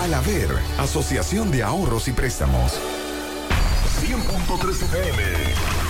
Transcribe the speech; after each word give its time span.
Al 0.00 0.14
haber, 0.14 0.48
Asociación 0.78 1.50
de 1.50 1.62
Ahorros 1.62 2.08
y 2.08 2.12
Préstamos. 2.12 2.72
100.3 4.00 4.82
FM 4.84 5.89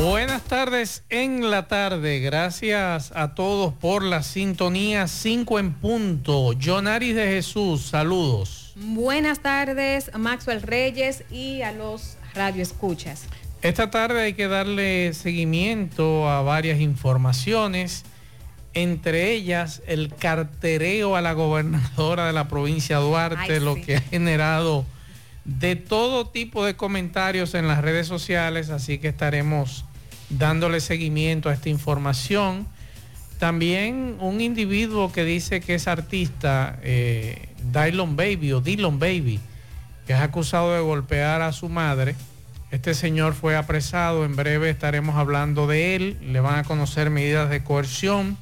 Buenas 0.00 0.42
tardes 0.42 1.02
en 1.10 1.50
la 1.50 1.66
tarde. 1.66 2.20
Gracias 2.20 3.10
a 3.16 3.34
todos 3.34 3.74
por 3.74 4.04
la 4.04 4.22
sintonía 4.22 5.08
5 5.08 5.58
en 5.58 5.72
punto. 5.74 6.52
Jonaris 6.52 7.16
de 7.16 7.26
Jesús, 7.26 7.82
saludos. 7.82 8.74
Buenas 8.76 9.40
tardes, 9.40 10.12
Maxwell 10.16 10.62
Reyes 10.62 11.24
y 11.32 11.62
a 11.62 11.72
los 11.72 12.16
radioescuchas. 12.32 13.24
Esta 13.60 13.90
tarde 13.90 14.22
hay 14.22 14.34
que 14.34 14.46
darle 14.46 15.12
seguimiento 15.14 16.30
a 16.30 16.42
varias 16.42 16.78
informaciones, 16.78 18.04
entre 18.74 19.32
ellas 19.32 19.82
el 19.88 20.14
cartereo 20.14 21.16
a 21.16 21.22
la 21.22 21.32
gobernadora 21.32 22.28
de 22.28 22.32
la 22.32 22.46
provincia 22.46 22.98
de 22.98 23.04
Duarte, 23.04 23.54
Ay, 23.54 23.60
lo 23.60 23.74
sí. 23.74 23.82
que 23.82 23.96
ha 23.96 24.00
generado 24.00 24.86
de 25.44 25.76
todo 25.76 26.28
tipo 26.28 26.64
de 26.64 26.76
comentarios 26.76 27.54
en 27.54 27.66
las 27.66 27.80
redes 27.80 28.06
sociales, 28.06 28.70
así 28.70 28.98
que 28.98 29.08
estaremos 29.08 29.86
dándole 30.30 30.80
seguimiento 30.80 31.48
a 31.48 31.54
esta 31.54 31.68
información. 31.68 32.66
También 33.38 34.16
un 34.20 34.40
individuo 34.40 35.12
que 35.12 35.24
dice 35.24 35.60
que 35.60 35.74
es 35.74 35.86
artista, 35.86 36.78
eh, 36.82 37.48
Baby 37.72 38.52
o 38.52 38.60
Dillon 38.60 38.98
Baby, 38.98 39.40
que 40.06 40.12
es 40.12 40.20
acusado 40.20 40.74
de 40.74 40.80
golpear 40.80 41.42
a 41.42 41.52
su 41.52 41.68
madre. 41.68 42.16
Este 42.70 42.94
señor 42.94 43.34
fue 43.34 43.56
apresado, 43.56 44.24
en 44.24 44.36
breve 44.36 44.70
estaremos 44.70 45.16
hablando 45.16 45.66
de 45.66 45.96
él, 45.96 46.18
le 46.20 46.40
van 46.40 46.58
a 46.58 46.64
conocer 46.64 47.10
medidas 47.10 47.48
de 47.48 47.62
coerción. 47.62 48.36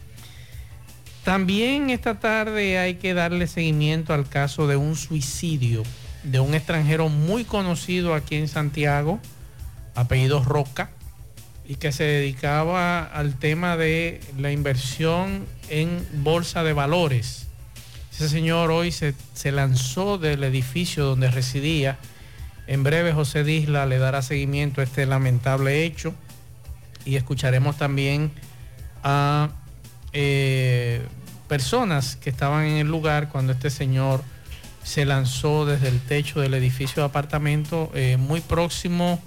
También 1.24 1.90
esta 1.90 2.18
tarde 2.18 2.78
hay 2.78 2.94
que 2.94 3.14
darle 3.14 3.46
seguimiento 3.46 4.14
al 4.14 4.28
caso 4.28 4.66
de 4.66 4.76
un 4.76 4.96
suicidio 4.96 5.82
de 6.26 6.40
un 6.40 6.54
extranjero 6.54 7.08
muy 7.08 7.44
conocido 7.44 8.14
aquí 8.14 8.34
en 8.34 8.48
Santiago, 8.48 9.20
apellido 9.94 10.42
Roca, 10.42 10.90
y 11.68 11.76
que 11.76 11.92
se 11.92 12.04
dedicaba 12.04 13.04
al 13.04 13.38
tema 13.38 13.76
de 13.76 14.20
la 14.38 14.52
inversión 14.52 15.46
en 15.68 16.06
bolsa 16.22 16.62
de 16.62 16.72
valores. 16.72 17.46
Ese 18.12 18.28
señor 18.28 18.70
hoy 18.70 18.92
se, 18.92 19.14
lanzó 19.52 20.16
del 20.16 20.44
edificio 20.44 21.04
donde 21.04 21.30
residía. 21.30 21.98
En 22.66 22.82
breve 22.82 23.12
José 23.12 23.44
Disla 23.44 23.84
le 23.86 23.98
dará 23.98 24.22
seguimiento 24.22 24.80
a 24.80 24.84
este 24.84 25.06
lamentable 25.06 25.84
hecho 25.84 26.14
y 27.04 27.16
escucharemos 27.16 27.76
también 27.76 28.30
a 29.02 29.50
eh, 30.12 31.02
personas 31.48 32.16
que 32.16 32.30
estaban 32.30 32.64
en 32.64 32.78
el 32.78 32.86
lugar 32.86 33.28
cuando 33.28 33.52
este 33.52 33.70
señor 33.70 34.22
se 34.82 35.04
lanzó 35.04 35.66
desde 35.66 35.88
el 35.88 36.00
techo 36.00 36.40
del 36.40 36.54
edificio 36.54 37.02
de 37.02 37.08
apartamento 37.08 37.90
eh, 37.94 38.16
muy 38.16 38.40
próximo 38.40 39.20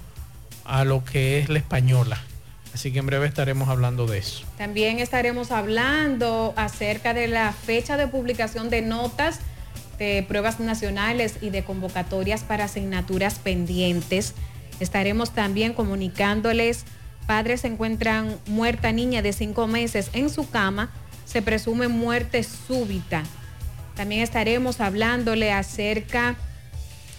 a 0.66 0.84
lo 0.84 1.04
que 1.04 1.40
es 1.40 1.50
la 1.50 1.60
española. 1.60 2.20
Así 2.74 2.92
que 2.92 3.00
en 3.00 3.06
breve 3.06 3.28
estaremos 3.28 3.70
hablando 3.70 4.06
de 4.06 4.20
eso. 4.20 4.44
También 4.58 5.00
estaremos 5.00 5.52
hablando 5.52 6.54
acerca 6.56 7.14
de 7.14 7.28
la 7.28 7.52
fecha 7.52 7.98
de 7.98 8.08
publicación 8.08 8.70
de 8.70 8.82
notas 8.82 9.40
de 10.00 10.24
pruebas 10.28 10.60
nacionales 10.60 11.36
y 11.42 11.52
de 11.52 11.64
convocatorias 11.64 12.44
para 12.44 12.64
asignaturas 12.66 13.36
pendientes. 13.38 14.34
Estaremos 14.80 15.32
también 15.32 15.74
comunicándoles, 15.74 16.86
padres 17.28 17.66
encuentran 17.66 18.40
muerta 18.48 18.92
niña 18.94 19.22
de 19.22 19.34
cinco 19.34 19.68
meses 19.68 20.10
en 20.14 20.30
su 20.30 20.50
cama, 20.50 20.90
se 21.26 21.42
presume 21.42 21.90
muerte 21.90 22.44
súbita. 22.44 23.24
También 23.96 24.22
estaremos 24.22 24.80
hablándole 24.80 25.52
acerca 25.52 26.38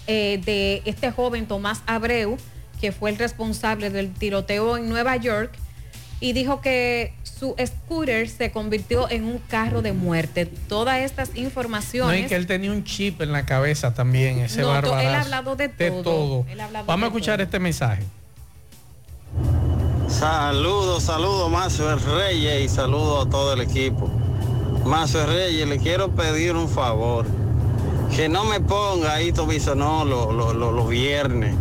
eh, 0.06 0.40
de 0.44 0.82
este 0.86 1.12
joven 1.12 1.46
Tomás 1.46 1.82
Abreu, 1.86 2.38
que 2.80 2.92
fue 2.92 3.10
el 3.10 3.18
responsable 3.18 3.90
del 3.90 4.12
tiroteo 4.12 4.76
en 4.76 4.88
Nueva 4.88 5.16
York, 5.16 5.52
y 6.22 6.34
dijo 6.34 6.60
que 6.60 7.14
su 7.22 7.54
scooter 7.64 8.28
se 8.28 8.50
convirtió 8.52 9.08
en 9.10 9.24
un 9.24 9.38
carro 9.38 9.80
de 9.80 9.92
muerte. 9.94 10.44
Todas 10.44 10.98
estas 11.00 11.30
No, 11.30 11.40
informaciones... 11.40 12.26
y 12.26 12.28
que 12.28 12.36
él 12.36 12.46
tenía 12.46 12.70
un 12.72 12.84
chip 12.84 13.22
en 13.22 13.32
la 13.32 13.46
cabeza 13.46 13.94
también, 13.94 14.38
ese 14.40 14.60
No, 14.60 14.68
bárbaro. 14.68 15.00
él 15.00 15.14
ha 15.14 15.22
hablado 15.22 15.56
de 15.56 15.68
todo. 15.70 16.44
Vamos 16.86 17.04
a 17.04 17.06
escuchar 17.06 17.36
todo. 17.36 17.44
este 17.44 17.58
mensaje. 17.58 18.02
Saludos, 20.08 21.04
saludos, 21.04 21.50
Mazo 21.50 21.96
Reyes 21.96 22.64
y 22.64 22.68
saludos 22.68 23.26
a 23.26 23.30
todo 23.30 23.52
el 23.54 23.60
equipo. 23.62 24.10
Mazo 24.84 25.24
Reyes, 25.26 25.66
le 25.68 25.78
quiero 25.78 26.10
pedir 26.10 26.54
un 26.56 26.68
favor. 26.68 27.26
Que 28.14 28.28
no 28.28 28.44
me 28.44 28.60
ponga 28.60 29.14
ahí 29.14 29.32
Tobisonó 29.32 30.04
los 30.04 30.34
los- 30.34 30.54
los- 30.54 30.74
los 30.74 30.88
viernes. 30.88 31.54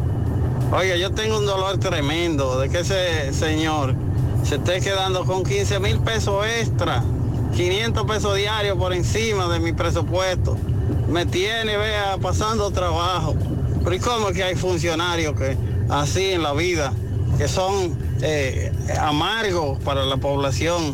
Oiga, 0.72 0.96
yo 0.98 1.10
tengo 1.10 1.40
un 1.40 1.48
dolor 1.48 1.80
tremendo 1.80 2.60
de 2.60 2.70
que 2.70 2.82
ese 2.82 3.34
señor 3.34 3.96
se 4.44 4.56
esté 4.56 4.80
quedando 4.82 5.26
con 5.26 5.44
15 5.44 5.80
mil 5.80 6.00
pesos 6.00 6.46
extra, 6.46 7.04
500 7.56 8.06
pesos 8.06 8.36
diarios 8.36 8.78
por 8.78 8.94
encima 8.94 9.48
de 9.48 9.60
mi 9.60 9.74
presupuesto. 9.74 10.58
me 11.08 11.26
tiene, 11.26 11.76
vea, 11.76 12.18
pasando 12.22 12.70
trabajo. 12.70 13.36
Pero 13.84 13.96
¿y 13.96 14.00
cómo 14.00 14.30
es 14.30 14.36
que 14.36 14.44
hay 14.44 14.56
funcionarios 14.56 15.36
que 15.36 15.58
así 15.90 16.34
en 16.34 16.44
la 16.44 16.54
vida, 16.54 16.94
que 17.40 17.48
son 17.48 17.98
eh, 18.22 18.72
amargos 19.02 19.80
para 19.80 20.06
la 20.06 20.18
población? 20.18 20.94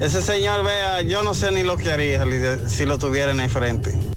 Ese 0.00 0.20
señor, 0.20 0.64
vea, 0.64 1.00
yo 1.02 1.22
no 1.22 1.32
sé 1.34 1.52
ni 1.52 1.62
lo 1.62 1.76
que 1.76 1.92
haría 1.92 2.24
si 2.66 2.86
lo 2.86 2.98
tuviera 2.98 3.30
en 3.30 3.38
el 3.38 3.48
frente. 3.48 4.11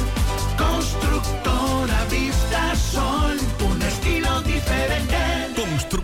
constructora 0.58 2.04
Vista 2.10 2.76
Sol, 2.76 3.40
un 3.70 3.82
estilo 3.82 4.42
diferente. 4.42 5.23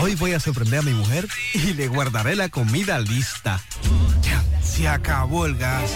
Hoy 0.00 0.14
voy 0.14 0.32
a 0.32 0.40
sorprender 0.40 0.80
a 0.80 0.82
mi 0.82 0.92
mujer 0.92 1.28
y 1.54 1.74
le 1.74 1.88
guardaré 1.88 2.34
la 2.36 2.48
comida 2.48 2.98
lista. 2.98 3.60
Ya, 4.22 4.42
se 4.62 4.88
acabó 4.88 5.44
el 5.46 5.56
gas. 5.56 5.90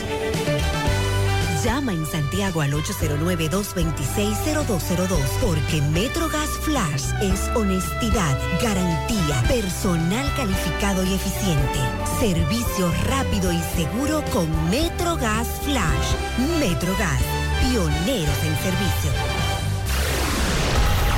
Llama 1.64 1.92
en 1.92 2.04
Santiago 2.06 2.60
al 2.60 2.72
809-226-0202 2.74 5.18
porque 5.40 5.80
Metrogas 5.90 6.50
Flash 6.62 7.02
es 7.20 7.48
honestidad, 7.56 8.38
garantía, 8.62 9.42
personal 9.48 10.32
calificado 10.36 11.04
y 11.04 11.14
eficiente, 11.14 11.80
servicio 12.20 12.92
rápido 13.08 13.52
y 13.52 13.60
seguro 13.74 14.22
con 14.32 14.46
Metrogas 14.70 15.48
Flash. 15.64 16.14
Metrogas, 16.60 17.20
pioneros 17.62 18.44
en 18.44 18.56
servicio. 18.62 19.10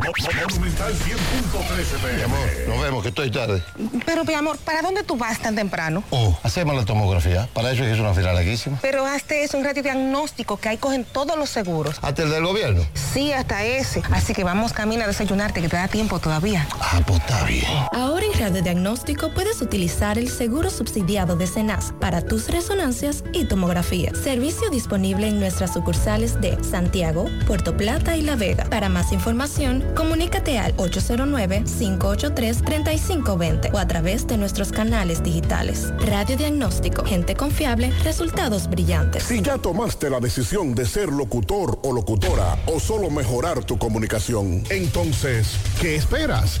Monumental 0.00 0.94
100.13 0.94 2.16
Mi 2.16 2.22
amor, 2.22 2.38
nos 2.68 2.80
vemos, 2.80 3.02
que 3.02 3.08
estoy 3.08 3.30
tarde. 3.30 3.62
Pero, 4.06 4.24
mi 4.24 4.34
amor, 4.34 4.56
¿para 4.58 4.80
dónde 4.80 5.02
tú 5.02 5.16
vas 5.16 5.40
tan 5.40 5.56
temprano? 5.56 6.04
Oh, 6.10 6.38
hacemos 6.42 6.76
la 6.76 6.84
tomografía. 6.84 7.48
Para 7.52 7.72
eso 7.72 7.84
es 7.84 7.98
una 7.98 8.14
fila 8.14 8.32
larguísima. 8.32 8.78
Pero 8.80 9.04
hazte 9.04 9.42
es 9.42 9.54
un 9.54 9.64
radiodiagnóstico 9.64 10.56
que 10.56 10.68
ahí 10.68 10.76
cogen 10.76 11.04
todos 11.04 11.36
los 11.36 11.50
seguros. 11.50 11.98
¿Hasta 12.02 12.22
el 12.22 12.30
del 12.30 12.44
gobierno? 12.44 12.86
Sí, 12.94 13.32
hasta 13.32 13.64
ese. 13.64 14.02
Así 14.12 14.34
que 14.34 14.44
vamos 14.44 14.72
camino 14.72 15.02
a 15.02 15.06
desayunarte, 15.06 15.60
que 15.60 15.68
te 15.68 15.76
da 15.76 15.88
tiempo 15.88 16.20
todavía. 16.20 16.66
Ah, 16.80 17.00
pues 17.06 17.18
está 17.18 17.44
bien. 17.44 17.64
Ahora 17.92 18.24
en 18.24 18.38
radiodiagnóstico 18.38 19.34
puedes 19.34 19.60
utilizar 19.60 20.16
el 20.16 20.30
seguro 20.30 20.70
subsidiado 20.70 21.36
de 21.36 21.46
CENAS 21.46 21.92
para 22.00 22.22
tus 22.22 22.48
resonancias 22.48 23.24
y 23.32 23.46
tomografía. 23.46 24.12
Servicio 24.14 24.70
disponible 24.70 25.28
en 25.28 25.40
nuestras 25.40 25.72
sucursales 25.74 26.40
de 26.40 26.62
Santiago, 26.62 27.26
Puerto 27.46 27.76
Plata 27.76 28.16
y 28.16 28.22
La 28.22 28.36
Vega. 28.36 28.64
Para 28.64 28.88
más 28.88 29.12
información, 29.12 29.84
comunícate 29.94 30.58
al 30.58 30.76
809-583-3520 30.76 33.72
o 33.72 33.78
a 33.78 33.86
través 33.86 34.26
de 34.26 34.36
nuestros 34.36 34.72
canales 34.72 35.22
digitales. 35.22 35.92
Radiodiagnóstico, 36.00 37.04
gente 37.04 37.34
confiable, 37.34 37.92
resultados 38.04 38.68
brillantes. 38.68 39.22
Si 39.24 39.40
ya 39.42 39.58
tomaste 39.58 40.10
la 40.10 40.20
decisión 40.20 40.74
de 40.74 40.86
ser 40.86 41.08
locutor 41.08 41.78
o 41.82 41.92
locutora 41.92 42.58
o 42.66 42.80
solo 42.80 43.10
mejorar 43.10 43.64
tu 43.64 43.78
comunicación, 43.78 44.62
entonces, 44.70 45.56
¿qué 45.80 45.96
esperas? 45.96 46.60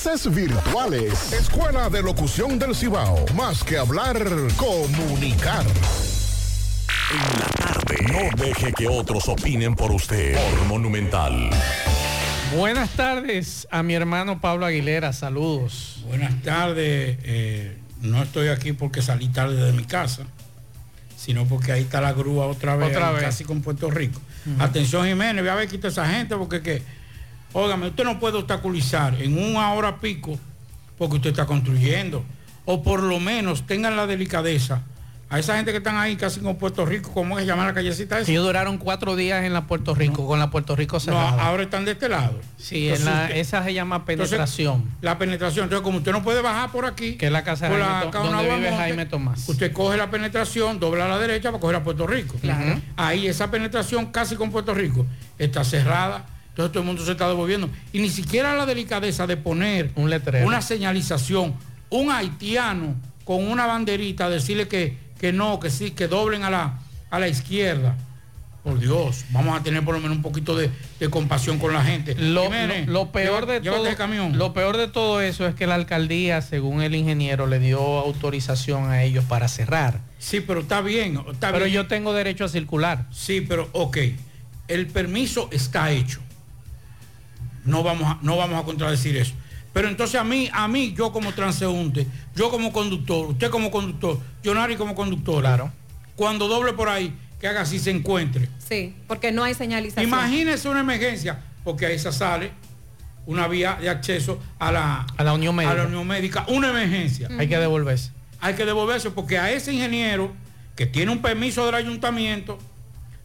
virtuales. 0.03 1.31
Escuela 1.31 1.87
de 1.89 2.01
Locución 2.01 2.57
del 2.57 2.75
Cibao. 2.75 3.23
Más 3.35 3.63
que 3.63 3.77
hablar, 3.77 4.17
comunicar. 4.57 5.63
En 7.11 7.39
la 7.39 7.45
tarde. 7.55 7.97
No 8.11 8.43
deje 8.43 8.73
que 8.73 8.87
otros 8.87 9.27
opinen 9.29 9.75
por 9.75 9.91
usted. 9.91 10.33
Por 10.35 10.65
Monumental. 10.65 11.51
Buenas 12.57 12.89
tardes 12.91 13.67
a 13.69 13.83
mi 13.83 13.93
hermano 13.93 14.41
Pablo 14.41 14.65
Aguilera, 14.65 15.13
saludos. 15.13 16.03
Buenas 16.07 16.41
tardes, 16.41 17.17
eh, 17.23 17.77
no 18.01 18.23
estoy 18.23 18.47
aquí 18.47 18.73
porque 18.73 19.03
salí 19.03 19.27
tarde 19.27 19.63
de 19.63 19.71
mi 19.71 19.83
casa, 19.83 20.23
sino 21.15 21.45
porque 21.45 21.71
ahí 21.73 21.83
está 21.83 22.01
la 22.01 22.11
grúa 22.11 22.47
otra 22.47 22.75
vez, 22.75 22.89
Otra 22.89 23.11
vez. 23.11 23.21
casi 23.21 23.43
con 23.43 23.61
Puerto 23.61 23.89
Rico. 23.91 24.19
Atención 24.59 25.05
Jiménez, 25.05 25.43
ve 25.43 25.49
a 25.51 25.55
ver 25.55 25.69
quita 25.69 25.89
esa 25.89 26.07
gente 26.09 26.35
porque 26.35 26.61
que, 26.61 26.81
óigame, 27.53 27.87
usted 27.87 28.03
no 28.03 28.19
puede 28.19 28.37
obstaculizar 28.37 29.21
en 29.21 29.37
una 29.37 29.73
hora 29.73 29.97
pico 29.99 30.37
porque 30.97 31.15
usted 31.17 31.31
está 31.31 31.45
construyendo. 31.45 32.23
O 32.65 32.83
por 32.83 33.01
lo 33.01 33.19
menos 33.19 33.65
tengan 33.65 33.95
la 33.95 34.05
delicadeza 34.07 34.83
a 35.29 35.39
esa 35.39 35.55
gente 35.55 35.71
que 35.71 35.77
están 35.77 35.95
ahí 35.97 36.17
casi 36.17 36.41
con 36.41 36.57
Puerto 36.57 36.85
Rico, 36.85 37.09
¿cómo 37.13 37.39
se 37.39 37.45
llama 37.45 37.65
la 37.65 37.73
callecita 37.73 38.19
esa? 38.19 38.29
Ellos 38.29 38.43
duraron 38.45 38.77
cuatro 38.77 39.15
días 39.15 39.45
en 39.45 39.53
la 39.53 39.65
Puerto 39.65 39.95
Rico, 39.95 40.27
con 40.27 40.39
la 40.39 40.49
Puerto 40.51 40.75
Rico 40.75 40.97
No, 40.97 40.99
cerrada. 40.99 41.41
ahora 41.41 41.63
están 41.63 41.85
de 41.85 41.91
este 41.91 42.09
lado. 42.09 42.37
Sí, 42.57 42.89
Entonces 42.89 43.07
en 43.07 43.13
la- 43.13 43.21
usted- 43.23 43.37
esa 43.37 43.63
se 43.63 43.73
llama 43.73 43.95
Entonces, 43.95 44.27
penetración. 44.29 44.83
la 44.99 45.17
penetración. 45.17 45.63
Entonces, 45.63 45.83
como 45.85 45.99
usted 45.99 46.11
no 46.11 46.21
puede 46.21 46.41
bajar 46.41 46.69
por 46.71 46.85
aquí, 46.85 47.13
que 47.15 47.27
es 47.27 47.31
la 47.31 47.43
casa 47.45 47.69
de 47.69 47.81
Jaime 47.81 48.11
donde 48.11 48.55
vive 48.55 48.71
Jaime 48.75 49.05
Tomás. 49.05 49.47
Usted 49.47 49.71
coge 49.71 49.95
la 49.95 50.11
penetración, 50.11 50.81
dobla 50.81 51.05
a 51.05 51.07
la 51.07 51.17
derecha 51.17 51.49
para 51.49 51.61
coger 51.61 51.77
a 51.77 51.83
Puerto 51.85 52.05
Rico. 52.07 52.35
Claro. 52.41 52.81
Ahí 52.97 53.25
esa 53.27 53.49
penetración 53.49 54.07
casi 54.07 54.35
con 54.35 54.51
Puerto 54.51 54.73
Rico 54.73 55.05
está 55.39 55.63
cerrada. 55.63 56.25
Entonces 56.51 56.71
todo 56.71 56.79
el 56.81 56.85
mundo 56.87 57.03
se 57.05 57.11
está 57.11 57.27
devolviendo. 57.27 57.69
Y 57.93 57.99
ni 57.99 58.09
siquiera 58.09 58.55
la 58.55 58.65
delicadeza 58.65 59.25
de 59.27 59.37
poner 59.37 59.91
Un 59.95 60.09
letrero. 60.09 60.45
una 60.45 60.61
señalización, 60.61 61.53
un 61.89 62.11
haitiano 62.11 62.95
con 63.25 63.47
una 63.47 63.65
banderita, 63.65 64.29
decirle 64.29 64.67
que, 64.67 64.97
que 65.19 65.31
no, 65.33 65.59
que 65.59 65.69
sí, 65.69 65.91
que 65.91 66.07
doblen 66.07 66.43
a 66.43 66.49
la, 66.49 66.79
a 67.09 67.19
la 67.19 67.27
izquierda. 67.27 67.95
Por 68.63 68.79
Dios, 68.79 69.25
vamos 69.31 69.59
a 69.59 69.63
tener 69.63 69.83
por 69.83 69.95
lo 69.95 70.01
menos 70.01 70.17
un 70.17 70.21
poquito 70.21 70.55
de, 70.55 70.69
de 70.99 71.09
compasión 71.09 71.57
con 71.57 71.73
la 71.73 71.83
gente. 71.83 72.13
Lo, 72.13 72.43
Jiménez, 72.43 72.85
lo- 72.85 72.93
lo 72.93 73.11
peor 73.11 73.47
lleva- 73.47 73.53
de 73.53 73.61
todo, 73.61 73.87
el 73.87 73.95
camión. 73.95 74.37
lo 74.37 74.53
peor 74.53 74.77
de 74.77 74.87
todo 74.87 75.19
eso 75.19 75.47
es 75.47 75.55
que 75.55 75.65
la 75.65 75.73
alcaldía, 75.75 76.41
según 76.43 76.83
el 76.83 76.93
ingeniero, 76.93 77.47
le 77.47 77.57
dio 77.57 77.79
autorización 77.81 78.91
a 78.91 79.01
ellos 79.03 79.23
para 79.25 79.47
cerrar. 79.47 80.01
Sí, 80.19 80.41
pero 80.41 80.59
está 80.59 80.81
bien. 80.81 81.19
Está 81.31 81.51
pero 81.51 81.65
bien. 81.65 81.75
yo 81.75 81.87
tengo 81.87 82.13
derecho 82.13 82.45
a 82.45 82.49
circular. 82.49 83.07
Sí, 83.11 83.41
pero 83.41 83.67
ok. 83.71 83.97
El 84.67 84.85
permiso 84.87 85.49
está 85.51 85.91
hecho. 85.91 86.19
No 87.65 87.83
vamos 87.83 88.07
a, 88.07 88.19
no 88.21 88.37
vamos 88.37 88.61
a 88.61 88.65
contradecir 88.65 89.17
eso. 89.17 89.33
Pero 89.73 89.87
entonces 89.87 90.19
a 90.19 90.23
mí, 90.23 90.49
a 90.51 90.67
mí, 90.67 90.93
yo 90.97 91.11
como 91.11 91.33
transeúnte, 91.33 92.05
yo 92.35 92.49
como 92.49 92.73
conductor, 92.73 93.27
usted 93.27 93.49
como 93.49 93.71
conductor, 93.71 94.19
Jonari 94.43 94.75
como 94.75 94.95
conductor. 94.95 95.41
Claro. 95.41 95.71
Cuando 96.15 96.47
doble 96.47 96.73
por 96.73 96.89
ahí, 96.89 97.13
que 97.39 97.47
haga 97.47 97.61
así 97.61 97.79
se 97.79 97.89
encuentre. 97.89 98.49
Sí, 98.67 98.93
porque 99.07 99.31
no 99.31 99.43
hay 99.43 99.53
señalización. 99.53 100.05
Imagínese 100.05 100.67
una 100.67 100.81
emergencia, 100.81 101.41
porque 101.63 101.85
a 101.85 101.89
esa 101.91 102.11
sale 102.11 102.51
una 103.25 103.47
vía 103.47 103.77
de 103.79 103.89
acceso 103.89 104.39
a 104.59 104.71
la, 104.71 105.05
A 105.17 105.23
la 105.23 105.33
Unión 105.33 105.55
Médica. 105.55 105.71
a 105.71 105.75
la 105.77 105.85
Unión 105.85 106.05
Médica, 106.05 106.45
una 106.49 106.69
emergencia. 106.69 107.29
Hay 107.39 107.47
que 107.47 107.57
devolverse. 107.57 108.11
Hay 108.41 108.55
que 108.55 108.65
devolverse 108.65 109.11
porque 109.11 109.37
a 109.37 109.51
ese 109.51 109.73
ingeniero 109.73 110.33
que 110.75 110.85
tiene 110.85 111.11
un 111.11 111.21
permiso 111.21 111.65
del 111.65 111.75
ayuntamiento 111.75 112.57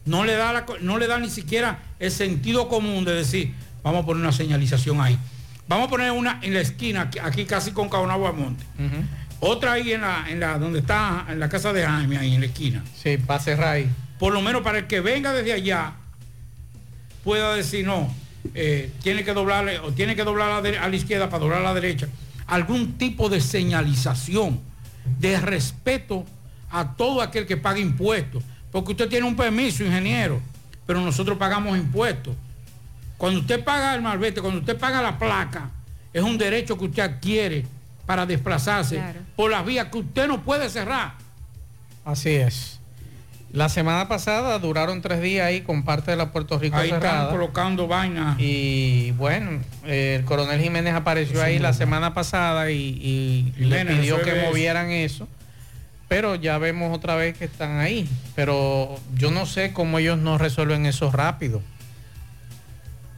no 0.05 0.23
le 0.23 0.33
da 0.33 0.53
la 0.53 0.65
no 0.79 0.97
le 0.97 1.07
da 1.07 1.19
ni 1.19 1.29
siquiera 1.29 1.79
el 1.99 2.11
sentido 2.11 2.69
común 2.69 3.03
de 3.03 3.13
decir, 3.13 3.53
vamos 3.83 4.03
a 4.03 4.05
poner 4.05 4.21
una 4.21 4.31
señalización 4.31 5.01
ahí. 5.01 5.17
Vamos 5.67 5.87
a 5.87 5.89
poner 5.89 6.11
una 6.11 6.39
en 6.41 6.53
la 6.53 6.61
esquina, 6.61 7.01
aquí, 7.01 7.19
aquí 7.19 7.45
casi 7.45 7.71
con 7.71 7.89
Caonagua 7.89 8.31
Monte. 8.31 8.63
Otra 9.39 9.73
ahí 9.73 9.91
en 9.91 10.01
la, 10.01 10.25
en 10.29 10.39
la 10.39 10.57
donde 10.57 10.79
está 10.79 11.25
en 11.29 11.39
la 11.39 11.49
casa 11.49 11.73
de 11.73 11.85
Jaime, 11.85 12.17
ahí 12.17 12.35
en 12.35 12.41
la 12.41 12.47
esquina. 12.47 12.83
Sí, 12.95 13.17
para 13.17 13.39
cerrar 13.39 13.75
ahí. 13.75 13.89
Por 14.17 14.33
lo 14.33 14.41
menos 14.41 14.61
para 14.61 14.79
el 14.79 14.87
que 14.87 15.01
venga 15.01 15.33
desde 15.33 15.53
allá 15.53 15.93
pueda 17.23 17.53
decir 17.53 17.85
no, 17.85 18.13
eh, 18.55 18.91
tiene 19.03 19.23
que 19.23 19.33
doblarle 19.33 19.79
o 19.79 19.91
tiene 19.91 20.15
que 20.15 20.23
doblar 20.23 20.51
a 20.51 20.61
la, 20.61 20.81
a 20.81 20.89
la 20.89 20.95
izquierda 20.95 21.29
para 21.29 21.43
doblar 21.43 21.59
a 21.59 21.63
la 21.63 21.73
derecha. 21.73 22.07
Algún 22.47 22.97
tipo 22.97 23.29
de 23.29 23.41
señalización, 23.41 24.61
de 25.19 25.39
respeto 25.39 26.25
a 26.71 26.95
todo 26.95 27.21
aquel 27.21 27.45
que 27.45 27.57
paga 27.57 27.79
impuestos. 27.79 28.43
Porque 28.71 28.91
usted 28.91 29.09
tiene 29.09 29.27
un 29.27 29.35
permiso, 29.35 29.83
ingeniero, 29.83 30.41
pero 30.85 31.01
nosotros 31.01 31.37
pagamos 31.37 31.77
impuestos. 31.77 32.33
Cuando 33.17 33.39
usted 33.39 33.63
paga 33.63 33.95
el 33.95 34.01
malvete, 34.01 34.41
cuando 34.41 34.59
usted 34.59 34.77
paga 34.77 35.01
la 35.01 35.17
placa, 35.17 35.69
es 36.13 36.21
un 36.23 36.37
derecho 36.37 36.77
que 36.77 36.85
usted 36.85 37.03
adquiere 37.03 37.65
para 38.05 38.25
desplazarse 38.25 38.95
Claro. 38.95 39.19
por 39.35 39.51
las 39.51 39.65
vías 39.65 39.87
que 39.91 39.97
usted 39.99 40.27
no 40.27 40.41
puede 40.43 40.69
cerrar. 40.69 41.13
Así 42.05 42.29
es. 42.35 42.79
La 43.51 43.69
semana 43.69 44.07
pasada 44.07 44.59
duraron 44.59 45.01
tres 45.01 45.21
días 45.21 45.47
ahí 45.47 45.61
con 45.61 45.83
parte 45.83 46.11
de 46.11 46.17
la 46.17 46.31
Puerto 46.31 46.59
Rico 46.59 46.75
Ahí 46.77 46.91
están 46.91 47.29
colocando 47.29 47.87
vainas. 47.87 48.37
Y 48.39 49.11
bueno, 49.11 49.61
eh, 49.85 50.17
el 50.19 50.25
coronel 50.25 50.61
Jiménez 50.61 50.93
apareció 50.93 51.41
ahí 51.41 51.57
la 51.57 51.73
semana 51.73 52.13
pasada 52.13 52.69
y, 52.71 53.53
y 53.57 53.63
le 53.63 53.85
pidió 53.85 54.21
que 54.21 54.35
movieran 54.47 54.91
eso. 54.91 55.27
Pero 56.09 56.35
ya 56.35 56.57
vemos 56.57 56.95
otra 56.95 57.15
vez 57.15 57.37
que 57.37 57.45
están 57.45 57.79
ahí. 57.79 58.07
Pero 58.35 58.99
yo 59.15 59.31
no 59.31 59.45
sé 59.45 59.73
cómo 59.73 59.99
ellos 59.99 60.17
no 60.17 60.37
resuelven 60.37 60.85
eso 60.85 61.09
rápido. 61.11 61.61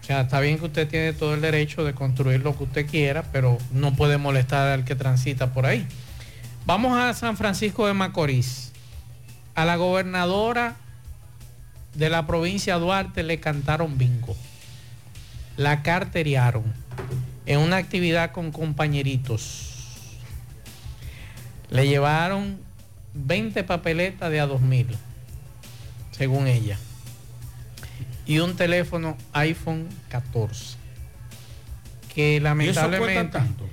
Está 0.09 0.39
bien 0.39 0.57
que 0.57 0.65
usted 0.65 0.87
tiene 0.87 1.13
todo 1.13 1.35
el 1.35 1.41
derecho 1.41 1.83
de 1.83 1.93
construir 1.93 2.41
lo 2.41 2.57
que 2.57 2.63
usted 2.63 2.87
quiera, 2.89 3.21
pero 3.31 3.59
no 3.71 3.93
puede 3.93 4.17
molestar 4.17 4.67
al 4.67 4.83
que 4.83 4.95
transita 4.95 5.53
por 5.53 5.67
ahí. 5.67 5.85
Vamos 6.65 6.97
a 6.97 7.13
San 7.13 7.37
Francisco 7.37 7.85
de 7.85 7.93
Macorís. 7.93 8.71
A 9.53 9.65
la 9.65 9.75
gobernadora 9.75 10.77
de 11.93 12.09
la 12.09 12.25
provincia 12.25 12.79
Duarte 12.79 13.21
le 13.21 13.39
cantaron 13.39 13.99
bingo. 13.99 14.35
La 15.57 15.83
carteriaron 15.83 16.63
en 17.45 17.59
una 17.59 17.77
actividad 17.77 18.31
con 18.31 18.51
compañeritos. 18.51 19.75
Le 21.69 21.87
llevaron 21.87 22.57
20 23.13 23.63
papeletas 23.63 24.31
de 24.31 24.39
a 24.39 24.47
2000, 24.47 24.87
según 26.11 26.47
ella. 26.47 26.79
Y 28.29 28.39
un 28.39 28.55
teléfono 28.55 29.17
iPhone 29.33 29.87
14. 30.09 30.75
Que 32.13 32.33
¿Y 32.33 32.35
eso 32.35 32.43
lamentablemente... 32.43 33.31
tanto? 33.39 33.67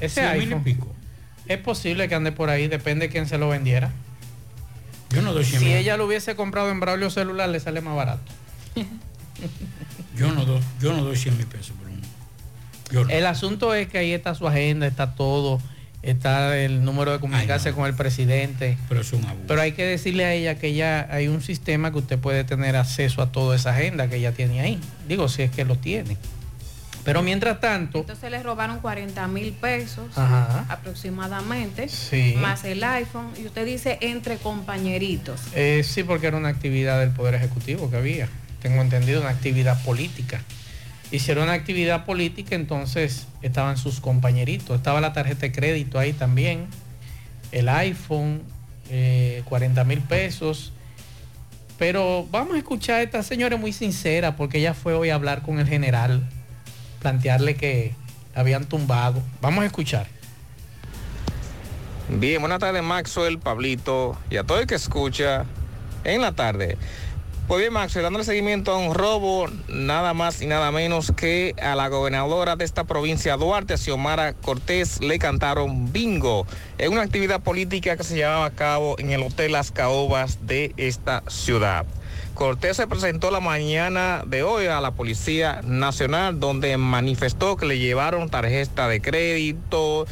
Ese 0.00 0.22
mil 0.22 0.30
y 0.30 0.44
iPhone 0.46 0.64
pico. 0.64 0.94
es 1.46 1.58
posible 1.58 2.08
que 2.08 2.14
ande 2.14 2.32
por 2.32 2.48
ahí, 2.48 2.68
depende 2.68 3.06
de 3.06 3.12
quién 3.12 3.28
se 3.28 3.36
lo 3.36 3.48
vendiera. 3.50 3.92
Yo 5.10 5.20
no 5.22 5.34
doy 5.34 5.44
100 5.44 5.60
Si 5.60 5.66
mil. 5.66 5.74
ella 5.76 5.96
lo 5.98 6.06
hubiese 6.06 6.36
comprado 6.36 6.70
en 6.70 6.80
Braulio 6.80 7.10
Celular, 7.10 7.48
le 7.50 7.60
sale 7.60 7.82
más 7.82 7.94
barato. 7.96 8.32
Yo 10.16 10.32
no 10.32 10.44
doy, 10.44 10.60
yo 10.80 10.92
no 10.94 11.02
doy 11.04 11.16
100 11.16 11.36
mil 11.36 11.46
pesos 11.46 11.76
por 11.76 11.86
uno. 11.88 12.02
No. 12.92 13.10
El 13.10 13.26
asunto 13.26 13.74
es 13.74 13.88
que 13.88 13.98
ahí 13.98 14.12
está 14.12 14.34
su 14.34 14.48
agenda, 14.48 14.86
está 14.86 15.14
todo, 15.14 15.60
está 16.10 16.56
el 16.58 16.84
número 16.84 17.12
de 17.12 17.18
comunicarse 17.20 17.72
con 17.72 17.86
el 17.86 17.94
presidente. 17.94 18.76
Pero 18.88 19.00
es 19.00 19.12
un 19.12 19.24
abuso. 19.24 19.44
Pero 19.48 19.60
hay 19.60 19.72
que 19.72 19.84
decirle 19.84 20.24
a 20.24 20.32
ella 20.32 20.56
que 20.58 20.74
ya 20.74 21.06
hay 21.10 21.28
un 21.28 21.40
sistema 21.42 21.90
que 21.92 21.98
usted 21.98 22.18
puede 22.18 22.44
tener 22.44 22.76
acceso 22.76 23.22
a 23.22 23.32
toda 23.32 23.56
esa 23.56 23.70
agenda 23.70 24.08
que 24.08 24.16
ella 24.16 24.32
tiene 24.32 24.60
ahí. 24.60 24.80
Digo, 25.08 25.28
si 25.28 25.42
es 25.42 25.50
que 25.50 25.64
lo 25.64 25.76
tiene. 25.76 26.16
Pero 27.04 27.22
mientras 27.22 27.58
tanto, 27.60 28.00
Entonces 28.00 28.30
le 28.30 28.42
robaron 28.42 28.80
40 28.80 29.26
mil 29.28 29.52
pesos 29.52 30.06
Ajá. 30.16 30.66
aproximadamente, 30.68 31.88
Sí. 31.88 32.34
más 32.38 32.64
el 32.64 32.84
iPhone. 32.84 33.30
Y 33.40 33.46
usted 33.46 33.64
dice 33.64 33.96
entre 34.02 34.36
compañeritos. 34.36 35.40
eh, 35.54 35.82
sí, 35.84 36.02
porque 36.02 36.26
era 36.26 36.36
una 36.36 36.48
actividad 36.50 37.00
del 37.00 37.10
Poder 37.10 37.34
Ejecutivo 37.36 37.90
que 37.90 37.96
había. 37.96 38.28
Tengo 38.60 38.82
entendido, 38.82 39.20
una 39.20 39.30
actividad 39.30 39.82
política. 39.84 40.42
Hicieron 41.10 41.44
una 41.44 41.54
actividad 41.54 42.04
política, 42.04 42.54
entonces 42.54 43.26
estaban 43.40 43.76
sus 43.78 44.00
compañeritos. 44.00 44.76
Estaba 44.76 45.00
la 45.00 45.12
tarjeta 45.12 45.40
de 45.40 45.52
crédito 45.52 45.98
ahí 45.98 46.12
también, 46.12 46.66
el 47.50 47.68
iPhone, 47.68 48.42
eh, 48.90 49.42
40 49.46 49.84
mil 49.84 50.00
pesos. 50.00 50.72
Pero 51.78 52.26
vamos 52.30 52.56
a 52.56 52.58
escuchar 52.58 52.96
a 52.96 53.02
esta 53.02 53.22
señora 53.22 53.56
muy 53.56 53.72
sincera, 53.72 54.36
porque 54.36 54.58
ella 54.58 54.74
fue 54.74 54.94
hoy 54.94 55.10
a 55.10 55.14
hablar 55.14 55.42
con 55.42 55.58
el 55.58 55.66
general, 55.66 56.28
plantearle 57.00 57.54
que 57.54 57.94
habían 58.34 58.66
tumbado. 58.66 59.22
Vamos 59.40 59.62
a 59.62 59.66
escuchar. 59.66 60.06
Bien, 62.10 62.40
buenas 62.40 62.58
tardes 62.58 62.82
Maxwell, 62.82 63.38
Pablito 63.38 64.16
y 64.30 64.38
a 64.38 64.44
todo 64.44 64.58
el 64.60 64.66
que 64.66 64.76
escucha 64.76 65.44
en 66.04 66.22
la 66.22 66.32
tarde. 66.32 66.78
Pues 67.48 67.62
bien 67.62 67.72
Maxwell, 67.72 68.02
dándole 68.02 68.26
seguimiento 68.26 68.72
a 68.72 68.76
un 68.76 68.94
robo, 68.94 69.46
nada 69.68 70.12
más 70.12 70.42
y 70.42 70.46
nada 70.46 70.70
menos 70.70 71.12
que 71.12 71.54
a 71.62 71.74
la 71.76 71.88
gobernadora 71.88 72.56
de 72.56 72.66
esta 72.66 72.84
provincia 72.84 73.38
Duarte, 73.38 73.78
Xiomara 73.78 74.34
Cortés, 74.34 75.00
le 75.00 75.18
cantaron 75.18 75.90
bingo 75.90 76.46
en 76.76 76.92
una 76.92 77.00
actividad 77.00 77.40
política 77.40 77.96
que 77.96 78.04
se 78.04 78.16
llevaba 78.16 78.44
a 78.44 78.50
cabo 78.50 78.96
en 78.98 79.12
el 79.12 79.22
Hotel 79.22 79.52
Las 79.52 79.70
Caobas 79.70 80.46
de 80.46 80.74
esta 80.76 81.22
ciudad. 81.26 81.86
Cortés 82.34 82.76
se 82.76 82.86
presentó 82.86 83.30
la 83.30 83.40
mañana 83.40 84.24
de 84.26 84.42
hoy 84.42 84.66
a 84.66 84.82
la 84.82 84.90
Policía 84.90 85.62
Nacional 85.64 86.40
donde 86.40 86.76
manifestó 86.76 87.56
que 87.56 87.64
le 87.64 87.78
llevaron 87.78 88.28
tarjeta 88.28 88.88
de 88.88 89.00
crédito, 89.00 90.06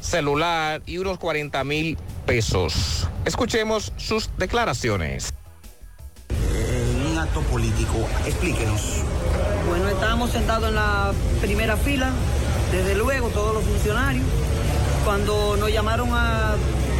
celular 0.00 0.82
y 0.84 0.98
unos 0.98 1.18
40 1.18 1.62
mil 1.62 1.96
pesos. 2.26 3.08
Escuchemos 3.24 3.92
sus 3.96 4.30
declaraciones. 4.36 5.35
Político. 7.34 8.06
Explíquenos. 8.26 9.02
Bueno, 9.68 9.88
estábamos 9.88 10.30
sentados 10.30 10.68
en 10.68 10.74
la 10.74 11.12
primera 11.40 11.76
fila, 11.76 12.10
desde 12.72 12.94
luego 12.94 13.28
todos 13.28 13.54
los 13.54 13.64
funcionarios. 13.64 14.24
Cuando 15.04 15.56
nos 15.56 15.72
llamaron 15.72 16.08
a 16.12 16.54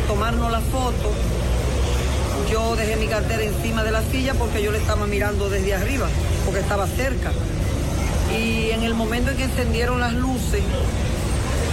tomarnos 0.06 0.50
la 0.52 0.61
foto, 0.61 1.12
Yo 2.50 2.76
dejé 2.76 2.97
mi 2.97 3.09
cartera 3.09 3.42
encima 3.42 3.83
de 3.83 3.90
la 3.90 4.02
silla 4.02 4.35
porque 4.35 4.62
yo 4.62 4.71
le 4.71 4.78
estaba 4.78 5.06
mirando 5.06 5.49
desde 5.49 5.75
arriba, 5.75 6.06
porque 6.45 6.61
estaba 6.61 6.87
cerca. 6.87 7.33
Y 8.38 8.71
en 8.71 8.85
el 8.85 8.95
momento 8.95 9.33
en 9.33 9.37
que 9.37 9.45
encendieron 9.45 9.99
las 9.99 10.12
luces, 10.12 10.62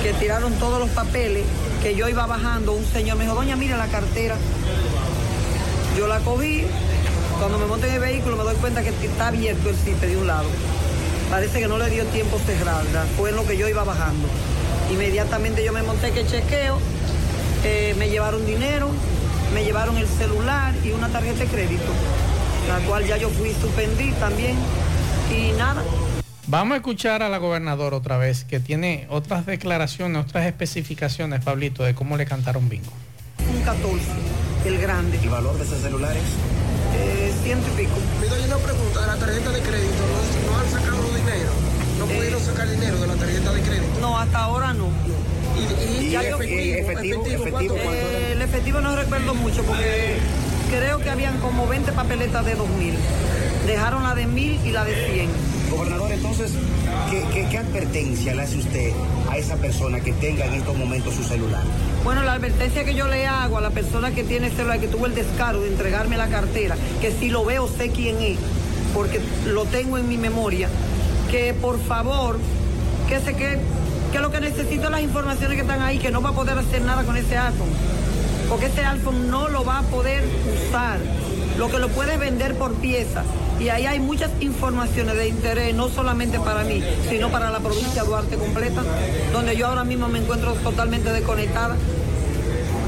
que 0.02 0.14
tiraron 0.14 0.54
todos 0.54 0.80
los 0.80 0.90
papeles, 0.90 1.44
que 1.84 1.96
yo 1.96 2.10
iba 2.10 2.26
bajando, 2.26 2.72
un 2.74 2.86
señor 2.86 3.18
me 3.18 3.26
dijo, 3.26 3.36
doña, 3.36 3.56
mire 3.56 3.78
la 3.78 3.88
cartera. 3.88 4.36
Yo 5.98 6.08
la 6.08 6.20
cogí, 6.22 6.66
cuando 7.44 7.60
me 7.60 7.66
monté 7.66 7.90
en 7.90 7.96
el 7.96 8.00
vehículo 8.00 8.38
me 8.38 8.44
doy 8.44 8.56
cuenta 8.56 8.82
que 8.82 8.90
está 9.06 9.28
abierto 9.28 9.68
el 9.70 9.76
cipe 9.76 10.08
de 10.08 10.16
un 10.16 10.28
lado. 10.28 10.48
Parece 11.30 11.60
que 11.60 11.68
no 11.68 11.78
le 11.78 11.90
dio 11.90 12.06
tiempo 12.06 12.40
cerrarla, 12.40 13.04
fue 13.18 13.32
en 13.32 13.36
lo 13.36 13.46
que 13.46 13.58
yo 13.58 13.68
iba 13.68 13.84
bajando. 13.84 14.30
Inmediatamente 14.90 15.62
yo 15.62 15.74
me 15.74 15.84
monté 15.84 16.12
que 16.12 16.26
chequeo, 16.26 16.80
eh, 17.66 17.96
me 18.00 18.10
llevaron 18.10 18.46
dinero, 18.46 18.88
me 19.54 19.66
llevaron 19.66 19.98
el 19.98 20.08
celular 20.08 20.74
y 20.86 20.92
una 20.92 21.10
tarjeta 21.10 21.40
de 21.40 21.48
crédito, 21.48 21.92
la 22.70 22.80
cual 22.88 23.06
ya 23.06 23.18
yo 23.18 23.28
fui 23.28 23.52
suspendí 23.60 24.12
también. 24.14 24.56
Y 25.30 25.52
nada, 25.58 25.84
Vamos 26.48 26.76
a 26.76 26.78
escuchar 26.78 27.24
a 27.24 27.30
la 27.30 27.40
gobernadora 27.40 27.98
otra 27.98 28.18
vez, 28.18 28.46
que 28.46 28.62
tiene 28.62 29.06
otras 29.10 29.46
declaraciones, 29.46 30.24
otras 30.24 30.46
especificaciones, 30.46 31.44
Pablito, 31.44 31.84
de 31.84 31.94
cómo 31.94 32.16
le 32.16 32.26
cantaron 32.26 32.70
bingo. 32.70 32.92
un 33.54 33.62
14, 33.64 34.00
el 34.66 34.78
grande. 34.78 35.20
¿El 35.22 35.30
valor 35.30 35.58
de 35.58 35.64
esos 35.66 35.80
celulares? 35.82 36.24
Eh, 36.96 37.34
ciento 37.44 37.68
y 37.74 37.84
pico. 37.84 37.96
Me 38.22 38.28
doy 38.28 38.44
una 38.46 38.58
pregunta 38.58 39.02
de 39.02 39.08
la 39.08 39.16
tarjeta 39.18 39.50
de 39.52 39.60
crédito. 39.62 40.04
¿No, 40.46 40.52
no 40.52 40.60
han 40.60 40.70
sacado 40.72 41.04
dinero? 41.16 41.50
¿No 42.00 42.06
pudieron 42.06 42.42
sacar 42.42 42.70
dinero 42.70 42.98
de 42.98 43.08
la 43.08 43.14
tarjeta 43.16 43.52
de 43.54 43.62
crédito? 43.62 44.00
No, 44.02 44.18
hasta 44.18 44.40
ahora 44.44 44.74
no. 44.74 44.90
¿Y, 45.56 46.06
y, 46.08 46.12
Ya 46.12 46.24
y 46.24 46.30
yo- 46.30 46.36
efectivo, 46.38 46.90
efectivo, 46.92 47.46
efectivo. 47.48 47.76
Eh, 47.78 48.32
el 48.34 48.42
efectivo 48.42 48.82
no 48.82 48.96
recuerdo 48.96 49.34
mucho 49.36 49.64
porque 49.64 50.18
creo 50.70 51.00
que 51.00 51.10
habían 51.10 51.38
como 51.40 51.68
20 51.68 51.92
papeletas 51.92 52.46
de 52.46 52.56
2000. 52.56 52.96
Dejaron 53.66 54.04
la 54.04 54.14
de 54.14 54.28
1000 54.28 54.60
y 54.66 54.72
la 54.72 54.84
de 54.84 54.94
100. 54.94 55.30
Gobernador, 55.72 56.12
entonces, 56.12 56.52
¿qué, 57.10 57.24
qué, 57.34 57.48
qué 57.50 57.58
advertencia 57.58 58.36
le 58.36 58.42
hace 58.42 58.58
usted 58.58 58.92
a 59.32 59.38
esa 59.38 59.56
persona 59.56 60.02
que 60.02 60.12
tenga 60.14 60.46
en 60.46 60.56
estos 60.56 60.78
momentos 60.78 61.16
su 61.16 61.24
celular? 61.24 61.64
Bueno, 62.04 62.24
la 62.24 62.34
advertencia 62.34 62.84
que 62.84 62.94
yo 62.94 63.08
le 63.08 63.26
hago 63.26 63.58
a 63.58 63.62
la 63.62 63.70
persona 63.70 64.12
que 64.12 64.24
tiene 64.24 64.50
celular, 64.52 64.80
que 64.80 64.88
tuvo 64.88 65.06
el 65.06 65.16
descaro 65.16 65.62
de 65.62 65.70
entregarme 65.70 66.18
la 66.18 66.28
cartera, 66.28 66.76
que 67.02 67.12
si 67.12 67.30
lo 67.30 67.46
veo 67.46 67.68
sé 67.68 67.90
quién 67.90 68.20
es, 68.22 68.38
porque 68.94 69.22
lo 69.48 69.66
tengo 69.66 69.98
en 69.98 70.08
mi 70.08 70.18
memoria, 70.18 70.68
que 71.32 71.54
por 71.54 71.80
favor, 71.80 72.38
que 73.08 73.20
se 73.22 73.34
que, 73.34 73.58
que 74.12 74.20
lo 74.20 74.30
que 74.30 74.42
necesito 74.42 74.86
es 74.86 74.92
las 74.92 75.02
informaciones 75.02 75.56
que 75.56 75.62
están 75.62 75.82
ahí, 75.82 75.98
que 75.98 76.12
no 76.12 76.22
va 76.22 76.30
a 76.30 76.34
poder 76.34 76.58
hacer 76.58 76.82
nada 76.82 77.04
con 77.04 77.16
ese 77.16 77.38
iPhone, 77.38 77.70
porque 78.50 78.68
ese 78.68 78.86
iPhone 78.86 79.32
no 79.32 79.48
lo 79.48 79.64
va 79.64 79.80
a 79.80 79.84
poder 79.84 80.24
usar, 80.68 81.00
lo 81.58 81.70
que 81.70 81.80
lo 81.80 81.88
puede 81.90 82.18
vender 82.18 82.56
por 82.56 82.74
piezas. 82.76 83.26
Y 83.64 83.70
ahí 83.70 83.86
hay 83.86 84.00
muchas 84.00 84.30
informaciones 84.42 85.16
de 85.16 85.30
interés, 85.30 85.74
no 85.74 85.88
solamente 85.88 86.38
para 86.38 86.66
mí, 86.66 86.84
sino 87.10 87.32
para 87.32 87.50
la 87.50 87.60
provincia 87.60 88.02
de 88.02 88.10
Duarte 88.10 88.36
completa, 88.36 88.84
donde 89.32 89.56
yo 89.56 89.68
ahora 89.68 89.86
mismo 89.86 90.10
me 90.10 90.20
encuentro 90.20 90.54
totalmente 90.56 91.10
desconectada. 91.14 91.78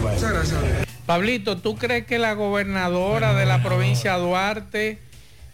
Muchas 0.02 0.34
gracias. 0.34 0.60
Pablito, 1.06 1.58
¿tú 1.58 1.78
crees 1.78 2.06
que 2.06 2.20
la 2.20 2.34
gobernadora 2.34 3.34
de 3.34 3.46
la 3.46 3.64
provincia 3.64 4.18
de 4.18 4.24
Duarte 4.24 5.00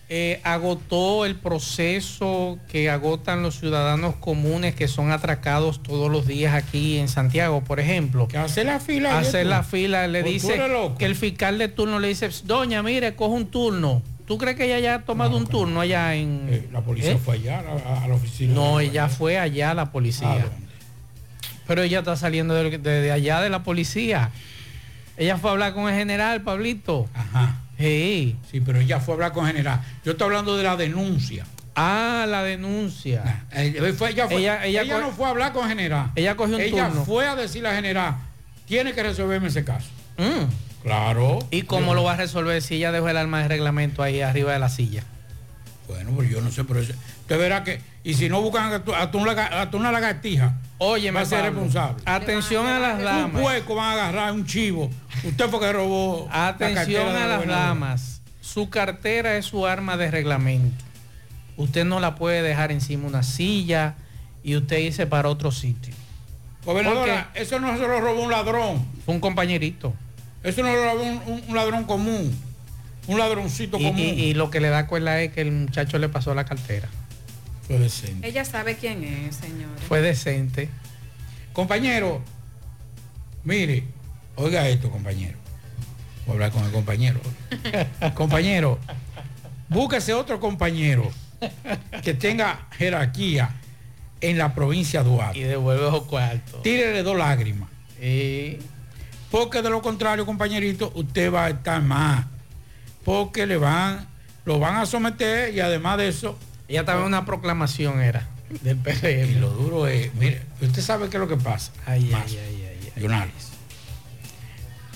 eh, 0.10 0.42
agotó 0.44 1.26
el 1.26 1.36
proceso 1.36 2.58
que 2.68 2.90
agotan 2.90 3.44
los 3.44 3.60
ciudadanos 3.60 4.16
comunes 4.16 4.74
que 4.74 4.88
son 4.88 5.12
atracados 5.12 5.84
todos 5.84 6.10
los 6.10 6.26
días 6.26 6.56
aquí 6.56 6.98
en 6.98 7.08
Santiago, 7.08 7.64
por 7.64 7.80
ejemplo? 7.80 8.28
Que 8.28 8.40
hace 8.40 8.64
la 8.64 8.80
fila. 8.80 9.20
Hacer 9.20 9.44
tú. 9.44 9.50
la 9.50 9.62
fila, 9.62 10.08
le 10.08 10.24
dice 10.24 10.60
que 10.98 11.06
el 11.06 11.16
fiscal 11.16 11.60
de 11.60 11.68
turno 11.68 12.00
le 12.00 12.08
dice, 12.08 12.28
doña, 12.44 12.82
mire, 12.82 13.16
coge 13.16 13.36
un 13.36 13.46
turno. 13.46 14.02
¿Tú 14.32 14.38
crees 14.38 14.56
que 14.56 14.64
ella 14.64 14.80
ya 14.80 14.96
ha 14.96 15.00
tomado 15.02 15.36
un 15.36 15.46
turno 15.46 15.82
allá 15.82 16.16
en... 16.16 16.48
Eh, 16.50 16.70
La 16.72 16.80
policía 16.80 17.12
¿Eh? 17.12 17.18
fue 17.22 17.36
allá 17.36 17.60
a 17.60 17.64
la, 17.64 18.04
a 18.06 18.08
la 18.08 18.14
oficina. 18.16 18.54
No, 18.54 18.80
ella 18.80 19.10
fue 19.10 19.38
allá 19.38 19.72
a 19.72 19.74
la 19.74 19.92
policía. 19.92 20.32
¿A 20.32 20.36
dónde? 20.36 20.72
Pero 21.68 21.82
ella 21.82 22.00
está 22.00 22.16
saliendo 22.16 22.54
de, 22.54 22.78
de- 22.78 23.02
de 23.02 23.12
allá 23.12 23.42
de 23.42 23.50
la 23.50 23.64
policía. 23.64 24.30
Ella 25.18 25.36
fue 25.38 25.50
a 25.50 25.52
hablar 25.52 25.74
con 25.74 25.90
el 25.90 25.96
general, 26.00 26.44
Pablito. 26.44 27.10
Ajá. 27.14 27.58
Sí. 27.78 28.38
Sí, 28.50 28.62
pero 28.62 28.80
ella 28.80 29.02
fue 29.02 29.12
a 29.12 29.16
hablar 29.16 29.34
con 29.34 29.46
general. 29.48 29.82
Yo 30.06 30.14
estoy 30.14 30.28
hablando 30.28 30.56
de 30.56 30.64
la 30.64 30.78
denuncia. 30.78 31.46
Ah, 31.76 32.26
la 32.26 32.42
denuncia. 32.42 33.44
Eh, 33.52 33.94
fue- 33.98 34.12
ella 34.12 34.28
fue- 34.30 34.38
Ella- 34.38 34.66
ella 34.66 34.84
ella 34.84 34.96
co- 34.96 35.02
no 35.02 35.12
fue 35.12 35.26
a 35.26 35.30
hablar 35.32 35.52
con 35.52 35.68
general. 35.68 36.10
Ella 36.16 36.38
cogió 36.38 36.56
un 36.56 36.62
Ella 36.62 36.88
turno. 36.88 37.04
fue 37.04 37.28
a 37.28 37.36
decirle 37.36 37.68
a 37.68 37.76
general, 37.76 38.16
tiene 38.66 38.94
que 38.94 39.04
resolverme 39.04 39.50
ese 39.50 39.66
caso. 39.66 39.90
Mm. 40.18 40.71
Claro. 40.84 41.40
¿Y 41.52 41.64
cómo 41.64 41.94
lo 41.94 42.04
va 42.04 42.14
a 42.14 42.18
resolver 42.18 42.62
si 42.62 42.76
ella 42.76 42.92
dejó 42.92 43.08
el 43.10 43.18
arma 43.18 43.42
de 43.42 43.48
reglamento 43.48 44.02
ahí 44.04 44.22
arriba 44.22 44.54
de 44.54 44.60
la 44.60 44.70
silla? 44.70 45.04
Bueno, 45.88 46.12
pues 46.16 46.30
yo 46.30 46.42
no 46.42 46.52
sé, 46.52 46.64
pero 46.64 46.80
eso- 46.80 46.94
usted 47.22 47.38
verá 47.38 47.64
que, 47.64 47.82
y 48.04 48.14
si 48.14 48.30
no 48.30 48.42
buscan 48.42 48.72
a 48.72 48.84
tu- 48.84 48.94
a 48.96 49.12
tu- 49.12 49.20
a 49.30 49.70
tu- 49.70 49.78
una 49.78 49.92
lagartija, 49.92 50.56
Oye, 50.78 51.12
va 51.12 51.22
a 51.22 51.26
ser 51.26 51.44
responsable. 51.44 52.02
Atención 52.06 52.66
a 52.66 52.80
las 52.80 52.98
Un 53.00 53.06
damas. 53.06 53.42
puerco 53.42 53.76
van 53.76 53.90
a 53.90 53.92
agarrar 53.94 54.32
un 54.34 54.46
chivo. 54.46 54.90
Usted 55.24 55.50
fue 55.50 55.60
que 55.60 55.72
robó. 55.74 56.28
la 56.32 56.48
Atención 56.48 57.10
a 57.16 57.28
la 57.28 57.38
las 57.38 57.48
damas. 57.48 58.22
Su 58.42 58.70
cartera 58.70 59.36
es 59.38 59.46
su 59.46 59.68
arma 59.68 59.98
de 59.98 60.10
reglamento. 60.10 60.84
Usted 61.58 61.86
no 61.86 62.00
la 62.00 62.16
puede 62.16 62.42
dejar 62.42 62.72
encima 62.72 63.04
de 63.04 63.10
una 63.10 63.24
silla 63.24 63.96
y 64.44 64.56
usted 64.56 64.78
irse 64.80 65.06
para 65.06 65.30
otro 65.30 65.52
sitio. 65.52 65.94
Gobernadora, 66.66 67.30
eso 67.34 67.60
no 67.60 67.74
se 67.78 67.82
lo 67.88 68.00
robó 68.00 68.24
un 68.24 68.32
ladrón. 68.32 68.86
Fue 69.06 69.14
un 69.14 69.20
compañerito. 69.22 69.94
Eso 70.44 70.64
no 70.64 70.74
lo 70.76 70.94
un, 71.02 71.56
ladrón 71.56 71.84
común. 71.86 72.36
Un 73.08 73.18
ladroncito 73.20 73.78
Y, 73.80 73.84
común. 73.84 74.00
y- 74.00 74.10
y 74.24 74.34
lo 74.34 74.50
que 74.50 74.60
le 74.60 74.70
da 74.70 74.88
cuerda 74.88 75.20
es 75.22 75.32
que 75.34 75.42
el 75.42 75.52
muchacho 75.52 75.98
le 76.00 76.10
pasó 76.10 76.34
la 76.36 76.46
cartera. 76.46 76.88
Fue 77.68 77.78
decente. 77.80 78.28
Ella 78.28 78.44
sabe 78.46 78.76
quién 78.76 79.04
es, 79.04 79.36
señores. 79.36 79.84
Fue 79.88 80.02
decente. 80.02 80.70
Compañero, 81.54 82.22
mire, 83.44 83.84
oiga 84.36 84.68
esto, 84.68 84.90
compañero. 84.90 85.38
Voy 86.26 86.32
a 86.32 86.34
hablar 86.34 86.52
con 86.52 86.64
el 86.66 86.72
compañero. 86.72 87.20
compañero, 88.14 88.80
búsquese 89.70 90.14
otro 90.14 90.40
compañero 90.40 91.12
que 92.04 92.14
tenga 92.14 92.68
jerarquía 92.78 93.56
en 94.22 94.38
la 94.38 94.54
provincia 94.54 95.04
de 95.04 95.10
Duarte. 95.10 95.40
Y 95.40 95.44
devuelve 95.44 95.88
esos 95.88 96.04
cuartos. 96.04 96.62
Tírele 96.62 97.02
dos 97.04 97.18
lágrimas. 97.18 97.70
Porque 99.32 99.62
de 99.62 99.70
lo 99.70 99.82
contrario, 99.82 100.26
compañerito, 100.26 100.92
usted 100.94 101.34
va 101.34 101.46
a 101.46 101.50
estar 101.50 101.82
más. 101.82 102.26
Porque 103.06 103.48
le 103.48 103.58
van, 103.58 104.06
lo 104.46 104.60
van 104.60 104.76
a 104.76 104.86
someter 104.86 105.54
y 105.54 105.62
además 105.62 105.98
de 105.98 106.10
eso. 106.10 106.38
Ella 106.68 106.82
estaba 106.82 107.00
en 107.00 107.08
una 107.08 107.26
proclamación, 107.26 108.02
era, 108.02 108.28
del 108.62 108.78
PRM. 108.78 109.32
Y 109.32 109.36
lo 109.36 109.50
duro 109.50 109.88
es, 109.88 110.14
mire, 110.16 110.42
usted 110.62 110.82
sabe 110.82 111.10
qué 111.10 111.18
es 111.18 111.22
lo 111.22 111.28
que 111.28 111.38
pasa. 111.38 111.72
Ay, 111.86 112.06
Más, 112.06 112.26
ay, 112.26 112.38
ay, 112.38 112.80
ay, 112.98 113.08
ay. 113.12 113.32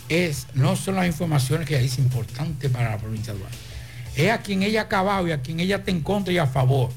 Es, 0.08 0.48
no 0.54 0.76
son 0.76 0.96
las 0.96 1.08
informaciones 1.08 1.68
que 1.68 1.74
ella 1.74 1.84
dice 1.84 2.02
importantes 2.02 2.70
para 2.70 2.92
la 2.92 2.98
provincia 2.98 3.34
de 3.34 3.40
Duarte. 3.40 3.58
Es 4.16 4.32
a 4.32 4.42
quien 4.42 4.64
ella 4.64 4.82
ha 4.82 4.84
acabado 4.84 5.28
y 5.28 5.32
a 5.32 5.42
quien 5.42 5.60
ella 5.60 5.78
está 5.78 5.92
en 5.92 6.02
contra 6.02 6.32
y 6.32 6.38
a 6.38 6.46
favor. 6.46 6.92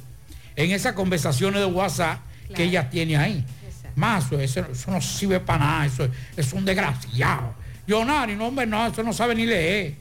En 0.57 0.73
esas 0.73 0.93
conversaciones 0.93 1.61
de 1.61 1.67
WhatsApp 1.67 2.21
que 2.55 2.65
ella 2.65 2.91
tiene 2.91 3.17
ahí. 3.17 3.45
Más, 3.99 4.31
eso, 4.33 4.61
eso 4.61 4.91
no 4.91 5.01
sirve 5.01 5.41
para 5.41 5.65
nada, 5.65 5.87
eso 5.87 6.09
es 6.37 6.53
un 6.53 6.65
desgraciado. 6.65 7.55
Leonardo, 7.87 8.35
no, 8.37 8.47
hombre, 8.47 8.67
no, 8.67 8.87
eso 8.87 9.03
no 9.03 9.13
sabe 9.13 9.35
ni 9.35 9.47
leer. 9.47 9.97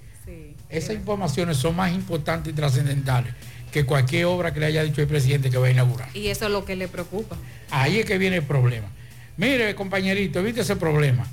Esas 0.69 0.95
informaciones 0.95 1.57
son 1.57 1.75
más 1.75 1.91
importantes 1.93 2.51
y 2.51 2.55
trascendentales 2.55 3.33
que 3.71 3.85
cualquier 3.85 4.25
obra 4.25 4.53
que 4.53 4.59
le 4.59 4.67
haya 4.67 4.83
dicho 4.83 5.01
el 5.01 5.07
presidente 5.07 5.49
que 5.49 5.57
va 5.57 5.67
a 5.67 5.71
inaugurar. 5.71 6.09
Y 6.13 6.27
eso 6.27 6.45
es 6.45 6.51
lo 6.51 6.65
que 6.65 6.75
le 6.75 6.87
preocupa. 6.87 7.37
Ahí 7.69 7.99
es 7.99 8.05
que 8.05 8.17
viene 8.17 8.37
el 8.37 8.43
problema. 8.43 8.87
Mire, 9.37 9.73
compañerito, 9.75 10.39
evite 10.39 10.61
ese 10.61 10.75
problema. 10.75 11.25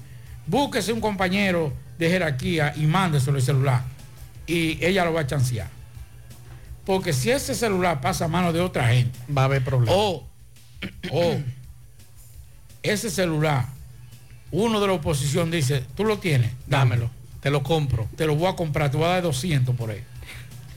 Búsquese 0.46 0.92
un 0.92 1.00
compañero 1.00 1.72
de 1.98 2.10
jerarquía 2.10 2.74
y 2.76 2.86
mándeselo 2.86 3.38
el 3.38 3.42
celular. 3.42 3.82
Y 4.46 4.84
ella 4.84 5.04
lo 5.04 5.12
va 5.12 5.22
a 5.22 5.26
chancear. 5.26 5.68
Porque 6.84 7.12
si 7.12 7.30
ese 7.30 7.54
celular 7.54 8.00
pasa 8.00 8.26
a 8.26 8.28
manos 8.28 8.52
de 8.52 8.60
otra 8.60 8.88
gente. 8.88 9.18
Va 9.36 9.42
a 9.42 9.44
haber 9.46 9.64
problemas. 9.64 9.94
O, 9.96 10.28
o 11.10 11.36
ese 12.84 13.10
celular, 13.10 13.66
uno 14.52 14.80
de 14.80 14.86
la 14.86 14.92
oposición 14.92 15.50
dice, 15.50 15.84
tú 15.96 16.04
lo 16.04 16.18
tienes, 16.18 16.52
dámelo. 16.66 17.10
Te 17.40 17.50
lo 17.50 17.62
compro. 17.62 18.08
Te 18.16 18.26
lo 18.26 18.36
voy 18.36 18.46
a 18.46 18.54
comprar, 18.54 18.90
te 18.90 18.96
voy 18.96 19.06
a 19.06 19.10
dar 19.10 19.22
200 19.22 19.74
por 19.74 19.90
él. 19.90 20.04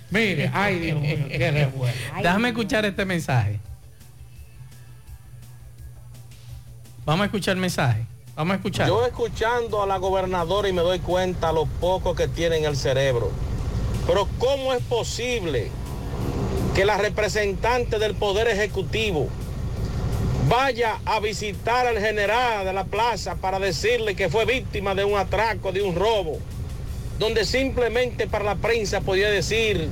Mire, 0.09 0.49
ay 0.53 0.79
Dios 0.79 0.99
mío, 0.99 1.27
qué 1.29 1.51
revuelo. 1.51 1.95
Déjame 2.17 2.49
escuchar 2.49 2.85
este 2.85 3.05
mensaje. 3.05 3.59
Vamos 7.05 7.21
a 7.21 7.25
escuchar 7.25 7.55
el 7.55 7.61
mensaje. 7.61 8.05
Vamos 8.35 8.53
a 8.53 8.55
escuchar. 8.55 8.87
Yo 8.87 9.05
escuchando 9.05 9.81
a 9.81 9.87
la 9.87 9.97
gobernadora 9.97 10.67
y 10.67 10.73
me 10.73 10.81
doy 10.81 10.99
cuenta 10.99 11.51
lo 11.51 11.65
poco 11.65 12.15
que 12.15 12.27
tiene 12.27 12.57
en 12.57 12.65
el 12.65 12.75
cerebro. 12.75 13.31
Pero 14.05 14.27
¿cómo 14.37 14.73
es 14.73 14.81
posible 14.83 15.71
que 16.75 16.85
la 16.85 16.97
representante 16.97 17.97
del 17.99 18.13
Poder 18.13 18.47
Ejecutivo 18.47 19.29
vaya 20.47 20.99
a 21.05 21.19
visitar 21.19 21.87
al 21.87 21.99
general 21.99 22.65
de 22.65 22.73
la 22.73 22.85
plaza 22.85 23.35
para 23.35 23.59
decirle 23.59 24.15
que 24.15 24.29
fue 24.29 24.45
víctima 24.45 24.95
de 24.95 25.03
un 25.03 25.17
atraco, 25.17 25.71
de 25.71 25.81
un 25.81 25.95
robo? 25.95 26.39
donde 27.19 27.45
simplemente 27.45 28.27
para 28.27 28.43
la 28.43 28.55
prensa 28.55 29.01
podía 29.01 29.29
decir, 29.29 29.89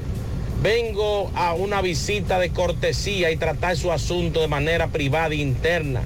vengo 0.62 1.32
a 1.36 1.54
una 1.54 1.82
visita 1.82 2.40
de 2.40 2.52
cortesía 2.52 3.32
y 3.32 3.38
tratar 3.38 3.76
su 3.78 3.92
asunto 3.92 4.42
de 4.42 4.48
manera 4.48 4.88
privada 4.88 5.34
e 5.34 5.38
interna. 5.38 6.04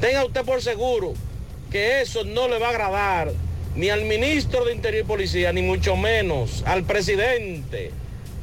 Tenga 0.00 0.24
usted 0.24 0.44
por 0.44 0.60
seguro 0.60 1.14
que 1.70 2.02
eso 2.02 2.24
no 2.24 2.48
le 2.48 2.58
va 2.58 2.66
a 2.66 2.70
agradar 2.70 3.32
ni 3.74 3.88
al 3.88 4.04
ministro 4.04 4.64
de 4.64 4.74
Interior 4.74 5.04
y 5.04 5.08
Policía, 5.08 5.52
ni 5.52 5.62
mucho 5.62 5.96
menos 5.96 6.62
al 6.66 6.84
presidente, 6.84 7.90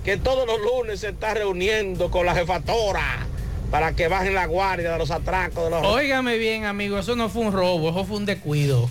que 0.04 0.17
todos 0.17 0.48
los 0.48 0.60
lunes 0.60 1.02
se 1.02 1.10
está 1.10 1.36
reuniendo 1.36 2.10
con 2.10 2.26
la 2.26 2.36
jefatora 2.36 3.28
para 3.72 3.94
que 3.96 4.08
bajen 4.10 4.36
la 4.36 4.46
guardia 4.46 4.92
de 4.92 4.98
los 4.98 5.10
atracos 5.12 5.64
de 5.64 5.70
los... 5.72 5.86
Óigame 5.86 6.38
bien, 6.38 6.66
amigo, 6.66 7.00
eso 7.00 7.16
no 7.16 7.30
fue 7.30 7.44
un 7.44 7.54
robo, 7.54 7.90
eso 7.90 8.04
fue 8.06 8.18
un 8.18 8.26
descuido. 8.26 8.90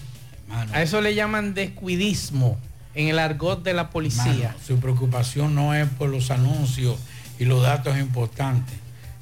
A 0.73 0.83
eso 0.83 1.01
le 1.01 1.15
llaman 1.15 1.55
descuidismo 1.55 2.59
en 2.95 3.09
el 3.09 3.19
argot 3.21 3.63
de 3.63 3.75
la 3.75 3.91
policía. 3.91 4.25
Mano, 4.49 4.55
su 4.67 4.81
preocupación 4.81 5.55
no 5.55 5.75
es 5.75 5.87
por 5.91 6.09
los 6.09 6.31
anuncios 6.33 6.99
y 7.39 7.45
los 7.45 7.63
datos 7.63 7.97
importantes, 7.99 8.75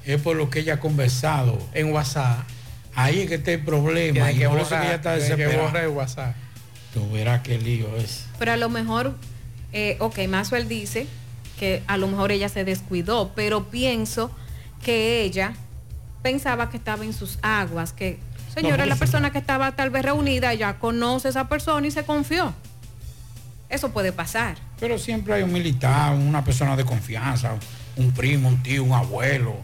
es 0.05 0.19
por 0.21 0.35
lo 0.37 0.49
que 0.49 0.61
ella 0.61 0.75
ha 0.75 0.79
conversado 0.79 1.59
en 1.73 1.91
WhatsApp. 1.93 2.39
Ahí 2.95 3.19
es 3.21 3.27
que 3.29 3.35
está 3.35 3.51
el 3.51 3.63
problema. 3.63 4.13
Tiene 4.13 4.33
y 4.33 4.37
que 4.39 4.49
por 4.49 4.59
eso 4.59 4.69
borrar- 4.71 4.81
que 4.81 4.87
ella 4.87 4.95
está 4.95 5.13
que 5.15 5.21
desesperada. 5.21 5.83
el 5.83 5.89
WhatsApp. 5.89 6.35
Tú 6.93 7.07
verás 7.11 7.41
qué 7.43 7.59
lío 7.59 7.95
es. 7.97 8.25
Pero 8.39 8.53
a 8.53 8.57
lo 8.57 8.69
mejor, 8.69 9.13
eh, 9.73 9.97
ok, 9.99 10.19
Maxwell 10.27 10.67
dice 10.67 11.05
que 11.59 11.83
a 11.85 11.97
lo 11.97 12.07
mejor 12.07 12.31
ella 12.31 12.49
se 12.49 12.63
descuidó, 12.65 13.31
pero 13.35 13.65
pienso 13.69 14.31
que 14.83 15.21
ella 15.21 15.53
pensaba 16.21 16.69
que 16.69 16.77
estaba 16.77 17.03
en 17.05 17.13
sus 17.13 17.39
aguas, 17.41 17.93
que 17.93 18.19
señora, 18.53 18.85
la 18.85 18.95
persona 18.95 19.31
que 19.31 19.37
estaba 19.37 19.71
tal 19.75 19.89
vez 19.89 20.03
reunida 20.03 20.53
ya 20.53 20.79
conoce 20.79 21.27
a 21.27 21.31
esa 21.31 21.47
persona 21.47 21.87
y 21.87 21.91
se 21.91 22.03
confió. 22.03 22.53
Eso 23.69 23.91
puede 23.91 24.11
pasar. 24.11 24.57
Pero 24.79 24.97
siempre 24.97 25.35
hay 25.35 25.43
un 25.43 25.53
militar, 25.53 26.15
una 26.15 26.43
persona 26.43 26.75
de 26.75 26.83
confianza, 26.83 27.53
un 27.95 28.11
primo, 28.11 28.49
un 28.49 28.63
tío, 28.63 28.83
un 28.83 28.93
abuelo, 28.93 29.55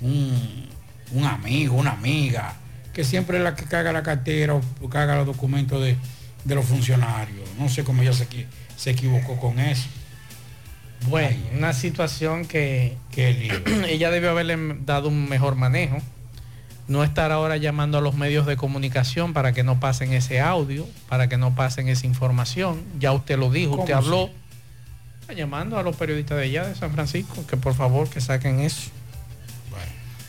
un, 0.00 0.68
un 1.12 1.24
amigo, 1.24 1.76
una 1.76 1.90
amiga, 1.92 2.54
que 2.92 3.04
siempre 3.04 3.38
es 3.38 3.44
la 3.44 3.56
que 3.56 3.64
caga 3.64 3.92
la 3.92 4.02
cartera 4.02 4.54
o 4.54 4.88
caga 4.88 5.16
los 5.16 5.26
documentos 5.26 5.82
de, 5.82 5.96
de 6.44 6.54
los 6.54 6.64
funcionarios. 6.64 7.48
No 7.58 7.68
sé 7.68 7.82
cómo 7.84 8.02
ella 8.02 8.12
se, 8.12 8.26
se 8.76 8.90
equivocó 8.90 9.36
con 9.38 9.58
eso. 9.58 9.88
Bueno, 11.06 11.36
una 11.56 11.72
situación 11.72 12.46
que 12.46 12.96
ella 13.16 14.10
debió 14.10 14.30
haberle 14.30 14.56
dado 14.84 15.08
un 15.08 15.28
mejor 15.28 15.54
manejo. 15.54 15.98
No 16.88 17.04
estar 17.04 17.32
ahora 17.32 17.58
llamando 17.58 17.98
a 17.98 18.00
los 18.00 18.14
medios 18.14 18.46
de 18.46 18.56
comunicación 18.56 19.34
para 19.34 19.52
que 19.52 19.62
no 19.62 19.78
pasen 19.78 20.14
ese 20.14 20.40
audio, 20.40 20.86
para 21.08 21.28
que 21.28 21.36
no 21.36 21.54
pasen 21.54 21.88
esa 21.88 22.06
información. 22.06 22.82
Ya 22.98 23.12
usted 23.12 23.38
lo 23.38 23.50
dijo, 23.50 23.72
usted 23.72 23.94
¿Cómo 23.94 24.06
habló. 24.06 24.30
Está 25.20 25.34
llamando 25.34 25.78
a 25.78 25.82
los 25.82 25.94
periodistas 25.96 26.38
de 26.38 26.44
allá 26.44 26.66
de 26.66 26.74
San 26.74 26.90
Francisco 26.92 27.46
que 27.46 27.58
por 27.58 27.74
favor 27.74 28.08
que 28.08 28.22
saquen 28.22 28.60
eso. 28.60 28.90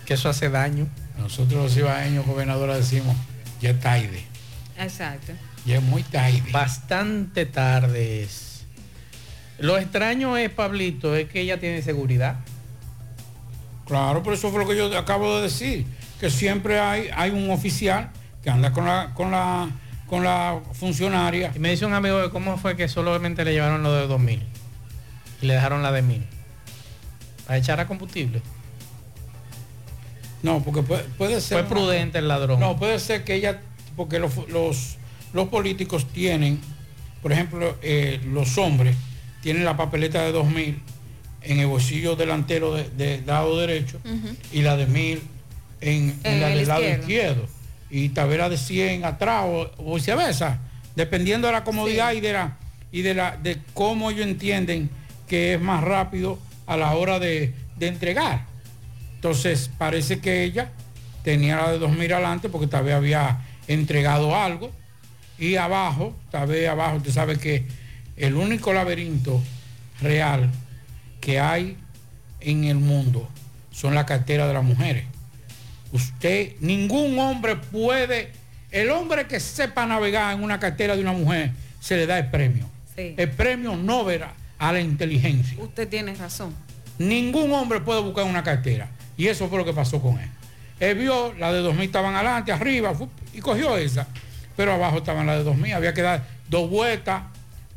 Que 0.06 0.16
eso 0.16 0.28
hace 0.28 0.50
daño. 0.50 0.88
Nosotros 1.18 1.64
los 1.64 1.78
ibaeños 1.78 2.26
gobernadora 2.26 2.76
decimos, 2.76 3.16
ya 3.62 3.70
es 3.70 3.80
tarde, 3.80 4.24
Exacto. 4.78 5.34
ya 5.66 5.78
es 5.78 5.84
muy 5.84 6.04
tarde. 6.04 6.44
Bastante 6.52 7.46
tardes. 7.46 8.49
Lo 9.62 9.78
extraño 9.78 10.38
es, 10.38 10.50
Pablito, 10.50 11.16
es 11.16 11.30
que 11.30 11.42
ella 11.42 11.60
tiene 11.60 11.82
seguridad. 11.82 12.38
Claro, 13.86 14.24
por 14.24 14.34
eso 14.34 14.50
fue 14.52 14.60
lo 14.60 14.70
que 14.70 14.78
yo 14.78 14.96
acabo 14.98 15.38
de 15.38 15.44
decir, 15.44 15.86
que 16.20 16.30
siempre 16.30 16.80
hay, 16.80 17.10
hay 17.16 17.32
un 17.32 17.50
oficial 17.50 18.12
que 18.44 18.50
anda 18.50 18.72
con 18.72 18.86
la, 18.86 19.14
con 19.14 19.32
la, 19.32 19.70
con 20.08 20.24
la 20.24 20.60
funcionaria. 20.74 21.52
Y 21.56 21.60
me 21.60 21.72
dice 21.72 21.86
un 21.86 21.94
amigo 21.94 22.20
de 22.20 22.30
cómo 22.30 22.58
fue 22.58 22.76
que 22.78 22.88
solamente 22.88 23.44
le 23.44 23.54
llevaron 23.54 23.84
lo 23.84 23.94
de 23.94 24.08
2000 24.08 24.44
y 25.42 25.46
le 25.46 25.54
dejaron 25.54 25.82
la 25.82 25.92
de 25.92 26.02
1000 26.04 26.26
para 27.46 27.58
echar 27.58 27.80
a 27.80 27.88
combustible. 27.88 28.42
No, 30.44 30.62
porque 30.64 30.84
puede, 30.84 31.04
puede 31.18 31.42
ser. 31.42 31.60
Fue 31.60 31.68
prudente 31.68 32.20
el 32.20 32.28
ladrón. 32.28 32.60
No, 32.60 32.78
puede 32.78 33.00
ser 33.00 33.26
que 33.26 33.34
ella, 33.36 33.60
porque 33.98 34.20
los, 34.20 34.48
los, 34.50 34.98
los 35.34 35.48
políticos 35.50 36.08
tienen, 36.14 36.62
por 37.22 37.34
ejemplo, 37.34 37.76
eh, 37.82 38.22
los 38.24 38.58
hombres 38.58 38.96
tienen 39.42 39.66
la 39.66 39.78
papeleta 39.78 40.24
de 40.24 40.32
2000 40.32 40.80
en 41.42 41.60
el 41.60 41.68
bolsillo 41.68 42.16
delantero 42.16 42.74
de, 42.74 42.90
de 42.90 43.22
lado 43.26 43.58
derecho 43.58 44.00
y 44.52 44.62
la 44.62 44.76
de 44.76 44.86
1000 44.86 45.22
en, 45.82 45.92
en 45.92 46.20
En 46.24 46.42
la 46.42 46.52
el 46.52 46.60
del 46.60 46.68
lado 46.68 46.90
izquierdo. 46.90 47.48
Y 47.90 48.10
tal 48.10 48.30
vez 48.30 48.38
la 48.38 48.50
de 48.50 48.58
100 48.58 49.06
atrás 49.06 49.46
o, 49.48 49.72
o 49.78 49.96
viceversa, 49.96 50.60
dependiendo 50.96 51.48
de 51.48 51.54
la 51.54 51.64
comodidad 51.64 52.14
y 52.14 52.20
de 52.20 52.34
la 52.34 52.58
y 52.92 53.02
de 53.02 53.14
la 53.14 53.38
de 53.38 53.58
cómo 53.74 54.12
ellos 54.12 54.26
entienden 54.26 54.90
que 55.28 55.54
es 55.54 55.62
más 55.62 55.84
rápido 55.84 56.40
a 56.68 56.76
la 56.76 56.92
hora 56.96 57.20
de, 57.20 57.54
de 57.78 57.88
entregar. 57.88 58.46
Entonces 59.16 59.70
parece 59.78 60.20
que 60.20 60.44
ella 60.44 60.72
tenía 61.24 61.56
la 61.58 61.72
de 61.72 61.80
2000 61.80 62.14
adelante 62.14 62.50
porque 62.50 62.68
tal 62.68 62.84
vez 62.86 62.96
había 62.96 63.42
entregado 63.68 64.36
algo 64.36 64.72
y 65.38 65.56
abajo, 65.56 66.16
tal 66.32 66.48
vez 66.48 66.68
abajo, 66.68 66.98
usted 66.98 67.12
sabe 67.12 67.38
que 67.38 67.66
el 68.20 68.36
único 68.36 68.74
laberinto 68.74 69.42
real 70.02 70.50
que 71.22 71.40
hay 71.40 71.78
en 72.42 72.66
el 72.66 72.76
mundo 72.76 73.28
son 73.72 73.96
las 73.96 74.06
carteras 74.06 74.48
de 74.48 74.54
las 74.54 74.64
mujeres. 74.64 75.06
Usted, 75.92 76.54
ningún 76.60 77.18
hombre 77.18 77.56
puede, 77.56 78.32
el 78.72 78.92
hombre 78.92 79.26
que 79.26 79.40
sepa 79.40 79.86
navegar 79.86 80.36
en 80.36 80.44
una 80.44 80.60
cartera 80.60 80.96
de 80.96 81.02
una 81.02 81.14
mujer, 81.14 81.52
se 81.80 81.96
le 81.96 82.06
da 82.06 82.20
el 82.20 82.30
premio. 82.30 82.70
Sí. 82.96 83.16
El 83.18 83.32
premio 83.32 83.76
no 83.76 84.04
verá 84.04 84.34
a 84.58 84.72
la 84.72 84.82
inteligencia. 84.82 85.58
Usted 85.60 85.88
tiene 85.88 86.14
razón. 86.16 86.54
Ningún 86.98 87.52
hombre 87.54 87.80
puede 87.80 88.02
buscar 88.02 88.26
una 88.26 88.44
cartera. 88.44 88.90
Y 89.18 89.28
eso 89.28 89.48
fue 89.48 89.58
lo 89.58 89.66
que 89.66 89.74
pasó 89.74 90.02
con 90.02 90.20
él. 90.20 90.30
Él 90.80 90.98
vio, 90.98 91.34
la 91.34 91.52
de 91.52 91.60
2000 91.60 91.86
estaban 91.86 92.16
adelante, 92.16 92.52
arriba, 92.52 92.94
y 93.34 93.40
cogió 93.40 93.78
esa. 93.78 94.08
Pero 94.56 94.74
abajo 94.74 94.98
estaban 94.98 95.26
las 95.26 95.38
de 95.38 95.44
2000. 95.44 95.74
Había 95.74 95.94
que 95.94 96.02
dar 96.02 96.26
dos 96.50 96.70
vueltas, 96.70 97.24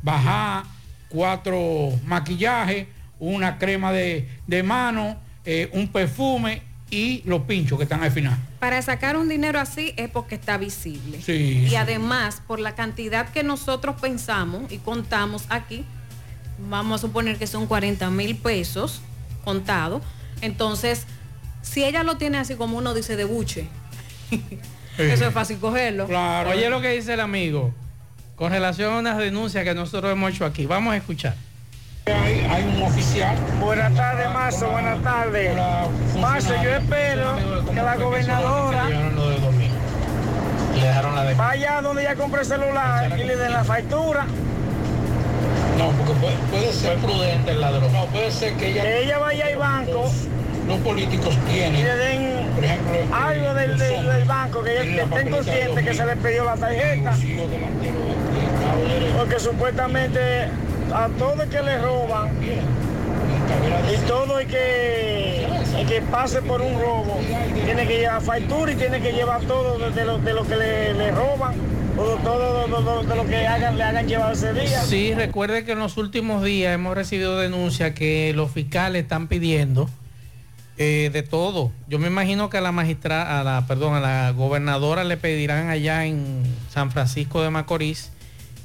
bajar, 0.03 0.65
cuatro 1.09 1.91
maquillajes, 2.05 2.87
una 3.19 3.57
crema 3.57 3.91
de, 3.91 4.29
de 4.45 4.63
mano, 4.63 5.17
eh, 5.45 5.69
un 5.73 5.87
perfume 5.87 6.61
y 6.89 7.23
los 7.25 7.43
pinchos 7.43 7.77
que 7.77 7.83
están 7.83 8.03
al 8.03 8.11
final. 8.11 8.37
Para 8.59 8.81
sacar 8.81 9.17
un 9.17 9.27
dinero 9.27 9.59
así 9.59 9.93
es 9.97 10.09
porque 10.09 10.35
está 10.35 10.57
visible. 10.57 11.21
Sí, 11.21 11.63
y 11.65 11.69
sí. 11.69 11.75
además, 11.75 12.41
por 12.45 12.59
la 12.59 12.75
cantidad 12.75 13.29
que 13.29 13.43
nosotros 13.43 13.95
pensamos 13.99 14.71
y 14.71 14.77
contamos 14.77 15.45
aquí, 15.49 15.85
vamos 16.69 17.01
a 17.01 17.07
suponer 17.07 17.37
que 17.37 17.47
son 17.47 17.65
40 17.65 18.09
mil 18.11 18.35
pesos 18.35 19.01
contados. 19.43 20.03
Entonces, 20.41 21.07
si 21.61 21.83
ella 21.83 22.03
lo 22.03 22.17
tiene 22.17 22.37
así 22.37 22.55
como 22.55 22.77
uno 22.77 22.93
dice 22.93 23.15
de 23.15 23.23
buche, 23.23 23.67
eso 24.97 25.27
es 25.27 25.33
fácil 25.33 25.57
cogerlo. 25.57 26.05
Oye 26.05 26.69
lo 26.69 26.81
que 26.81 26.89
dice 26.89 27.13
el 27.13 27.21
amigo 27.21 27.73
con 28.43 28.51
relación 28.51 28.93
a 28.93 28.97
unas 28.99 29.17
denuncias 29.19 29.63
que 29.63 29.73
nosotros 29.73 30.11
hemos 30.11 30.29
hecho 30.33 30.43
aquí. 30.45 30.65
Vamos 30.65 30.93
a 30.93 30.97
escuchar. 30.97 31.33
Hay, 32.07 32.41
hay 32.41 32.63
un 32.75 32.83
oficial. 32.83 33.37
Buenas 33.61 33.93
tardes, 33.95 34.29
Mazo, 34.33 34.69
buenas 34.69 35.01
tardes. 35.01 35.55
Mazo, 36.19 36.53
yo 36.61 36.71
espero 36.75 37.37
que 37.73 37.81
la 37.81 37.95
gobernadora 37.95 38.83
Le 40.75 40.81
dejaron 40.85 41.15
la 41.15 41.23
de 41.23 41.33
vaya 41.35 41.79
donde 41.81 42.01
ella 42.01 42.15
compre 42.15 42.41
el 42.41 42.45
celular 42.45 43.17
y 43.17 43.23
le 43.23 43.37
den 43.37 43.53
la 43.53 43.63
factura. 43.63 44.25
No, 45.77 45.91
porque 45.91 46.11
puede, 46.19 46.35
puede 46.51 46.73
ser 46.73 46.97
prudente 46.97 47.51
el 47.51 47.61
ladrón. 47.61 47.93
No, 47.93 48.07
puede 48.07 48.29
ser 48.29 48.55
que 48.55 48.71
ella, 48.71 48.81
Que 48.83 49.03
ella 49.05 49.19
vaya 49.19 49.45
al 49.47 49.55
banco 49.55 50.11
los 50.67 50.79
políticos 50.79 51.37
y 51.47 51.51
tienen, 51.51 51.83
le 51.83 51.95
den 51.95 52.47
por 52.55 52.63
ejemplo, 52.63 52.93
eh, 52.93 53.05
algo 53.11 53.53
del, 53.53 53.77
del- 53.77 54.23
banco, 54.25 54.63
que 54.63 54.73
la 54.95 55.03
estén 55.03 55.29
conscientes 55.29 55.85
que 55.85 55.93
se 55.93 56.05
le 56.05 56.15
pidió 56.17 56.45
la 56.45 56.55
tarjeta. 56.55 57.11
Porque 59.23 59.39
supuestamente 59.39 60.19
a 60.93 61.07
todo 61.17 61.43
el 61.43 61.49
que 61.49 61.61
le 61.61 61.77
roban 61.81 62.29
y 62.43 63.97
todo 64.05 64.37
el 64.37 64.47
que, 64.47 65.45
el 65.79 65.87
que 65.87 66.01
pase 66.01 66.41
por 66.41 66.61
un 66.61 66.73
robo 66.77 67.21
tiene 67.63 67.87
que 67.87 67.99
llevar 67.99 68.21
factura 68.21 68.73
y 68.73 68.75
tiene 68.75 68.99
que 68.99 69.13
llevar 69.13 69.39
todo 69.43 69.77
de, 69.91 70.03
lo, 70.03 70.17
de 70.17 70.33
lo 70.33 70.45
que 70.45 70.57
le, 70.57 70.93
le 70.95 71.11
roban 71.11 71.53
o 71.97 72.03
todo 72.17 72.67
de, 72.67 73.07
de 73.07 73.15
lo 73.15 73.25
que 73.25 73.47
hagan, 73.47 73.77
le 73.77 73.83
hagan 73.83 74.07
llevar 74.09 74.33
ese 74.33 74.53
día. 74.53 74.81
Sí, 74.81 75.13
recuerde 75.13 75.63
que 75.63 75.71
en 75.71 75.79
los 75.79 75.95
últimos 75.95 76.43
días 76.43 76.75
hemos 76.75 76.93
recibido 76.93 77.39
denuncias 77.39 77.93
que 77.93 78.33
los 78.35 78.51
fiscales 78.51 79.03
están 79.03 79.29
pidiendo 79.29 79.89
eh, 80.77 81.11
de 81.13 81.23
todo. 81.23 81.71
Yo 81.87 81.97
me 81.97 82.07
imagino 82.07 82.49
que 82.49 82.57
a 82.57 82.61
la 82.61 82.73
magistrada, 82.73 83.39
a 83.39 83.43
la, 83.45 83.67
perdón, 83.67 83.93
a 83.93 84.01
la 84.01 84.31
gobernadora 84.31 85.05
le 85.05 85.15
pedirán 85.15 85.69
allá 85.69 86.05
en 86.05 86.43
San 86.69 86.91
Francisco 86.91 87.41
de 87.41 87.51
Macorís 87.51 88.11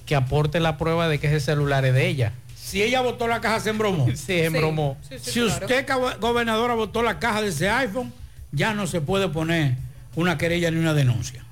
que 0.09 0.17
aporte 0.17 0.59
la 0.59 0.79
prueba 0.79 1.07
de 1.07 1.21
que 1.21 1.27
ese 1.27 1.39
celular 1.39 1.85
es 1.85 1.93
de 1.93 2.09
ella. 2.09 2.33
Si 2.57 2.83
ella 2.83 3.03
votó 3.03 3.29
la 3.29 3.43
caja, 3.43 3.61
se 3.61 3.71
embromó. 3.71 4.09
Sí, 4.17 4.41
embromó. 4.41 4.97
si 5.21 5.43
usted, 5.43 5.87
gobernadora, 6.19 6.75
votó 6.75 7.03
la 7.03 7.19
caja 7.19 7.43
de 7.43 7.49
ese 7.49 7.69
iPhone, 7.69 8.11
ya 8.51 8.73
no 8.73 8.87
se 8.87 9.03
puede 9.03 9.29
poner 9.29 9.77
una 10.17 10.39
querella 10.39 10.71
ni 10.71 10.79
una 10.79 10.95
denuncia. 10.95 11.45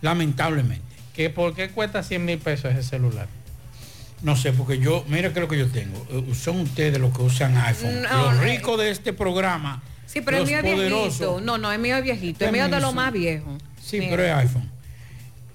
Lamentablemente. 0.00 0.86
¿Que 1.14 1.28
¿Por 1.28 1.54
qué 1.54 1.68
cuesta 1.68 2.02
100 2.02 2.24
mil 2.24 2.38
pesos 2.38 2.72
ese 2.72 2.82
celular? 2.82 3.28
No 4.22 4.36
sé, 4.36 4.52
porque 4.52 4.78
yo, 4.78 5.04
mira 5.06 5.28
qué 5.34 5.40
es 5.40 5.42
lo 5.42 5.48
que 5.48 5.58
yo 5.58 5.68
tengo. 5.68 6.06
Eh, 6.10 6.34
Son 6.34 6.60
ustedes 6.60 6.98
los 6.98 7.14
que 7.14 7.22
usan 7.22 7.58
iPhone. 7.58 8.02
No, 8.02 8.30
los 8.30 8.40
eh. 8.40 8.56
ricos 8.56 8.78
de 8.78 8.90
este 8.90 9.12
programa. 9.12 9.82
Sí, 10.06 10.22
pero 10.22 10.38
el 10.38 10.44
los 10.44 10.50
mío 10.50 10.58
es 10.58 10.64
viejito. 10.64 11.40
No, 11.42 11.58
no, 11.58 11.70
el 11.70 11.78
mío 11.78 11.96
es 11.98 12.02
viejito. 12.02 12.38
¿Qué 12.38 12.46
El 12.46 12.52
mío 12.52 12.64
es 12.64 12.70
de 12.70 12.80
lo 12.80 12.92
más 12.92 13.12
viejo. 13.12 13.58
Sí, 13.82 13.98
Mira. 13.98 14.10
pero 14.10 14.24
es 14.24 14.32
iPhone. 14.32 14.70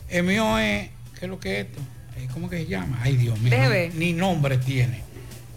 El 0.08 0.24
mío 0.24 0.60
es, 0.60 0.89
¿qué 1.18 1.26
es 1.26 1.30
lo 1.30 1.39
que 1.39 1.60
es 1.60 1.66
esto? 1.66 1.82
Eh, 2.24 2.28
¿Cómo 2.34 2.50
que 2.50 2.58
se 2.58 2.66
llama? 2.68 3.00
Ay, 3.02 3.16
Dios 3.18 3.40
mío. 3.40 3.52
Deje 3.52 3.92
ni- 3.96 4.14
nombre 4.14 4.58
tiene. 4.58 5.02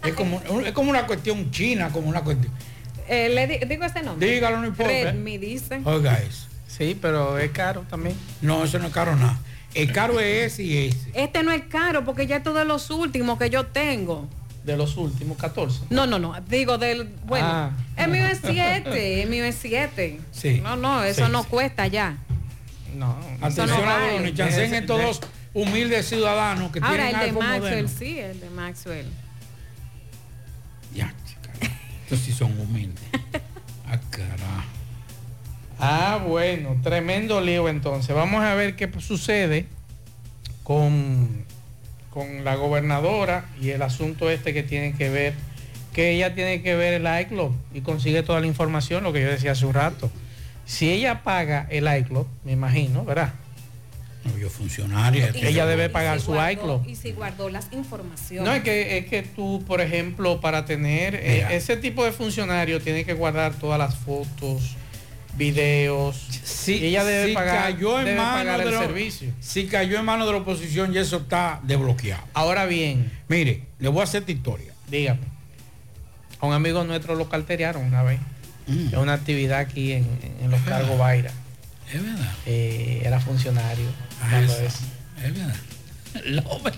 Es 0.03 0.13
como, 0.13 0.41
es 0.65 0.71
como 0.73 0.89
una 0.89 1.05
cuestión 1.07 1.49
china, 1.51 1.89
como 1.89 2.07
una 2.07 2.21
cuestión. 2.21 2.51
Eh, 3.07 3.29
le 3.29 3.47
di- 3.47 3.65
digo 3.65 3.83
ese 3.85 4.01
nombre. 4.03 4.29
Dígalo, 4.29 4.59
no 4.59 4.67
importa. 4.67 4.91
Redmi 4.91 5.37
dice. 5.37 5.81
Oiga 5.85 6.15
eso. 6.19 6.47
Sí, 6.67 6.97
pero 7.01 7.37
es 7.39 7.51
caro 7.51 7.81
también. 7.89 8.15
No, 8.41 8.63
eso 8.63 8.79
no 8.79 8.87
es 8.87 8.93
caro 8.93 9.15
nada. 9.15 9.39
El 9.73 9.91
caro 9.91 10.19
es 10.19 10.53
ese 10.53 10.63
y 10.63 10.87
ese. 10.87 11.09
Este 11.13 11.43
no 11.43 11.51
es 11.51 11.63
caro 11.63 12.03
porque 12.03 12.27
ya 12.27 12.37
es 12.37 12.43
todo 12.43 12.55
de 12.55 12.65
los 12.65 12.89
últimos 12.89 13.37
que 13.39 13.49
yo 13.49 13.65
tengo. 13.65 14.27
De 14.63 14.75
los 14.75 14.97
últimos 14.97 15.37
14. 15.37 15.81
No, 15.89 16.05
no, 16.07 16.19
no. 16.19 16.35
Digo 16.49 16.77
del. 16.77 17.05
Bueno, 17.25 17.47
Ah. 17.49 17.71
el 17.95 18.09
mío 18.11 18.25
es 18.27 18.39
7. 18.45 19.23
El 19.23 19.29
mío 19.29 19.45
es 19.45 19.55
7. 19.61 20.19
Sí. 20.31 20.59
No, 20.61 20.75
no, 20.75 21.03
eso 21.03 21.25
Sí, 21.25 21.31
no 21.31 21.43
sí. 21.43 21.49
cuesta 21.49 21.87
ya. 21.87 22.17
No. 22.95 23.15
Atención 23.41 23.67
no 23.67 23.89
a 23.89 24.17
estos 24.17 25.01
dos 25.01 25.21
humildes 25.57 26.07
ciudadanos 26.07 26.71
que 26.71 26.79
Ahora, 26.79 27.07
tienen 27.09 27.21
el 27.21 27.33
de 27.33 27.39
Maxwell, 27.39 27.61
moderno. 27.61 27.89
sí, 27.97 28.19
el 28.19 28.39
de 28.39 28.49
Maxwell. 28.51 29.07
Ya, 30.93 31.13
chica. 31.25 31.51
Estos 32.03 32.19
sí 32.19 32.31
son 32.31 32.59
humildes. 32.59 33.03
Ah, 33.89 33.97
carajo. 34.09 34.67
Ah, 35.79 36.19
bueno, 36.27 36.75
tremendo 36.83 37.39
lío 37.39 37.69
entonces. 37.69 38.13
Vamos 38.13 38.43
a 38.43 38.53
ver 38.53 38.75
qué 38.75 38.91
sucede 38.99 39.65
con, 40.63 41.45
con 42.09 42.43
la 42.43 42.55
gobernadora 42.55 43.45
y 43.61 43.69
el 43.69 43.81
asunto 43.81 44.29
este 44.29 44.53
que 44.53 44.61
tiene 44.61 44.91
que 44.93 45.09
ver, 45.09 45.35
que 45.93 46.11
ella 46.11 46.35
tiene 46.35 46.61
que 46.61 46.75
ver 46.75 46.95
el 46.95 47.21
iCloud 47.21 47.53
y 47.73 47.79
consigue 47.79 48.23
toda 48.23 48.41
la 48.41 48.47
información, 48.47 49.03
lo 49.05 49.13
que 49.13 49.21
yo 49.21 49.29
decía 49.29 49.53
hace 49.53 49.65
un 49.65 49.73
rato. 49.73 50.11
Si 50.65 50.89
ella 50.89 51.23
paga 51.23 51.65
el 51.69 51.87
iCloud, 51.99 52.27
me 52.43 52.51
imagino, 52.51 53.05
¿verdad? 53.05 53.33
Yo 54.39 54.49
funcionaria. 54.49 55.31
Ella 55.35 55.65
debe 55.65 55.89
pagar 55.89 56.19
su 56.19 56.35
iCloud. 56.35 56.85
Y 56.87 56.95
si 56.95 57.11
guardó 57.11 57.49
las 57.49 57.67
informaciones. 57.71 58.47
No, 58.47 58.53
es 58.55 58.63
que, 58.63 58.97
es 58.97 59.05
que 59.07 59.23
tú, 59.23 59.63
por 59.67 59.81
ejemplo, 59.81 60.41
para 60.41 60.65
tener 60.65 61.15
eh, 61.15 61.45
ese 61.51 61.77
tipo 61.77 62.03
de 62.03 62.11
funcionario, 62.11 62.81
tiene 62.81 63.05
que 63.05 63.13
guardar 63.13 63.53
todas 63.53 63.77
las 63.79 63.95
fotos, 63.95 64.75
videos. 65.35 66.17
Si, 66.43 66.75
y 66.77 66.85
ella 66.87 67.03
debe 67.03 67.27
si 67.29 67.33
pagar, 67.33 67.61
cayó 67.73 67.99
en 67.99 68.05
debe 68.05 68.17
manos 68.17 68.37
pagar 68.39 68.59
de 68.59 68.65
el 68.65 68.71
la- 68.73 68.79
servicio. 68.79 69.31
Si 69.39 69.67
cayó 69.67 69.99
en 69.99 70.05
manos 70.05 70.25
de 70.27 70.33
la 70.33 70.39
oposición 70.39 70.93
y 70.93 70.97
eso 70.97 71.17
está 71.17 71.59
desbloqueado. 71.63 72.23
Ahora 72.33 72.65
bien, 72.65 73.11
Mire, 73.27 73.63
le 73.79 73.89
voy 73.89 74.01
a 74.01 74.03
hacer 74.03 74.21
esta 74.21 74.31
historia. 74.31 74.73
dígame. 74.89 75.19
A 76.39 76.45
un 76.45 76.53
amigo 76.53 76.83
nuestro 76.83 77.15
lo 77.15 77.29
carteriaron 77.29 77.83
una 77.83 78.03
vez. 78.03 78.19
Mm. 78.67 78.93
En 78.93 78.99
una 78.99 79.13
actividad 79.13 79.59
aquí 79.59 79.93
en, 79.93 80.05
en 80.41 80.51
los 80.51 80.61
cargos 80.61 80.97
Baira. 80.97 81.31
Es 81.91 82.03
verdad. 82.03 82.33
Eh, 82.45 83.01
era 83.05 83.19
funcionario. 83.19 83.85
Ah, 84.21 84.39
eso. 84.41 84.59
es- 84.61 84.75
verdad. 85.21 85.55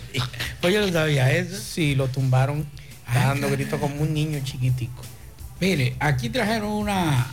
Pues 0.62 0.74
yo 0.74 0.86
no 0.86 0.92
sabía 0.92 1.32
eso. 1.32 1.58
Sí, 1.58 1.96
lo 1.96 2.08
tumbaron 2.10 2.66
Ay, 3.06 3.16
dando 3.24 3.48
caray. 3.48 3.56
gritos 3.64 3.80
como 3.80 3.96
un 4.02 4.14
niño 4.14 4.40
chiquitico. 4.44 5.02
Mire, 5.62 5.96
aquí 6.00 6.30
trajeron 6.30 6.70
una, 6.72 7.28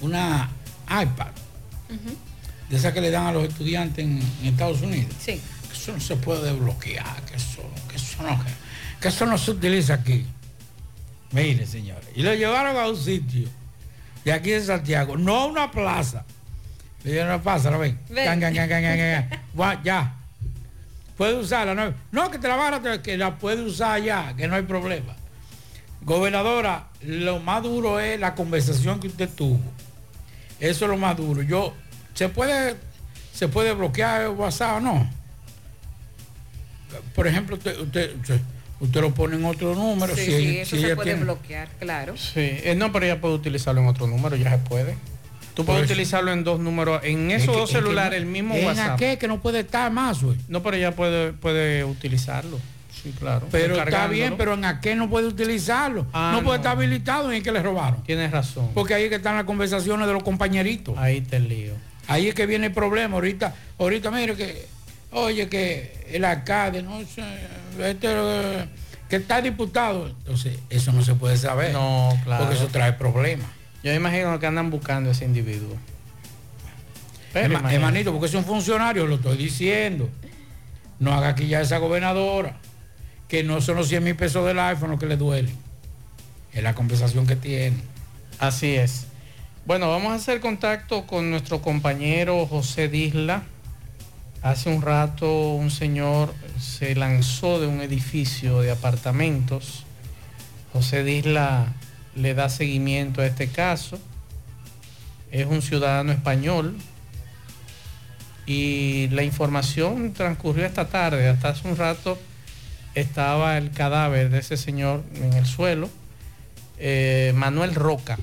una 0.00 0.50
iPad. 0.90 1.28
De 2.68 2.76
esas 2.76 2.92
que 2.92 3.00
le 3.00 3.10
dan 3.12 3.26
a 3.28 3.32
los 3.32 3.44
estudiantes 3.48 4.04
en, 4.04 4.18
en 4.42 4.46
Estados 4.46 4.80
Unidos. 4.82 5.12
Sí. 5.24 5.40
Que 5.70 5.76
eso 5.76 5.92
no 5.92 6.00
se 6.00 6.16
puede 6.16 6.50
desbloquear, 6.50 7.22
que 7.22 7.36
eso, 7.36 7.62
que 7.88 7.96
eso 7.96 8.22
no, 8.24 8.42
que, 8.44 8.50
que 9.00 9.08
eso 9.08 9.24
no 9.26 9.38
se 9.38 9.52
utiliza 9.52 9.94
aquí. 9.94 10.26
Mire, 11.30 11.64
señores. 11.66 12.08
Y 12.16 12.22
lo 12.22 12.34
llevaron 12.34 12.76
a 12.76 12.88
un 12.88 12.96
sitio 12.96 13.48
de 14.24 14.32
aquí 14.32 14.50
de 14.50 14.64
Santiago, 14.64 15.16
no 15.16 15.36
a 15.36 15.46
una 15.46 15.70
plaza. 15.70 16.24
Le 17.04 17.12
dieron 17.12 17.28
una 17.28 17.42
plaza, 17.42 17.70
¿no 17.70 17.78
ven? 17.78 17.98
Ven. 18.08 18.24
Can, 18.24 18.40
can, 18.40 18.54
can, 18.54 18.68
can, 18.68 18.82
can, 18.82 18.98
can. 19.28 19.40
Gua- 19.56 19.80
ya. 19.82 20.14
Puede 21.16 21.34
usarla, 21.34 21.74
¿no? 21.74 21.94
No, 22.12 22.30
que 22.30 22.38
te 22.38 22.46
la 22.48 22.56
van 22.56 22.74
a 22.86 23.02
que 23.02 23.16
la 23.16 23.38
puede 23.38 23.62
usar 23.62 24.02
ya, 24.02 24.34
que 24.36 24.46
no 24.48 24.54
hay 24.56 24.62
problema. 24.62 25.14
Gobernadora, 26.02 26.88
lo 27.02 27.38
más 27.40 27.62
duro 27.62 27.98
es 28.00 28.20
la 28.20 28.34
conversación 28.34 29.00
que 29.00 29.08
usted 29.08 29.28
tuvo. 29.30 29.60
Eso 30.60 30.84
es 30.84 30.90
lo 30.90 30.96
más 30.98 31.16
duro. 31.16 31.42
Yo, 31.42 31.74
¿se 32.14 32.28
puede, 32.28 32.76
se 33.32 33.48
puede 33.48 33.72
bloquear 33.72 34.22
el 34.22 34.28
WhatsApp 34.28 34.76
o 34.76 34.80
no? 34.80 35.10
Por 37.14 37.26
ejemplo, 37.26 37.56
usted, 37.56 37.78
usted, 37.80 38.14
usted, 38.20 38.40
usted 38.80 39.00
lo 39.00 39.12
pone 39.14 39.36
en 39.36 39.44
otro 39.44 39.74
número. 39.74 40.14
Sí, 40.14 40.24
si 40.26 40.30
sí, 40.36 40.58
eso 40.58 40.76
si 40.76 40.82
se 40.82 40.94
puede 40.96 41.10
tiene- 41.10 41.24
bloquear, 41.24 41.68
claro. 41.78 42.16
Sí, 42.16 42.40
eh, 42.62 42.74
no, 42.76 42.92
pero 42.92 43.06
ella 43.06 43.20
puede 43.20 43.34
utilizarlo 43.34 43.80
en 43.80 43.88
otro 43.88 44.06
número, 44.06 44.36
ya 44.36 44.50
se 44.50 44.58
puede. 44.58 44.96
Tú 45.56 45.64
puedes 45.64 45.82
eso- 45.84 45.92
utilizarlo 45.94 46.32
en 46.32 46.44
dos 46.44 46.60
números, 46.60 47.00
en 47.02 47.30
Es 47.30 47.42
esos 47.42 47.54
que- 47.54 47.60
dos 47.62 47.70
es 47.70 47.76
que 47.76 47.82
celulares, 47.82 48.20
no- 48.20 48.26
el 48.26 48.30
mismo 48.32 48.54
¿En 48.54 48.66
WhatsApp. 48.66 48.90
aquel 48.92 49.18
que 49.18 49.26
no 49.26 49.40
puede 49.40 49.60
estar 49.60 49.90
más, 49.90 50.22
güey? 50.22 50.36
No, 50.48 50.62
pero 50.62 50.76
ella 50.76 50.92
puede, 50.94 51.32
puede 51.32 51.82
utilizarlo. 51.84 52.60
Sí, 53.02 53.12
claro. 53.18 53.46
Pero 53.50 53.76
está 53.82 54.06
bien, 54.06 54.36
pero 54.36 54.54
en 54.54 54.64
aquel 54.64 54.98
no 54.98 55.08
puede 55.08 55.26
utilizarlo. 55.28 56.06
Ah, 56.12 56.30
no 56.34 56.42
puede 56.42 56.58
estar 56.58 56.72
habilitado 56.72 57.30
en 57.30 57.36
el 57.38 57.42
que 57.42 57.52
le 57.52 57.62
robaron. 57.62 58.02
Tienes 58.04 58.30
razón. 58.30 58.70
Porque 58.74 58.94
ahí 58.94 59.04
es 59.04 59.08
que 59.10 59.16
están 59.16 59.36
las 59.36 59.44
conversaciones 59.44 60.06
de 60.06 60.12
los 60.12 60.22
compañeritos. 60.22 60.96
Ahí 60.98 61.20
te 61.20 61.40
lío. 61.40 61.72
Ahí 62.08 62.28
es 62.28 62.34
que 62.34 62.46
viene 62.46 62.66
el 62.66 62.72
problema. 62.72 63.14
Ahorita, 63.14 63.54
ahorita 63.78 64.10
mire 64.10 64.34
que, 64.36 64.66
oye, 65.12 65.48
que 65.48 66.06
el 66.10 66.24
alcalde, 66.24 66.82
no 66.82 67.00
sé, 67.00 67.22
este, 67.80 68.08
eh, 68.10 68.64
que 69.08 69.16
está 69.16 69.40
diputado. 69.40 70.08
Entonces, 70.08 70.58
eso 70.70 70.92
no 70.92 71.02
se 71.04 71.14
puede 71.14 71.36
saber. 71.36 71.72
No, 71.72 72.10
claro. 72.24 72.44
Porque 72.44 72.58
eso 72.58 72.68
trae 72.68 72.92
problemas. 72.92 73.46
Yo 73.82 73.94
imagino 73.94 74.38
que 74.38 74.46
andan 74.46 74.70
buscando 74.70 75.10
a 75.10 75.12
ese 75.12 75.24
individuo. 75.24 75.76
Pero 77.32 77.46
imagínate. 77.46 77.74
Hermanito, 77.74 78.12
porque 78.12 78.26
es 78.26 78.34
un 78.34 78.44
funcionario, 78.44 79.06
lo 79.06 79.16
estoy 79.16 79.36
diciendo. 79.36 80.08
No 80.98 81.12
haga 81.12 81.28
aquí 81.28 81.46
ya 81.46 81.60
esa 81.60 81.78
gobernadora. 81.78 82.56
Que 83.28 83.42
no 83.42 83.60
son 83.60 83.76
los 83.76 83.88
100 83.88 84.04
mil 84.04 84.16
pesos 84.16 84.46
del 84.46 84.58
iPhone 84.58 84.90
lo 84.92 84.98
que 84.98 85.06
le 85.06 85.16
duele. 85.16 85.52
Es 86.52 86.62
la 86.62 86.74
conversación 86.74 87.26
que 87.26 87.36
tiene. 87.36 87.76
Así 88.38 88.74
es. 88.74 89.06
Bueno, 89.66 89.90
vamos 89.90 90.12
a 90.12 90.14
hacer 90.14 90.40
contacto 90.40 91.06
con 91.06 91.30
nuestro 91.30 91.60
compañero 91.60 92.46
José 92.46 92.88
Disla. 92.88 93.42
Hace 94.42 94.70
un 94.70 94.80
rato 94.80 95.54
un 95.54 95.70
señor 95.70 96.32
se 96.60 96.94
lanzó 96.94 97.58
de 97.58 97.66
un 97.66 97.80
edificio 97.80 98.60
de 98.60 98.70
apartamentos. 98.70 99.84
José 100.72 101.02
Disla 101.02 101.74
le 102.16 102.34
da 102.34 102.48
seguimiento 102.48 103.20
a 103.20 103.26
este 103.26 103.48
caso. 103.48 103.98
Es 105.30 105.46
un 105.46 105.62
ciudadano 105.62 106.12
español. 106.12 106.76
Y 108.46 109.08
la 109.10 109.22
información 109.22 110.12
transcurrió 110.12 110.66
esta 110.66 110.88
tarde. 110.88 111.28
Hasta 111.28 111.50
hace 111.50 111.68
un 111.68 111.76
rato 111.76 112.18
estaba 112.94 113.58
el 113.58 113.70
cadáver 113.70 114.30
de 114.30 114.38
ese 114.38 114.56
señor 114.56 115.04
en 115.14 115.32
el 115.34 115.46
suelo. 115.46 115.90
Eh, 116.78 117.32
Manuel 117.34 117.74
Roca 117.74 118.18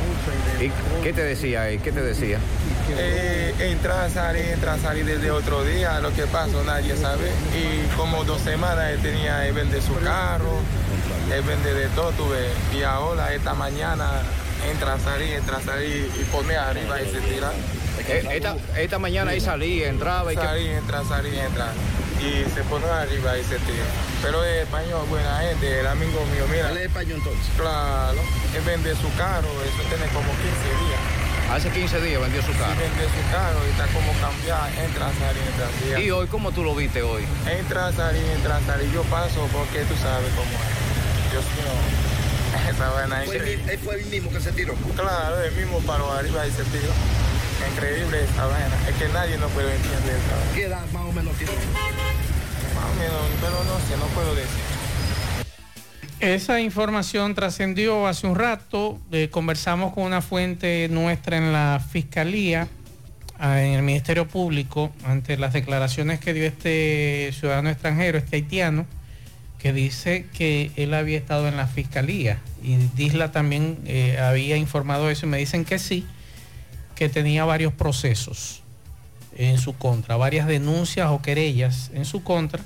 ¿Y 0.61 1.03
qué 1.03 1.13
te 1.13 1.25
decía 1.25 1.69
él? 1.69 1.81
¿Qué 1.83 1.91
te 1.91 2.03
decía? 2.03 2.39
Eh, 2.97 3.53
entra, 3.59 4.09
salir, 4.11 4.45
entra, 4.45 4.79
salir 4.79 5.05
desde 5.05 5.33
otro 5.33 5.65
día, 5.65 5.99
lo 5.99 6.15
que 6.15 6.23
pasó 6.29 6.63
nadie 6.63 6.97
sabe. 6.97 7.33
Y 7.53 7.97
como 7.97 8.23
dos 8.23 8.41
semanas 8.43 8.93
él 8.93 9.01
tenía, 9.03 9.49
él 9.49 9.55
vende 9.55 9.83
su 9.83 9.95
carro, 9.97 10.61
él 11.35 11.43
vende 11.43 11.75
de 11.75 11.89
todo, 11.97 12.13
tuve. 12.13 12.47
Y 12.79 12.85
ahora, 12.85 13.35
esta 13.35 13.55
mañana, 13.55 14.09
entra, 14.71 15.01
salir, 15.01 15.35
entra, 15.35 15.61
salir 15.61 16.09
y 16.17 16.25
pone 16.27 16.55
arriba 16.55 17.03
y 17.03 17.11
se 17.11 17.21
tira. 17.23 17.51
Eh, 18.09 18.29
Esta, 18.33 18.57
esta 18.77 18.99
mañana 18.99 19.31
ahí 19.33 19.41
salía, 19.41 19.89
entraba 19.89 20.33
y 20.33 20.37
que... 20.37 20.43
Salí, 20.43 20.69
entra, 20.69 21.05
salí, 21.05 21.39
entra. 21.39 21.73
Y 22.21 22.45
se 22.55 22.63
pone 22.65 22.87
arriba 22.87 23.39
y 23.39 23.45
se 23.45 23.57
tira. 23.59 23.85
Pero 24.23 24.45
es 24.45 24.63
español, 24.63 25.07
buena 25.09 25.39
gente, 25.41 25.81
el 25.81 25.87
amigo 25.87 26.25
mío, 26.33 26.45
mira. 26.51 26.71
¿Él 26.71 26.79
es 26.79 26.85
español 26.87 27.19
entonces? 27.19 27.47
Claro, 27.57 28.19
él 28.55 28.63
vende 28.65 28.95
su 28.97 29.13
carro, 29.17 29.49
eso 29.63 29.83
tiene 29.89 30.07
como 30.13 30.29
15 30.31 30.41
días. 30.41 31.01
Hace 31.53 31.71
15 31.71 32.01
días 32.01 32.21
vendió 32.21 32.41
su 32.43 32.53
carro. 32.53 32.73
Sí, 32.73 32.81
vende 32.81 33.05
su 33.05 33.31
carro 33.31 33.61
y 33.67 33.71
está 33.71 33.87
como 33.93 34.13
cambiado, 34.21 34.67
entra, 34.81 35.07
salí, 35.13 35.41
entra, 35.47 35.67
salí. 35.93 36.05
¿Y 36.07 36.11
hoy 36.11 36.27
cómo 36.27 36.53
tú 36.53 36.65
lo 36.65 36.75
viste 36.75 37.03
hoy? 37.03 37.25
Entra, 37.47 37.93
salí, 37.93 38.21
entra, 38.35 38.61
salí. 38.67 38.91
Yo 38.93 39.03
paso 39.05 39.47
porque 39.53 39.85
tú 39.85 39.95
sabes 40.01 40.31
cómo 40.35 40.51
es. 40.51 41.31
Dios 41.33 41.45
mío. 41.57 42.05
Esa 42.71 43.79
fue 43.85 43.97
el 43.97 44.07
mismo 44.07 44.31
que 44.31 44.41
se 44.41 44.53
tiró. 44.53 44.75
Claro, 44.97 45.43
el 45.43 45.53
mismo 45.53 45.81
paró 45.81 46.11
arriba 46.13 46.47
y 46.47 46.51
se 46.51 46.63
tiró. 46.65 46.93
Increíble 47.73 48.25
esa 48.25 48.47
vaina. 48.47 48.89
Es 48.89 48.95
que 48.97 49.09
nadie 49.09 49.39
no 49.39 49.49
puede 49.49 49.75
entender 49.75 50.17
esa 50.17 50.37
vaina. 50.37 50.55
¿Qué 50.55 50.65
edad 50.65 50.87
más 50.93 51.05
o 51.05 51.13
menos 51.13 51.37
tiene? 51.37 51.53
Más 52.75 52.85
o 52.85 52.95
menos, 52.99 53.23
pero 53.41 53.65
no 53.65 53.79
sé, 53.87 53.97
no 53.97 54.07
puedo 54.15 54.35
decir. 54.35 54.85
Esa 56.21 56.61
información 56.61 57.35
trascendió 57.35 58.07
hace 58.07 58.27
un 58.27 58.35
rato. 58.35 58.99
eh, 59.13 59.29
conversamos 59.31 59.93
con 59.93 60.05
una 60.05 60.23
fuente 60.23 60.89
nuestra 60.89 61.37
en 61.37 61.53
la 61.53 61.85
Fiscalía, 61.87 62.69
ah, 63.39 63.61
en 63.61 63.75
el 63.75 63.83
Ministerio 63.83 64.27
Público, 64.27 64.91
ante 65.05 65.37
las 65.37 65.53
declaraciones 65.53 66.21
que 66.21 66.33
dio 66.33 66.47
este 66.47 67.31
ciudadano 67.39 67.69
extranjero, 67.69 68.17
este 68.17 68.37
haitiano, 68.37 68.87
que 69.59 69.73
dice 69.73 70.27
que 70.33 70.71
él 70.77 70.95
había 70.95 71.19
estado 71.19 71.49
en 71.49 71.57
la 71.57 71.67
Fiscalía. 71.67 72.39
Y 72.63 72.77
Disla 72.97 73.33
también 73.33 73.79
eh, 73.85 74.19
había 74.19 74.57
informado 74.57 75.11
eso 75.11 75.27
y 75.27 75.29
me 75.29 75.39
dicen 75.39 75.65
que 75.65 75.79
sí, 75.79 76.07
que 76.95 77.09
tenía 77.09 77.45
varios 77.45 77.73
procesos 77.73 78.63
en 79.37 79.59
su 79.59 79.77
contra, 79.77 80.17
varias 80.17 80.47
denuncias 80.47 81.11
o 81.11 81.21
querellas 81.21 81.91
en 81.95 82.05
su 82.05 82.23
contra. 82.23 82.63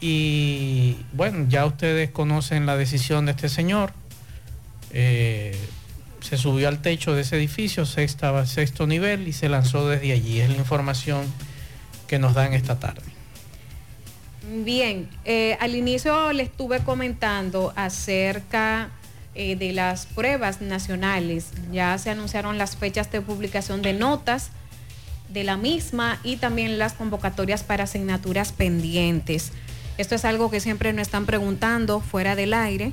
Y 0.00 0.96
bueno, 1.12 1.46
ya 1.48 1.64
ustedes 1.64 2.10
conocen 2.10 2.66
la 2.66 2.76
decisión 2.76 3.26
de 3.26 3.32
este 3.32 3.48
señor. 3.48 3.92
Eh, 4.90 5.56
se 6.20 6.36
subió 6.36 6.68
al 6.68 6.82
techo 6.82 7.14
de 7.14 7.22
ese 7.22 7.36
edificio, 7.36 7.86
sexta, 7.86 8.44
sexto 8.46 8.86
nivel, 8.86 9.28
y 9.28 9.32
se 9.32 9.48
lanzó 9.48 9.88
desde 9.88 10.12
allí. 10.12 10.40
Es 10.40 10.50
la 10.50 10.56
información 10.56 11.24
que 12.06 12.18
nos 12.18 12.34
dan 12.34 12.52
esta 12.52 12.78
tarde. 12.78 13.02
Bien, 14.64 15.08
eh, 15.24 15.56
al 15.60 15.74
inicio 15.74 16.32
le 16.32 16.42
estuve 16.42 16.80
comentando 16.80 17.72
acerca 17.76 18.90
eh, 19.34 19.56
de 19.56 19.72
las 19.72 20.06
pruebas 20.06 20.60
nacionales. 20.60 21.50
Ya 21.72 21.96
se 21.98 22.10
anunciaron 22.10 22.58
las 22.58 22.76
fechas 22.76 23.10
de 23.10 23.20
publicación 23.20 23.82
de 23.82 23.92
notas 23.92 24.50
de 25.28 25.44
la 25.44 25.56
misma 25.56 26.18
y 26.22 26.36
también 26.36 26.78
las 26.78 26.92
convocatorias 26.92 27.64
para 27.64 27.84
asignaturas 27.84 28.52
pendientes. 28.52 29.52
Esto 29.98 30.14
es 30.14 30.24
algo 30.24 30.50
que 30.50 30.60
siempre 30.60 30.92
nos 30.92 31.02
están 31.02 31.26
preguntando 31.26 32.00
fuera 32.00 32.36
del 32.36 32.54
aire. 32.54 32.92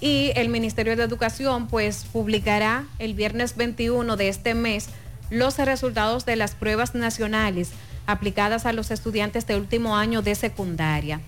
Y 0.00 0.32
el 0.36 0.48
Ministerio 0.48 0.96
de 0.96 1.02
Educación 1.02 1.66
pues 1.66 2.06
publicará 2.12 2.86
el 2.98 3.14
viernes 3.14 3.56
21 3.56 4.16
de 4.16 4.28
este 4.28 4.54
mes 4.54 4.88
los 5.30 5.58
resultados 5.58 6.24
de 6.24 6.36
las 6.36 6.54
pruebas 6.54 6.94
nacionales 6.94 7.70
aplicadas 8.06 8.64
a 8.64 8.72
los 8.72 8.90
estudiantes 8.90 9.46
de 9.46 9.56
último 9.56 9.96
año 9.96 10.22
de 10.22 10.34
secundaria. 10.34 11.20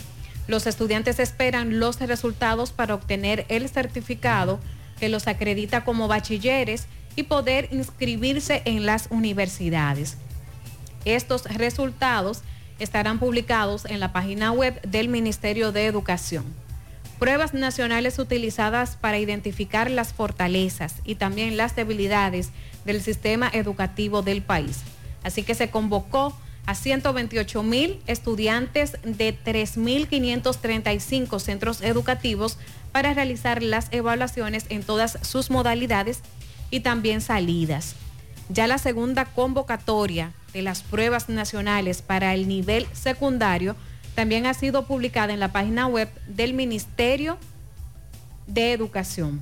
Los 0.51 0.67
estudiantes 0.67 1.21
esperan 1.21 1.79
los 1.79 2.01
resultados 2.01 2.73
para 2.73 2.97
obtener 2.97 3.47
el 3.49 3.69
certificado 3.69 4.59
que 4.99 5.09
los 5.09 5.29
acredita 5.29 5.85
como 5.85 6.09
bachilleres 6.09 6.87
y 7.15 7.23
poder 7.23 7.69
inscribirse 7.71 8.61
en 8.65 8.85
las 8.85 9.07
universidades. 9.11 10.17
Estos 11.05 11.45
resultados 11.45 12.43
estarán 12.81 13.21
publicados 13.21 13.85
en 13.85 14.01
la 14.01 14.13
página 14.13 14.51
web 14.51 14.83
del 14.83 15.09
Ministerio 15.09 15.71
de 15.71 15.87
Educación. 15.87 16.45
Pruebas 17.21 17.55
nacionales 17.55 18.19
utilizadas 18.19 18.97
para 18.97 19.19
identificar 19.19 19.89
las 19.89 20.13
fortalezas 20.13 20.97
y 21.05 21.15
también 21.15 21.57
las 21.57 21.77
debilidades 21.77 22.51
del 22.85 23.01
sistema 23.03 23.49
educativo 23.53 24.23
del 24.23 24.43
país. 24.43 24.81
Así 25.23 25.45
que 25.45 25.55
se 25.55 25.71
convocó 25.71 26.37
a 26.67 26.75
128 26.75 27.63
mil 27.63 28.01
estudiantes 28.07 28.99
de 29.03 29.37
3.535 29.37 31.41
centros 31.41 31.81
educativos 31.81 32.59
para 32.93 33.15
realizar 33.15 33.63
las 33.63 33.89
evaluaciones 33.93 34.67
en 34.69 34.83
todas 34.83 35.19
sus 35.23 35.51
modalidades 35.51 36.21
y 36.71 36.81
también 36.81 37.21
salidas. 37.21 37.95
Ya 38.49 38.67
la 38.67 38.79
segunda 38.79 39.27
convocatoria 39.27 40.33
de 40.53 40.63
las 40.63 40.83
pruebas 40.83 41.29
nacionales 41.29 42.03
para 42.03 42.35
el 42.35 42.49
nivel 42.49 42.87
secundario 42.93 43.77
también 44.15 44.47
ha 44.47 44.55
sido 44.55 44.87
publicada 44.87 45.33
en 45.33 45.41
la 45.41 45.53
página 45.53 45.87
web 45.87 46.09
del 46.27 46.55
Ministerio 46.55 47.39
de 48.47 48.73
Educación. 48.73 49.41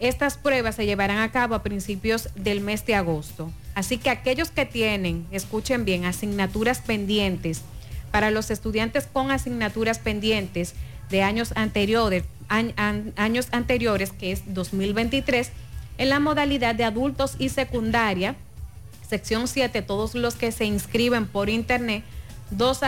Estas 0.00 0.38
pruebas 0.38 0.76
se 0.76 0.86
llevarán 0.86 1.18
a 1.18 1.32
cabo 1.32 1.56
a 1.56 1.62
principios 1.62 2.28
del 2.36 2.60
mes 2.60 2.86
de 2.86 2.94
agosto. 2.94 3.50
Así 3.78 3.96
que 3.96 4.10
aquellos 4.10 4.50
que 4.50 4.66
tienen, 4.66 5.24
escuchen 5.30 5.84
bien, 5.84 6.04
asignaturas 6.04 6.80
pendientes, 6.80 7.62
para 8.10 8.32
los 8.32 8.50
estudiantes 8.50 9.06
con 9.06 9.30
asignaturas 9.30 10.00
pendientes 10.00 10.74
de 11.10 11.22
años 11.22 11.52
anteriores, 11.54 12.24
añ- 12.48 12.72
an- 12.76 13.12
años 13.14 13.46
anteriores, 13.52 14.10
que 14.10 14.32
es 14.32 14.42
2023, 14.52 15.52
en 15.98 16.08
la 16.08 16.18
modalidad 16.18 16.74
de 16.74 16.82
adultos 16.82 17.36
y 17.38 17.50
secundaria, 17.50 18.34
sección 19.08 19.46
7, 19.46 19.80
todos 19.82 20.16
los 20.16 20.34
que 20.34 20.50
se 20.50 20.64
inscriben 20.64 21.28
por 21.28 21.48
internet, 21.48 22.02
dos, 22.50 22.80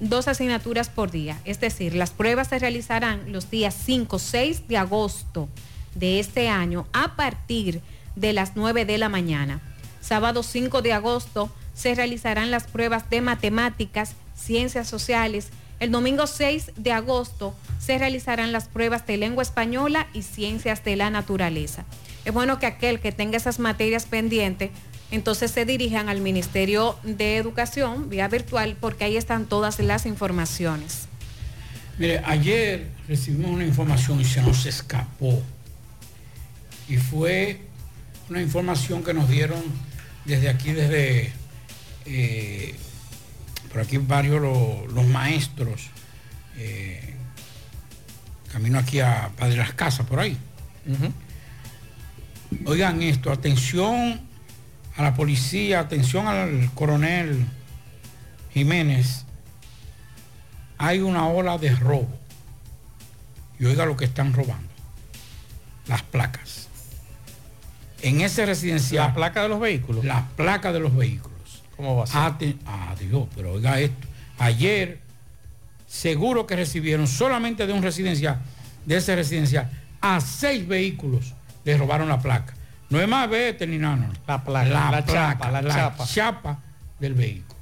dos 0.00 0.28
asignaturas 0.28 0.88
por 0.88 1.10
día. 1.10 1.38
Es 1.44 1.60
decir, 1.60 1.94
las 1.94 2.08
pruebas 2.12 2.48
se 2.48 2.58
realizarán 2.58 3.32
los 3.32 3.50
días 3.50 3.76
5, 3.84 4.18
6 4.18 4.66
de 4.66 4.78
agosto 4.78 5.50
de 5.94 6.20
este 6.20 6.48
año 6.48 6.86
a 6.94 7.16
partir 7.16 7.82
de 8.16 8.32
las 8.32 8.52
9 8.56 8.86
de 8.86 8.96
la 8.96 9.10
mañana. 9.10 9.60
Sábado 10.08 10.42
5 10.42 10.80
de 10.80 10.94
agosto 10.94 11.50
se 11.74 11.94
realizarán 11.94 12.50
las 12.50 12.64
pruebas 12.64 13.10
de 13.10 13.20
matemáticas, 13.20 14.14
ciencias 14.34 14.88
sociales. 14.88 15.48
El 15.80 15.90
domingo 15.90 16.26
6 16.26 16.72
de 16.76 16.92
agosto 16.92 17.54
se 17.78 17.98
realizarán 17.98 18.50
las 18.50 18.68
pruebas 18.68 19.06
de 19.06 19.18
lengua 19.18 19.42
española 19.42 20.06
y 20.14 20.22
ciencias 20.22 20.82
de 20.82 20.96
la 20.96 21.10
naturaleza. 21.10 21.84
Es 22.24 22.32
bueno 22.32 22.58
que 22.58 22.64
aquel 22.64 23.00
que 23.00 23.12
tenga 23.12 23.36
esas 23.36 23.58
materias 23.58 24.06
pendientes, 24.06 24.70
entonces 25.10 25.50
se 25.50 25.66
dirijan 25.66 26.08
al 26.08 26.22
Ministerio 26.22 26.96
de 27.02 27.36
Educación 27.36 28.08
vía 28.08 28.28
virtual 28.28 28.78
porque 28.80 29.04
ahí 29.04 29.18
están 29.18 29.44
todas 29.44 29.78
las 29.78 30.06
informaciones. 30.06 31.06
Mire, 31.98 32.22
ayer 32.24 32.88
recibimos 33.06 33.50
una 33.50 33.66
información 33.66 34.22
y 34.22 34.24
se 34.24 34.40
nos 34.40 34.64
escapó. 34.64 35.42
Y 36.88 36.96
fue 36.96 37.60
una 38.30 38.40
información 38.40 39.04
que 39.04 39.12
nos 39.12 39.28
dieron 39.28 39.62
desde 40.28 40.48
aquí, 40.48 40.72
desde 40.72 41.32
eh, 42.06 42.74
por 43.72 43.80
aquí 43.80 43.98
varios 43.98 44.40
lo- 44.40 44.86
los 44.86 45.06
maestros 45.06 45.88
eh, 46.56 47.14
camino 48.52 48.78
aquí 48.78 49.00
a 49.00 49.30
Padre 49.36 49.56
Las 49.56 49.72
Casas, 49.72 50.06
por 50.06 50.20
ahí. 50.20 50.36
Oigan 52.64 53.02
esto, 53.02 53.30
atención 53.30 54.20
a 54.96 55.02
la 55.02 55.14
policía, 55.14 55.80
atención 55.80 56.26
al 56.26 56.70
coronel 56.74 57.44
Jiménez. 58.54 59.24
Hay 60.78 61.00
una 61.00 61.26
ola 61.28 61.58
de 61.58 61.74
robo. 61.74 62.08
Y 63.60 63.64
oiga 63.66 63.84
lo 63.84 63.96
que 63.96 64.04
están 64.06 64.32
robando. 64.32 64.68
Las 65.88 66.02
placas. 66.02 66.67
En 68.02 68.20
ese 68.20 68.46
residencial. 68.46 69.08
¿La 69.08 69.14
placa 69.14 69.42
de 69.42 69.48
los 69.48 69.60
vehículos? 69.60 70.04
La 70.04 70.26
placa 70.36 70.72
de 70.72 70.80
los 70.80 70.94
vehículos. 70.94 71.62
¿Cómo 71.76 71.96
va 71.96 72.04
a 72.04 72.06
ser? 72.06 72.16
Aten- 72.20 72.56
Adiós, 72.66 73.26
pero 73.34 73.52
oiga 73.52 73.78
esto. 73.80 74.06
Ayer, 74.38 75.00
seguro 75.86 76.46
que 76.46 76.56
recibieron 76.56 77.06
solamente 77.06 77.66
de 77.66 77.72
un 77.72 77.82
residencial, 77.82 78.38
de 78.84 78.96
ese 78.96 79.14
residencial, 79.16 79.70
a 80.00 80.20
seis 80.20 80.66
vehículos 80.66 81.34
le 81.64 81.76
robaron 81.76 82.08
la 82.08 82.20
placa. 82.20 82.54
No 82.90 83.00
es 83.00 83.08
más 83.08 83.28
vete 83.28 83.66
ni 83.66 83.78
nada. 83.78 83.96
no. 83.96 84.12
La 84.26 84.42
placa, 84.44 84.90
la 84.90 85.04
chapa, 85.04 85.50
la 85.50 85.74
chapa. 85.74 86.06
chapa 86.06 86.58
del 87.00 87.14
vehículo. 87.14 87.58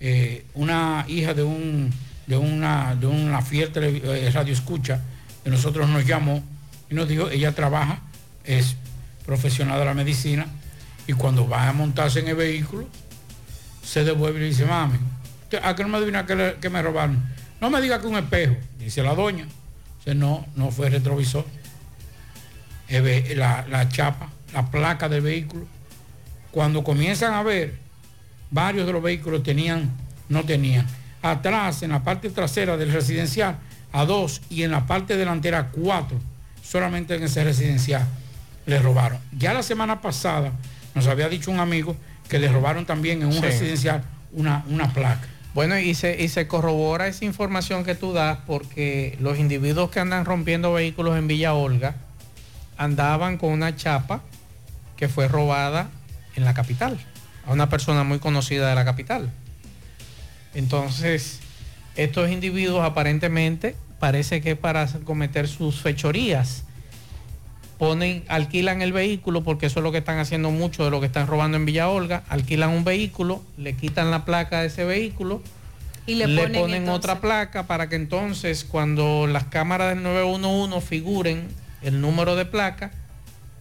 Eh, 0.00 0.44
una 0.54 1.04
hija 1.08 1.32
de 1.34 1.42
un 1.42 1.92
de 2.26 2.36
una 2.36 2.94
de 2.96 3.06
una 3.06 3.40
fiel 3.40 3.72
tele- 3.72 4.02
eh, 4.04 4.30
radio 4.30 4.52
escucha 4.52 5.00
de 5.44 5.50
nosotros 5.50 5.88
nos 5.88 6.04
llamó 6.04 6.42
y 6.90 6.94
nos 6.94 7.08
dijo 7.08 7.30
ella 7.30 7.52
trabaja 7.54 8.00
es 8.44 8.76
profesional 9.26 9.78
de 9.78 9.84
la 9.84 9.94
medicina 9.94 10.46
y 11.06 11.12
cuando 11.12 11.48
va 11.48 11.68
a 11.68 11.72
montarse 11.72 12.20
en 12.20 12.28
el 12.28 12.36
vehículo 12.36 12.88
se 13.84 14.04
devuelve 14.04 14.40
y 14.40 14.48
dice 14.50 14.64
mami 14.64 14.98
¿usted- 15.42 15.60
¿a 15.62 15.74
qué 15.74 15.82
no 15.82 15.88
me 15.88 15.98
adivina 15.98 16.24
que, 16.24 16.70
me 16.70 16.82
robaron? 16.82 17.22
no 17.60 17.70
me 17.70 17.80
diga 17.80 18.00
que 18.00 18.06
un 18.06 18.16
espejo 18.16 18.56
dice 18.78 19.02
la 19.02 19.14
doña 19.14 19.46
no 20.14 20.46
no 20.54 20.70
fue 20.70 20.88
retrovisor 20.88 21.44
la, 22.88 23.66
la 23.68 23.88
chapa 23.88 24.30
la 24.52 24.70
placa 24.70 25.08
del 25.08 25.22
vehículo 25.22 25.66
cuando 26.52 26.82
comienzan 26.84 27.34
a 27.34 27.42
ver 27.42 27.74
varios 28.50 28.86
de 28.86 28.92
los 28.94 29.02
vehículos 29.02 29.42
tenían, 29.42 29.90
no 30.30 30.44
tenían. 30.44 30.86
Atrás, 31.20 31.82
en 31.82 31.90
la 31.90 32.02
parte 32.02 32.30
trasera 32.30 32.78
del 32.78 32.92
residencial, 32.92 33.58
a 33.92 34.06
dos 34.06 34.40
y 34.48 34.62
en 34.62 34.70
la 34.70 34.86
parte 34.86 35.18
delantera 35.18 35.68
cuatro. 35.70 36.18
Solamente 36.62 37.14
en 37.14 37.24
ese 37.24 37.44
residencial 37.44 38.06
le 38.66 38.78
robaron. 38.80 39.18
Ya 39.36 39.54
la 39.54 39.62
semana 39.62 40.00
pasada 40.00 40.52
nos 40.94 41.06
había 41.06 41.28
dicho 41.28 41.50
un 41.50 41.60
amigo 41.60 41.96
que 42.28 42.38
le 42.38 42.48
robaron 42.48 42.84
también 42.86 43.20
en 43.22 43.28
un 43.28 43.34
Sí. 43.34 43.40
residencial 43.40 44.02
una, 44.32 44.64
una 44.68 44.92
placa. 44.92 45.26
Bueno, 45.54 45.78
y 45.78 45.94
se, 45.94 46.22
y 46.22 46.28
se 46.28 46.46
corrobora 46.46 47.06
esa 47.08 47.24
información 47.24 47.84
que 47.84 47.94
tú 47.94 48.12
das 48.12 48.38
porque 48.46 49.16
los 49.20 49.38
individuos 49.38 49.90
que 49.90 50.00
andan 50.00 50.24
rompiendo 50.26 50.72
vehículos 50.74 51.16
en 51.16 51.28
Villa 51.28 51.54
Olga 51.54 51.94
andaban 52.76 53.38
con 53.38 53.52
una 53.52 53.74
chapa 53.74 54.20
que 54.98 55.08
fue 55.08 55.28
robada 55.28 55.88
en 56.34 56.44
la 56.44 56.52
capital, 56.52 56.98
a 57.46 57.52
una 57.52 57.70
persona 57.70 58.04
muy 58.04 58.18
conocida 58.18 58.68
de 58.68 58.74
la 58.74 58.84
capital. 58.84 59.30
Entonces, 60.54 61.40
estos 61.96 62.30
individuos 62.30 62.84
aparentemente 62.84 63.76
parece 63.98 64.40
que 64.42 64.56
para 64.56 64.86
cometer 65.04 65.48
sus 65.48 65.80
fechorías 65.80 66.64
ponen, 67.78 68.24
alquilan 68.28 68.82
el 68.82 68.92
vehículo, 68.92 69.42
porque 69.42 69.66
eso 69.66 69.80
es 69.80 69.84
lo 69.84 69.92
que 69.92 69.98
están 69.98 70.18
haciendo 70.18 70.50
mucho 70.50 70.84
de 70.84 70.90
lo 70.90 71.00
que 71.00 71.06
están 71.06 71.26
robando 71.26 71.56
en 71.56 71.66
Villa 71.66 71.88
Olga, 71.88 72.24
alquilan 72.28 72.70
un 72.70 72.84
vehículo, 72.84 73.42
le 73.56 73.74
quitan 73.74 74.10
la 74.10 74.24
placa 74.24 74.60
de 74.60 74.68
ese 74.68 74.84
vehículo, 74.84 75.42
Y 76.06 76.14
le 76.14 76.26
le, 76.26 76.48
ponen 76.48 76.88
otra 76.88 77.20
placa 77.20 77.66
para 77.66 77.88
que 77.88 77.96
entonces 77.96 78.64
cuando 78.64 79.26
las 79.26 79.44
cámaras 79.44 79.94
del 79.94 80.02
911 80.02 80.80
figuren 80.80 81.48
el 81.82 82.00
número 82.00 82.36
de 82.36 82.46
placa, 82.46 82.92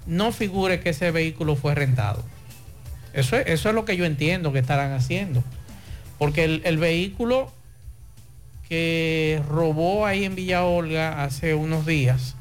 no 0.05 0.32
figure 0.32 0.80
que 0.80 0.89
ese 0.89 1.11
vehículo 1.11 1.55
fue 1.55 1.76
rentado. 1.76 2.24
Eso 3.13 3.38
es, 3.38 3.47
eso 3.47 3.70
es 3.70 3.76
lo 3.76 3.86
que 3.86 3.97
yo 3.97 4.05
entiendo 4.05 4.53
que 4.53 4.59
estarán 4.59 4.93
haciendo. 4.93 5.43
Porque 6.18 6.43
el, 6.43 6.61
el 6.66 6.78
vehículo 6.78 7.51
que 8.68 9.41
robó 9.49 10.05
ahí 10.05 10.26
en 10.26 10.36
Villa 10.36 10.63
Olga 10.63 11.24
hace 11.24 11.53
unos 11.53 11.86
días, 11.86 12.34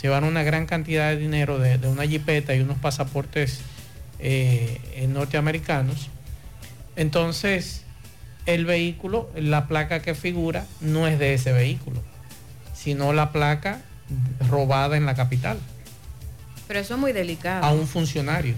llevaron 0.00 0.28
una 0.28 0.42
gran 0.42 0.66
cantidad 0.66 1.10
de 1.10 1.16
dinero 1.18 1.58
de, 1.58 1.78
de 1.78 1.88
una 1.88 2.06
jipeta 2.06 2.54
y 2.54 2.60
unos 2.60 2.78
pasaportes 2.78 3.60
eh, 4.18 4.80
eh, 4.94 5.06
norteamericanos. 5.08 6.08
Entonces, 6.96 7.82
el 8.46 8.64
vehículo, 8.64 9.30
la 9.34 9.66
placa 9.66 10.00
que 10.00 10.14
figura, 10.14 10.66
no 10.80 11.08
es 11.08 11.18
de 11.18 11.34
ese 11.34 11.52
vehículo, 11.52 12.00
sino 12.74 13.12
la 13.12 13.32
placa 13.32 13.80
robada 14.48 14.96
en 14.96 15.06
la 15.06 15.14
capital, 15.14 15.58
Pero 16.68 16.80
eso 16.80 16.94
es 16.94 17.00
muy 17.00 17.12
delicado. 17.12 17.64
a 17.64 17.72
un 17.72 17.86
funcionario, 17.86 18.54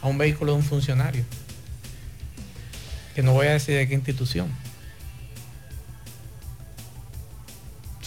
a 0.00 0.08
un 0.08 0.16
vehículo 0.16 0.52
de 0.52 0.58
un 0.58 0.64
funcionario, 0.64 1.24
que 3.14 3.22
no 3.22 3.32
voy 3.32 3.48
a 3.48 3.52
decir 3.52 3.76
de 3.76 3.88
qué 3.88 3.94
institución. 3.94 4.48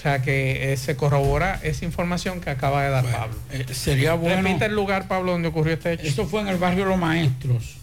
Sea 0.04 0.22
que 0.22 0.74
eh, 0.74 0.78
se 0.78 0.98
corrobora 0.98 1.60
esa 1.64 1.86
información 1.86 2.42
que 2.42 2.50
acaba 2.50 2.84
de 2.84 2.90
dar 2.90 3.06
Pablo. 3.06 3.36
Eh, 3.52 3.66
sería 3.74 4.16
bueno. 4.16 4.42
Repite 4.42 4.66
el 4.66 4.76
lugar, 4.76 5.08
Pablo, 5.08 5.32
donde 5.32 5.48
ocurrió 5.48 5.74
este 5.74 5.94
hecho. 5.94 6.04
Esto 6.04 6.28
fue 6.28 6.42
en 6.42 6.50
el 6.50 6.58
barrio 6.58 6.84
Los 6.84 7.00
Maestros, 7.00 7.78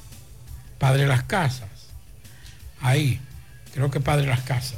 Padre 0.79 1.07
Las 1.07 1.23
Casas. 1.23 1.69
Ahí, 2.83 3.21
creo 3.73 3.91
que 3.91 4.01
Padre 4.01 4.27
Las 4.27 4.43
Casas. 4.43 4.77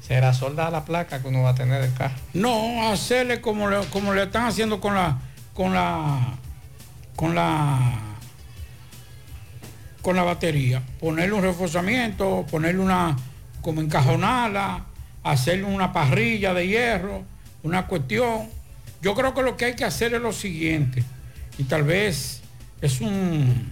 ¿Será 0.00 0.32
soldada 0.32 0.70
la 0.70 0.84
placa 0.86 1.20
que 1.20 1.28
uno 1.28 1.42
va 1.42 1.50
a 1.50 1.54
tener 1.54 1.82
del 1.82 1.92
carro? 1.92 2.16
No, 2.32 2.90
hacerle 2.90 3.42
como 3.42 3.68
le, 3.68 3.84
como 3.88 4.14
le 4.14 4.22
están 4.22 4.46
haciendo 4.46 4.80
con 4.80 4.94
la 4.94 5.18
con 5.52 5.74
la 5.74 6.34
con 7.14 7.34
la 7.34 7.78
con 10.00 10.16
la 10.16 10.22
batería, 10.22 10.82
ponerle 10.98 11.34
un 11.34 11.42
reforzamiento, 11.42 12.46
ponerle 12.50 12.80
una 12.80 13.16
como 13.60 13.82
encajonarla, 13.82 14.86
hacerle 15.22 15.64
una 15.64 15.92
parrilla 15.92 16.54
de 16.54 16.66
hierro, 16.66 17.24
una 17.62 17.86
cuestión. 17.86 18.48
Yo 19.02 19.14
creo 19.14 19.34
que 19.34 19.42
lo 19.42 19.56
que 19.56 19.66
hay 19.66 19.76
que 19.76 19.84
hacer 19.84 20.14
es 20.14 20.20
lo 20.20 20.32
siguiente, 20.32 21.02
y 21.58 21.64
tal 21.64 21.82
vez 21.84 22.42
es 22.80 23.00
un, 23.00 23.70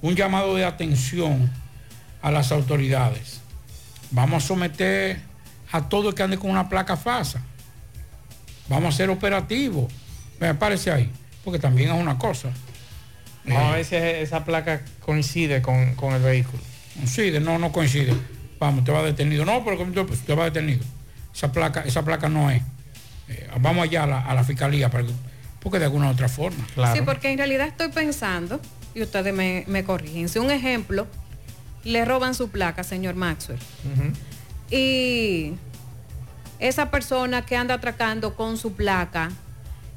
un 0.00 0.16
llamado 0.16 0.54
de 0.56 0.64
atención 0.64 1.50
a 2.20 2.30
las 2.30 2.52
autoridades. 2.52 3.40
Vamos 4.10 4.44
a 4.44 4.46
someter 4.46 5.20
a 5.70 5.88
todo 5.88 6.10
el 6.10 6.14
que 6.14 6.22
ande 6.22 6.38
con 6.38 6.50
una 6.50 6.68
placa 6.68 6.96
falsa. 6.96 7.42
Vamos 8.68 8.94
a 8.94 8.96
ser 8.96 9.10
operativos. 9.10 9.92
Me 10.38 10.54
parece 10.54 10.90
ahí, 10.90 11.10
porque 11.44 11.58
también 11.58 11.90
es 11.90 12.00
una 12.00 12.18
cosa. 12.18 12.50
Vamos 13.44 13.72
a 13.72 13.76
ver 13.76 13.84
si 13.84 13.96
esa 13.96 14.44
placa 14.44 14.82
coincide 15.00 15.62
con, 15.62 15.94
con 15.94 16.14
el 16.14 16.22
vehículo. 16.22 16.62
Coincide, 16.94 17.40
no, 17.40 17.58
no 17.58 17.72
coincide. 17.72 18.14
Vamos, 18.62 18.84
te 18.84 18.92
va 18.92 19.02
detenido. 19.02 19.44
No, 19.44 19.64
pero 19.64 19.76
pues, 20.06 20.20
te 20.20 20.34
va 20.36 20.44
detenido. 20.44 20.84
Esa 21.34 21.50
placa, 21.50 21.80
esa 21.80 22.04
placa 22.04 22.28
no 22.28 22.48
es. 22.48 22.62
Eh, 23.28 23.50
vamos 23.60 23.82
allá 23.82 24.04
a 24.04 24.06
la, 24.06 24.20
a 24.20 24.34
la 24.34 24.44
fiscalía, 24.44 24.88
para 24.88 25.04
que- 25.04 25.12
porque 25.58 25.80
de 25.80 25.86
alguna 25.86 26.08
otra 26.10 26.28
forma. 26.28 26.64
Sí, 26.92 27.00
porque 27.04 27.32
en 27.32 27.38
realidad 27.38 27.66
estoy 27.66 27.88
pensando, 27.88 28.60
y 28.94 29.02
ustedes 29.02 29.34
me, 29.34 29.64
me 29.66 29.82
corrigen, 29.82 30.28
si 30.28 30.38
un 30.38 30.52
ejemplo, 30.52 31.08
le 31.82 32.04
roban 32.04 32.34
su 32.36 32.50
placa, 32.50 32.84
señor 32.84 33.16
Maxwell, 33.16 33.58
y 34.70 35.54
esa 36.60 36.90
persona 36.92 37.44
que 37.44 37.56
anda 37.56 37.74
atracando 37.74 38.36
con 38.36 38.56
su 38.58 38.74
placa, 38.74 39.30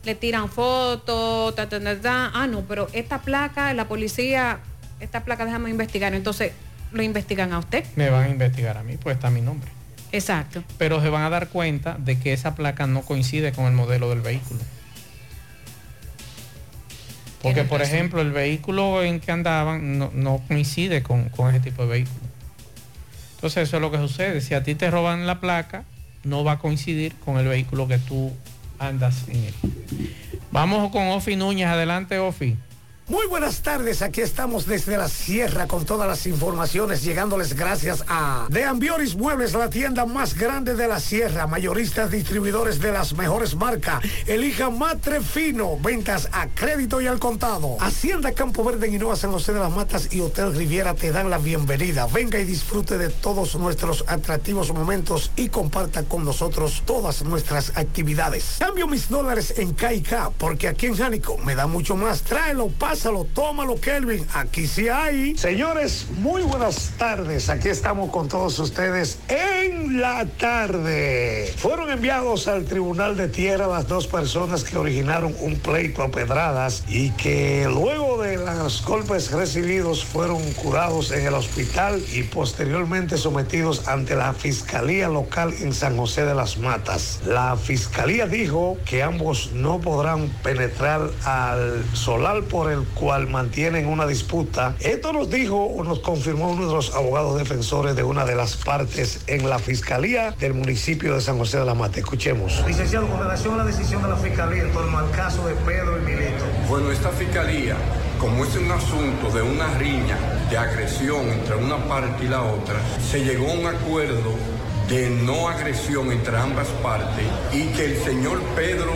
le 0.06 0.16
tiran 0.16 0.50
fotos, 0.50 1.54
ta, 1.56 1.70
ta, 1.70 1.80
ta, 1.80 2.02
ta. 2.02 2.32
ah, 2.34 2.48
no, 2.48 2.62
pero 2.62 2.88
esta 2.94 3.22
placa, 3.22 3.72
la 3.76 3.88
policía, 3.88 4.58
esta 5.00 5.24
placa 5.24 5.46
déjame 5.46 5.70
investigar, 5.70 6.16
entonces 6.16 6.52
lo 6.92 7.04
investigan 7.04 7.54
a 7.54 7.60
usted. 7.60 7.86
Me 7.96 8.10
van 8.10 8.24
a 8.24 8.30
investigar 8.30 8.78
a 8.78 8.84
mí, 8.84 8.98
pues 8.98 9.16
está 9.16 9.30
mi 9.30 9.42
nombre. 9.42 9.70
Exacto. 10.12 10.64
Pero 10.78 11.02
se 11.02 11.10
van 11.10 11.24
a 11.24 11.30
dar 11.30 11.50
cuenta 11.50 11.98
de 12.00 12.18
que 12.18 12.34
esa 12.34 12.56
placa 12.56 12.88
no 12.88 13.02
coincide 13.02 13.52
con 13.52 13.66
el 13.66 13.74
modelo 13.74 14.10
del 14.10 14.22
vehículo. 14.22 14.60
Porque, 17.42 17.64
por 17.64 17.80
razón. 17.80 17.96
ejemplo, 17.96 18.22
el 18.22 18.32
vehículo 18.32 19.04
en 19.04 19.20
que 19.20 19.32
andaban 19.32 20.00
no, 20.00 20.10
no 20.14 20.42
coincide 20.48 21.04
con, 21.04 21.30
con 21.30 21.50
ese 21.50 21.60
tipo 21.60 21.84
de 21.84 21.90
vehículo. 21.90 22.26
Entonces, 23.36 23.68
eso 23.68 23.78
es 23.78 23.82
lo 23.82 23.92
que 23.92 23.98
sucede. 23.98 24.42
Si 24.42 24.54
a 24.54 24.64
ti 24.64 24.74
te 24.74 24.90
roban 24.90 25.28
la 25.28 25.40
placa, 25.40 25.84
no 26.24 26.44
va 26.44 26.54
a 26.54 26.60
coincidir 26.60 27.14
con 27.16 27.38
el 27.38 27.48
vehículo 27.48 27.88
que 27.88 28.00
tú 28.00 28.32
andas 28.80 29.28
en 29.28 29.44
él. 29.44 29.54
Vamos 30.52 30.92
con 30.92 31.08
Ofi 31.10 31.36
Núñez. 31.36 31.68
Adelante, 31.68 32.18
Ofi. 32.18 32.58
Muy 33.08 33.28
buenas 33.28 33.62
tardes, 33.62 34.02
aquí 34.02 34.22
estamos 34.22 34.66
desde 34.66 34.98
la 34.98 35.08
sierra 35.08 35.68
con 35.68 35.86
todas 35.86 36.08
las 36.08 36.26
informaciones, 36.26 37.04
llegándoles 37.04 37.56
gracias 37.56 38.04
a 38.08 38.48
De 38.50 38.64
Ambioris 38.64 39.16
Muebles, 39.16 39.54
la 39.54 39.70
tienda 39.70 40.08
más 40.08 40.34
grande 40.34 40.74
de 40.74 40.88
la 40.88 41.00
sierra, 41.00 41.46
mayoristas 41.46 42.10
distribuidores 42.10 42.80
de 42.80 42.92
las 42.92 43.14
mejores 43.14 43.54
marcas. 43.54 44.04
Elija 44.26 44.72
Matre 44.72 45.22
Fino, 45.22 45.78
ventas 45.78 46.30
a 46.32 46.48
crédito 46.48 47.00
y 47.00 47.06
al 47.06 47.20
contado. 47.20 47.78
Hacienda 47.80 48.32
Campo 48.32 48.64
Verde 48.64 48.88
en 48.88 48.96
Hinoa, 48.96 49.16
San 49.16 49.32
José 49.32 49.54
de 49.54 49.60
las 49.60 49.72
Matas 49.72 50.12
y 50.12 50.22
Hotel 50.22 50.56
Riviera 50.56 50.96
te 50.96 51.12
dan 51.12 51.30
la 51.30 51.38
bienvenida. 51.38 52.08
Venga 52.08 52.40
y 52.40 52.44
disfrute 52.44 52.98
de 52.98 53.10
todos 53.10 53.54
nuestros 53.56 54.04
atractivos 54.08 54.74
momentos 54.74 55.30
y 55.36 55.50
comparta 55.50 56.02
con 56.06 56.26
nosotros 56.26 56.82
todas 56.88 57.24
nuestras 57.24 57.78
actividades. 57.78 58.56
Cambio 58.58 58.88
mis 58.88 59.10
dólares 59.10 59.54
en 59.58 59.74
KK, 59.76 60.32
porque 60.40 60.68
aquí 60.68 60.88
en 60.88 60.98
Jánico 60.98 61.38
me 61.38 61.54
da 61.54 61.68
mucho 61.68 61.96
más. 61.96 62.24
Tráelo, 62.24 62.70
pásalo, 62.96 63.26
tómalo, 63.26 63.76
Kelvin. 63.76 64.26
Aquí 64.34 64.68
sí 64.68 64.88
hay. 64.88 65.38
Señores, 65.38 66.08
muy 66.18 66.44
buenas 66.44 66.94
tardes. 66.98 67.50
Aquí 67.50 67.68
estamos 67.68 68.10
con 68.10 68.30
todos 68.30 68.58
ustedes 68.58 69.20
en 69.28 70.00
la 70.00 70.26
tarde. 70.26 71.54
Fueron 71.58 71.92
enviados 71.92 72.48
al 72.48 72.64
Tribunal 72.64 73.18
de 73.18 73.28
Tierra 73.28 73.68
las 73.68 73.90
dos 73.90 74.08
personas 74.08 74.64
que 74.64 74.78
originaron 74.78 75.36
un 75.42 75.58
pleito 75.58 76.04
a 76.04 76.08
pedradas 76.08 76.86
y 76.88 77.10
que 77.12 77.68
luego 77.70 78.22
de 78.22 78.38
los 78.38 78.86
golpes 78.86 79.30
recibidos 79.32 80.06
fueron 80.06 80.42
curados 80.54 81.12
en 81.12 81.26
el 81.26 81.34
hospital 81.34 82.02
y 82.14 82.24
posteriormente 82.24 83.18
sometidos 83.18 83.90
ante 83.90 84.16
la 84.16 84.32
Fiscalía 84.32 85.10
Local 85.10 85.54
en 85.60 85.74
San 85.74 85.98
José 85.98 86.24
de 86.24 86.34
las 86.34 86.58
Matas. 86.60 87.20
La 87.26 87.58
Fiscalía 87.58 88.26
dijo 88.26 88.78
que 88.86 89.04
ambos 89.04 89.52
no 89.52 89.82
podrán 89.82 90.30
penetrar 90.44 91.10
al 91.26 91.84
solar 91.94 92.44
por 92.44 92.72
el 92.72 92.85
cual 92.94 93.28
mantienen 93.28 93.88
una 93.88 94.06
disputa. 94.06 94.76
Esto 94.80 95.14
nos 95.14 95.30
dijo 95.30 95.58
o 95.58 95.84
nos 95.84 96.00
confirmó 96.00 96.50
uno 96.50 96.68
de 96.68 96.74
los 96.74 96.94
abogados 96.94 97.38
defensores 97.38 97.96
de 97.96 98.04
una 98.04 98.26
de 98.26 98.36
las 98.36 98.56
partes 98.56 99.22
en 99.28 99.50
la 99.50 99.60
Fiscalía 99.60 100.36
del 100.40 100.54
municipio 100.54 101.16
de 101.16 101.22
San 101.22 101.38
José 101.38 101.60
de 101.60 101.66
la 101.66 101.74
Mata. 101.74 102.00
Escuchemos. 102.00 102.64
Licenciado, 102.68 103.08
con 103.08 103.20
relación 103.20 103.56
a 103.56 103.58
la 103.58 103.66
decisión 103.66 104.02
de 104.04 104.10
la 104.10 104.18
Fiscalía 104.18 104.64
en 104.64 104.72
torno 104.72 104.98
al 104.98 105.12
caso 105.12 105.48
de 105.48 105.54
Pedro 105.56 105.98
y 105.98 106.02
Milito. 106.02 106.46
Bueno, 106.70 106.92
esta 106.92 107.10
Fiscalía, 107.10 107.76
como 108.20 108.44
es 108.44 108.56
un 108.56 108.72
asunto 108.72 109.30
de 109.34 109.42
una 109.42 109.68
riña, 109.78 110.18
de 110.50 110.58
agresión 110.58 111.28
entre 111.30 111.56
una 111.56 111.78
parte 111.88 112.26
y 112.26 112.28
la 112.28 112.44
otra, 112.44 112.76
se 113.12 113.24
llegó 113.24 113.50
a 113.50 113.54
un 113.54 113.66
acuerdo 113.68 114.36
de 114.90 115.10
no 115.10 115.50
agresión 115.50 116.12
entre 116.12 116.38
ambas 116.38 116.68
partes 116.84 117.26
y 117.52 117.64
que 117.70 117.86
el 117.86 117.98
señor 118.04 118.40
Pedro, 118.56 118.94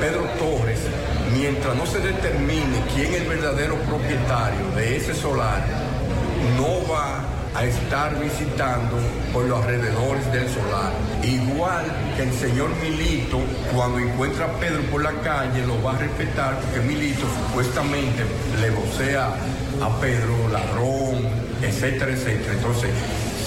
Pedro 0.00 0.22
Torres, 0.38 0.78
mientras 1.36 1.76
no 1.76 1.86
se 1.86 2.00
determine 2.00 2.82
quién 2.94 3.14
es 3.14 3.22
el 3.22 3.28
verdadero 3.28 3.76
propietario 3.82 4.70
de 4.74 4.96
ese 4.96 5.14
solar, 5.14 5.64
no 6.56 6.92
va 6.92 7.24
a 7.54 7.64
estar 7.64 8.18
visitando 8.20 8.96
por 9.32 9.44
los 9.44 9.60
alrededores 9.64 10.30
del 10.32 10.48
solar. 10.48 10.92
Igual 11.22 11.84
que 12.16 12.22
el 12.22 12.32
señor 12.32 12.70
Milito, 12.82 13.40
cuando 13.74 13.98
encuentra 13.98 14.46
a 14.46 14.52
Pedro 14.60 14.82
por 14.90 15.02
la 15.02 15.12
calle, 15.22 15.66
lo 15.66 15.82
va 15.82 15.94
a 15.94 15.98
respetar 15.98 16.60
porque 16.60 16.80
Milito 16.86 17.26
supuestamente 17.46 18.24
le 18.60 18.70
vocea 18.70 19.28
a 19.82 20.00
Pedro 20.00 20.36
ladrón, 20.52 21.26
etcétera, 21.62 22.12
etcétera. 22.12 22.52
Entonces, 22.52 22.90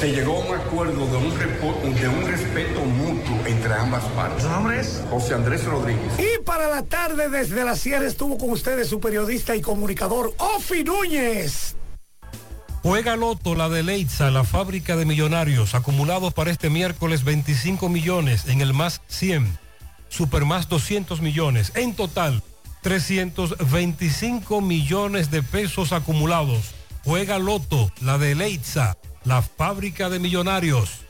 se 0.01 0.11
llegó 0.11 0.37
a 0.41 0.45
un 0.47 0.55
acuerdo 0.59 1.05
de 1.05 1.17
un, 1.17 1.31
repo- 1.37 1.79
de 1.93 2.07
un 2.07 2.25
respeto 2.27 2.83
mutuo 2.83 3.37
entre 3.45 3.71
ambas 3.75 4.03
partes. 4.15 4.41
¿Su 4.43 4.49
nombre 4.49 4.79
es? 4.79 5.03
José 5.11 5.35
Andrés 5.35 5.63
Rodríguez. 5.63 6.11
Y 6.17 6.43
para 6.43 6.67
la 6.69 6.81
tarde 6.81 7.29
desde 7.29 7.63
la 7.63 7.75
Sierra 7.75 8.07
estuvo 8.07 8.39
con 8.39 8.49
ustedes 8.49 8.87
su 8.89 8.99
periodista 8.99 9.55
y 9.55 9.61
comunicador 9.61 10.33
Ofi 10.39 10.83
Núñez. 10.83 11.75
Juega 12.81 13.15
Loto, 13.15 13.53
la 13.53 13.69
de 13.69 13.83
Leitza, 13.83 14.31
la 14.31 14.43
fábrica 14.43 14.95
de 14.95 15.05
millonarios, 15.05 15.75
acumulados 15.75 16.33
para 16.33 16.49
este 16.49 16.71
miércoles 16.71 17.23
25 17.23 17.87
millones 17.87 18.47
en 18.47 18.61
el 18.61 18.73
más 18.73 19.01
100, 19.07 19.55
super 20.09 20.45
más 20.45 20.67
200 20.67 21.21
millones, 21.21 21.73
en 21.75 21.93
total 21.93 22.41
325 22.81 24.61
millones 24.61 25.29
de 25.29 25.43
pesos 25.43 25.91
acumulados. 25.93 26.71
Juega 27.03 27.37
Loto, 27.37 27.91
la 28.01 28.17
de 28.17 28.33
Leitza, 28.33 28.97
la 29.23 29.41
fábrica 29.41 30.09
de 30.09 30.19
millonarios. 30.19 31.05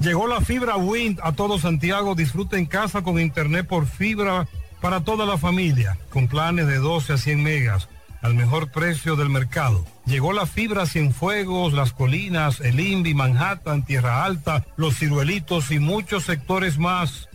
Llegó 0.00 0.26
la 0.26 0.40
fibra 0.40 0.76
Wind 0.76 1.20
a 1.22 1.32
todo 1.32 1.58
Santiago. 1.58 2.14
Disfruta 2.14 2.58
en 2.58 2.66
casa 2.66 3.02
con 3.02 3.18
internet 3.18 3.66
por 3.66 3.86
fibra 3.86 4.46
para 4.80 5.02
toda 5.02 5.24
la 5.24 5.38
familia, 5.38 5.98
con 6.10 6.28
planes 6.28 6.66
de 6.66 6.76
12 6.76 7.14
a 7.14 7.18
100 7.18 7.42
megas 7.42 7.88
al 8.22 8.34
mejor 8.34 8.72
precio 8.72 9.16
del 9.16 9.30
mercado. 9.30 9.84
Llegó 10.04 10.32
la 10.32 10.46
fibra 10.46 10.86
Cienfuegos, 10.86 11.72
Las 11.72 11.92
Colinas, 11.92 12.60
El 12.60 12.78
Invi, 12.80 13.14
Manhattan, 13.14 13.84
Tierra 13.84 14.24
Alta, 14.24 14.66
Los 14.76 14.98
Ciruelitos 14.98 15.70
y 15.70 15.78
muchos 15.78 16.24
sectores 16.24 16.76
más. 16.78 17.28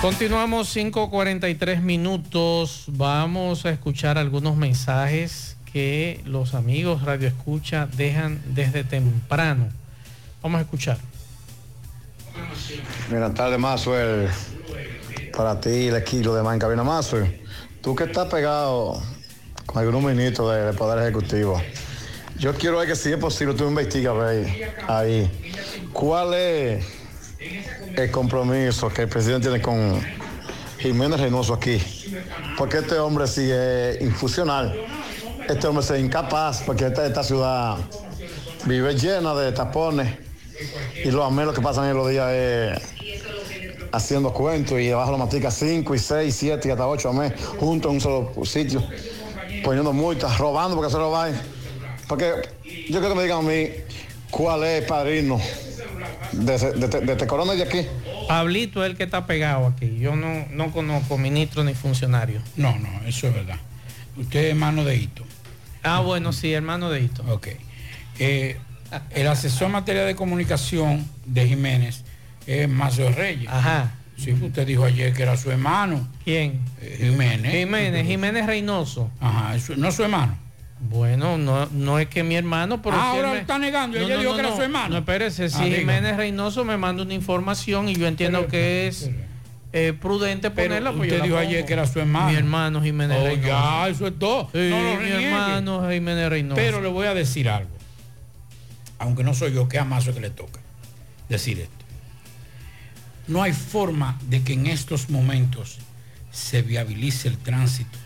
Continuamos 0.00 0.74
5.43 0.74 1.82
minutos. 1.82 2.84
Vamos 2.88 3.66
a 3.66 3.70
escuchar 3.70 4.16
algunos 4.16 4.56
mensajes 4.56 5.58
que 5.70 6.22
los 6.24 6.54
amigos 6.54 7.02
Radio 7.02 7.28
Escucha 7.28 7.86
dejan 7.86 8.40
desde 8.46 8.82
temprano. 8.82 9.68
Vamos 10.42 10.60
a 10.60 10.62
escuchar. 10.62 10.96
Buenas 13.10 13.34
tardes, 13.34 13.58
Maxwell. 13.58 14.30
Para 15.40 15.58
ti, 15.58 15.86
el 15.86 15.96
equipo 15.96 16.34
de 16.34 16.42
Mancabina 16.42 16.84
Maxwell. 16.84 17.40
Tú 17.80 17.96
que 17.96 18.04
estás 18.04 18.28
pegado 18.28 19.00
con 19.64 19.78
algunos 19.78 20.02
ministros 20.02 20.54
del 20.54 20.74
Poder 20.74 20.98
Ejecutivo. 20.98 21.58
Yo 22.36 22.52
quiero 22.52 22.76
ver 22.76 22.88
que 22.88 22.94
si 22.94 23.10
es 23.10 23.16
posible 23.16 23.54
tú 23.54 23.66
investigas 23.66 24.14
ahí, 24.22 24.62
ahí 24.86 25.88
cuál 25.94 26.34
es 26.34 26.84
el 27.96 28.10
compromiso 28.10 28.90
que 28.90 29.04
el 29.04 29.08
presidente 29.08 29.48
tiene 29.48 29.62
con 29.62 29.98
Jiménez 30.78 31.18
Reynoso 31.18 31.54
aquí. 31.54 31.80
Porque 32.58 32.76
este 32.76 32.98
hombre 32.98 33.26
sigue 33.26 33.96
infusional. 34.02 34.78
Este 35.48 35.66
hombre 35.66 35.82
es 35.82 36.04
incapaz 36.04 36.64
porque 36.66 36.84
esta, 36.84 37.24
ciudad 37.24 37.78
vive 38.66 38.94
llena 38.94 39.34
de 39.34 39.52
tapones 39.52 40.18
y 41.02 41.10
los 41.10 41.26
amelos 41.26 41.54
que 41.54 41.62
pasan 41.62 41.86
en 41.88 41.96
los 41.96 42.10
días 42.10 42.30
es 42.30 43.00
haciendo 43.92 44.32
cuentos 44.32 44.80
y 44.80 44.90
abajo 44.90 45.12
lo 45.12 45.18
matica 45.18 45.50
5 45.50 45.94
y 45.94 45.98
6, 45.98 46.34
7 46.36 46.68
y 46.68 46.70
hasta 46.70 46.86
8 46.86 47.08
a 47.08 47.12
mes 47.12 47.32
juntos 47.58 47.90
en 47.90 47.94
un 47.96 48.00
solo 48.00 48.44
sitio, 48.44 48.82
poniendo 49.64 49.92
multas, 49.92 50.38
robando 50.38 50.76
porque 50.76 50.90
se 50.92 50.98
lo 50.98 51.10
va. 51.10 51.28
Porque 52.08 52.32
yo 52.88 53.00
quiero 53.00 53.08
que 53.10 53.14
me 53.14 53.22
digan 53.22 53.38
a 53.38 53.42
mí 53.48 53.68
cuál 54.30 54.64
es 54.64 54.82
el 54.82 54.86
padrino 54.86 55.40
de, 56.32 56.58
de, 56.58 56.88
de- 56.88 57.00
de 57.00 57.12
este 57.12 57.26
corona 57.26 57.54
de 57.54 57.62
aquí. 57.62 57.86
Pablito 58.28 58.84
es 58.84 58.90
el 58.90 58.96
que 58.96 59.04
está 59.04 59.26
pegado 59.26 59.66
aquí. 59.66 59.98
Yo 59.98 60.14
no, 60.16 60.46
no 60.50 60.70
conozco 60.72 61.18
ministro 61.18 61.64
ni 61.64 61.74
funcionario. 61.74 62.40
No, 62.56 62.78
no, 62.78 62.88
eso 63.06 63.26
es 63.28 63.34
verdad. 63.34 63.56
Usted 64.16 64.40
es 64.44 64.50
hermano 64.50 64.84
de 64.84 64.96
Hito. 64.96 65.24
Ah, 65.82 66.00
bueno, 66.00 66.32
sí, 66.32 66.52
hermano 66.52 66.90
de 66.90 67.00
Hito. 67.02 67.24
Ok. 67.32 67.48
Eh, 68.18 68.56
el 69.10 69.26
asesor 69.28 69.66
en 69.66 69.72
materia 69.72 70.04
de 70.04 70.14
comunicación 70.14 71.08
de 71.24 71.46
Jiménez 71.48 72.04
es 72.52 72.68
Mazo 72.68 73.10
Reyes. 73.10 73.48
Ajá. 73.50 73.92
Sí, 74.16 74.32
usted 74.32 74.66
dijo 74.66 74.84
ayer 74.84 75.12
que 75.14 75.22
era 75.22 75.36
su 75.36 75.50
hermano. 75.50 76.06
¿Quién? 76.24 76.60
Eh, 76.82 76.98
Jiménez. 77.00 77.52
Jiménez, 77.52 78.06
Jiménez 78.06 78.46
Reynoso. 78.46 79.10
Ajá, 79.20 79.56
no 79.76 79.90
su 79.92 80.02
hermano. 80.02 80.36
Bueno, 80.82 81.36
no, 81.38 81.66
no 81.72 81.98
es 81.98 82.08
que 82.08 82.22
mi 82.22 82.36
hermano, 82.36 82.80
pero 82.82 82.96
Ah, 82.96 83.10
si 83.12 83.16
ahora 83.18 83.32
me- 83.32 83.38
está 83.40 83.58
negando, 83.58 83.98
ella 83.98 84.18
dijo 84.18 84.34
que 84.34 84.40
era 84.40 84.54
su 84.56 84.62
hermano. 84.62 84.88
No, 84.90 84.98
espérese, 84.98 85.48
si 85.50 85.56
Ah, 85.60 85.64
diga. 85.64 85.76
Jiménez 85.78 86.16
Reynoso 86.16 86.64
me 86.64 86.76
manda 86.76 87.02
una 87.02 87.12
información 87.14 87.88
y 87.88 87.94
yo 87.96 88.06
entiendo 88.06 88.46
que 88.46 88.88
es 88.88 89.10
eh, 89.72 89.92
prudente 89.98 90.50
Pero 90.50 90.68
ponerla, 90.68 90.92
pues 90.92 91.12
usted 91.12 91.22
dijo 91.22 91.36
ayer 91.36 91.64
que 91.64 91.72
era 91.74 91.86
su 91.86 92.00
hermano. 92.00 92.30
Mi 92.30 92.34
hermano 92.36 92.82
Jiménez 92.82 93.18
Oh, 93.20 93.24
Reynoso. 93.24 93.46
ya, 93.48 93.88
eso 93.88 94.06
es 94.06 94.18
todo. 94.18 94.48
Sí, 94.52 94.68
No 94.70 94.96
mi 95.00 95.10
hermano 95.24 95.90
Jiménez 95.90 96.28
Reynoso. 96.28 96.56
Pero 96.56 96.80
le 96.80 96.88
voy 96.88 97.06
a 97.06 97.14
decir 97.14 97.48
algo. 97.48 97.70
Aunque 98.98 99.22
no 99.24 99.32
soy 99.34 99.52
yo, 99.54 99.68
que 99.68 99.78
a 99.78 99.84
Mazo 99.84 100.12
que 100.12 100.20
le 100.20 100.30
toca 100.30 100.60
decir 101.28 101.60
esto. 101.60 101.79
No 103.30 103.44
hay 103.44 103.52
forma 103.52 104.18
de 104.28 104.42
que 104.42 104.54
en 104.54 104.66
estos 104.66 105.08
momentos 105.08 105.78
se 106.32 106.62
viabilice 106.62 107.28
el 107.28 107.38
tránsito 107.38 107.96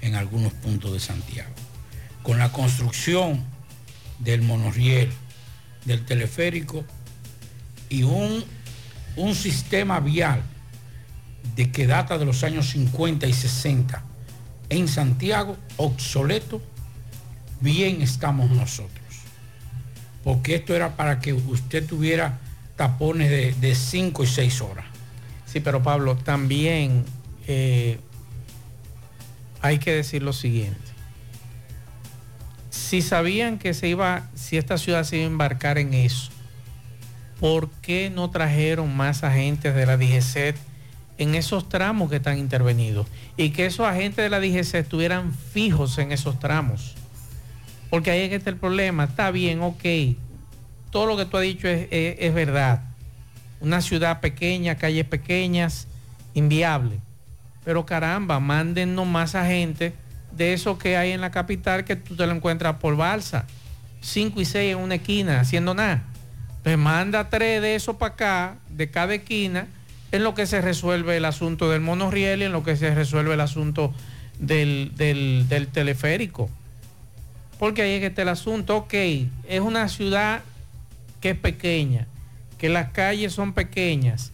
en 0.00 0.14
algunos 0.14 0.54
puntos 0.54 0.94
de 0.94 1.00
Santiago. 1.00 1.52
Con 2.22 2.38
la 2.38 2.50
construcción 2.50 3.44
del 4.20 4.40
monorriel, 4.40 5.12
del 5.84 6.06
teleférico 6.06 6.86
y 7.90 8.04
un, 8.04 8.42
un 9.16 9.34
sistema 9.34 10.00
vial 10.00 10.42
de 11.56 11.70
que 11.70 11.86
data 11.86 12.16
de 12.16 12.24
los 12.24 12.42
años 12.42 12.70
50 12.70 13.26
y 13.26 13.34
60 13.34 14.02
en 14.70 14.88
Santiago, 14.88 15.58
obsoleto, 15.76 16.62
bien 17.60 18.00
estamos 18.00 18.50
nosotros. 18.50 19.04
Porque 20.24 20.54
esto 20.54 20.74
era 20.74 20.96
para 20.96 21.20
que 21.20 21.34
usted 21.34 21.86
tuviera 21.86 22.38
tapones 22.80 23.60
de 23.60 23.74
5 23.74 24.24
y 24.24 24.26
6 24.26 24.62
horas. 24.62 24.86
Sí, 25.44 25.60
pero 25.60 25.82
Pablo, 25.82 26.16
también 26.16 27.04
eh, 27.46 28.00
hay 29.60 29.78
que 29.78 29.92
decir 29.92 30.22
lo 30.22 30.32
siguiente. 30.32 30.80
Si 32.70 33.02
sabían 33.02 33.58
que 33.58 33.74
se 33.74 33.86
iba, 33.86 34.30
si 34.34 34.56
esta 34.56 34.78
ciudad 34.78 35.04
se 35.04 35.16
iba 35.16 35.26
a 35.26 35.28
embarcar 35.28 35.76
en 35.76 35.92
eso, 35.92 36.30
¿por 37.38 37.68
qué 37.82 38.08
no 38.08 38.30
trajeron 38.30 38.96
más 38.96 39.24
agentes 39.24 39.74
de 39.74 39.84
la 39.84 39.98
DGCET 39.98 40.56
en 41.18 41.34
esos 41.34 41.68
tramos 41.68 42.08
que 42.08 42.16
están 42.16 42.38
intervenidos? 42.38 43.06
Y 43.36 43.50
que 43.50 43.66
esos 43.66 43.86
agentes 43.86 44.24
de 44.24 44.30
la 44.30 44.40
DGCET 44.40 44.84
estuvieran 44.84 45.34
fijos 45.34 45.98
en 45.98 46.12
esos 46.12 46.40
tramos. 46.40 46.94
Porque 47.90 48.10
ahí 48.10 48.20
es 48.20 48.30
que 48.30 48.36
está 48.36 48.48
el 48.48 48.56
problema. 48.56 49.04
Está 49.04 49.30
bien, 49.30 49.60
ok. 49.60 49.84
Todo 50.90 51.06
lo 51.06 51.16
que 51.16 51.24
tú 51.24 51.36
has 51.36 51.42
dicho 51.44 51.68
es, 51.68 51.88
es- 51.90 52.34
verdad. 52.34 52.82
Una 53.60 53.80
ciudad 53.80 54.20
pequeña, 54.20 54.76
calles 54.76 55.04
pequeñas, 55.04 55.86
inviable. 56.34 56.98
Pero 57.64 57.84
caramba, 57.84 58.40
mándennos 58.40 59.06
más 59.06 59.34
agentes 59.34 59.92
de 60.32 60.52
eso 60.54 60.78
que 60.78 60.96
hay 60.96 61.10
en 61.12 61.20
la 61.20 61.30
capital 61.30 61.84
que 61.84 61.96
tú 61.96 62.16
te 62.16 62.26
lo 62.26 62.32
encuentras 62.32 62.76
por 62.76 62.96
balsa. 62.96 63.44
Cinco 64.00 64.40
y 64.40 64.44
seis 64.46 64.72
en 64.72 64.78
una 64.78 64.94
esquina, 64.94 65.40
haciendo 65.40 65.74
nada. 65.74 66.04
Pues 66.62 66.78
manda 66.78 67.28
tres 67.28 67.60
de 67.60 67.74
eso 67.74 67.98
para 67.98 68.14
acá, 68.14 68.54
de 68.70 68.90
cada 68.90 69.14
esquina, 69.14 69.66
en 70.12 70.24
lo 70.24 70.34
que 70.34 70.46
se 70.46 70.60
resuelve 70.62 71.16
el 71.18 71.24
asunto 71.26 71.70
del 71.70 71.80
monorriel 71.82 72.40
y 72.40 72.44
en 72.44 72.52
lo 72.52 72.62
que 72.64 72.76
se 72.76 72.94
resuelve 72.94 73.34
el 73.34 73.40
asunto 73.40 73.92
del, 74.38 74.92
del- 74.96 75.46
del 75.48 75.68
teleférico. 75.68 76.48
Porque 77.58 77.82
ahí 77.82 77.90
es 77.92 78.00
que 78.00 78.06
está 78.06 78.22
el 78.22 78.30
asunto. 78.30 78.76
Ok, 78.78 78.94
es 78.94 79.60
una 79.60 79.88
ciudad 79.88 80.40
que 81.20 81.30
es 81.30 81.36
pequeña, 81.36 82.06
que 82.58 82.68
las 82.68 82.90
calles 82.90 83.32
son 83.32 83.52
pequeñas, 83.52 84.32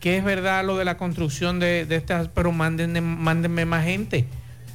que 0.00 0.16
es 0.16 0.24
verdad 0.24 0.64
lo 0.64 0.76
de 0.76 0.84
la 0.84 0.96
construcción 0.96 1.58
de, 1.58 1.86
estas, 1.90 2.28
pero 2.28 2.52
mándenme, 2.52 3.00
mándenme 3.00 3.64
más 3.64 3.84
gente. 3.84 4.26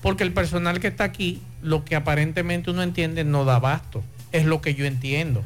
Porque 0.01 0.23
el 0.23 0.33
personal 0.33 0.79
que 0.79 0.87
está 0.87 1.03
aquí, 1.03 1.41
lo 1.61 1.85
que 1.85 1.95
aparentemente 1.95 2.71
uno 2.71 2.81
entiende, 2.81 3.23
no 3.23 3.45
da 3.45 3.55
abasto. 3.55 4.03
Es 4.31 4.45
lo 4.45 4.61
que 4.61 4.73
yo 4.73 4.85
entiendo. 4.85 5.43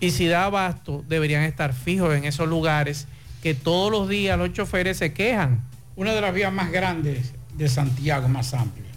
Y 0.00 0.10
si 0.10 0.26
da 0.26 0.44
abasto, 0.44 1.04
deberían 1.08 1.42
estar 1.42 1.74
fijos 1.74 2.14
en 2.14 2.24
esos 2.24 2.48
lugares 2.48 3.06
que 3.42 3.54
todos 3.54 3.90
los 3.90 4.08
días 4.08 4.38
los 4.38 4.52
choferes 4.52 4.98
se 4.98 5.12
quejan. 5.12 5.62
Una 5.96 6.14
de 6.14 6.20
las 6.20 6.32
vías 6.32 6.52
más 6.52 6.70
grandes 6.70 7.32
de 7.56 7.68
Santiago, 7.68 8.28
más 8.28 8.54
amplia, 8.54 8.90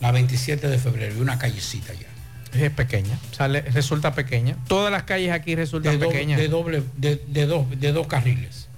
la 0.00 0.10
27 0.10 0.68
de 0.68 0.78
febrero, 0.78 1.16
y 1.16 1.20
una 1.20 1.38
callecita 1.38 1.92
ya. 1.92 2.13
Es 2.54 2.70
pequeña, 2.70 3.18
sale, 3.32 3.62
resulta 3.62 4.14
pequeña. 4.14 4.56
Todas 4.68 4.92
las 4.92 5.02
calles 5.02 5.32
aquí 5.32 5.54
resultan 5.56 5.98
de, 5.98 6.06
doble- 6.06 6.12
pequeñas. 6.12 6.40
de 6.40 6.48
doble, 6.48 6.82
de, 6.96 7.16
de 7.26 7.46
dos, 7.46 7.66
de 7.80 7.92
dos 7.92 8.06
carriles. 8.06 8.68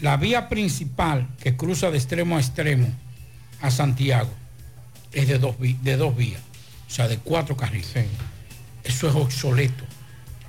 La 0.00 0.16
vía 0.16 0.48
principal 0.48 1.28
que 1.42 1.56
cruza 1.56 1.90
de 1.90 1.98
extremo 1.98 2.36
a 2.36 2.40
extremo 2.40 2.88
a 3.60 3.70
Santiago 3.70 4.30
es 5.12 5.28
de 5.28 5.38
dos, 5.38 5.56
de 5.58 5.96
dos 5.96 6.16
vías, 6.16 6.40
o 6.86 6.90
sea, 6.90 7.08
de 7.08 7.18
cuatro 7.18 7.56
carriles. 7.56 7.92
Eso 8.84 9.08
es 9.08 9.14
obsoleto. 9.14 9.84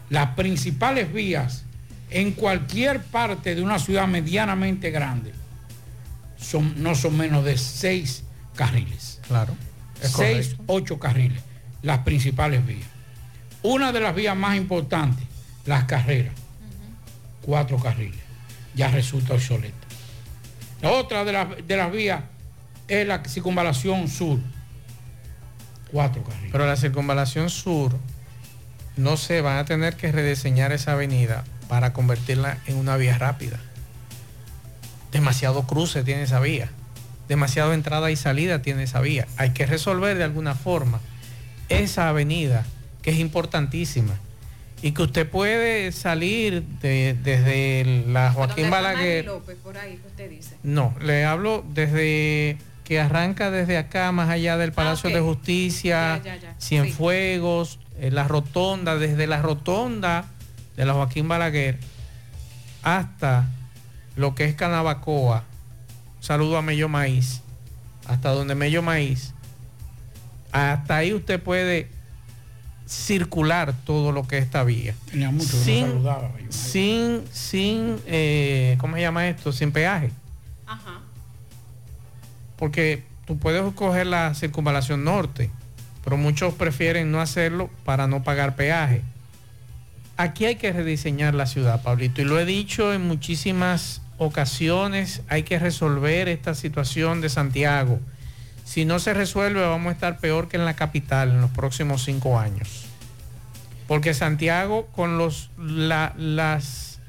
Las 0.10 0.36
principales 0.36 1.12
vías 1.12 1.64
en 2.10 2.32
cualquier 2.32 3.02
parte 3.04 3.54
de 3.56 3.62
una 3.62 3.80
ciudad 3.80 4.08
medianamente 4.08 4.92
grande 4.92 5.34
son, 6.40 6.82
no 6.82 6.96
son 6.96 7.18
menos 7.18 7.44
de 7.44 7.58
seis 7.58 8.24
carriles. 8.56 9.20
Claro. 9.28 9.56
es 10.02 10.12
seis, 10.12 10.48
correcto. 10.50 10.64
ocho 10.68 11.00
carriles, 11.00 11.42
las 11.82 12.00
principales 12.00 12.66
vías. 12.66 12.88
Una 13.64 13.92
de 13.92 14.00
las 14.00 14.16
vías 14.16 14.36
más 14.38 14.56
importantes, 14.56 15.26
las 15.66 15.84
carreras, 15.86 16.34
cuatro 17.42 17.78
carriles, 17.78 18.20
ya 18.76 18.90
resulta 18.90 19.34
obsoleta. 19.34 19.76
La 20.82 20.92
otra 20.92 21.26
de, 21.26 21.32
las- 21.34 21.68
de 21.68 21.78
las 21.78 21.92
vías 21.92 22.22
es 22.88 23.06
la 23.08 23.24
circunvalación 23.26 24.08
sur, 24.08 24.40
Cuatro 25.92 26.24
carriles. 26.24 26.52
Pero 26.52 26.68
la 26.68 26.76
circunvalación 26.78 27.50
sur, 27.50 27.98
no 28.96 29.18
se 29.18 29.42
van 29.42 29.58
a 29.58 29.66
tener 29.66 29.96
que 29.96 30.12
rediseñar 30.12 30.72
esa 30.72 30.92
avenida 30.92 31.44
para 31.68 31.94
convertirla 31.94 32.60
en 32.68 32.76
una 32.78 32.96
vía 32.96 33.18
rápida. 33.18 33.58
Demasiado 35.12 35.64
cruce 35.66 36.04
tiene 36.04 36.24
esa 36.24 36.40
vía. 36.40 36.70
Demasiado 37.28 37.74
entrada 37.74 38.12
y 38.12 38.16
salida 38.16 38.62
tiene 38.62 38.84
esa 38.84 39.02
vía. 39.02 39.28
Hay 39.38 39.52
que 39.52 39.66
resolver 39.66 40.18
de 40.18 40.24
alguna 40.24 40.54
forma 40.56 41.00
esa 41.70 42.10
avenida 42.10 42.66
que 43.02 43.12
es 43.12 43.18
importantísima 43.20 44.16
y 44.82 44.92
que 44.92 45.02
usted 45.04 45.30
puede 45.30 45.92
salir 45.92 46.64
de- 46.82 47.16
desde 47.24 48.04
la 48.08 48.32
Joaquín 48.32 48.70
Balaguer. 48.70 49.26
López, 49.26 49.58
por 49.64 49.78
ahí 49.78 49.98
que 49.98 50.08
usted 50.08 50.30
dice. 50.30 50.56
No, 50.64 50.96
le 51.02 51.26
hablo 51.26 51.64
desde 51.74 52.58
que 52.86 53.00
arranca 53.00 53.52
desde 53.52 53.78
acá, 53.78 54.12
más 54.12 54.30
allá 54.30 54.58
del 54.58 54.72
Palacio 54.72 55.10
ok. 55.10 55.16
de 55.16 55.22
Justicia, 55.22 56.22
Ya, 56.24 56.36
ya, 56.36 56.42
ya. 56.42 56.56
Cienfuegos, 56.60 57.78
eh, 58.00 58.10
la 58.12 58.28
rotonda, 58.28 58.98
desde 58.98 59.28
la 59.28 59.42
rotonda 59.42 60.26
de 60.76 60.86
la 60.86 60.94
Joaquín 60.94 61.28
Balaguer 61.28 61.78
hasta 62.82 63.46
lo 64.16 64.34
que 64.36 64.46
es 64.46 64.56
Canabacoa, 64.56 65.44
saludo 66.20 66.58
a 66.58 66.62
Mello 66.62 66.90
Maíz, 66.90 67.42
hasta 68.08 68.30
donde 68.30 68.56
Mello 68.56 68.82
Maíz, 68.82 69.34
hasta 70.52 70.98
ahí 70.98 71.14
usted 71.14 71.42
puede 71.42 71.88
circular 72.86 73.74
todo 73.86 74.12
lo 74.12 74.28
que 74.28 74.40
es 74.40 74.46
esta 74.46 74.64
vía. 74.64 74.96
Tenía 75.12 75.30
mucho 75.30 75.52
que 75.52 75.58
no 75.58 75.64
sin, 75.64 75.88
saludaba. 75.88 76.32
sin, 76.50 77.24
sin, 77.32 78.00
eh, 78.08 78.76
¿cómo 78.80 78.96
se 78.96 79.02
llama 79.02 79.28
esto? 79.28 79.52
Sin 79.52 79.72
peaje. 79.72 80.12
Ajá. 80.66 81.02
Porque 82.58 83.04
tú 83.26 83.38
puedes 83.38 83.62
coger 83.74 84.08
la 84.08 84.34
circunvalación 84.34 85.04
norte, 85.04 85.52
pero 86.04 86.18
muchos 86.18 86.56
prefieren 86.56 87.12
no 87.12 87.22
hacerlo 87.22 87.70
para 87.86 88.08
no 88.08 88.24
pagar 88.24 88.56
peaje. 88.56 89.04
Aquí 90.18 90.46
hay 90.46 90.56
que 90.56 90.74
rediseñar 90.74 91.36
la 91.36 91.46
ciudad, 91.46 91.82
Pablito, 91.84 92.22
y 92.22 92.26
lo 92.26 92.40
he 92.40 92.46
dicho 92.46 92.92
en 92.92 93.08
muchísimas 93.08 94.02
ocasiones, 94.18 95.22
hay 95.30 95.44
que 95.44 95.60
resolver 95.60 96.28
esta 96.28 96.54
situación 96.56 97.22
de 97.22 97.30
Santiago. 97.30 98.00
Si 98.70 98.86
no 98.86 99.00
se 99.00 99.16
resuelve, 99.16 99.62
vamos 99.62 99.90
a 99.90 99.94
estar 99.94 100.20
peor 100.20 100.48
que 100.48 100.58
en 100.58 100.64
la 100.66 100.76
capital 100.76 101.30
en 101.30 101.42
los 101.42 101.50
próximos 101.50 102.04
cinco 102.04 102.38
años. 102.38 102.86
Porque 103.88 104.14
Santiago 104.14 104.86
con 104.96 105.18
los 105.18 105.50
la- 105.58 106.14
las 106.18 107.00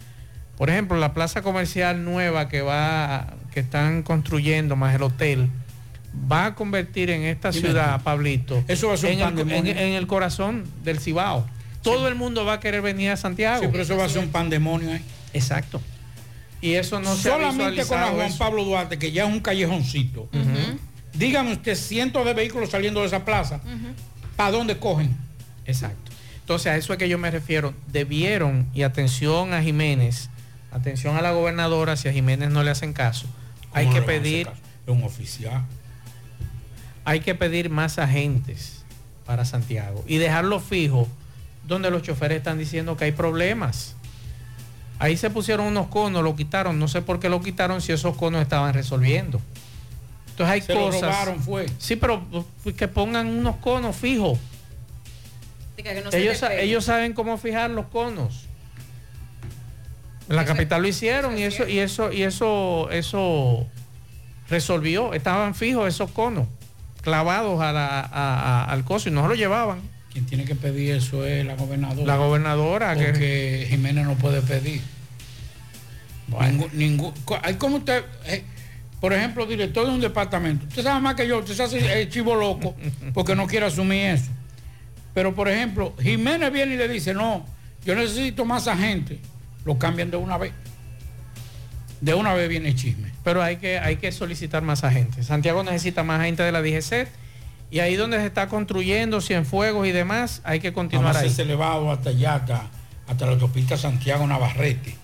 por 0.56 0.70
ejemplo, 0.70 0.96
la 0.98 1.12
plaza 1.12 1.42
comercial 1.42 2.02
nueva 2.04 2.48
que 2.48 2.62
va 2.62 3.34
que 3.52 3.61
están 3.61 4.02
construyendo 4.02 4.74
más 4.74 4.94
el 4.94 5.02
hotel 5.02 5.50
va 6.30 6.46
a 6.46 6.54
convertir 6.54 7.11
en 7.11 7.22
esta 7.24 7.50
Dime, 7.50 7.68
ciudad. 7.68 8.00
Pablito, 8.02 8.64
Eso 8.66 8.88
va 8.88 8.94
a 8.94 8.96
ser 8.96 9.11
en, 9.12 9.20
el, 9.20 9.50
en- 9.52 9.66
en 9.66 9.92
el 9.94 10.06
corazón 10.06 10.64
del 10.82 10.98
Cibao. 10.98 11.46
Todo 11.82 12.08
el 12.08 12.14
mundo 12.14 12.46
va 12.46 12.54
a 12.54 12.61
querer 12.61 12.80
venir 12.80 13.11
a 13.11 13.16
Santiago. 13.18 13.62
Sí, 13.62 13.68
pero 13.70 13.82
eso 13.82 13.96
va 13.98 14.04
a 14.04 14.08
ser 14.08 14.22
un 14.24 14.30
pandemonio 14.30 14.92
ahí. 14.92 15.04
Exacto. 15.34 15.80
Y 16.62 16.74
eso 16.74 17.00
no 17.00 17.14
se 17.16 17.28
ha 17.28 17.32
Solamente 17.32 17.84
con 17.84 18.00
la 18.00 18.06
Juan. 18.08 18.32
Pablo 18.38 18.64
Duarte, 18.64 18.98
que 18.98 19.12
ya 19.12 19.26
es 19.26 19.32
un 19.32 19.40
callejoncito. 19.40 20.28
Dígame 21.14 21.52
usted, 21.52 21.74
cientos 21.74 22.24
de 22.24 22.34
vehículos 22.34 22.70
saliendo 22.70 23.00
de 23.00 23.06
esa 23.06 23.24
plaza. 23.24 23.61
¿Para 24.36 24.52
dónde 24.52 24.78
cogen? 24.78 25.16
Exacto. 25.66 26.11
Entonces 26.40 26.66
a 26.68 26.76
eso 26.76 26.92
es 26.92 26.98
que 26.98 27.08
yo 27.08 27.18
me 27.18 27.30
refiero. 27.30 27.74
Debieron, 27.88 28.66
y 28.74 28.82
atención 28.82 29.52
a 29.52 29.62
Jiménez, 29.62 30.30
atención 30.72 31.16
a 31.16 31.22
la 31.22 31.32
gobernadora, 31.32 31.96
si 31.96 32.08
a 32.08 32.12
Jiménez 32.12 32.50
no 32.50 32.62
le 32.62 32.70
hacen 32.70 32.92
caso, 32.92 33.26
hay 33.72 33.86
¿Cómo 33.86 33.96
que 33.96 34.02
pedir? 34.02 34.48
Es 34.48 34.92
un 34.92 35.04
oficial. 35.04 35.62
hay 37.04 37.20
que 37.20 37.34
pedir 37.34 37.70
más 37.70 37.98
agentes 37.98 38.84
para 39.26 39.44
Santiago 39.44 40.04
y 40.08 40.16
dejarlo 40.18 40.58
fijo 40.61 41.06
donde 41.66 41.90
los 41.90 42.02
choferes 42.02 42.38
están 42.38 42.58
diciendo 42.58 42.96
que 42.96 43.04
hay 43.04 43.12
problemas. 43.12 43.94
Ahí 44.98 45.16
se 45.16 45.30
pusieron 45.30 45.66
unos 45.66 45.86
conos, 45.86 46.22
lo 46.22 46.34
quitaron, 46.36 46.78
no 46.78 46.88
sé 46.88 47.00
por 47.00 47.20
qué 47.20 47.28
lo 47.28 47.40
quitaron 47.40 47.80
si 47.80 47.92
esos 47.92 48.16
conos 48.16 48.42
estaban 48.42 48.74
resolviendo. 48.74 49.40
Entonces 50.30 50.52
hay 50.54 50.60
Se 50.62 50.74
lo 50.74 50.80
cosas. 50.86 51.00
robaron, 51.02 51.42
fue. 51.42 51.66
Sí, 51.78 51.96
pero 51.96 52.24
pues, 52.62 52.74
que 52.76 52.88
pongan 52.88 53.26
unos 53.28 53.56
conos 53.56 53.96
fijos. 53.96 54.38
Que 55.76 56.02
no 56.02 56.10
ellos, 56.12 56.42
ellos 56.58 56.84
saben 56.84 57.14
cómo 57.14 57.38
fijar 57.38 57.70
los 57.70 57.86
conos. 57.86 58.46
En 60.28 60.36
la 60.36 60.44
capital 60.44 60.82
lo 60.82 60.88
hicieron 60.88 61.38
y 61.38 61.42
eso, 61.42 61.66
y 61.66 61.78
eso, 61.78 62.12
y 62.12 62.22
eso, 62.22 62.88
eso 62.90 63.66
resolvió. 64.48 65.14
Estaban 65.14 65.54
fijos 65.54 65.88
esos 65.88 66.10
conos, 66.10 66.46
clavados 67.00 67.60
a 67.62 67.72
la- 67.72 68.00
a- 68.00 68.04
a- 68.10 68.64
al 68.64 68.84
coso 68.84 69.08
y 69.08 69.12
no 69.12 69.22
se 69.22 69.28
lo 69.28 69.34
llevaban. 69.34 69.80
Quien 70.12 70.26
tiene 70.26 70.44
que 70.44 70.54
pedir 70.54 70.94
eso 70.96 71.24
es 71.24 71.44
la 71.46 71.54
gobernadora. 71.56 72.06
La 72.06 72.16
gobernadora 72.16 72.94
que- 72.96 73.04
Porque 73.06 73.66
Jiménez 73.70 74.04
no 74.06 74.14
puede 74.16 74.42
pedir. 74.42 74.82
Ningún, 76.72 77.12
hay 77.42 77.54
como 77.54 77.78
usted, 77.78 78.04
eh, 78.26 78.44
por 79.01 79.12
ejemplo, 79.12 79.46
director 79.46 79.86
de 79.86 79.92
un 79.92 80.01
departamento. 80.01 80.66
Usted 80.66 80.82
sabe 80.82 81.01
más 81.01 81.14
que 81.14 81.26
yo, 81.26 81.38
usted 81.38 81.55
se 81.55 81.62
hace 81.62 82.03
el 82.03 82.09
chivo 82.11 82.34
loco 82.34 82.74
porque 83.14 83.34
no 83.34 83.46
quiere 83.46 83.66
asumir 83.66 84.07
eso. 84.07 84.30
Pero, 85.14 85.34
por 85.34 85.48
ejemplo, 85.48 85.94
Jiménez 86.01 86.53
viene 86.53 86.74
y 86.74 86.76
le 86.76 86.88
dice, 86.88 87.14
no, 87.14 87.44
yo 87.84 87.94
necesito 87.94 88.44
más 88.44 88.68
agente. 88.68 89.18
Lo 89.64 89.78
cambian 89.78 90.11
de 90.11 90.16
una 90.16 90.38
vez. 90.38 90.53
De 92.01 92.14
una 92.14 92.34
vez 92.34 92.48
viene 92.48 92.68
el 92.68 92.76
chisme. 92.76 93.11
Pero 93.24 93.42
hay 93.42 93.57
que, 93.57 93.78
hay 93.78 93.96
que 93.96 94.12
solicitar 94.12 94.62
más 94.62 94.84
agentes. 94.84 95.26
Santiago 95.26 95.62
necesita 95.62 96.03
más 96.03 96.22
gente 96.22 96.42
de 96.42 96.53
la 96.53 96.62
DGC 96.62 97.09
y 97.70 97.78
ahí 97.80 97.96
donde 97.96 98.18
se 98.18 98.26
está 98.26 98.48
construyendo 98.48 99.20
Cienfuegos 99.20 99.86
y 99.86 99.92
demás, 99.92 100.40
hay 100.44 100.61
que 100.61 100.72
continuar 100.72 101.07
Vamos 101.07 101.16
a 101.16 101.20
ahí. 101.20 101.26
hacerse 101.26 101.42
elevado 101.42 101.90
hasta 101.92 102.11
allá, 102.11 102.34
hasta, 102.36 102.70
hasta 103.07 103.26
la 103.26 103.32
autopista 103.32 103.76
Santiago 103.76 104.26
Navarrete 104.26 104.96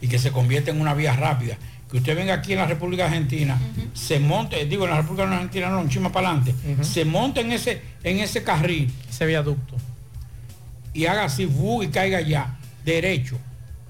y 0.00 0.08
que 0.08 0.18
se 0.18 0.30
convierta 0.30 0.70
en 0.70 0.80
una 0.80 0.94
vía 0.94 1.14
rápida. 1.14 1.56
Que 1.90 1.98
usted 1.98 2.16
venga 2.16 2.34
aquí 2.34 2.52
en 2.52 2.58
la 2.58 2.66
República 2.66 3.06
Argentina, 3.06 3.58
se 3.94 4.18
monte, 4.18 4.64
digo 4.66 4.84
en 4.84 4.90
la 4.90 4.96
República 4.96 5.30
Argentina 5.30 5.68
no, 5.70 5.80
un 5.80 5.88
chima 5.88 6.10
para 6.10 6.30
adelante, 6.30 6.54
se 6.82 7.04
monte 7.04 7.42
en 7.42 7.52
ese, 7.52 7.80
en 8.02 8.18
ese 8.18 8.42
carril. 8.42 8.92
Ese 9.08 9.24
viaducto. 9.24 9.76
Y 10.92 11.06
haga 11.06 11.24
así, 11.24 11.46
fu, 11.46 11.82
y 11.82 11.88
caiga 11.88 12.18
allá, 12.18 12.56
derecho. 12.84 13.38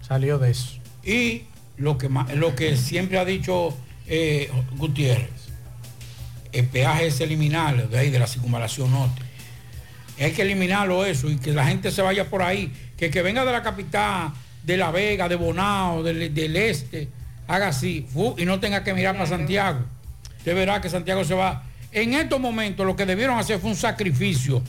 Salió 0.07 0.39
de 0.39 0.51
eso. 0.51 0.79
Y 1.05 1.45
lo 1.79 1.97
que, 1.97 2.11
lo 2.35 2.55
que 2.55 2.77
siempre 2.77 3.19
ha 3.19 3.25
dicho 3.25 3.75
eh, 4.07 4.51
Gutiérrez, 4.77 5.31
el 6.53 6.67
peaje 6.67 7.07
es 7.07 7.21
eliminarlo 7.21 7.87
de 7.87 7.99
ahí, 7.99 8.11
de 8.11 8.19
la 8.19 8.27
circunvalación 8.27 8.91
norte. 8.91 9.23
Hay 10.19 10.33
que 10.33 10.43
eliminarlo 10.43 11.05
eso 11.05 11.31
y 11.31 11.37
que 11.37 11.53
la 11.53 11.67
gente 11.67 11.91
se 11.91 12.03
vaya 12.03 12.29
por 12.29 12.43
ahí. 12.43 12.73
Que 12.97 13.11
que 13.11 13.23
venga 13.23 13.45
de 13.45 13.53
la 13.53 13.63
capital, 13.63 14.33
de 14.65 14.77
La 14.77 14.91
Vega, 14.91 15.29
de 15.29 15.37
Bonao, 15.37 16.03
del, 16.03 16.33
del 16.33 16.57
este, 16.57 17.09
haga 17.47 17.69
así, 17.69 18.07
y 18.37 18.45
no 18.45 18.61
tenga 18.61 18.85
que 18.85 18.95
mirar 18.95 19.15
para 19.15 19.27
Santiago. 19.27 19.81
Usted 20.39 20.55
verá 20.55 20.81
que 20.81 20.89
Santiago 20.89 21.25
se 21.25 21.35
va. 21.35 21.65
En 21.93 22.15
estos 22.15 22.41
momentos 22.41 22.87
lo 22.87 22.97
que 22.97 23.07
debieron 23.07 23.39
hacer 23.39 23.59
fue 23.59 23.71
un 23.71 23.77
sacrificio, 23.77 24.63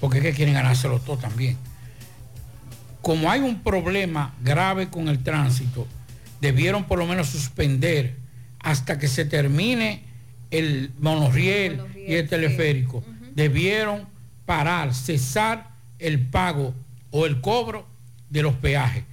porque 0.00 0.18
es 0.18 0.24
que 0.24 0.32
quieren 0.32 0.54
ganárselo 0.54 0.98
todo 1.00 1.18
también 1.18 1.56
como 3.06 3.30
hay 3.30 3.38
un 3.38 3.60
problema 3.60 4.34
grave 4.42 4.88
con 4.88 5.06
el 5.06 5.22
tránsito, 5.22 5.86
debieron 6.40 6.86
por 6.86 6.98
lo 6.98 7.06
menos 7.06 7.28
suspender 7.28 8.16
hasta 8.58 8.98
que 8.98 9.06
se 9.06 9.24
termine 9.24 10.02
el 10.50 10.90
monorriel, 10.98 11.82
y 11.94 12.14
el 12.14 12.28
teleférico. 12.28 13.04
Debieron 13.36 14.08
parar, 14.44 14.92
cesar 14.92 15.70
el 16.00 16.18
pago 16.18 16.74
o 17.12 17.26
el 17.26 17.40
cobro 17.40 17.86
de 18.28 18.42
los 18.42 18.54
peajes. 18.54 19.04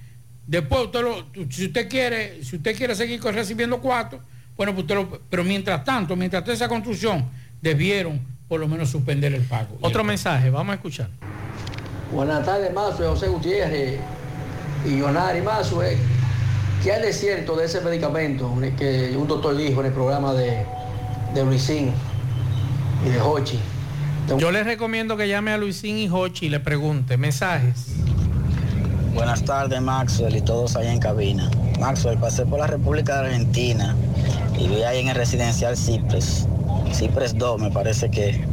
Después 0.46 0.82
usted 0.86 1.00
lo, 1.02 1.24
si 1.50 1.66
usted 1.66 1.88
quiere, 1.88 2.44
si 2.44 2.56
usted 2.56 2.76
quiere 2.76 2.94
seguir 2.94 3.22
recibiendo 3.22 3.80
cuatro, 3.80 4.20
bueno, 4.56 4.72
pues 4.74 4.82
usted 4.84 4.94
lo- 4.94 5.20
pero 5.30 5.42
mientras 5.44 5.82
tanto, 5.84 6.14
mientras 6.16 6.44
toda 6.44 6.54
esa 6.54 6.68
construcción, 6.68 7.24
debieron 7.62 8.20
por 8.46 8.60
lo 8.60 8.68
menos 8.68 8.90
suspender 8.90 9.32
el 9.34 9.42
pago. 9.42 9.78
Otro 9.80 10.04
mensaje, 10.04 10.50
vamos 10.50 10.72
a 10.72 10.74
escuchar. 10.76 11.08
Buenas 12.12 12.44
tardes, 12.44 12.72
Mazo, 12.72 13.08
José 13.10 13.28
Gutiérrez 13.28 13.98
y 14.86 15.00
Jonari 15.00 15.40
Mazo. 15.40 15.82
eh, 15.82 15.96
¿Qué 16.82 16.92
hay 16.92 17.00
de 17.02 17.12
cierto 17.14 17.56
de 17.56 17.64
ese 17.64 17.80
medicamento 17.80 18.54
que 18.78 19.14
un 19.16 19.26
doctor 19.26 19.56
dijo 19.56 19.80
en 19.80 19.86
el 19.86 19.92
programa 19.92 20.34
de, 20.34 20.64
de 21.34 21.44
Luisín 21.44 21.92
y 23.06 23.08
de 23.08 23.20
Hochi? 23.20 23.58
Yo 24.38 24.50
les 24.52 24.66
recomiendo 24.66 25.16
que 25.16 25.26
llame 25.26 25.50
a 25.52 25.56
Luisín 25.56 25.96
y 25.96 26.08
Hochi 26.10 26.46
y 26.46 26.48
le 26.50 26.60
pregunte. 26.60 27.16
Mensajes. 27.16 27.86
Buenas 29.14 29.44
tardes, 29.44 29.80
Maxwell 29.80 30.36
y 30.36 30.40
todos 30.40 30.76
allá 30.76 30.92
en 30.92 30.98
cabina. 30.98 31.48
Maxwell, 31.78 32.18
pasé 32.18 32.44
por 32.44 32.58
la 32.58 32.66
República 32.66 33.20
de 33.20 33.28
Argentina 33.28 33.94
y 34.58 34.66
vi 34.66 34.82
ahí 34.82 35.00
en 35.00 35.08
el 35.08 35.14
residencial 35.14 35.76
Cipres, 35.76 36.46
Cipres 36.92 37.36
2, 37.38 37.60
me 37.60 37.70
parece 37.70 38.10
que 38.10 38.44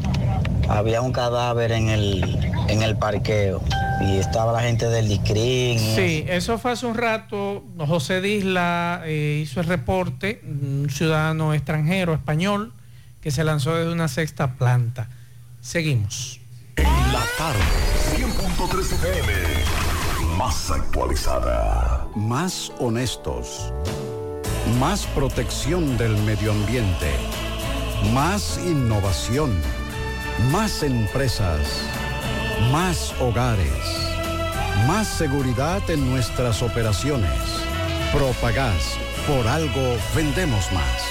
había 0.70 1.02
un 1.02 1.12
cadáver 1.12 1.72
en 1.72 1.90
el, 1.90 2.24
en 2.68 2.82
el 2.84 2.96
parqueo 2.96 3.62
y 4.02 4.18
estaba 4.18 4.54
la 4.54 4.62
gente 4.62 4.88
del 4.88 5.08
DICRIN. 5.10 5.80
Sí, 5.80 6.26
eso 6.28 6.58
fue 6.58 6.72
hace 6.72 6.86
un 6.86 6.96
rato. 6.96 7.64
José 7.78 8.22
Disla 8.22 9.02
eh, 9.06 9.42
hizo 9.44 9.60
el 9.62 9.68
reporte, 9.68 10.42
un 10.44 10.90
ciudadano 10.90 11.54
extranjero, 11.54 12.14
español, 12.14 12.74
que 13.22 13.32
se 13.32 13.44
lanzó 13.44 13.76
desde 13.76 13.92
una 13.92 14.08
sexta 14.08 14.54
planta. 14.54 15.10
Seguimos. 15.62 16.40
En 16.76 16.86
la 16.86 17.24
tarde, 17.38 17.60
100.3 18.16 18.80
FM, 18.80 19.34
más 20.44 20.72
actualizada. 20.72 22.08
Más 22.16 22.72
honestos. 22.80 23.72
Más 24.80 25.06
protección 25.14 26.00
del 26.00 26.18
medio 26.24 26.52
ambiente. 26.52 27.12
Más 28.12 28.60
innovación. 28.66 29.52
Más 30.52 30.82
empresas. 30.82 31.84
Más 32.72 33.14
hogares. 33.22 33.86
Más 34.88 35.08
seguridad 35.08 35.88
en 35.92 36.10
nuestras 36.10 36.64
operaciones. 36.64 37.40
Propagás. 38.12 38.98
Por 39.28 39.48
algo 39.48 39.96
vendemos 40.16 40.72
más. 40.72 41.11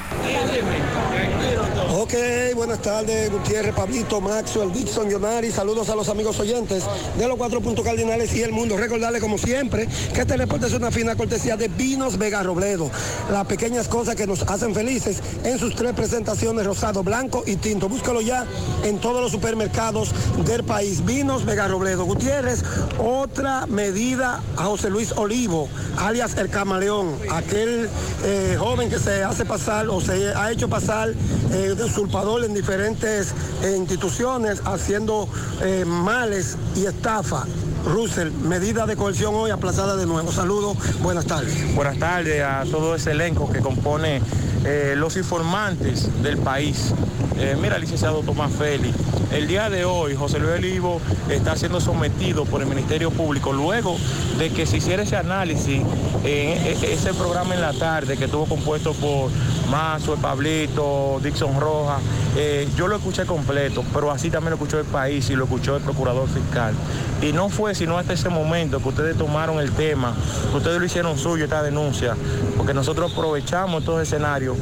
Ok, 1.93 2.13
buenas 2.55 2.81
tardes, 2.81 3.31
Gutiérrez, 3.31 3.75
Pablito, 3.75 4.19
Maxwell, 4.19 4.71
Dixon, 4.73 5.09
Yonari. 5.09 5.51
Saludos 5.51 5.89
a 5.89 5.95
los 5.95 6.09
amigos 6.09 6.39
oyentes 6.39 6.83
de 7.17 7.27
los 7.27 7.37
cuatro 7.37 7.61
puntos 7.61 7.85
cardinales 7.85 8.33
y 8.33 8.41
el 8.41 8.51
mundo. 8.51 8.75
Recordarle, 8.75 9.19
como 9.19 9.37
siempre, 9.37 9.87
que 10.13 10.21
este 10.21 10.35
reporte 10.35 10.67
es 10.67 10.73
una 10.73 10.89
fina 10.89 11.15
cortesía 11.15 11.57
de 11.57 11.67
Vinos 11.67 12.17
Vega 12.17 12.41
Robledo. 12.43 12.89
Las 13.31 13.45
pequeñas 13.45 13.87
cosas 13.87 14.15
que 14.15 14.25
nos 14.25 14.41
hacen 14.43 14.73
felices 14.73 15.21
en 15.43 15.59
sus 15.59 15.75
tres 15.75 15.93
presentaciones, 15.93 16.65
rosado, 16.65 17.03
blanco 17.03 17.43
y 17.45 17.57
tinto. 17.57 17.87
Búscalo 17.87 18.21
ya 18.21 18.45
en 18.83 18.97
todos 18.97 19.21
los 19.21 19.31
supermercados 19.31 20.11
del 20.45 20.63
país. 20.63 21.05
Vinos 21.05 21.45
Vega 21.45 21.67
Robledo. 21.67 22.05
Gutiérrez, 22.05 22.63
otra 22.97 23.67
medida 23.67 24.41
a 24.57 24.63
José 24.65 24.89
Luis 24.89 25.11
Olivo, 25.13 25.69
alias 25.97 26.35
el 26.37 26.49
camaleón, 26.49 27.15
aquel 27.31 27.89
eh, 28.25 28.57
joven 28.59 28.89
que 28.89 28.97
se 28.97 29.23
hace 29.23 29.45
pasar 29.45 29.87
o 29.87 30.00
se 30.05 30.33
ha 30.33 30.51
hecho 30.51 30.67
pasar 30.69 31.13
eh, 31.51 31.75
usurpador 31.83 32.43
en 32.43 32.53
diferentes 32.53 33.33
eh, 33.63 33.75
instituciones 33.77 34.61
haciendo 34.65 35.27
eh, 35.61 35.85
males 35.85 36.57
y 36.75 36.85
estafa. 36.85 37.45
Russell, 37.83 38.29
medida 38.43 38.85
de 38.85 38.95
coerción 38.95 39.33
hoy 39.33 39.49
aplazada 39.49 39.95
de 39.95 40.05
nuevo. 40.05 40.31
Saludos, 40.31 40.77
buenas 41.01 41.25
tardes. 41.25 41.73
Buenas 41.73 41.97
tardes 41.97 42.43
a 42.43 42.63
todo 42.69 42.93
ese 42.95 43.11
elenco 43.11 43.49
que 43.51 43.59
compone 43.59 44.21
eh, 44.65 44.93
los 44.95 45.17
informantes 45.17 46.07
del 46.21 46.37
país. 46.37 46.93
Eh, 47.37 47.57
mira, 47.59 47.79
licenciado 47.79 48.21
Tomás 48.21 48.51
Félix, 48.51 48.95
el 49.31 49.47
día 49.47 49.71
de 49.71 49.83
hoy 49.83 50.15
José 50.15 50.37
Luis 50.37 50.53
Olivo 50.57 51.01
está 51.27 51.55
siendo 51.55 51.81
sometido 51.81 52.45
por 52.45 52.61
el 52.61 52.67
Ministerio 52.67 53.09
Público 53.09 53.51
luego 53.51 53.97
de 54.37 54.51
que 54.51 54.67
se 54.67 54.77
hiciera 54.77 55.01
ese 55.01 55.17
análisis 55.17 55.81
en 56.23 56.27
e- 56.67 56.93
ese 56.93 57.15
programa 57.15 57.55
en 57.55 57.61
la 57.61 57.73
tarde 57.73 58.15
que 58.15 58.25
estuvo 58.25 58.45
compuesto 58.45 58.93
por 58.93 59.31
Mazo, 59.71 60.15
Pablito, 60.15 61.19
Dixon 61.23 61.59
Rojas. 61.59 62.01
Eh, 62.35 62.67
yo 62.75 62.87
lo 62.87 62.97
escuché 62.97 63.25
completo, 63.25 63.83
pero 63.93 64.11
así 64.11 64.29
también 64.29 64.51
lo 64.51 64.55
escuchó 64.55 64.77
el 64.79 64.85
país 64.85 65.29
y 65.29 65.35
lo 65.35 65.45
escuchó 65.45 65.77
el 65.77 65.81
procurador 65.81 66.27
fiscal. 66.29 66.73
Y 67.21 67.31
no 67.33 67.49
fue 67.49 67.73
sino 67.73 67.97
hasta 67.97 68.13
ese 68.13 68.29
momento 68.29 68.79
que 68.81 68.89
ustedes 68.89 69.17
tomaron 69.17 69.59
el 69.59 69.71
tema, 69.71 70.13
que 70.51 70.57
ustedes 70.57 70.79
lo 70.79 70.85
hicieron 70.85 71.17
suyo 71.17 71.45
esta 71.45 71.63
denuncia, 71.63 72.15
porque 72.57 72.73
nosotros 72.73 73.13
aprovechamos 73.13 73.79
estos 73.81 74.01
escenarios 74.01 74.57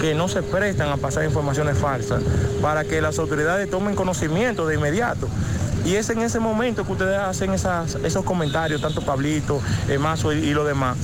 que 0.00 0.14
no 0.14 0.28
se 0.28 0.42
prestan 0.42 0.90
a 0.90 0.96
pasar 0.98 1.24
informaciones 1.24 1.78
falsas 1.78 2.22
para 2.60 2.84
que 2.84 3.00
las 3.00 3.18
autoridades 3.18 3.70
tomen 3.70 3.94
conocimiento 3.94 4.66
de 4.66 4.74
inmediato. 4.76 5.26
Y 5.84 5.94
es 5.94 6.10
en 6.10 6.20
ese 6.20 6.40
momento 6.40 6.84
que 6.84 6.92
ustedes 6.92 7.18
hacen 7.18 7.54
esas- 7.54 7.94
esos 8.04 8.22
comentarios, 8.24 8.82
tanto 8.82 9.00
Pablito, 9.00 9.60
eh, 9.88 9.96
Mazo 9.96 10.32
y, 10.34 10.38
y 10.38 10.52
lo 10.52 10.64
demás, 10.64 10.96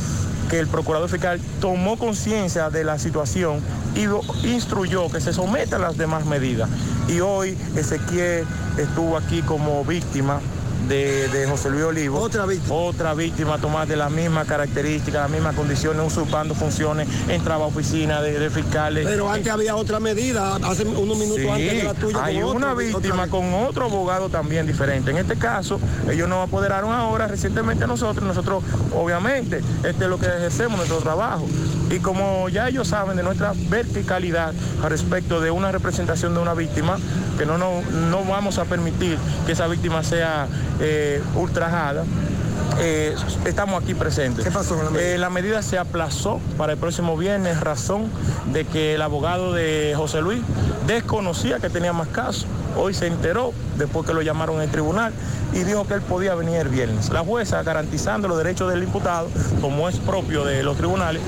que 0.48 0.58
el 0.58 0.66
procurador 0.68 1.08
fiscal 1.08 1.40
tomó 1.60 1.96
conciencia 1.98 2.70
de 2.70 2.84
la 2.84 2.98
situación 2.98 3.60
y 3.94 4.06
instruyó 4.48 5.10
que 5.10 5.20
se 5.20 5.32
someta 5.32 5.76
a 5.76 5.78
las 5.78 5.96
demás 5.96 6.26
medidas. 6.26 6.68
Y 7.08 7.20
hoy 7.20 7.56
Ezequiel 7.76 8.46
estuvo 8.78 9.16
aquí 9.16 9.42
como 9.42 9.84
víctima 9.84 10.40
de, 10.88 11.28
de 11.28 11.46
José 11.46 11.70
Luis 11.70 11.84
Olivo. 11.84 12.20
Otra 12.20 12.46
víctima. 12.46 12.74
Otra 12.74 13.14
víctima, 13.14 13.58
tomada 13.58 13.86
de 13.86 13.96
las 13.96 14.10
mismas 14.10 14.46
características, 14.46 15.22
las 15.22 15.30
mismas 15.30 15.54
condiciones, 15.54 16.06
usurpando 16.06 16.54
funciones, 16.54 17.08
entraba 17.28 17.64
a 17.64 17.68
oficina 17.68 18.22
de, 18.22 18.38
de 18.38 18.50
fiscales. 18.50 19.06
Pero 19.06 19.30
antes 19.30 19.52
había 19.52 19.76
otra 19.76 20.00
medida, 20.00 20.56
hace 20.56 20.84
unos 20.84 21.16
minutos 21.18 21.36
Sí, 21.42 21.48
antes 21.48 21.72
de 21.78 21.82
la 21.84 21.94
tuya. 21.94 22.24
hay 22.24 22.40
con 22.40 22.56
una 22.56 22.72
otro- 22.72 22.76
víctima 22.76 23.14
otra- 23.24 23.28
con 23.28 23.54
otro 23.54 23.84
abogado 23.86 24.28
también 24.28 24.66
diferente. 24.66 25.10
En 25.10 25.18
este 25.18 25.36
caso, 25.36 25.80
ellos 26.10 26.28
nos 26.28 26.46
apoderaron 26.46 26.92
ahora 26.92 27.26
recientemente 27.26 27.84
a 27.84 27.86
nosotros. 27.86 28.24
Nosotros, 28.26 28.62
obviamente, 28.94 29.58
este 29.84 30.04
es 30.04 30.10
lo 30.10 30.18
que 30.18 30.26
ejercemos, 30.26 30.76
nuestro 30.76 30.98
trabajo. 30.98 31.46
Y 31.90 31.98
como 32.00 32.48
ya 32.48 32.68
ellos 32.68 32.88
saben 32.88 33.16
de 33.16 33.22
nuestra 33.22 33.52
verticalidad 33.68 34.52
al 34.82 34.90
respecto 34.90 35.40
de 35.40 35.50
una 35.50 35.70
representación 35.70 36.34
de 36.34 36.40
una 36.40 36.54
víctima, 36.54 36.98
que 37.38 37.46
no, 37.46 37.58
no, 37.58 37.82
no 38.10 38.24
vamos 38.24 38.58
a 38.58 38.64
permitir 38.64 39.18
que 39.46 39.52
esa 39.52 39.66
víctima 39.68 40.02
sea 40.02 40.48
eh, 40.80 41.22
ultrajada. 41.34 42.04
eh, 42.80 43.14
estamos 43.44 43.82
aquí 43.82 43.94
presentes. 43.94 44.44
¿Qué 44.44 44.50
pasó 44.50 44.76
con 44.76 44.84
la 44.84 44.90
medida? 44.90 45.18
la 45.18 45.30
medida 45.30 45.62
se 45.62 45.78
aplazó 45.78 46.40
para 46.58 46.72
el 46.72 46.78
próximo 46.78 47.16
viernes, 47.16 47.60
razón 47.60 48.10
de 48.52 48.64
que 48.64 48.94
el 48.94 49.02
abogado 49.02 49.52
de 49.52 49.94
José 49.96 50.20
Luis 50.20 50.40
desconocía 50.86 51.58
que 51.58 51.70
tenía 51.70 51.92
más 51.92 52.08
casos. 52.08 52.46
Hoy 52.76 52.92
se 52.92 53.06
enteró, 53.06 53.52
después 53.78 54.06
que 54.06 54.12
lo 54.12 54.20
llamaron 54.20 54.60
el 54.60 54.70
tribunal, 54.70 55.12
y 55.54 55.60
dijo 55.60 55.86
que 55.86 55.94
él 55.94 56.02
podía 56.02 56.34
venir 56.34 56.56
el 56.56 56.68
viernes. 56.68 57.08
La 57.08 57.20
jueza, 57.20 57.62
garantizando 57.62 58.28
los 58.28 58.36
derechos 58.36 58.70
del 58.70 58.82
imputado, 58.82 59.28
como 59.62 59.88
es 59.88 59.96
propio 59.96 60.44
de 60.44 60.62
los 60.62 60.76
tribunales, 60.76 61.22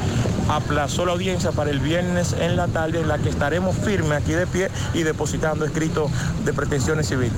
aplazó 0.49 1.07
la 1.07 1.13
audiencia 1.13 1.53
para 1.53 1.71
el 1.71 1.81
viernes 1.81 2.35
en 2.39 2.57
la 2.57 2.69
tarde, 2.69 3.01
en 3.01 3.09
la 3.09 3.19
que 3.19 3.29
estaremos 3.29 3.77
firmes 3.77 4.23
aquí 4.23 4.33
de 4.33 4.47
pie 4.47 4.71
y 4.95 5.03
depositando 5.03 5.65
escritos 5.65 6.11
de 6.45 6.53
pretensiones 6.53 7.09
civiles. 7.09 7.33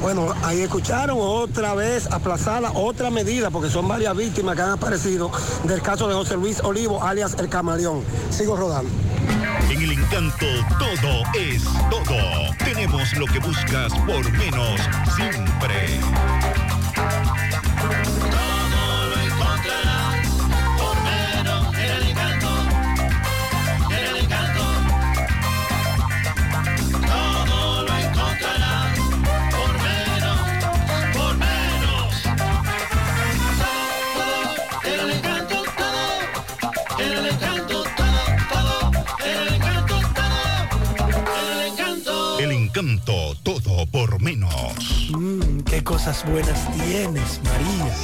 Bueno, 0.00 0.34
ahí 0.42 0.60
escucharon 0.60 1.16
otra 1.20 1.74
vez 1.74 2.10
aplazada 2.10 2.72
otra 2.74 3.10
medida, 3.10 3.50
porque 3.50 3.70
son 3.70 3.86
varias 3.86 4.16
víctimas 4.16 4.56
que 4.56 4.62
han 4.62 4.70
aparecido 4.70 5.30
del 5.64 5.80
caso 5.80 6.08
de 6.08 6.14
José 6.14 6.36
Luis 6.36 6.60
Olivo, 6.60 7.02
alias 7.02 7.36
el 7.38 7.48
camaleón. 7.48 8.02
Sigo 8.30 8.56
rodando. 8.56 8.90
En 9.70 9.80
el 9.80 9.92
encanto 9.92 10.46
todo 10.78 11.22
es 11.38 11.62
todo. 11.88 12.56
Tenemos 12.64 13.12
lo 13.16 13.26
que 13.26 13.38
buscas 13.38 13.92
por 14.06 14.30
menos 14.32 14.80
siempre. 15.16 16.00
Encanto. 42.82 43.34
Todo 43.42 43.86
por 43.86 44.20
menos. 44.20 45.10
Mmm, 45.10 45.60
qué 45.60 45.82
cosas 45.82 46.24
buenas 46.26 46.70
tienes, 46.72 47.40
María. 47.44 47.94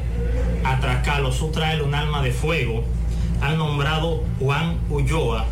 atracarlo, 0.64 1.32
sustraerle 1.32 1.84
un 1.84 1.94
arma 1.94 2.22
de 2.22 2.32
fuego, 2.32 2.84
al 3.40 3.56
nombrado 3.56 4.22
Juan 4.38 4.78
Ulloa, 4.90 5.46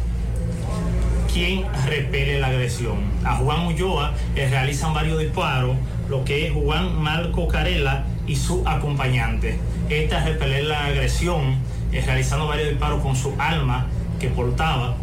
quien 1.32 1.64
repele 1.86 2.40
la 2.40 2.48
agresión. 2.48 2.98
A 3.24 3.36
Juan 3.36 3.66
Ulloa 3.66 4.12
le 4.34 4.48
realizan 4.48 4.94
varios 4.94 5.18
disparos, 5.18 5.76
lo 6.08 6.24
que 6.24 6.46
es 6.46 6.52
Juan 6.52 7.00
Marco 7.00 7.48
Carela 7.48 8.04
y 8.26 8.36
su 8.36 8.62
acompañante. 8.66 9.58
Al 9.90 10.24
repeler 10.24 10.64
la 10.64 10.86
agresión, 10.86 11.56
eh, 11.92 12.02
realizando 12.04 12.46
varios 12.46 12.68
disparos 12.68 13.02
con 13.02 13.16
su 13.16 13.32
arma 13.38 13.86
que 14.20 14.28
portaba, 14.28 14.96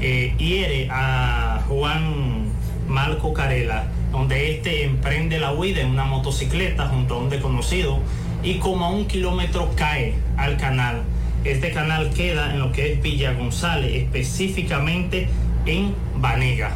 eh, 0.00 0.34
hiere 0.38 0.88
a 0.90 1.62
Juan 1.68 2.50
Marco 2.88 3.32
Carela, 3.32 3.86
donde 4.12 4.52
este 4.52 4.84
emprende 4.84 5.38
la 5.38 5.52
huida 5.52 5.80
en 5.80 5.90
una 5.90 6.04
motocicleta 6.04 6.88
junto 6.88 7.14
a 7.14 7.18
un 7.18 7.30
desconocido 7.30 8.00
y 8.42 8.58
como 8.58 8.84
a 8.84 8.90
un 8.90 9.06
kilómetro 9.06 9.72
cae 9.76 10.14
al 10.36 10.56
canal. 10.56 11.02
Este 11.44 11.72
canal 11.72 12.10
queda 12.10 12.52
en 12.52 12.60
lo 12.60 12.72
que 12.72 12.92
es 12.92 13.02
Villa 13.02 13.32
González, 13.32 13.94
específicamente 13.94 15.28
en 15.64 15.94
Banega. 16.16 16.72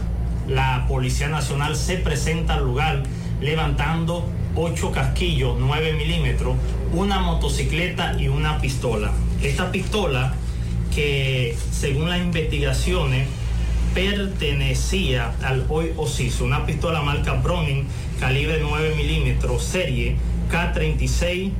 La 0.48 0.84
Policía 0.88 1.28
Nacional 1.28 1.76
se 1.76 1.96
presenta 1.96 2.54
al 2.54 2.64
lugar 2.64 3.02
levantando 3.40 4.28
ocho 4.54 4.92
casquillos 4.92 5.56
9 5.58 5.92
milímetros, 5.94 6.56
una 6.92 7.20
motocicleta 7.20 8.20
y 8.20 8.28
una 8.28 8.58
pistola. 8.60 9.12
Esta 9.42 9.70
pistola 9.70 10.34
que 10.94 11.56
según 11.70 12.10
las 12.10 12.20
investigaciones 12.20 13.28
pertenecía 13.94 15.34
al 15.42 15.66
hoy 15.68 15.92
Osiso, 15.96 16.44
una 16.44 16.66
pistola 16.66 17.02
marca 17.02 17.34
Browning 17.34 17.84
calibre 18.18 18.58
9 18.60 18.94
milímetros, 18.96 19.64
serie 19.64 20.16
K36 20.50 21.52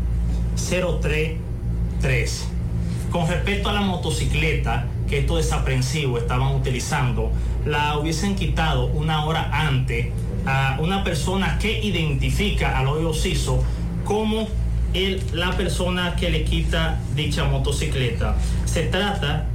033. 0.56 2.48
Con 3.10 3.28
respecto 3.28 3.68
a 3.68 3.72
la 3.72 3.80
motocicleta 3.80 4.86
que 5.08 5.18
estos 5.18 5.38
desaprensivos 5.38 6.22
estaban 6.22 6.54
utilizando, 6.54 7.32
la 7.66 7.98
hubiesen 7.98 8.36
quitado 8.36 8.86
una 8.86 9.24
hora 9.24 9.50
antes 9.52 10.08
a 10.46 10.78
una 10.80 11.02
persona 11.02 11.58
que 11.58 11.82
identifica 11.84 12.78
al 12.78 12.86
hoy 12.86 13.04
Osiso 13.04 13.64
como 14.04 14.48
el, 14.94 15.22
la 15.32 15.52
persona 15.56 16.16
que 16.16 16.30
le 16.30 16.44
quita 16.44 17.00
dicha 17.14 17.44
motocicleta. 17.44 18.36
Se 18.64 18.84
trata 18.84 19.46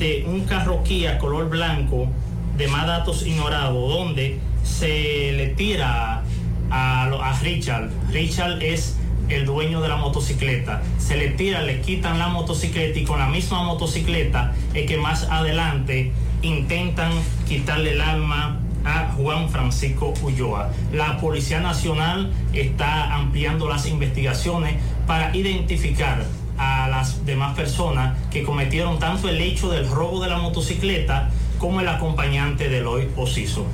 de 0.00 0.24
un 0.26 0.40
carro 0.46 0.82
Kia 0.82 1.18
color 1.18 1.50
blanco 1.50 2.08
de 2.56 2.66
más 2.68 2.86
datos 2.86 3.26
ignorados, 3.26 3.92
donde 3.92 4.40
se 4.64 5.32
le 5.32 5.48
tira 5.48 6.22
a, 6.70 7.04
a 7.04 7.40
Richard. 7.40 7.90
Richard 8.10 8.62
es 8.62 8.96
el 9.28 9.44
dueño 9.44 9.80
de 9.82 9.88
la 9.88 9.96
motocicleta. 9.96 10.82
Se 10.98 11.16
le 11.16 11.28
tira, 11.28 11.62
le 11.62 11.82
quitan 11.82 12.18
la 12.18 12.28
motocicleta 12.28 12.98
y 12.98 13.04
con 13.04 13.18
la 13.18 13.28
misma 13.28 13.62
motocicleta 13.62 14.54
es 14.74 14.86
que 14.86 14.96
más 14.96 15.24
adelante 15.24 16.12
intentan 16.42 17.12
quitarle 17.46 17.92
el 17.92 18.00
alma 18.00 18.58
a 18.84 19.12
Juan 19.12 19.50
Francisco 19.50 20.14
Ulloa. 20.22 20.70
La 20.94 21.18
Policía 21.18 21.60
Nacional 21.60 22.32
está 22.54 23.14
ampliando 23.14 23.68
las 23.68 23.86
investigaciones 23.86 24.76
para 25.06 25.36
identificar 25.36 26.24
a 26.60 26.88
las 26.88 27.24
demás 27.24 27.56
personas 27.56 28.18
que 28.30 28.42
cometieron 28.42 28.98
tanto 28.98 29.30
el 29.30 29.40
hecho 29.40 29.70
del 29.70 29.88
robo 29.88 30.22
de 30.22 30.28
la 30.28 30.36
motocicleta 30.36 31.30
como 31.58 31.80
el 31.80 31.88
acompañante 31.88 32.68
del 32.68 32.86
hoy 32.86 33.08
Osiso. 33.16 33.66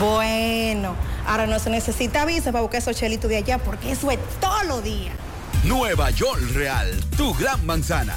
Bueno, 0.00 0.96
ahora 1.28 1.46
no 1.46 1.60
se 1.60 1.70
necesita 1.70 2.24
visa 2.24 2.50
para 2.50 2.62
buscar 2.62 2.80
esos 2.80 2.96
chelitos 2.96 3.30
de 3.30 3.36
allá 3.36 3.58
porque 3.58 3.92
eso 3.92 4.10
es 4.10 4.18
todos 4.40 4.66
los 4.66 4.82
días. 4.82 5.14
Nueva 5.62 6.10
York 6.10 6.42
Real, 6.54 6.88
tu 7.16 7.32
gran 7.34 7.64
manzana. 7.64 8.16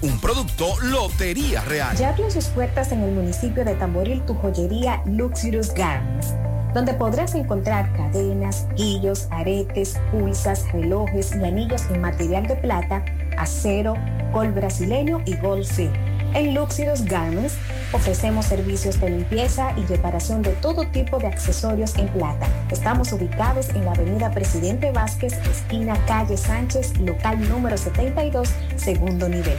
Un 0.00 0.20
producto 0.20 0.76
Lotería 0.80 1.60
Real. 1.62 1.96
Ya 1.96 2.10
abrió 2.10 2.30
sus 2.30 2.46
puertas 2.46 2.92
en 2.92 3.02
el 3.02 3.10
municipio 3.10 3.64
de 3.64 3.74
Tamboril 3.74 4.22
tu 4.22 4.34
joyería 4.34 5.02
Luxurious 5.06 5.74
Garments, 5.74 6.34
donde 6.72 6.94
podrás 6.94 7.34
encontrar 7.34 7.92
cadenas, 7.94 8.68
guillos, 8.76 9.26
aretes, 9.32 9.98
pulsas, 10.12 10.70
relojes 10.70 11.34
y 11.34 11.44
anillos 11.44 11.82
en 11.90 12.00
material 12.00 12.46
de 12.46 12.54
plata, 12.54 13.04
acero, 13.36 13.96
gol 14.32 14.52
brasileño 14.52 15.20
y 15.26 15.34
zinc. 15.64 15.92
En 16.32 16.54
Luxurious 16.54 17.04
Garments 17.04 17.54
ofrecemos 17.92 18.46
servicios 18.46 19.00
de 19.00 19.10
limpieza 19.10 19.72
y 19.76 19.84
reparación 19.86 20.42
de 20.42 20.50
todo 20.50 20.86
tipo 20.86 21.18
de 21.18 21.26
accesorios 21.26 21.96
en 21.96 22.06
plata. 22.08 22.46
Estamos 22.70 23.12
ubicados 23.12 23.70
en 23.70 23.84
la 23.84 23.92
avenida 23.92 24.30
Presidente 24.30 24.92
Vázquez, 24.92 25.32
esquina 25.50 25.96
calle 26.06 26.36
Sánchez, 26.36 26.98
local 26.98 27.48
número 27.48 27.76
72, 27.76 28.48
segundo 28.76 29.28
nivel. 29.28 29.58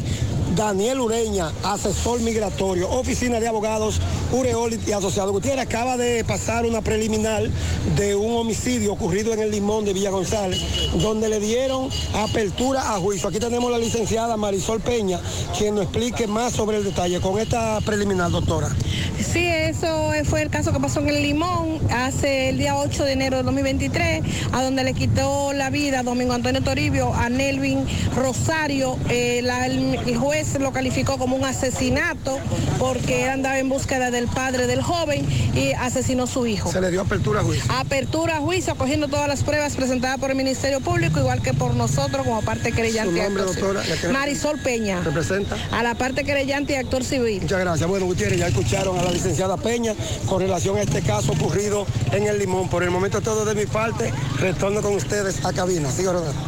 Daniel 0.58 0.98
Ureña, 0.98 1.52
asesor 1.62 2.20
migratorio, 2.20 2.90
oficina 2.90 3.38
de 3.38 3.46
abogados, 3.46 4.00
Ureolit 4.32 4.88
y 4.88 4.92
Asociado 4.92 5.30
Gutiérrez, 5.30 5.64
acaba 5.64 5.96
de 5.96 6.24
pasar 6.24 6.66
una 6.66 6.82
preliminar 6.82 7.44
de 7.94 8.16
un 8.16 8.34
homicidio 8.34 8.92
ocurrido 8.92 9.32
en 9.32 9.38
el 9.38 9.52
Limón 9.52 9.84
de 9.84 9.92
Villa 9.92 10.10
González, 10.10 10.60
donde 11.00 11.28
le 11.28 11.38
dieron 11.38 11.88
apertura 12.12 12.92
a 12.92 12.98
juicio. 12.98 13.28
Aquí 13.28 13.38
tenemos 13.38 13.70
la 13.70 13.78
licenciada 13.78 14.36
Marisol 14.36 14.80
Peña, 14.80 15.20
quien 15.56 15.76
nos 15.76 15.84
explique 15.84 16.26
más 16.26 16.54
sobre 16.54 16.78
el 16.78 16.82
detalle 16.84 17.20
con 17.20 17.38
esta 17.38 17.80
preliminar, 17.82 18.32
doctora. 18.32 18.74
Sí, 19.32 19.46
eso 19.46 20.10
fue 20.24 20.42
el 20.42 20.50
caso 20.50 20.72
que 20.72 20.80
pasó 20.80 20.98
en 21.00 21.08
el 21.10 21.22
Limón 21.22 21.78
hace 21.92 22.48
el 22.48 22.58
día 22.58 22.76
8 22.76 23.04
de 23.04 23.12
enero 23.12 23.36
de 23.36 23.42
2023, 23.44 24.22
a 24.52 24.64
donde 24.64 24.82
le 24.82 24.94
quitó 24.94 25.52
la 25.52 25.70
vida 25.70 26.00
a 26.00 26.02
Domingo 26.02 26.32
Antonio 26.32 26.62
Toribio, 26.62 27.14
a 27.14 27.28
Nelvin 27.28 27.84
Rosario. 28.16 28.96
Eh, 29.08 29.38
el 29.38 30.16
juez 30.16 30.47
lo 30.58 30.72
calificó 30.72 31.18
como 31.18 31.36
un 31.36 31.44
asesinato 31.44 32.38
porque 32.78 33.24
él 33.24 33.30
andaba 33.30 33.58
en 33.58 33.68
búsqueda 33.68 34.10
del 34.10 34.28
padre 34.28 34.66
del 34.66 34.82
joven 34.82 35.26
y 35.54 35.72
asesinó 35.72 36.24
a 36.24 36.26
su 36.26 36.46
hijo. 36.46 36.72
Se 36.72 36.80
le 36.80 36.90
dio 36.90 37.02
apertura 37.02 37.40
a 37.40 37.42
juicio. 37.42 37.70
Apertura 37.72 38.38
a 38.38 38.40
juicio, 38.40 38.74
cogiendo 38.76 39.08
todas 39.08 39.28
las 39.28 39.42
pruebas 39.42 39.76
presentadas 39.76 40.18
por 40.18 40.30
el 40.30 40.36
Ministerio 40.36 40.80
Público, 40.80 41.20
igual 41.20 41.42
que 41.42 41.52
por 41.52 41.74
nosotros 41.74 42.24
como 42.24 42.40
parte 42.42 42.72
querellante. 42.72 43.12
Su 43.12 43.18
y 43.18 43.20
nombre, 43.20 43.44
doctora, 43.44 43.82
Marisol 44.12 44.58
Peña. 44.60 45.00
¿Representa? 45.02 45.56
A 45.70 45.82
la 45.82 45.94
parte 45.94 46.24
querellante 46.24 46.72
y 46.72 46.76
actor 46.76 47.04
civil. 47.04 47.42
Muchas 47.42 47.60
gracias. 47.60 47.88
Bueno, 47.88 48.06
Gutiérrez, 48.06 48.38
ya 48.38 48.48
escucharon 48.48 48.98
a 48.98 49.02
la 49.02 49.10
licenciada 49.10 49.56
Peña 49.56 49.94
con 50.26 50.40
relación 50.40 50.76
a 50.76 50.82
este 50.82 51.02
caso 51.02 51.32
ocurrido 51.32 51.86
en 52.12 52.26
el 52.26 52.38
Limón. 52.38 52.68
Por 52.68 52.82
el 52.82 52.90
momento 52.90 53.20
todo 53.20 53.44
de 53.44 53.54
mi 53.54 53.66
parte. 53.66 54.12
Retorno 54.38 54.82
con 54.82 54.94
ustedes 54.94 55.44
a 55.44 55.52
cabina. 55.52 55.90
Sigo 55.90 56.12
rodando. 56.12 56.40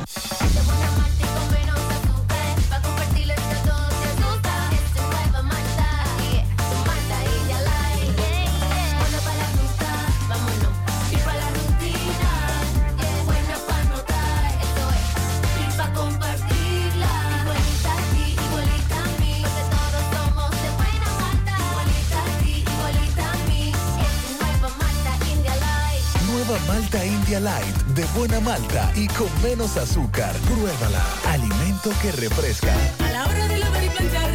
Light 27.42 27.76
de 27.94 28.04
buena 28.14 28.38
malta 28.40 28.92
y 28.94 29.06
con 29.08 29.28
menos 29.42 29.78
azúcar. 29.78 30.34
Pruébala. 30.46 31.02
Alimento 31.26 31.90
que 32.02 32.12
refresca. 32.12 32.74
A 32.98 33.10
la 33.10 33.24
hora 33.24 33.48
de 33.48 33.58
lavar 33.58 33.82
y 33.82 33.88
planchar, 33.88 34.30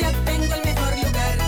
ya 0.00 0.12
tengo 0.24 0.54
el 0.54 0.64
mejor 0.64 0.96
lugar. 0.96 1.38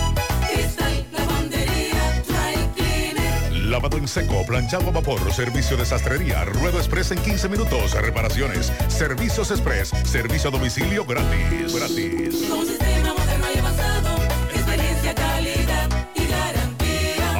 Cristal 0.49 1.05
Lavandería 1.11 2.23
Dry 2.27 2.69
Cleaner. 2.75 3.51
Lavado 3.65 3.97
en 3.97 4.07
seco, 4.07 4.45
planchado 4.45 4.87
a 4.87 4.91
vapor, 4.91 5.33
servicio 5.33 5.75
de 5.75 5.85
sastrería, 5.85 6.45
ruedo 6.45 6.77
express 6.77 7.11
en 7.11 7.19
15 7.19 7.49
minutos, 7.49 7.91
reparaciones, 7.93 8.71
servicios 8.87 9.51
express, 9.51 9.89
servicio 10.05 10.49
a 10.49 10.51
domicilio 10.53 11.05
gratis. 11.05 11.75
Gratis. 11.75 12.35
Con 12.49 12.65
sistema 12.65 13.14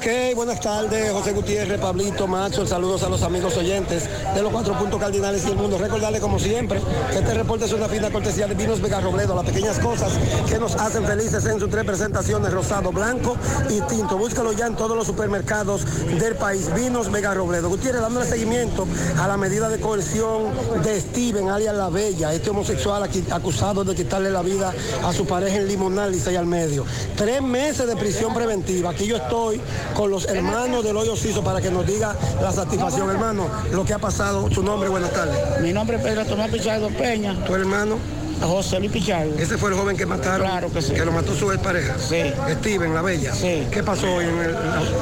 Ok, 0.00 0.34
buenas 0.34 0.58
tardes, 0.60 1.12
José 1.12 1.34
Gutiérrez, 1.34 1.78
Pablito, 1.78 2.26
Macho, 2.26 2.64
saludos 2.64 3.02
a 3.02 3.10
los 3.10 3.22
amigos 3.22 3.54
oyentes 3.58 4.08
de 4.34 4.42
los 4.42 4.50
cuatro 4.50 4.72
puntos 4.78 4.98
cardinales 4.98 5.44
y 5.44 5.50
el 5.50 5.56
mundo. 5.56 5.76
Recordarle 5.76 6.20
como 6.20 6.38
siempre 6.38 6.80
que 7.10 7.18
este 7.18 7.34
reporte 7.34 7.66
es 7.66 7.72
una 7.74 7.86
fina 7.86 8.10
cortesía 8.10 8.46
de 8.46 8.54
Vinos 8.54 8.80
Vega 8.80 9.02
Robledo, 9.02 9.34
las 9.34 9.44
pequeñas 9.44 9.78
cosas 9.78 10.14
que 10.48 10.58
nos 10.58 10.74
hacen 10.76 11.04
felices 11.04 11.44
en 11.44 11.60
sus 11.60 11.68
tres 11.68 11.84
presentaciones, 11.84 12.50
rosado, 12.50 12.92
blanco 12.92 13.36
y 13.68 13.78
tinto. 13.94 14.16
Búscalo 14.16 14.54
ya 14.54 14.68
en 14.68 14.74
todos 14.74 14.96
los 14.96 15.06
supermercados 15.06 15.82
del 16.18 16.34
país, 16.34 16.72
Vinos 16.74 17.12
Vega 17.12 17.34
Robledo. 17.34 17.68
Gutiérrez, 17.68 18.00
dándole 18.00 18.24
seguimiento 18.24 18.86
a 19.18 19.28
la 19.28 19.36
medida 19.36 19.68
de 19.68 19.80
coerción 19.80 20.44
de 20.82 20.98
Steven, 20.98 21.50
alias 21.50 21.74
La 21.74 21.90
Bella, 21.90 22.32
este 22.32 22.48
homosexual 22.48 23.06
acusado 23.30 23.84
de 23.84 23.94
quitarle 23.94 24.30
la 24.30 24.40
vida 24.40 24.72
a 25.04 25.12
su 25.12 25.26
pareja 25.26 25.58
en 25.58 25.68
Limonal 25.68 26.14
y 26.14 26.36
al 26.36 26.46
medio. 26.46 26.86
Tres 27.16 27.42
meses 27.42 27.86
de 27.86 27.96
prisión 27.96 28.32
preventiva. 28.32 28.88
Aquí 28.88 29.04
yo 29.04 29.18
estoy 29.18 29.60
con 29.94 30.10
los 30.10 30.26
hermanos 30.26 30.84
del 30.84 30.96
hoyo 30.96 31.16
Ciso 31.16 31.42
para 31.42 31.60
que 31.60 31.70
nos 31.70 31.86
diga 31.86 32.16
la 32.42 32.52
satisfacción, 32.52 33.10
hermano, 33.10 33.48
lo 33.72 33.84
que 33.84 33.94
ha 33.94 33.98
pasado. 33.98 34.48
Su 34.50 34.62
nombre, 34.62 34.88
buenas 34.88 35.12
tardes. 35.12 35.60
Mi 35.60 35.72
nombre 35.72 35.96
es 35.96 36.02
Pedro 36.02 36.24
Tomás 36.24 36.50
Pichardo 36.50 36.88
Peña. 36.88 37.34
¿Tu 37.44 37.54
hermano? 37.54 37.98
José 38.40 38.78
Luis 38.78 38.90
Pichardo. 38.90 39.38
Ese 39.38 39.58
fue 39.58 39.70
el 39.70 39.76
joven 39.76 39.96
que 39.96 40.06
mataron. 40.06 40.46
Claro 40.46 40.72
que 40.72 40.80
sí. 40.80 40.94
Que 40.94 41.04
lo 41.04 41.12
mató 41.12 41.34
su 41.34 41.46
pareja. 41.62 41.96
Sí. 41.98 42.22
Steven, 42.58 42.94
la 42.94 43.02
bella. 43.02 43.34
Sí. 43.34 43.66
¿Qué 43.70 43.82
pasó 43.82 44.12
hoy 44.14 44.24
en 44.24 44.38
el.? 44.38 44.56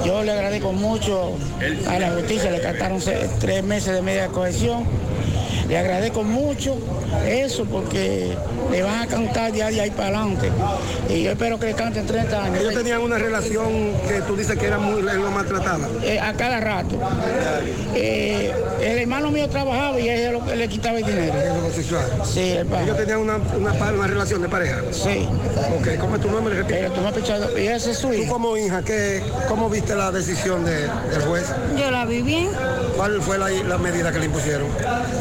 Yo 0.04 0.22
le 0.24 0.32
agradezco 0.32 0.72
mucho 0.72 1.36
a 1.88 1.98
la 1.98 2.10
justicia, 2.12 2.50
le 2.50 2.60
cantaron 2.60 3.00
tres 3.38 3.64
meses 3.64 3.94
de 3.94 4.02
media 4.02 4.28
cohesión. 4.28 4.84
Le 5.68 5.76
agradezco 5.76 6.22
mucho 6.22 6.76
eso 7.26 7.66
porque 7.66 8.34
le 8.70 8.82
van 8.82 9.02
a 9.02 9.06
cantar 9.06 9.52
ya 9.52 9.70
de 9.70 9.82
ahí 9.82 9.90
para 9.90 10.18
adelante. 10.20 10.50
Y 11.10 11.24
yo 11.24 11.32
espero 11.32 11.58
que 11.58 11.66
le 11.66 11.74
canten 11.74 12.06
30 12.06 12.44
años. 12.44 12.60
Ellos 12.60 12.74
tenían 12.74 13.02
una 13.02 13.18
relación 13.18 13.92
que 14.08 14.22
tú 14.26 14.34
dices 14.34 14.58
que 14.58 14.66
era 14.66 14.78
muy, 14.78 15.02
lo 15.02 15.30
maltrataba. 15.30 15.86
Eh, 16.02 16.18
a 16.18 16.32
cada 16.32 16.60
rato. 16.60 16.96
Eh, 17.94 18.52
el 18.80 18.98
hermano 18.98 19.30
mío 19.30 19.48
trabajaba 19.48 20.00
y 20.00 20.08
él 20.08 20.20
es 20.20 20.32
lo 20.32 20.44
que 20.44 20.56
le 20.56 20.68
quitaba 20.68 20.98
el 20.98 21.04
dinero. 21.04 21.34
¿El 21.38 21.50
homosexual? 21.50 22.04
Sí, 22.24 22.52
el 22.52 22.66
padre. 22.66 22.84
Ellos 22.84 22.96
tenían 22.96 23.18
una, 23.18 23.36
una, 23.36 24.06
relación 24.06 24.40
de 24.40 24.48
pareja. 24.48 24.80
Sí. 24.90 25.28
Ok, 25.78 25.98
¿cómo 26.00 26.16
es 26.16 26.22
tu 26.22 26.30
nombre? 26.30 26.64
Pero 26.66 26.92
tú 26.92 27.00
me 27.02 27.08
has 27.08 27.14
pichado. 27.14 27.58
Y 27.58 27.66
ese 27.66 27.90
es 27.90 27.98
su 27.98 28.08
Tú 28.08 28.26
como 28.26 28.56
hija, 28.56 28.82
¿qué, 28.82 29.22
¿cómo 29.48 29.68
viste 29.68 29.94
la 29.94 30.10
decisión 30.10 30.64
de- 30.64 30.88
del 31.10 31.22
juez? 31.26 31.52
Yo 31.78 31.90
la 31.90 32.06
vi 32.06 32.22
bien, 32.22 32.48
¿Cuál 32.96 33.20
fue 33.20 33.38
la, 33.38 33.48
la 33.50 33.78
medida 33.78 34.10
que 34.10 34.18
le 34.18 34.26
impusieron? 34.26 34.66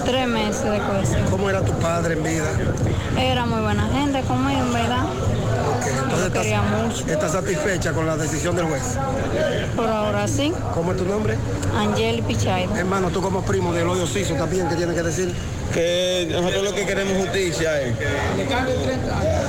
tres 0.06 0.28
meses 0.38 0.72
de 0.72 0.80
cohesión. 0.80 1.24
¿Cómo 1.30 1.50
era 1.50 1.62
tu 1.62 1.74
padre 1.74 2.14
en 2.14 2.24
vida? 2.24 2.52
Era 3.18 3.46
muy 3.46 3.62
buena 3.62 3.88
gente 3.90 4.22
conmigo, 4.22 4.60
en 4.60 4.74
verdad. 4.74 5.06
Entonces, 6.04 6.28
Lo 6.28 6.42
quería 6.42 6.62
¿estás, 6.62 7.08
¿Estás 7.08 7.32
satisfecha 7.32 7.94
con 7.94 8.06
la 8.06 8.18
decisión 8.18 8.56
del 8.56 8.66
juez? 8.66 8.84
Por 9.76 9.88
ahora 9.88 10.28
sí. 10.28 10.54
¿Cómo 10.74 10.92
es 10.92 10.98
tu 10.98 11.06
nombre? 11.06 11.36
Angel 11.76 12.22
Pichaido. 12.24 12.76
Hermano, 12.76 13.10
tú 13.10 13.22
como 13.22 13.42
primo 13.44 13.74
del 13.74 13.88
hoyo 13.88 14.06
Ciso 14.06 14.34
también, 14.36 14.68
¿qué 14.68 14.76
tienes 14.76 14.96
que 14.96 15.04
decir? 15.04 15.34
Que 15.74 16.28
nosotros 16.32 16.64
lo 16.64 16.74
que 16.74 16.86
queremos 16.86 17.18
justicia 17.18 17.82
es 17.82 17.94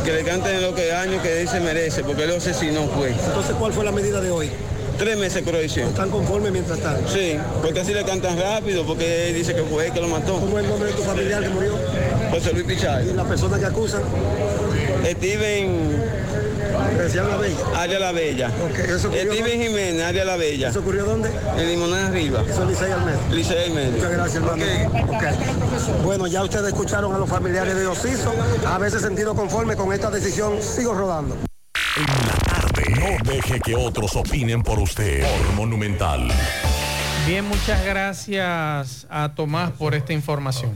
que 0.05 0.12
le 0.12 0.24
canten 0.24 0.62
lo 0.62 0.74
que 0.74 0.93
años 0.93 1.22
que 1.22 1.43
él 1.43 1.49
se 1.49 1.61
merece, 1.61 2.03
porque 2.03 2.24
él 2.24 2.30
lo 2.30 2.36
asesinó 2.36 2.86
fue. 2.89 3.11
Entonces, 3.11 3.55
¿cuál 3.59 3.72
fue 3.72 3.84
la 3.84 3.93
medida 3.93 4.20
de 4.20 4.30
hoy? 4.30 4.51
Tres 4.99 5.16
meses 5.16 5.34
de 5.34 5.42
corrección. 5.44 5.88
¿Están 5.88 6.11
conformes 6.11 6.51
mientras 6.51 6.80
tanto? 6.80 7.09
Sí, 7.09 7.38
porque 7.62 7.80
así 7.80 7.94
le 7.94 8.05
cantan 8.05 8.38
rápido, 8.38 8.84
porque 8.84 9.32
dice 9.32 9.55
que 9.55 9.62
fue 9.62 9.86
él 9.86 9.92
que 9.92 10.01
lo 10.01 10.09
mató. 10.09 10.40
¿Cómo 10.40 10.59
es 10.59 10.64
el 10.64 10.70
nombre 10.70 10.90
de 10.90 10.96
tu 10.96 11.03
familiar 11.03 11.42
que 11.42 11.49
murió? 11.51 11.72
José 12.30 12.53
Luis 12.53 12.64
Pichardo. 12.64 13.11
¿Y 13.11 13.14
la 13.14 13.24
persona 13.24 13.59
que 13.59 13.66
acusan? 13.66 14.03
Steven 15.05 15.99
la 17.14 17.37
bella. 17.37 17.57
Área 17.76 17.99
La 17.99 18.12
Bella. 18.12 18.50
¿eso 18.87 19.08
ocurrió 19.08 19.33
Steven 19.33 19.62
Jiménez, 19.62 20.03
Área 20.03 20.25
La 20.25 20.37
Bella. 20.37 20.68
¿Eso 20.68 20.80
ocurrió 20.80 21.04
dónde? 21.04 21.30
En 21.57 21.66
Limonada 21.68 22.08
Arriba. 22.08 22.45
Eso 22.49 22.62
es 22.62 22.68
Licey 22.68 22.92
al 22.92 23.04
medio. 23.04 23.18
Licey 23.30 23.64
al 23.64 23.70
medio. 23.70 23.92
Muchas 23.92 24.11
gracias, 24.11 24.37
hermano. 24.37 24.64
Bueno, 26.04 26.26
ya 26.26 26.42
ustedes 26.42 26.68
escucharon 26.68 27.14
a 27.14 27.18
los 27.18 27.29
familiares 27.29 27.75
de 27.75 27.87
Ociso. 27.87 28.33
A 28.66 28.79
veces 28.79 29.03
sentido 29.03 29.34
conforme 29.34 29.76
con 29.76 29.92
esta 29.92 30.11
decisión. 30.11 30.61
Sigo 30.62 30.95
rodando. 30.95 31.47
No 33.09 33.25
deje 33.25 33.59
que 33.61 33.75
otros 33.75 34.17
opinen 34.17 34.63
por 34.63 34.79
usted. 34.79 35.22
Por 35.22 35.55
Monumental. 35.55 36.29
Bien, 37.26 37.43
muchas 37.47 37.83
gracias 37.83 39.07
a 39.09 39.33
Tomás 39.35 39.71
por 39.71 39.95
esta 39.95 40.13
información. 40.13 40.72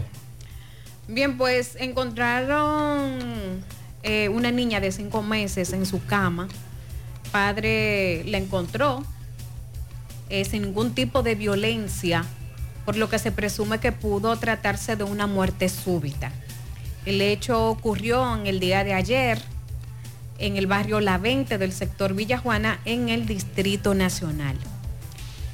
Bien, 1.08 1.36
pues 1.36 1.76
encontraron 1.78 3.62
eh, 4.02 4.30
una 4.30 4.50
niña 4.50 4.80
de 4.80 4.92
cinco 4.92 5.22
meses 5.22 5.74
en 5.74 5.84
su 5.84 6.04
cama. 6.06 6.48
Padre 7.32 8.24
la 8.24 8.38
encontró 8.38 9.04
eh, 10.30 10.46
sin 10.46 10.62
ningún 10.62 10.94
tipo 10.94 11.22
de 11.22 11.34
violencia, 11.34 12.24
por 12.86 12.96
lo 12.96 13.10
que 13.10 13.18
se 13.18 13.30
presume 13.30 13.78
que 13.78 13.92
pudo 13.92 14.34
tratarse 14.38 14.96
de 14.96 15.04
una 15.04 15.26
muerte 15.26 15.68
súbita. 15.68 16.32
El 17.04 17.20
hecho 17.20 17.68
ocurrió 17.68 18.34
en 18.36 18.46
el 18.46 18.58
día 18.58 18.84
de 18.84 18.94
ayer 18.94 19.51
en 20.42 20.56
el 20.56 20.66
barrio 20.66 21.00
La 21.00 21.18
20 21.18 21.56
del 21.56 21.72
sector 21.72 22.14
Villa 22.14 22.36
Juana 22.36 22.80
en 22.84 23.08
el 23.08 23.26
Distrito 23.26 23.94
Nacional. 23.94 24.56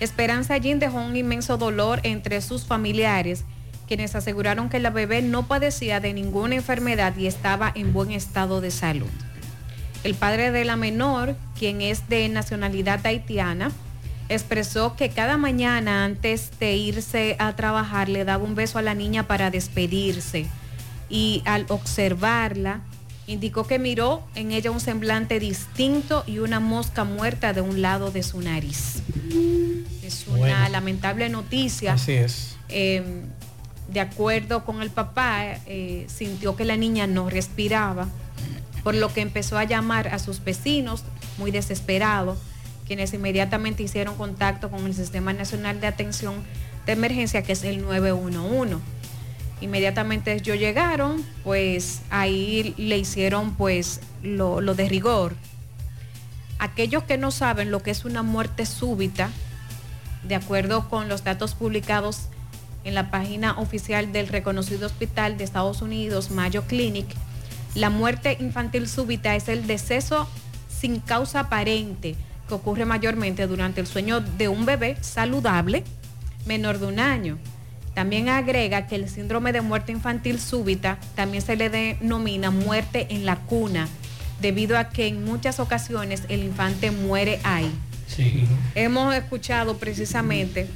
Esperanza 0.01 0.59
Jin 0.59 0.79
dejó 0.79 0.99
un 0.99 1.15
inmenso 1.15 1.59
dolor 1.59 2.01
entre 2.03 2.41
sus 2.41 2.65
familiares, 2.65 3.45
quienes 3.87 4.15
aseguraron 4.15 4.69
que 4.69 4.81
la 4.81 4.91
bebé 4.91 5.23
no 5.23 5.47
padecía 5.47 6.01
de 6.01 6.13
ninguna 6.15 6.55
enfermedad 6.55 7.17
y 7.17 7.27
estaba 7.27 7.71
en 7.75 7.93
buen 7.93 8.13
estado 8.13 8.61
de 8.61 8.71
salud. 8.71 9.11
El 10.05 10.15
padre 10.15 10.53
de 10.53 10.65
la 10.65 10.77
menor, 10.77 11.37
quien 11.59 11.81
es 11.81 12.09
de 12.09 12.29
nacionalidad 12.29 13.05
haitiana, 13.05 13.71
expresó 14.29 14.97
que 14.97 15.11
cada 15.11 15.37
mañana 15.37 16.05
antes 16.05 16.59
de 16.59 16.77
irse 16.77 17.37
a 17.39 17.55
trabajar 17.57 18.09
le 18.09 18.25
daba 18.25 18.45
un 18.45 18.55
beso 18.55 18.79
a 18.79 18.83
la 18.83 18.95
niña 18.95 19.27
para 19.27 19.51
despedirse 19.51 20.47
y 21.11 21.43
al 21.45 21.67
observarla 21.69 22.83
indicó 23.29 23.67
que 23.67 23.79
miró 23.79 24.23
en 24.35 24.51
ella 24.53 24.71
un 24.73 24.81
semblante 24.81 25.39
distinto 25.39 26.25
y 26.27 26.39
una 26.41 26.59
mosca 26.61 27.05
muerta 27.05 27.53
de 27.53 27.61
un 27.61 27.81
lado 27.83 28.11
de 28.11 28.23
su 28.25 28.41
nariz. 28.41 29.03
Es 30.03 30.27
una 30.27 30.39
Bueno. 30.39 30.69
lamentable 30.71 31.29
noticia. 31.29 31.93
Así 31.93 32.13
es. 32.13 32.57
Eh, 32.71 33.23
de 33.93 34.01
acuerdo 34.01 34.65
con 34.65 34.83
el 34.83 34.91
papá, 34.91 35.43
eh, 35.67 36.07
sintió 36.09 36.57
que 36.57 36.65
la 36.65 36.77
niña 36.77 37.07
no 37.07 37.31
respiraba, 37.31 38.09
por 38.83 38.95
lo 38.95 39.13
que 39.13 39.21
empezó 39.21 39.59
a 39.59 39.65
llamar 39.65 40.09
a 40.09 40.19
sus 40.19 40.43
vecinos, 40.43 41.05
muy 41.37 41.51
desesperado, 41.51 42.37
quienes 42.87 43.13
inmediatamente 43.13 43.83
hicieron 43.83 44.17
contacto 44.17 44.71
con 44.71 44.87
el 44.87 44.95
Sistema 44.95 45.33
Nacional 45.35 45.81
de 45.81 45.87
Atención 45.87 46.35
de 46.87 46.93
Emergencia, 46.93 47.43
que 47.43 47.53
es 47.53 47.63
el 47.65 47.83
911. 47.83 48.77
Inmediatamente 49.61 50.33
ellos 50.33 50.59
llegaron, 50.59 51.25
pues 51.45 52.03
ahí 52.11 52.75
le 52.77 52.99
hicieron 52.99 53.55
pues 53.55 54.01
lo, 54.23 54.61
lo 54.61 54.75
de 54.75 54.89
rigor. 54.89 55.35
Aquellos 56.59 57.05
que 57.05 57.19
no 57.19 57.31
saben 57.31 57.71
lo 57.71 57.83
que 57.83 57.91
es 57.91 58.05
una 58.05 58.23
muerte 58.23 58.67
súbita, 58.67 59.31
de 60.25 60.35
acuerdo 60.35 60.89
con 60.89 61.09
los 61.09 61.25
datos 61.25 61.55
publicados 61.55 62.29
en 62.85 62.95
la 62.95 63.11
página 63.11 63.59
oficial 63.59 64.13
del 64.13 64.29
reconocido 64.29 64.87
hospital 64.87 65.39
de 65.39 65.45
Estados 65.45 65.83
Unidos, 65.83 66.31
Mayo 66.31 66.63
Clinic, 66.63 67.07
la 67.75 67.91
muerte 67.91 68.37
infantil 68.41 68.89
súbita 68.89 69.37
es 69.37 69.49
el 69.49 69.67
deceso 69.67 70.29
sin 70.69 71.01
causa 71.01 71.41
aparente 71.41 72.17
que 72.49 72.55
ocurre 72.55 72.85
mayormente 72.87 73.47
durante 73.47 73.81
el 73.81 73.87
sueño 73.87 74.21
de 74.21 74.49
un 74.49 74.65
bebé 74.65 74.97
saludable 75.01 75.85
menor 76.47 76.79
de 76.79 76.87
un 76.87 76.99
año. 76.99 77.39
También 77.99 78.29
agrega 78.29 78.87
que 78.87 78.95
el 78.95 79.09
síndrome 79.09 79.51
de 79.51 79.61
muerte 79.61 79.91
infantil 79.91 80.39
súbita 80.39 81.01
también 81.17 81.43
se 81.43 81.57
le 81.57 81.69
denomina 81.69 82.53
muerte 82.53 83.09
en 83.11 83.27
la 83.27 83.35
cuna, 83.35 83.89
debido 84.41 84.79
a 84.79 84.91
que 84.91 85.09
en 85.09 85.25
muchas 85.25 85.59
ocasiones 85.59 86.23
el 86.29 86.45
infante 86.45 86.93
muere 86.93 87.41
ahí. 87.43 87.69
Sí. 88.07 88.45
Hemos 88.77 89.13
escuchado 89.17 89.79
precisamente 89.79 90.69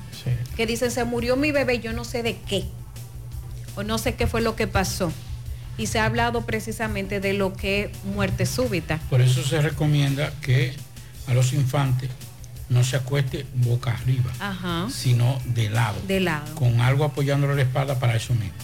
que 0.56 0.66
dicen 0.66 0.90
se 0.90 1.04
murió 1.04 1.36
mi 1.36 1.52
bebé, 1.52 1.78
yo 1.78 1.92
no 1.92 2.02
sé 2.02 2.24
de 2.24 2.38
qué, 2.38 2.64
o 3.76 3.84
no 3.84 3.98
sé 3.98 4.16
qué 4.16 4.26
fue 4.26 4.40
lo 4.40 4.56
que 4.56 4.66
pasó. 4.66 5.12
Y 5.78 5.86
se 5.86 6.00
ha 6.00 6.06
hablado 6.06 6.44
precisamente 6.44 7.20
de 7.20 7.34
lo 7.34 7.52
que 7.52 7.84
es 7.84 8.04
muerte 8.04 8.46
súbita. 8.46 8.98
Por 9.08 9.20
eso 9.20 9.44
se 9.44 9.62
recomienda 9.62 10.32
que 10.40 10.74
a 11.28 11.34
los 11.34 11.52
infantes 11.52 12.10
no 12.68 12.84
se 12.84 12.96
acueste 12.96 13.46
boca 13.54 13.92
arriba, 13.92 14.30
Ajá. 14.40 14.88
sino 14.90 15.38
de 15.46 15.68
lado, 15.70 16.00
De 16.06 16.20
lado. 16.20 16.54
con 16.54 16.80
algo 16.80 17.04
apoyándole 17.04 17.54
la 17.54 17.62
espalda 17.62 17.98
para 17.98 18.16
eso 18.16 18.32
mismo. 18.34 18.54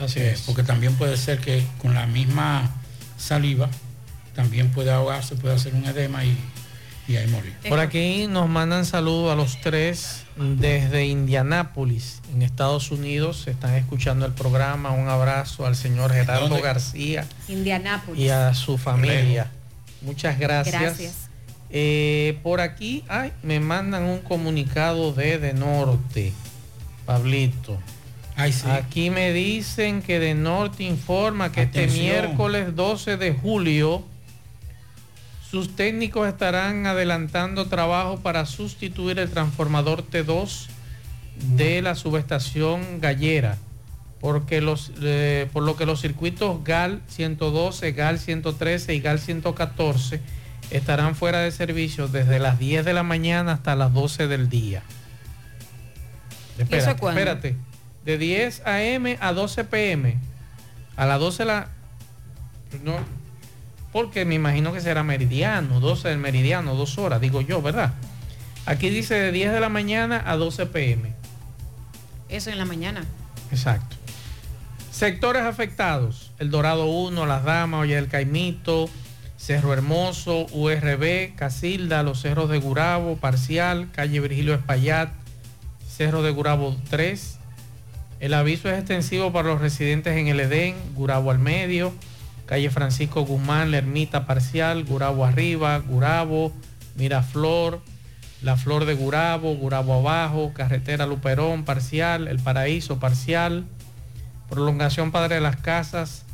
Así 0.00 0.20
Eh, 0.20 0.32
es. 0.32 0.42
Porque 0.42 0.62
también 0.62 0.94
puede 0.94 1.16
ser 1.16 1.38
que 1.40 1.64
con 1.78 1.92
la 1.94 2.06
misma 2.06 2.70
saliva 3.16 3.68
también 4.34 4.70
puede 4.70 4.92
ahogarse, 4.92 5.34
puede 5.34 5.56
hacer 5.56 5.74
un 5.74 5.84
edema 5.86 6.24
y, 6.24 6.38
y 7.08 7.16
ahí 7.16 7.26
morir. 7.26 7.52
Por 7.68 7.80
aquí 7.80 8.28
nos 8.28 8.48
mandan 8.48 8.84
saludos 8.84 9.32
a 9.32 9.34
los 9.34 9.60
tres 9.60 10.22
desde 10.36 11.06
Indianápolis, 11.06 12.20
en 12.32 12.42
Estados 12.42 12.92
Unidos. 12.92 13.48
Están 13.48 13.74
escuchando 13.74 14.24
el 14.24 14.32
programa. 14.34 14.92
Un 14.92 15.08
abrazo 15.08 15.66
al 15.66 15.74
señor 15.74 16.12
Gerardo 16.12 16.48
¿Dónde? 16.48 16.62
García 16.62 17.26
Indianápolis. 17.48 18.20
y 18.22 18.28
a 18.28 18.54
su 18.54 18.78
familia. 18.78 19.50
Muchas 20.02 20.38
gracias. 20.38 20.80
Gracias. 20.80 21.27
Eh, 21.70 22.38
por 22.42 22.60
aquí 22.60 23.04
ay, 23.08 23.32
me 23.42 23.60
mandan 23.60 24.04
un 24.04 24.20
comunicado 24.20 25.12
de 25.12 25.38
De 25.38 25.52
Norte, 25.52 26.32
Pablito. 27.04 27.78
Aquí 28.36 29.10
me 29.10 29.32
dicen 29.32 30.00
que 30.00 30.20
De 30.20 30.34
Norte 30.34 30.84
informa 30.84 31.50
que 31.50 31.62
este 31.62 31.88
miércoles 31.88 32.76
12 32.76 33.16
de 33.16 33.32
julio 33.32 34.04
sus 35.50 35.74
técnicos 35.74 36.28
estarán 36.28 36.86
adelantando 36.86 37.66
trabajo 37.66 38.18
para 38.20 38.44
sustituir 38.46 39.18
el 39.18 39.30
transformador 39.30 40.04
T2 40.06 40.68
de 41.56 41.80
la 41.80 41.94
subestación 41.94 43.00
Gallera, 43.00 43.56
porque 44.20 44.60
los, 44.60 44.92
eh, 45.02 45.48
por 45.52 45.62
lo 45.62 45.76
que 45.76 45.86
los 45.86 46.00
circuitos 46.00 46.62
GAL 46.64 47.00
112, 47.08 47.92
GAL 47.92 48.18
113 48.18 48.94
y 48.94 49.00
GAL 49.00 49.18
114 49.18 50.20
estarán 50.70 51.14
fuera 51.14 51.40
de 51.40 51.50
servicio 51.50 52.08
desde 52.08 52.38
las 52.38 52.58
10 52.58 52.84
de 52.84 52.92
la 52.92 53.02
mañana 53.02 53.52
hasta 53.52 53.74
las 53.76 53.92
12 53.92 54.28
del 54.28 54.48
día. 54.48 54.82
Espérate, 56.58 56.98
cuándo? 56.98 57.20
espérate. 57.20 57.56
De 58.04 58.18
10 58.18 58.62
a.m. 58.64 59.18
a 59.20 59.32
12 59.32 59.64
p.m. 59.64 60.16
A 60.96 61.06
las 61.06 61.20
12 61.20 61.44
la... 61.44 61.68
No, 62.82 62.98
porque 63.92 64.24
me 64.24 64.34
imagino 64.34 64.72
que 64.72 64.80
será 64.80 65.02
meridiano, 65.02 65.80
12 65.80 66.08
del 66.08 66.18
meridiano, 66.18 66.74
dos 66.74 66.98
horas, 66.98 67.20
digo 67.20 67.40
yo, 67.40 67.62
¿verdad? 67.62 67.94
Aquí 68.66 68.90
dice 68.90 69.14
de 69.14 69.32
10 69.32 69.52
de 69.52 69.60
la 69.60 69.70
mañana 69.70 70.22
a 70.26 70.36
12 70.36 70.66
p.m. 70.66 71.14
Eso 72.28 72.50
en 72.50 72.58
la 72.58 72.66
mañana. 72.66 73.04
Exacto. 73.50 73.96
Sectores 74.90 75.42
afectados. 75.42 76.32
El 76.38 76.50
Dorado 76.50 76.86
1, 76.86 77.24
Las 77.24 77.44
Damas, 77.44 77.80
Oye 77.80 77.94
del 77.94 78.08
Caimito, 78.08 78.90
Cerro 79.38 79.72
Hermoso, 79.72 80.46
URB, 80.50 81.34
Casilda, 81.36 82.02
Los 82.02 82.20
Cerros 82.20 82.50
de 82.50 82.58
Gurabo, 82.58 83.16
Parcial, 83.16 83.88
Calle 83.92 84.20
Virgilio 84.20 84.52
Espaillat, 84.52 85.10
Cerro 85.88 86.22
de 86.22 86.32
Gurabo 86.32 86.76
3. 86.90 87.38
El 88.18 88.34
aviso 88.34 88.68
es 88.68 88.78
extensivo 88.78 89.32
para 89.32 89.48
los 89.48 89.60
residentes 89.60 90.16
en 90.16 90.26
el 90.26 90.40
Edén, 90.40 90.74
Gurabo 90.94 91.30
al 91.30 91.38
medio, 91.38 91.94
calle 92.46 92.68
Francisco 92.68 93.22
Guzmán, 93.24 93.70
La 93.70 93.78
Ermita 93.78 94.26
Parcial, 94.26 94.84
Gurabo 94.84 95.24
arriba, 95.24 95.78
Gurabo, 95.78 96.52
Miraflor, 96.96 97.80
La 98.42 98.56
Flor 98.56 98.86
de 98.86 98.94
Gurabo, 98.94 99.54
Gurabo 99.54 99.94
abajo, 99.94 100.52
Carretera 100.52 101.06
Luperón 101.06 101.64
Parcial, 101.64 102.26
El 102.26 102.40
Paraíso 102.40 102.98
Parcial, 102.98 103.66
Prolongación 104.50 105.12
Padre 105.12 105.36
de 105.36 105.40
las 105.40 105.56
Casas, 105.56 106.24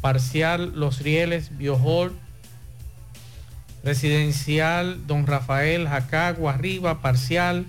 Parcial, 0.00 0.72
Los 0.74 1.00
Rieles, 1.00 1.56
Biojol, 1.56 2.23
Residencial 3.84 5.06
Don 5.06 5.26
Rafael, 5.26 5.86
Jacagua 5.86 6.54
arriba, 6.54 7.00
Parcial, 7.00 7.66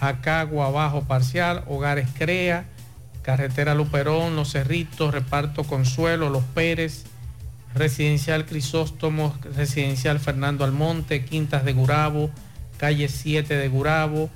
Jacagua 0.00 0.66
abajo, 0.66 1.02
Parcial, 1.02 1.64
Hogares 1.66 2.08
Crea, 2.16 2.66
Carretera 3.22 3.74
Luperón, 3.74 4.36
Los 4.36 4.52
Cerritos, 4.52 5.12
Reparto 5.12 5.64
Consuelo, 5.64 6.30
Los 6.30 6.44
Pérez, 6.44 7.04
Residencial 7.74 8.46
Crisóstomos, 8.46 9.34
Residencial 9.56 10.20
Fernando 10.20 10.64
Almonte, 10.64 11.24
Quintas 11.24 11.64
de 11.64 11.72
Gurabo, 11.72 12.30
Calle 12.78 13.08
7 13.08 13.56
de 13.56 13.68
Gurabo, 13.68 14.30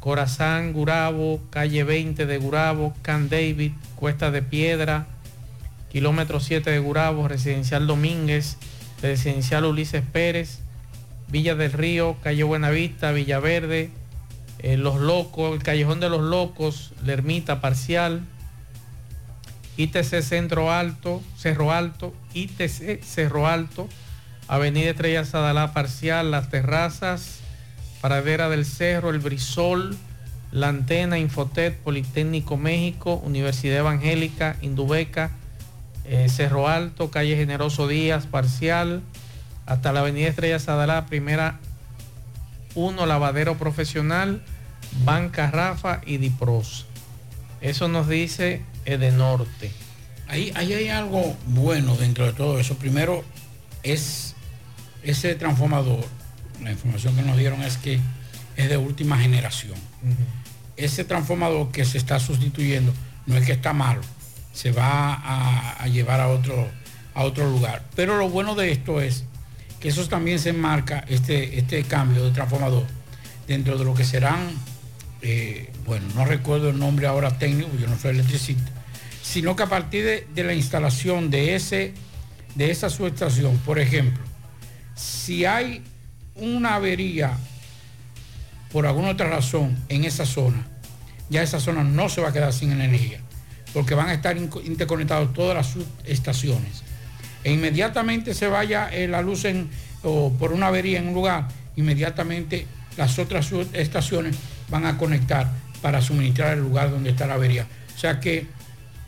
Corazán 0.00 0.72
Gurabo, 0.72 1.40
Calle 1.50 1.82
20 1.82 2.26
de 2.26 2.38
Gurabo, 2.38 2.94
Can 3.02 3.30
David, 3.30 3.72
Cuesta 3.96 4.30
de 4.30 4.42
Piedra, 4.42 5.06
Kilómetro 5.90 6.40
7 6.40 6.70
de 6.70 6.78
Gurabo, 6.78 7.26
Residencial 7.26 7.86
Domínguez, 7.86 8.58
Residencial 9.02 9.64
Ulises 9.64 10.02
Pérez, 10.12 10.60
Villa 11.28 11.54
del 11.54 11.72
Río, 11.72 12.16
Calle 12.22 12.44
Buenavista, 12.44 13.12
Villaverde, 13.12 13.90
eh, 14.60 14.76
Los 14.76 15.00
Locos, 15.00 15.54
el 15.54 15.62
Callejón 15.62 16.00
de 16.00 16.08
los 16.08 16.22
Locos, 16.22 16.92
La 17.04 17.12
Ermita 17.12 17.60
Parcial, 17.60 18.22
ITC 19.76 20.22
Centro 20.22 20.72
Alto, 20.72 21.22
Cerro 21.36 21.72
Alto, 21.72 22.14
ITC 22.32 23.02
Cerro 23.02 23.46
Alto, 23.46 23.88
Avenida 24.48 24.90
Estrella 24.90 25.24
Sadalá 25.24 25.72
Parcial, 25.72 26.30
Las 26.30 26.48
Terrazas, 26.48 27.40
Paradera 28.00 28.48
del 28.48 28.64
Cerro, 28.64 29.10
El 29.10 29.18
Brisol, 29.18 29.96
La 30.52 30.68
Antena, 30.68 31.18
Infotet, 31.18 31.76
Politécnico 31.78 32.56
México, 32.56 33.20
Universidad 33.24 33.78
Evangélica, 33.78 34.56
Indubeca, 34.62 35.30
eh, 36.08 36.28
Cerro 36.28 36.68
Alto, 36.68 37.10
Calle 37.10 37.36
Generoso 37.36 37.88
Díaz, 37.88 38.26
Parcial, 38.26 39.02
hasta 39.66 39.92
la 39.92 40.00
Avenida 40.00 40.28
Estrella 40.28 40.58
Sadalá, 40.58 41.06
Primera 41.06 41.58
1, 42.74 43.06
Lavadero 43.06 43.56
Profesional, 43.58 44.42
Banca 45.04 45.50
Rafa 45.50 46.00
y 46.06 46.18
Dipros. 46.18 46.86
Eso 47.60 47.88
nos 47.88 48.08
dice 48.08 48.62
Edenorte. 48.84 49.72
Ahí, 50.28 50.52
ahí 50.54 50.72
hay 50.72 50.88
algo 50.88 51.36
bueno 51.46 51.96
dentro 51.96 52.26
de 52.26 52.32
todo 52.32 52.58
eso. 52.58 52.76
Primero 52.76 53.24
es 53.82 54.34
ese 55.02 55.34
transformador, 55.36 56.04
la 56.62 56.72
información 56.72 57.14
que 57.14 57.22
nos 57.22 57.36
dieron 57.36 57.62
es 57.62 57.76
que 57.76 58.00
es 58.56 58.68
de 58.68 58.76
última 58.76 59.18
generación. 59.18 59.74
Ese 60.76 61.04
transformador 61.04 61.70
que 61.70 61.84
se 61.84 61.98
está 61.98 62.18
sustituyendo 62.18 62.92
no 63.26 63.36
es 63.36 63.46
que 63.46 63.52
está 63.52 63.72
malo, 63.72 64.00
se 64.56 64.72
va 64.72 65.76
a, 65.82 65.86
llevar 65.88 66.18
a 66.18 66.28
otro, 66.28 66.66
a 67.12 67.24
otro 67.24 67.50
lugar. 67.50 67.82
Pero 67.94 68.16
lo 68.16 68.30
bueno 68.30 68.54
de 68.54 68.72
esto 68.72 69.02
es 69.02 69.24
que 69.80 69.88
eso 69.88 70.08
también 70.08 70.38
se 70.38 70.48
enmarca, 70.48 71.04
este, 71.08 71.58
este 71.58 71.82
cambio 71.84 72.24
de 72.24 72.30
transformador, 72.30 72.86
dentro 73.46 73.76
de 73.76 73.84
lo 73.84 73.92
que 73.92 74.02
serán, 74.02 74.48
eh, 75.20 75.70
bueno, 75.84 76.06
no 76.14 76.24
recuerdo 76.24 76.70
el 76.70 76.78
nombre 76.78 77.06
ahora 77.06 77.36
técnico, 77.36 77.68
yo 77.78 77.86
no 77.86 77.98
soy 77.98 78.12
electricista, 78.12 78.72
sino 79.22 79.54
que 79.56 79.64
a 79.64 79.68
partir 79.68 80.06
de, 80.06 80.26
de 80.34 80.44
la 80.44 80.54
instalación 80.54 81.28
de, 81.28 81.54
ese, 81.54 81.92
de 82.54 82.70
esa 82.70 82.88
subestación, 82.88 83.58
por 83.58 83.78
ejemplo, 83.78 84.24
si 84.94 85.44
hay 85.44 85.84
una 86.34 86.76
avería 86.76 87.36
por 88.72 88.86
alguna 88.86 89.10
otra 89.10 89.28
razón 89.28 89.76
en 89.90 90.04
esa 90.04 90.24
zona, 90.24 90.66
ya 91.28 91.42
esa 91.42 91.60
zona 91.60 91.84
no 91.84 92.08
se 92.08 92.22
va 92.22 92.30
a 92.30 92.32
quedar 92.32 92.54
sin 92.54 92.72
energía, 92.72 93.20
porque 93.76 93.94
van 93.94 94.08
a 94.08 94.14
estar 94.14 94.34
interconectados 94.38 95.34
todas 95.34 95.54
las 95.54 95.66
subestaciones. 95.66 96.82
E 97.44 97.52
inmediatamente 97.52 98.32
se 98.32 98.48
vaya 98.48 98.88
eh, 98.88 99.06
la 99.06 99.20
luz 99.20 99.44
en, 99.44 99.68
o 100.02 100.32
por 100.32 100.54
una 100.54 100.68
avería 100.68 100.98
en 100.98 101.08
un 101.08 101.12
lugar, 101.12 101.46
inmediatamente 101.76 102.66
las 102.96 103.18
otras 103.18 103.44
subestaciones 103.44 104.34
van 104.70 104.86
a 104.86 104.96
conectar 104.96 105.52
para 105.82 106.00
suministrar 106.00 106.54
el 106.54 106.60
lugar 106.60 106.90
donde 106.90 107.10
está 107.10 107.26
la 107.26 107.34
avería. 107.34 107.66
O 107.94 107.98
sea 107.98 108.18
que 108.18 108.46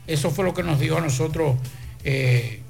eso 0.07 0.31
fue 0.31 0.45
lo 0.45 0.53
que 0.53 0.62
nos 0.62 0.78
dijo 0.78 0.99
a 0.99 1.01
nosotros 1.01 1.57
eh, 2.05 2.61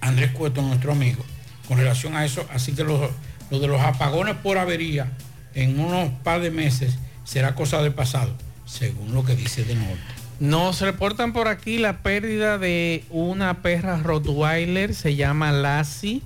Andrés 0.00 0.30
Cueto, 0.30 0.62
nuestro 0.62 0.92
amigo, 0.92 1.22
con 1.68 1.76
relación 1.76 2.16
a 2.16 2.24
eso. 2.24 2.46
Así 2.54 2.72
que 2.72 2.84
lo, 2.84 3.10
lo 3.50 3.58
de 3.60 3.66
los 3.66 3.82
apagones 3.82 4.36
por 4.36 4.56
avería 4.56 5.12
en 5.52 5.78
unos 5.78 6.08
par 6.22 6.40
de 6.40 6.50
meses 6.50 6.94
será 7.24 7.54
cosa 7.54 7.82
del 7.82 7.92
pasado, 7.92 8.34
según 8.64 9.12
lo 9.12 9.26
que 9.26 9.36
dice 9.36 9.62
de 9.62 9.74
norte. 9.74 10.21
Nos 10.40 10.80
reportan 10.80 11.32
por 11.32 11.46
aquí 11.46 11.78
la 11.78 11.98
pérdida 11.98 12.58
de 12.58 13.04
una 13.10 13.62
perra 13.62 13.98
Rottweiler, 14.02 14.94
se 14.94 15.14
llama 15.14 15.52
Lassie. 15.52 16.22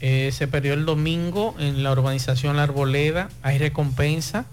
Eh, 0.00 0.30
se 0.32 0.46
perdió 0.46 0.74
el 0.74 0.84
domingo 0.84 1.56
en 1.58 1.82
la 1.82 1.92
urbanización 1.92 2.56
La 2.56 2.64
Arboleda. 2.64 3.30
Hay 3.42 3.58
recompensa. 3.58 4.44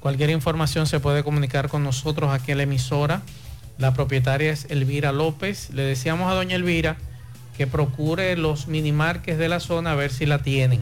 Cualquier 0.00 0.30
información 0.30 0.86
se 0.86 1.00
puede 1.00 1.24
comunicar 1.24 1.68
con 1.68 1.82
nosotros 1.82 2.30
aquí 2.32 2.52
en 2.52 2.58
la 2.58 2.64
emisora. 2.64 3.22
La 3.78 3.94
propietaria 3.94 4.52
es 4.52 4.66
Elvira 4.68 5.12
López. 5.12 5.70
Le 5.70 5.82
decíamos 5.82 6.30
a 6.30 6.34
doña 6.34 6.56
Elvira 6.56 6.96
que 7.56 7.66
procure 7.66 8.36
los 8.36 8.66
minimarques 8.66 9.38
de 9.38 9.48
la 9.48 9.60
zona 9.60 9.92
a 9.92 9.94
ver 9.94 10.12
si 10.12 10.26
la 10.26 10.42
tienen. 10.42 10.80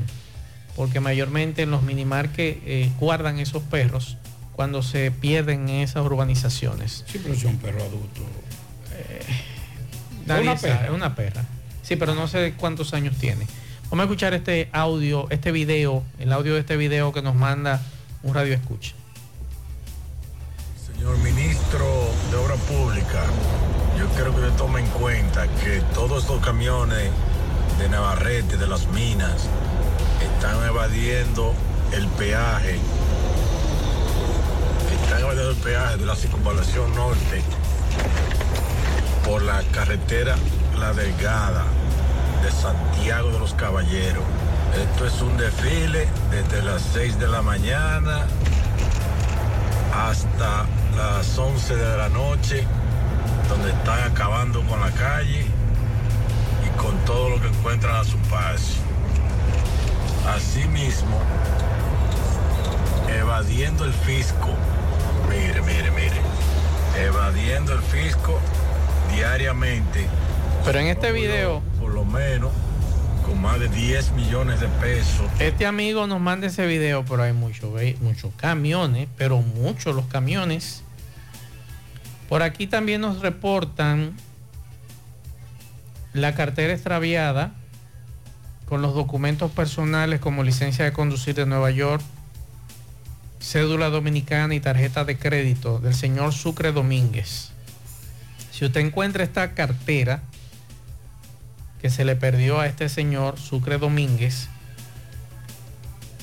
Porque 0.77 1.01
mayormente 1.01 1.63
en 1.63 1.71
los 1.71 1.83
minimarques 1.83 2.59
eh, 2.65 2.91
guardan 2.99 3.39
esos 3.39 3.63
perros 3.63 4.17
cuando 4.61 4.83
se 4.83 5.11
pierden 5.11 5.71
en 5.71 5.77
esas 5.77 6.05
urbanizaciones. 6.05 7.03
Sí, 7.11 7.19
pero 7.23 7.33
es 7.33 7.45
un 7.45 7.57
perro 7.57 7.83
adulto. 7.83 8.21
Nadie 10.27 10.43
una 10.43 10.59
sabe, 10.59 10.75
perra. 10.75 10.85
es 10.85 10.93
una 10.93 11.15
perra. 11.15 11.45
Sí, 11.83 11.97
pero 11.97 12.15
no 12.15 12.29
sé 12.29 12.53
cuántos 12.59 12.93
años 12.93 13.17
tiene. 13.17 13.47
Vamos 13.85 14.01
a 14.01 14.03
escuchar 14.03 14.35
este 14.35 14.69
audio, 14.73 15.27
este 15.31 15.51
video, 15.51 16.05
el 16.19 16.31
audio 16.31 16.53
de 16.53 16.61
este 16.61 16.77
video 16.77 17.11
que 17.11 17.23
nos 17.23 17.35
manda 17.35 17.81
un 18.23 18.35
radio 18.35 18.53
escucha. 18.53 18.93
Señor 20.93 21.17
ministro 21.21 22.11
de 22.31 22.37
Obra 22.37 22.57
Pública, 22.57 23.25
yo 23.99 24.07
quiero 24.11 24.35
que 24.35 24.43
usted 24.43 24.57
tome 24.59 24.81
en 24.81 24.89
cuenta 24.89 25.49
que 25.65 25.81
todos 25.95 26.25
estos 26.25 26.45
camiones 26.45 27.11
de 27.79 27.89
Navarrete, 27.89 28.59
de 28.59 28.67
las 28.67 28.87
minas, 28.89 29.49
están 30.21 30.63
evadiendo 30.67 31.55
el 31.95 32.07
peaje. 32.09 32.79
Están 35.13 35.39
el 35.39 35.57
peaje 35.57 35.97
de 35.97 36.07
la 36.07 36.15
circunvalación 36.15 36.95
norte 36.95 37.43
por 39.25 39.43
la 39.43 39.61
carretera 39.73 40.37
La 40.79 40.93
Delgada 40.93 41.65
de 42.45 42.53
Santiago 42.53 43.33
de 43.33 43.41
los 43.41 43.53
Caballeros. 43.55 44.23
Esto 44.81 45.07
es 45.07 45.21
un 45.21 45.37
desfile 45.37 46.07
desde 46.31 46.63
las 46.63 46.83
6 46.93 47.19
de 47.19 47.27
la 47.27 47.43
mañana 47.43 48.25
hasta 49.93 50.67
las 50.97 51.37
11 51.37 51.75
de 51.75 51.97
la 51.97 52.09
noche, 52.09 52.65
donde 53.49 53.71
están 53.71 54.13
acabando 54.13 54.63
con 54.63 54.81
la 54.81 54.93
calle 54.93 55.45
y 56.65 56.79
con 56.79 56.97
todo 57.05 57.31
lo 57.31 57.41
que 57.41 57.49
encuentran 57.49 57.97
a 57.97 58.05
su 58.05 58.17
paso. 58.31 58.79
Asimismo, 60.37 61.19
evadiendo 63.09 63.85
el 63.85 63.93
fisco, 63.93 64.55
mire, 65.31 65.63
mire, 65.63 65.91
mire, 65.93 66.21
evadiendo 67.07 67.73
el 67.73 67.83
fisco 67.83 68.39
diariamente. 69.15 70.07
Pero 70.65 70.79
en 70.81 70.89
este 70.89 71.13
video, 71.13 71.63
Por 71.81 71.95
lo 71.95 72.05
menos 72.05 72.51
con 73.25 73.41
más 73.41 73.61
de 73.61 73.69
10 73.69 74.13
millones 74.13 74.61
de 74.61 74.69
pesos. 74.69 75.31
este 75.39 75.67
amigo 75.67 76.07
nos 76.07 76.21
manda 76.21 76.49
ese 76.49 76.67
video, 76.67 77.05
pero 77.05 77.23
hay 77.23 77.33
muchos 77.33 77.71
muchos 78.01 78.33
camiones, 78.37 79.09
pero 79.17 79.39
muchos 79.41 79.95
los 79.95 80.07
camiones. 80.07 80.83
Por 82.29 82.43
aquí 82.43 82.67
también 82.67 83.01
nos 83.01 83.21
reportan 83.21 84.17
la 86.13 86.35
cartera 86.35 86.73
extraviada 86.73 87.53
con 88.69 88.83
los 88.83 88.95
documentos 88.95 89.51
personales 89.51 90.21
como 90.21 90.43
licencia 90.45 90.85
de 90.85 90.93
conducir 90.93 91.35
de 91.35 91.47
Nueva 91.47 91.71
York, 91.71 92.03
cédula 93.41 93.89
dominicana 93.89 94.55
y 94.55 94.61
tarjeta 94.61 95.05
de 95.05 95.19
crédito 95.19 95.79
del 95.79 95.95
señor 95.95 96.35
Sucre 96.35 96.73
Domínguez. 96.73 97.53
Si 98.53 98.67
usted 98.67 98.83
encuentra 98.83 99.25
esta 99.25 99.55
cartera 99.55 100.21
que 101.81 101.89
se 101.89 102.05
le 102.05 102.17
perdió 102.17 102.61
a 102.61 102.67
este 102.67 102.91
señor 102.91 103.39
Sucre 103.39 103.79
Domínguez, 103.79 104.51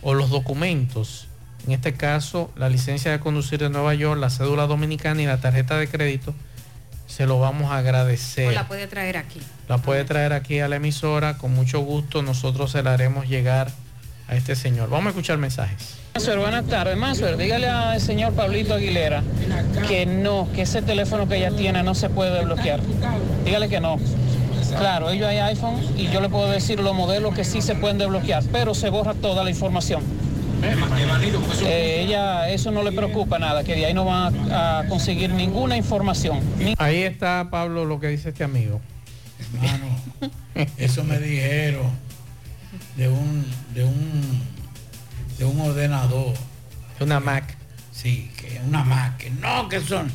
o 0.00 0.14
los 0.14 0.30
documentos, 0.30 1.28
en 1.66 1.72
este 1.72 1.94
caso 1.94 2.50
la 2.56 2.68
licencia 2.68 3.10
de 3.10 3.20
conducir 3.20 3.58
de 3.58 3.70
Nueva 3.70 3.94
York, 3.94 4.20
la 4.20 4.30
cédula 4.30 4.66
dominicana 4.66 5.22
y 5.22 5.26
la 5.26 5.40
tarjeta 5.40 5.76
de 5.76 5.88
crédito, 5.88 6.34
se 7.06 7.26
lo 7.26 7.38
vamos 7.38 7.70
a 7.70 7.78
agradecer. 7.78 8.48
O 8.48 8.52
la 8.52 8.66
puede 8.66 8.86
traer 8.86 9.16
aquí. 9.16 9.40
La 9.68 9.78
puede 9.78 10.04
traer 10.04 10.32
aquí 10.32 10.60
a 10.60 10.68
la 10.68 10.76
emisora, 10.76 11.38
con 11.38 11.54
mucho 11.54 11.80
gusto 11.80 12.22
nosotros 12.22 12.72
se 12.72 12.82
la 12.82 12.94
haremos 12.94 13.28
llegar 13.28 13.70
a 14.28 14.36
este 14.36 14.56
señor. 14.56 14.88
Vamos 14.88 15.06
a 15.06 15.08
escuchar 15.10 15.38
mensajes. 15.38 15.96
Mazuer, 16.14 16.38
buenas 16.38 16.66
tardes. 16.66 16.96
Mazuer, 16.96 17.36
dígale 17.36 17.68
al 17.68 18.00
señor 18.00 18.32
Pablito 18.34 18.74
Aguilera 18.74 19.22
que 19.88 20.06
no, 20.06 20.48
que 20.54 20.62
ese 20.62 20.80
teléfono 20.82 21.28
que 21.28 21.36
ella 21.36 21.50
tiene 21.50 21.82
no 21.82 21.94
se 21.94 22.08
puede 22.08 22.30
desbloquear. 22.30 22.80
Dígale 23.44 23.68
que 23.68 23.80
no. 23.80 23.98
Claro, 24.78 25.10
ellos 25.10 25.28
hay 25.28 25.38
iPhone 25.38 25.76
y 25.96 26.08
yo 26.08 26.20
le 26.20 26.28
puedo 26.28 26.50
decir 26.50 26.80
los 26.80 26.94
modelos 26.94 27.34
que 27.34 27.44
sí 27.44 27.62
se 27.62 27.74
pueden 27.74 27.98
desbloquear, 27.98 28.42
pero 28.50 28.74
se 28.74 28.90
borra 28.90 29.14
toda 29.14 29.44
la 29.44 29.50
información. 29.50 30.02
Eh, 31.62 32.02
ella, 32.04 32.48
eso 32.50 32.70
no 32.70 32.82
le 32.82 32.92
preocupa 32.92 33.38
nada, 33.38 33.64
que 33.64 33.74
de 33.74 33.86
ahí 33.86 33.94
no 33.94 34.04
van 34.04 34.50
a, 34.50 34.80
a 34.80 34.86
conseguir 34.88 35.30
ninguna 35.30 35.76
información. 35.76 36.40
Ahí 36.78 37.02
está 37.02 37.48
Pablo 37.50 37.84
lo 37.84 38.00
que 38.00 38.08
dice 38.08 38.30
este 38.30 38.44
amigo. 38.44 38.80
Hermano, 39.54 39.86
eso 40.76 41.04
me 41.04 41.18
dijeron 41.18 41.90
de 42.96 43.08
un, 43.08 43.46
de 43.74 43.84
un, 43.84 44.42
de 45.38 45.44
un 45.44 45.60
ordenador. 45.60 46.34
De 46.98 47.04
una 47.04 47.20
Mac. 47.20 47.56
Sí, 47.92 48.30
que 48.36 48.60
una 48.66 48.84
Mac, 48.84 49.16
que 49.18 49.30
no, 49.30 49.68
que 49.68 49.80
son. 49.80 50.10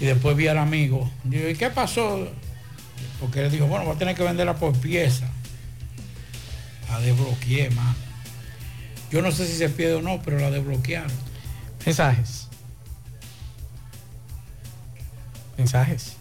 Y 0.00 0.04
después 0.04 0.36
vi 0.36 0.48
al 0.48 0.58
amigo. 0.58 1.10
Digo, 1.24 1.48
¿y 1.48 1.54
qué 1.54 1.70
pasó? 1.70 2.28
Porque 3.20 3.44
él 3.44 3.50
dijo, 3.50 3.66
bueno, 3.66 3.86
voy 3.86 3.94
a 3.94 3.98
tener 3.98 4.14
que 4.14 4.22
venderla 4.22 4.54
por 4.54 4.76
pieza. 4.78 5.26
La 6.90 7.00
desbloqueé, 7.00 7.70
mano. 7.70 8.05
Yo 9.10 9.22
no 9.22 9.30
sé 9.32 9.46
si 9.46 9.56
se 9.56 9.68
pierde 9.68 9.94
o 9.94 10.02
no, 10.02 10.20
pero 10.24 10.38
la 10.38 10.50
desbloquearon. 10.50 11.10
Mensajes. 11.84 12.48
Mensajes. 15.56 16.16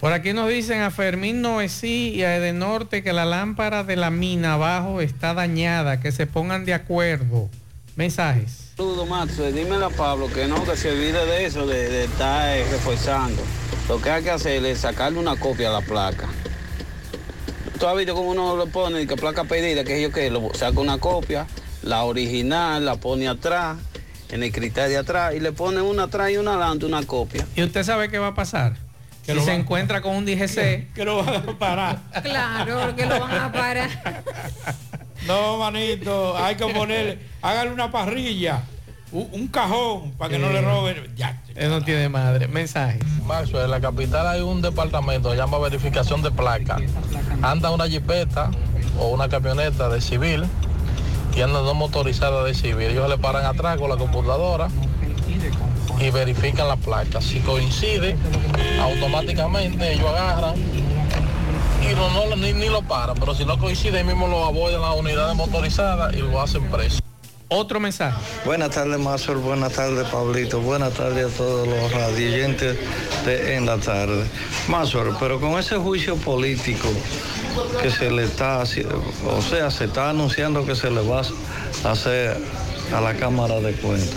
Por 0.00 0.12
aquí 0.12 0.32
nos 0.32 0.48
dicen 0.48 0.82
a 0.82 0.92
Fermín 0.92 1.42
Noesí 1.42 2.12
y 2.14 2.22
a 2.22 2.36
Edenorte 2.36 3.02
que 3.02 3.12
la 3.12 3.24
lámpara 3.24 3.82
de 3.82 3.96
la 3.96 4.10
mina 4.10 4.54
abajo 4.54 5.00
está 5.00 5.34
dañada, 5.34 5.98
que 5.98 6.12
se 6.12 6.28
pongan 6.28 6.64
de 6.64 6.74
acuerdo. 6.74 7.50
Mensajes. 7.96 8.72
Saludos, 8.76 9.08
Max. 9.08 9.36
Dímelo 9.54 9.86
a 9.86 9.90
Pablo 9.90 10.28
que 10.32 10.46
no, 10.48 10.64
que 10.64 10.76
se 10.76 10.90
olvide 10.90 11.24
de 11.26 11.44
eso, 11.46 11.66
de, 11.66 11.88
de 11.88 12.04
estar 12.04 12.56
eh, 12.56 12.66
reforzando. 12.70 13.40
Lo 13.88 14.00
que 14.00 14.10
hay 14.10 14.22
que 14.24 14.30
hacer 14.30 14.64
es 14.64 14.78
sacarle 14.80 15.18
una 15.18 15.36
copia 15.36 15.68
a 15.68 15.72
la 15.72 15.80
placa. 15.80 16.28
Tú 17.78 17.86
has 17.86 17.96
visto 17.96 18.14
cómo 18.14 18.30
uno 18.30 18.56
lo 18.56 18.66
pone, 18.66 19.06
que 19.06 19.16
placa 19.16 19.44
pedida, 19.44 19.84
que 19.84 20.00
yo 20.00 20.10
que 20.10 20.30
lo 20.30 20.52
saca 20.54 20.80
una 20.80 20.98
copia, 20.98 21.46
la 21.82 22.02
original, 22.04 22.84
la 22.84 22.96
pone 22.96 23.28
atrás, 23.28 23.76
en 24.30 24.42
el 24.42 24.50
cristal 24.52 24.88
de 24.88 24.96
atrás, 24.96 25.34
y 25.34 25.40
le 25.40 25.52
pone 25.52 25.80
una 25.82 26.04
atrás 26.04 26.30
y 26.30 26.36
una 26.36 26.52
adelante, 26.54 26.86
una 26.86 27.04
copia. 27.04 27.46
¿Y 27.54 27.62
usted 27.62 27.82
sabe 27.84 28.08
qué 28.08 28.18
va 28.18 28.28
a 28.28 28.34
pasar? 28.34 28.76
Que 29.26 29.32
si 29.34 29.40
se 29.40 29.46
van- 29.52 29.60
encuentra 29.60 30.00
con 30.02 30.16
un 30.16 30.24
DGC. 30.26 30.92
Que 30.94 31.04
lo 31.04 31.22
van 31.24 31.48
a 31.48 31.58
parar. 31.58 31.98
Claro, 32.22 32.94
que 32.96 33.06
lo 33.06 33.20
van 33.20 33.36
a 33.38 33.52
parar. 33.52 33.90
No, 35.26 35.58
manito, 35.58 36.36
hay 36.36 36.54
que 36.56 36.66
ponerle, 36.66 37.18
hágale 37.40 37.70
una 37.70 37.90
parrilla, 37.90 38.62
un, 39.10 39.28
un 39.32 39.48
cajón 39.48 40.12
para 40.12 40.30
que 40.30 40.38
no 40.38 40.50
le 40.50 40.60
roben. 40.60 41.14
Ya. 41.16 41.40
Él 41.54 41.70
no 41.70 41.82
tiene 41.82 42.08
madre. 42.08 42.48
Mensajes. 42.48 43.02
Maxwell, 43.24 43.64
en 43.64 43.70
la 43.70 43.80
capital 43.80 44.26
hay 44.26 44.42
un 44.42 44.60
departamento 44.60 45.30
que 45.30 45.36
se 45.36 45.40
llama 45.40 45.58
verificación 45.58 46.20
de 46.22 46.30
placa. 46.30 46.76
Anda 47.42 47.70
una 47.70 47.88
jipeta 47.88 48.50
o 48.98 49.08
una 49.08 49.28
camioneta 49.28 49.88
de 49.88 50.00
civil 50.00 50.44
y 51.34 51.40
anda 51.40 51.60
dos 51.60 51.74
motorizadas 51.74 52.44
de 52.44 52.54
civil. 52.54 52.90
Ellos 52.90 53.08
le 53.08 53.18
paran 53.18 53.46
atrás 53.46 53.78
con 53.78 53.88
la 53.88 53.96
computadora 53.96 54.68
y 55.98 56.10
verifican 56.10 56.68
la 56.68 56.76
placa. 56.76 57.20
Si 57.20 57.40
coincide, 57.40 58.16
automáticamente 58.80 59.94
ellos 59.94 60.08
agarran 60.08 60.54
y 61.90 61.94
no, 61.94 62.08
no- 62.10 62.36
ni, 62.36 62.52
ni 62.52 62.68
lo 62.68 62.82
paran. 62.82 63.16
Pero 63.18 63.34
si 63.34 63.44
no 63.44 63.58
coincide, 63.58 63.98
ahí 63.98 64.04
mismo 64.04 64.26
lo 64.28 64.44
abordan 64.44 64.80
las 64.80 64.96
unidades 64.96 65.36
motorizadas 65.36 66.14
y 66.14 66.18
lo 66.18 66.40
hacen 66.40 66.64
preso. 66.70 66.98
Otro 67.48 67.78
mensaje. 67.78 68.16
Buenas 68.44 68.70
tardes, 68.70 68.98
Mazur. 68.98 69.36
Buenas 69.38 69.72
tardes, 69.74 70.08
Pablito. 70.08 70.60
Buenas 70.60 70.94
tardes 70.94 71.32
a 71.32 71.36
todos 71.36 71.68
los 71.68 71.92
radioyentes 71.92 72.76
de 73.26 73.54
En 73.56 73.66
la 73.66 73.76
Tarde. 73.76 74.24
Mazur, 74.68 75.14
pero 75.20 75.38
con 75.40 75.58
ese 75.58 75.76
juicio 75.76 76.16
político 76.16 76.88
que 77.80 77.90
se 77.90 78.10
le 78.10 78.24
está 78.24 78.62
haciendo, 78.62 79.00
o 79.28 79.42
sea, 79.42 79.70
se 79.70 79.84
está 79.84 80.10
anunciando 80.10 80.64
que 80.66 80.74
se 80.74 80.90
le 80.90 81.02
va 81.06 81.20
a 81.84 81.90
hacer 81.92 82.36
a 82.92 83.00
la 83.00 83.14
Cámara 83.14 83.60
de 83.60 83.72
Cuentas. 83.74 84.16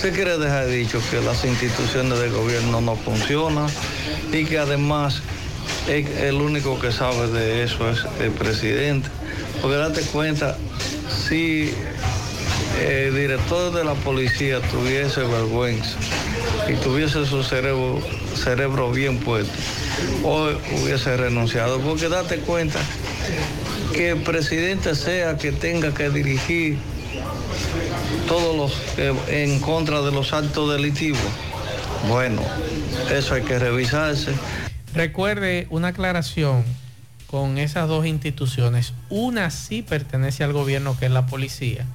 Se 0.00 0.12
quiere 0.12 0.38
dejar 0.38 0.66
dicho 0.68 1.00
que 1.10 1.20
las 1.20 1.44
instituciones 1.44 2.18
de 2.18 2.30
gobierno 2.30 2.80
no 2.80 2.96
funcionan 2.96 3.66
y 4.32 4.44
que 4.46 4.58
además 4.58 5.20
el, 5.88 6.34
único 6.36 6.78
que 6.78 6.92
sabe 6.92 7.28
de 7.28 7.64
eso 7.64 7.88
es 7.90 8.04
el 8.20 8.30
presidente. 8.32 9.08
Porque 9.60 9.76
date 9.76 10.02
cuenta, 10.02 10.56
si 11.08 11.72
el 12.80 13.14
director 13.14 13.72
de 13.72 13.84
la 13.84 13.94
policía 13.94 14.60
tuviese 14.60 15.22
vergüenza 15.22 15.96
y 16.68 16.74
tuviese 16.74 17.26
su 17.26 17.42
cerebro, 17.42 18.00
cerebro 18.34 18.90
bien 18.90 19.18
puesto, 19.18 19.52
hoy 20.24 20.56
hubiese 20.80 21.16
renunciado. 21.16 21.80
Porque 21.80 22.08
date 22.08 22.38
cuenta 22.38 22.78
que 23.92 24.10
el 24.10 24.22
presidente 24.22 24.94
sea 24.94 25.36
que 25.36 25.52
tenga 25.52 25.92
que 25.92 26.10
dirigir 26.10 26.78
todos 28.28 28.56
los 28.56 28.72
que 28.94 29.42
en 29.42 29.60
contra 29.60 30.02
de 30.02 30.12
los 30.12 30.32
actos 30.32 30.72
delictivos. 30.72 31.20
Bueno, 32.08 32.40
eso 33.12 33.34
hay 33.34 33.42
que 33.42 33.58
revisarse. 33.58 34.32
Recuerde 34.94 35.66
una 35.70 35.88
aclaración 35.88 36.64
con 37.28 37.58
esas 37.58 37.86
dos 37.86 38.06
instituciones. 38.06 38.92
Una 39.08 39.50
sí 39.50 39.82
pertenece 39.82 40.42
al 40.42 40.52
gobierno, 40.52 40.98
que 40.98 41.06
es 41.06 41.12
la 41.12 41.26
policía, 41.26 41.86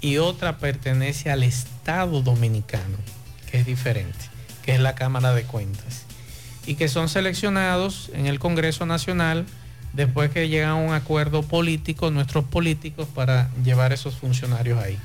y 0.00 0.18
otra 0.18 0.58
pertenece 0.58 1.30
al 1.30 1.44
Estado 1.44 2.20
Dominicano, 2.20 2.98
que 3.50 3.60
es 3.60 3.66
diferente, 3.66 4.18
que 4.64 4.74
es 4.74 4.80
la 4.80 4.96
Cámara 4.96 5.34
de 5.34 5.44
Cuentas. 5.44 6.04
Y 6.66 6.74
que 6.74 6.88
son 6.88 7.08
seleccionados 7.08 8.10
en 8.12 8.26
el 8.26 8.40
Congreso 8.40 8.86
Nacional 8.86 9.46
después 9.92 10.30
que 10.30 10.48
llegan 10.48 10.70
a 10.70 10.74
un 10.74 10.92
acuerdo 10.92 11.42
político, 11.42 12.10
nuestros 12.10 12.44
políticos, 12.44 13.06
para 13.14 13.50
llevar 13.62 13.92
esos 13.92 14.16
funcionarios 14.16 14.82
ahí. 14.82 14.98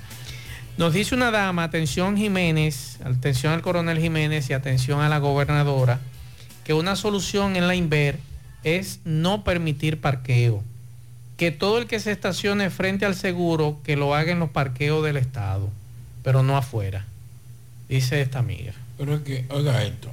Nos 0.78 0.94
dice 0.94 1.14
una 1.14 1.30
dama, 1.30 1.64
atención 1.64 2.18
Jiménez, 2.18 3.00
atención 3.04 3.54
al 3.54 3.62
coronel 3.62 4.00
Jiménez 4.00 4.50
y 4.50 4.54
atención 4.54 5.02
a 5.02 5.10
la 5.10 5.18
gobernadora, 5.18 6.00
que 6.68 6.74
una 6.74 6.98
solución 6.98 7.56
en 7.56 7.66
la 7.66 7.76
Inver 7.76 8.20
es 8.66 9.00
no 9.06 9.46
permitir 9.46 10.02
parqueo. 10.02 10.66
Que 11.38 11.50
todo 11.50 11.78
el 11.78 11.88
que 11.88 12.02
se 12.02 12.12
estacione 12.12 12.70
frente 12.70 13.06
al 13.06 13.16
seguro, 13.16 13.80
que 13.86 13.96
lo 13.96 14.14
haga 14.14 14.34
en 14.34 14.40
los 14.40 14.50
parqueos 14.50 15.02
del 15.02 15.16
Estado, 15.16 15.70
pero 16.26 16.44
no 16.44 16.58
afuera, 16.58 17.06
dice 17.88 18.20
esta 18.20 18.40
amiga. 18.40 18.74
Pero 18.98 19.16
es 19.16 19.22
que, 19.22 19.46
oiga 19.48 19.82
esto, 19.82 20.12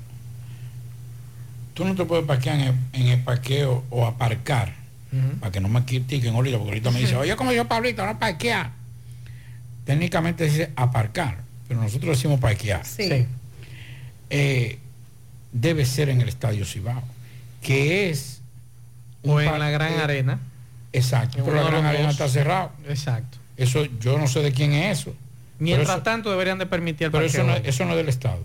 tú 1.74 1.84
no 1.84 1.96
te 1.96 2.04
puedes 2.04 2.24
parquear 2.24 2.60
en 2.60 2.68
el, 2.68 2.74
en 2.92 3.06
el 3.08 3.20
parqueo 3.24 3.82
o 3.90 4.06
aparcar, 4.06 4.76
para 5.40 5.50
que 5.50 5.58
no 5.58 5.68
me 5.68 5.84
critiquen 5.84 6.36
ahorita, 6.36 6.58
porque 6.58 6.70
ahorita 6.70 6.92
me 6.92 7.00
dice, 7.00 7.16
oye, 7.16 7.34
como 7.34 7.50
yo, 7.50 7.66
Pablito, 7.66 8.06
no 8.06 8.16
parquear. 8.16 8.70
Técnicamente 9.84 10.44
dice 10.44 10.70
aparcar, 10.76 11.38
pero 11.66 11.80
nosotros 11.80 12.16
decimos 12.16 12.38
parquear. 12.38 12.86
Sí. 12.86 13.26
Eh, 14.30 14.78
debe 15.54 15.86
ser 15.86 16.10
en 16.10 16.20
el 16.20 16.28
Estadio 16.28 16.66
Cibao, 16.66 17.02
que 17.62 18.10
es... 18.10 18.42
O 19.22 19.40
en 19.40 19.58
la 19.58 19.70
Gran 19.70 19.98
Arena. 20.00 20.38
Exacto, 20.92 21.42
pero 21.42 21.56
la 21.56 21.62
Gran 21.62 21.86
Arena 21.86 22.04
dos. 22.04 22.12
está 22.12 22.28
cerrado. 22.28 22.72
Exacto. 22.86 23.38
Eso 23.56 23.86
yo 24.00 24.18
no 24.18 24.26
sé 24.28 24.40
de 24.40 24.52
quién 24.52 24.72
es 24.74 25.00
eso. 25.00 25.14
Mientras 25.58 25.88
eso- 25.88 26.02
tanto 26.02 26.30
deberían 26.30 26.58
de 26.58 26.66
permitir 26.66 27.06
el 27.06 27.10
Pero 27.12 27.24
eso 27.24 27.42
no, 27.44 27.54
eso 27.54 27.84
no 27.86 27.92
es 27.92 27.96
del 27.96 28.08
Estado. 28.10 28.42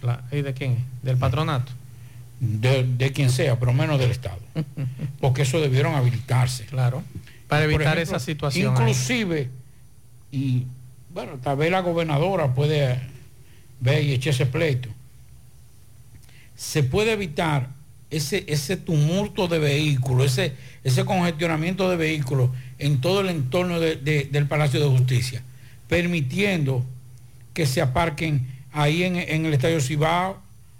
Claro. 0.00 0.22
¿Y 0.32 0.40
de 0.42 0.52
quién 0.54 0.72
es? 0.72 0.78
¿Del 1.04 1.16
patronato? 1.18 1.70
De, 2.40 2.82
de 2.84 3.12
quien 3.12 3.30
sea, 3.30 3.58
pero 3.60 3.72
menos 3.72 3.98
del 4.00 4.10
Estado. 4.10 4.38
Porque 5.20 5.42
eso 5.42 5.60
debieron 5.60 5.94
habilitarse. 5.94 6.64
Claro. 6.64 7.04
Para 7.46 7.64
evitar 7.64 7.98
ejemplo, 7.98 8.02
esa 8.02 8.18
situación. 8.18 8.74
ahí. 8.74 8.80
Inclusive, 8.80 9.50
y 10.32 10.64
bueno, 11.12 11.32
tal 11.42 11.56
vez 11.58 11.70
la 11.70 11.80
gobernadora 11.80 12.54
puede 12.54 12.98
ver 13.80 14.02
y 14.04 14.12
echarse 14.14 14.46
pleito. 14.46 14.88
Se 16.60 16.82
puede 16.82 17.12
evitar 17.12 17.70
ese, 18.10 18.44
ese 18.48 18.76
tumulto 18.76 19.48
de 19.48 19.58
vehículos, 19.58 20.26
ese, 20.38 20.52
ese 20.84 21.06
congestionamiento 21.06 21.88
de 21.88 21.96
vehículos 21.96 22.50
en 22.78 23.00
todo 23.00 23.22
el 23.22 23.30
entorno 23.30 23.80
de- 23.80 23.96
de- 23.96 24.24
del 24.30 24.46
Palacio 24.46 24.78
de 24.78 24.86
Justicia, 24.86 25.42
permitiendo 25.88 26.84
que 27.54 27.64
se 27.64 27.80
aparquen 27.80 28.46
ahí 28.72 29.04
en, 29.04 29.16
en 29.16 29.46
el 29.46 29.54
Estadio 29.54 29.80
Cibao 29.80 30.38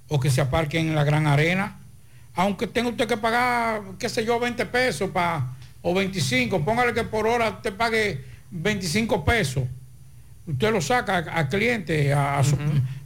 o 0.09 0.21
que 0.21 0.31
se 0.31 0.43
aparquen 0.43 0.89
en 0.89 0.95
la 0.95 1.05
Gran 1.05 1.27
Arena, 1.27 1.79
aunque 2.35 2.67
tenga 2.67 2.91
usted 2.91 3.09
que 3.09 3.17
pagar, 3.17 3.81
qué 3.99 4.09
sé 4.11 4.25
yo, 4.27 4.39
20 4.39 4.67
pesos 4.67 5.11
pa- 5.11 5.57
o 5.81 5.95
25, 5.95 6.63
póngale 6.63 6.93
que 6.93 7.05
por 7.05 7.27
hora 7.27 7.49
usted 7.49 7.73
pague 7.75 8.23
25 8.51 9.25
pesos. 9.25 9.65
Usted 10.47 10.73
lo 10.73 10.81
saca 10.83 11.19
a, 11.19 11.39
a 11.41 11.49
cliente, 11.49 12.13
a, 12.13 12.39
a 12.39 12.45
su 12.45 12.57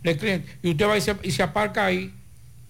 cliente, 0.02 0.44
y 0.62 0.70
usted 0.70 0.86
va 0.88 0.96
y 0.96 1.01
se, 1.01 1.16
y 1.22 1.30
se 1.30 1.42
aparca 1.44 1.84
ahí, 1.86 2.12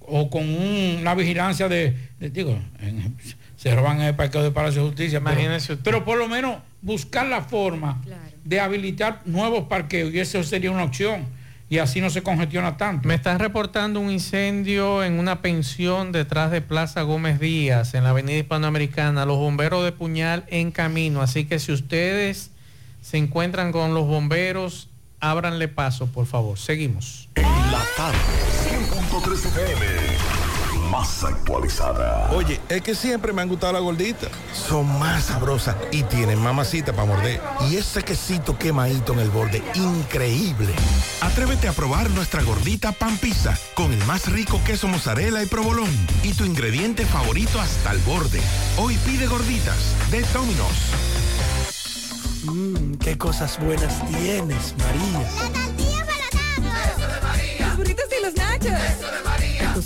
o 0.09 0.29
con 0.31 0.43
un- 0.43 0.99
una 1.01 1.15
vigilancia 1.15 1.69
de, 1.69 1.97
de- 2.21 2.31
digo, 2.31 2.59
en- 2.81 3.17
se 3.57 3.75
roban 3.75 3.99
en 4.01 4.07
el 4.09 4.15
parqueo 4.15 4.43
de 4.43 4.51
Palacio 4.51 4.83
de 4.83 4.89
Justicia, 4.89 5.21
pero- 5.21 5.33
Imagínese 5.33 5.77
pero, 5.79 6.05
por 6.05 6.19
lo 6.19 6.29
menos 6.29 6.57
buscar 6.83 7.27
la 7.27 7.43
forma 7.43 8.03
de 8.45 8.61
habilitar 8.61 9.23
nuevos 9.25 9.65
parqueos, 9.69 10.13
y 10.13 10.19
eso 10.21 10.43
sería 10.45 10.71
una 10.71 10.85
opción, 10.85 11.25
y 11.71 11.79
así 11.79 12.03
no 12.03 12.11
se 12.11 12.23
congestiona 12.23 12.77
tanto. 12.77 13.09
Me 13.09 13.15
están 13.15 13.39
reportando 13.39 14.01
un 14.01 14.11
incendio 14.11 15.03
en 15.03 15.19
una 15.19 15.41
pensión 15.41 16.13
detrás 16.13 16.51
de 16.51 16.61
Plaza 16.61 17.01
Gómez 17.03 17.41
Díaz, 17.41 17.95
en 17.95 18.05
la 18.05 18.11
avenida 18.11 18.37
hispanoamericana. 18.37 19.25
Los 19.25 19.39
bomberos 19.39 19.83
de 19.83 19.93
Puñal 19.93 20.45
en 20.49 20.71
camino. 20.71 21.23
Así 21.23 21.47
que 21.47 21.59
si 21.59 21.73
ustedes 21.73 22.51
se 23.01 23.17
encuentran 23.17 23.73
con 23.73 23.95
los 23.95 24.07
bomberos, 24.07 24.89
ábranle 25.21 25.69
paso, 25.69 26.07
por 26.07 26.27
favor. 26.27 26.59
Seguimos. 26.59 27.24
La 27.37 27.83
tarde, 27.97 28.19
100.3 28.69 29.47
FM, 29.47 29.87
más 30.91 31.25
actualizada. 31.25 32.31
Oye, 32.33 32.61
es 32.69 32.83
que 32.83 32.95
siempre 32.95 33.33
me 33.33 33.43
han 33.43 33.49
gustado 33.49 33.73
las 33.73 33.83
gorditas. 33.83 34.31
Son 34.53 34.87
más 34.99 35.25
sabrosas 35.25 35.75
y 35.91 36.03
tienen 36.05 36.41
mamacita 36.41 36.93
para 36.93 37.07
morder. 37.07 37.41
Y 37.69 37.77
ese 37.77 38.03
quesito 38.05 38.57
quemadito 38.57 39.15
en 39.15 39.21
el 39.21 39.31
borde, 39.31 39.63
increíble. 39.75 40.73
Atrévete 41.23 41.67
a 41.67 41.73
probar 41.73 42.09
nuestra 42.11 42.43
gordita 42.43 42.93
pan 42.93 43.17
pizza 43.19 43.59
con 43.75 43.93
el 43.93 44.05
más 44.05 44.31
rico 44.31 44.61
queso 44.65 44.87
mozzarella 44.87 45.43
y 45.43 45.47
provolón 45.47 45.91
y 46.23 46.35
tu 46.35 46.45
ingrediente 46.45 47.05
favorito 47.05 47.61
hasta 47.61 47.93
el 47.93 47.99
borde. 48.01 48.41
Hoy 48.79 48.97
pide 48.99 49.27
gorditas 49.27 50.11
de 50.11 50.23
Domino's. 50.33 50.93
Mmm, 52.45 52.95
qué 52.97 53.19
cosas 53.19 53.59
buenas 53.59 54.07
tienes, 54.07 54.75
María. 54.79 55.74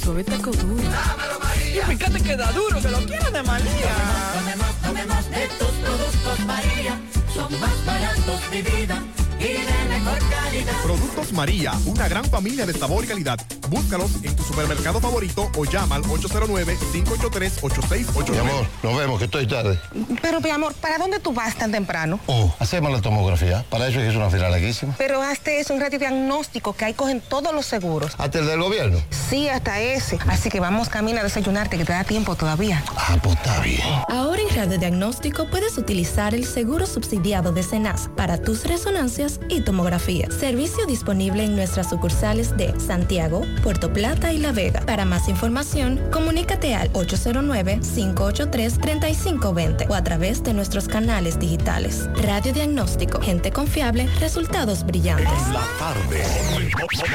Suave 0.09 0.25
taco 0.25 0.51
duro. 0.53 0.83
Dámelo, 0.83 1.39
María. 1.39 1.83
Y 1.83 1.97
fíjate 1.97 2.23
que 2.23 2.37
da 2.37 2.51
duro, 2.53 2.81
que 2.81 2.89
lo 2.89 2.99
quiero 3.05 3.31
de 3.31 3.43
María. 3.43 3.95
Tomemos, 4.39 4.75
tomemos 4.83 5.31
de 5.31 5.49
tus 5.59 5.75
productos, 5.85 6.41
María. 6.47 6.99
Son 7.35 7.61
más 7.61 7.85
baratos 7.85 8.51
de 8.51 8.63
vida 8.63 9.03
y 9.39 9.45
de 9.45 9.59
mejor 9.89 10.19
calidad. 10.29 10.73
Productos 10.83 11.33
María, 11.33 11.73
una 11.87 12.09
gran 12.09 12.25
familia 12.25 12.67
de 12.67 12.73
sabor 12.73 13.05
y 13.05 13.09
calidad. 13.09 13.39
Búscalos 13.69 14.11
en 14.23 14.35
tu 14.35 14.43
supermercado 14.43 14.99
favorito 15.01 15.51
o 15.57 15.65
llama 15.65 15.95
al 15.97 16.03
809-583-8689. 16.05 18.31
Mi 18.31 18.39
amor, 18.39 18.67
nos 18.83 18.97
vemos, 18.97 19.19
que 19.19 19.27
estoy 19.27 19.47
tarde. 19.47 19.79
Pero, 20.23 20.41
mi 20.41 20.51
amor, 20.51 20.75
¿para 20.75 20.99
dónde 20.99 21.21
tú 21.21 21.33
vas 21.33 21.55
tan 21.57 21.71
temprano? 21.71 22.19
Oh, 22.27 22.53
hacemos 22.59 22.91
la 22.91 23.01
tomografía. 23.01 23.65
Para 23.69 23.87
eso 23.89 23.99
es 23.99 24.05
que 24.05 24.11
es 24.11 24.17
una 24.17 24.31
fila 24.31 24.49
larguísima. 24.49 24.95
Pero 24.99 25.23
hazte 25.23 25.61
eso, 25.61 25.75
un 25.75 25.81
radiodiagnóstico 25.81 26.73
que 26.73 26.87
ahí 26.87 26.95
cogen 26.95 27.21
todos 27.21 27.55
los 27.55 27.67
seguros. 27.67 28.15
¿Hasta 28.19 28.39
el 28.39 28.47
del 28.47 28.61
gobierno? 28.61 28.99
Sí, 29.11 29.49
hasta 29.49 29.81
ese. 29.81 30.19
Así 30.29 30.49
que 30.49 30.61
vamos 30.61 30.89
camino 30.89 31.21
a 31.21 31.23
desayunarte, 31.23 31.77
que 31.77 31.85
te 31.85 31.93
da 31.93 32.05
tiempo 32.05 32.35
todavía. 32.35 32.83
Ah, 32.97 33.19
pues 33.23 33.37
está 33.37 33.61
bien. 33.61 33.83
Ahora 34.09 34.41
en 34.41 34.49
radiodiagnóstico 34.57 35.49
puedes 35.51 35.77
utilizar 35.79 36.35
el 36.35 36.47
seguro 36.47 36.87
subsidiado 36.87 37.53
de 37.53 37.63
Cenas 37.63 38.09
para 38.17 38.41
tus 38.41 38.65
resonancias 38.65 39.28
y 39.49 39.61
tomografía. 39.61 40.29
Servicio 40.31 40.87
disponible 40.87 41.45
en 41.45 41.55
nuestras 41.57 41.91
sucursales 41.91 42.57
de 42.57 42.73
Santiago, 42.81 43.43
Puerto 43.63 43.93
Plata 43.93 44.33
y 44.33 44.39
La 44.39 44.53
Vega. 44.53 44.81
Para 44.87 45.05
más 45.05 45.29
información, 45.29 46.01
comunícate 46.11 46.75
al 46.75 46.91
809-583-3520 46.93 49.89
o 49.89 49.95
a 49.95 50.03
través 50.03 50.43
de 50.43 50.55
nuestros 50.55 50.89
canales 50.89 51.39
digitales. 51.39 52.09
Radiodiagnóstico, 52.23 53.21
gente 53.21 53.53
confiable, 53.53 54.09
resultados 54.21 54.85
brillantes. 54.85 55.29
La 55.53 55.67
tarde. 55.79 56.25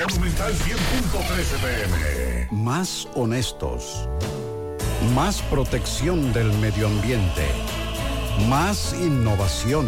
Monumental 0.09 0.53
100.13 0.53 1.59
pm. 1.61 2.47
Más 2.51 3.07
honestos. 3.15 4.07
Más 5.15 5.41
protección 5.43 6.33
del 6.33 6.51
medio 6.59 6.87
ambiente. 6.87 7.47
Más 8.47 8.95
innovación. 8.99 9.87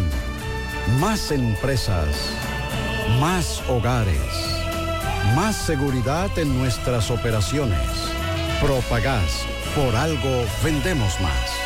Más 1.00 1.32
empresas. 1.32 2.30
Más 3.20 3.60
hogares. 3.68 4.16
Más 5.34 5.56
seguridad 5.56 6.30
en 6.38 6.56
nuestras 6.56 7.10
operaciones. 7.10 7.90
Propagás. 8.62 9.44
Por 9.74 9.94
algo 9.96 10.46
vendemos 10.62 11.20
más. 11.20 11.65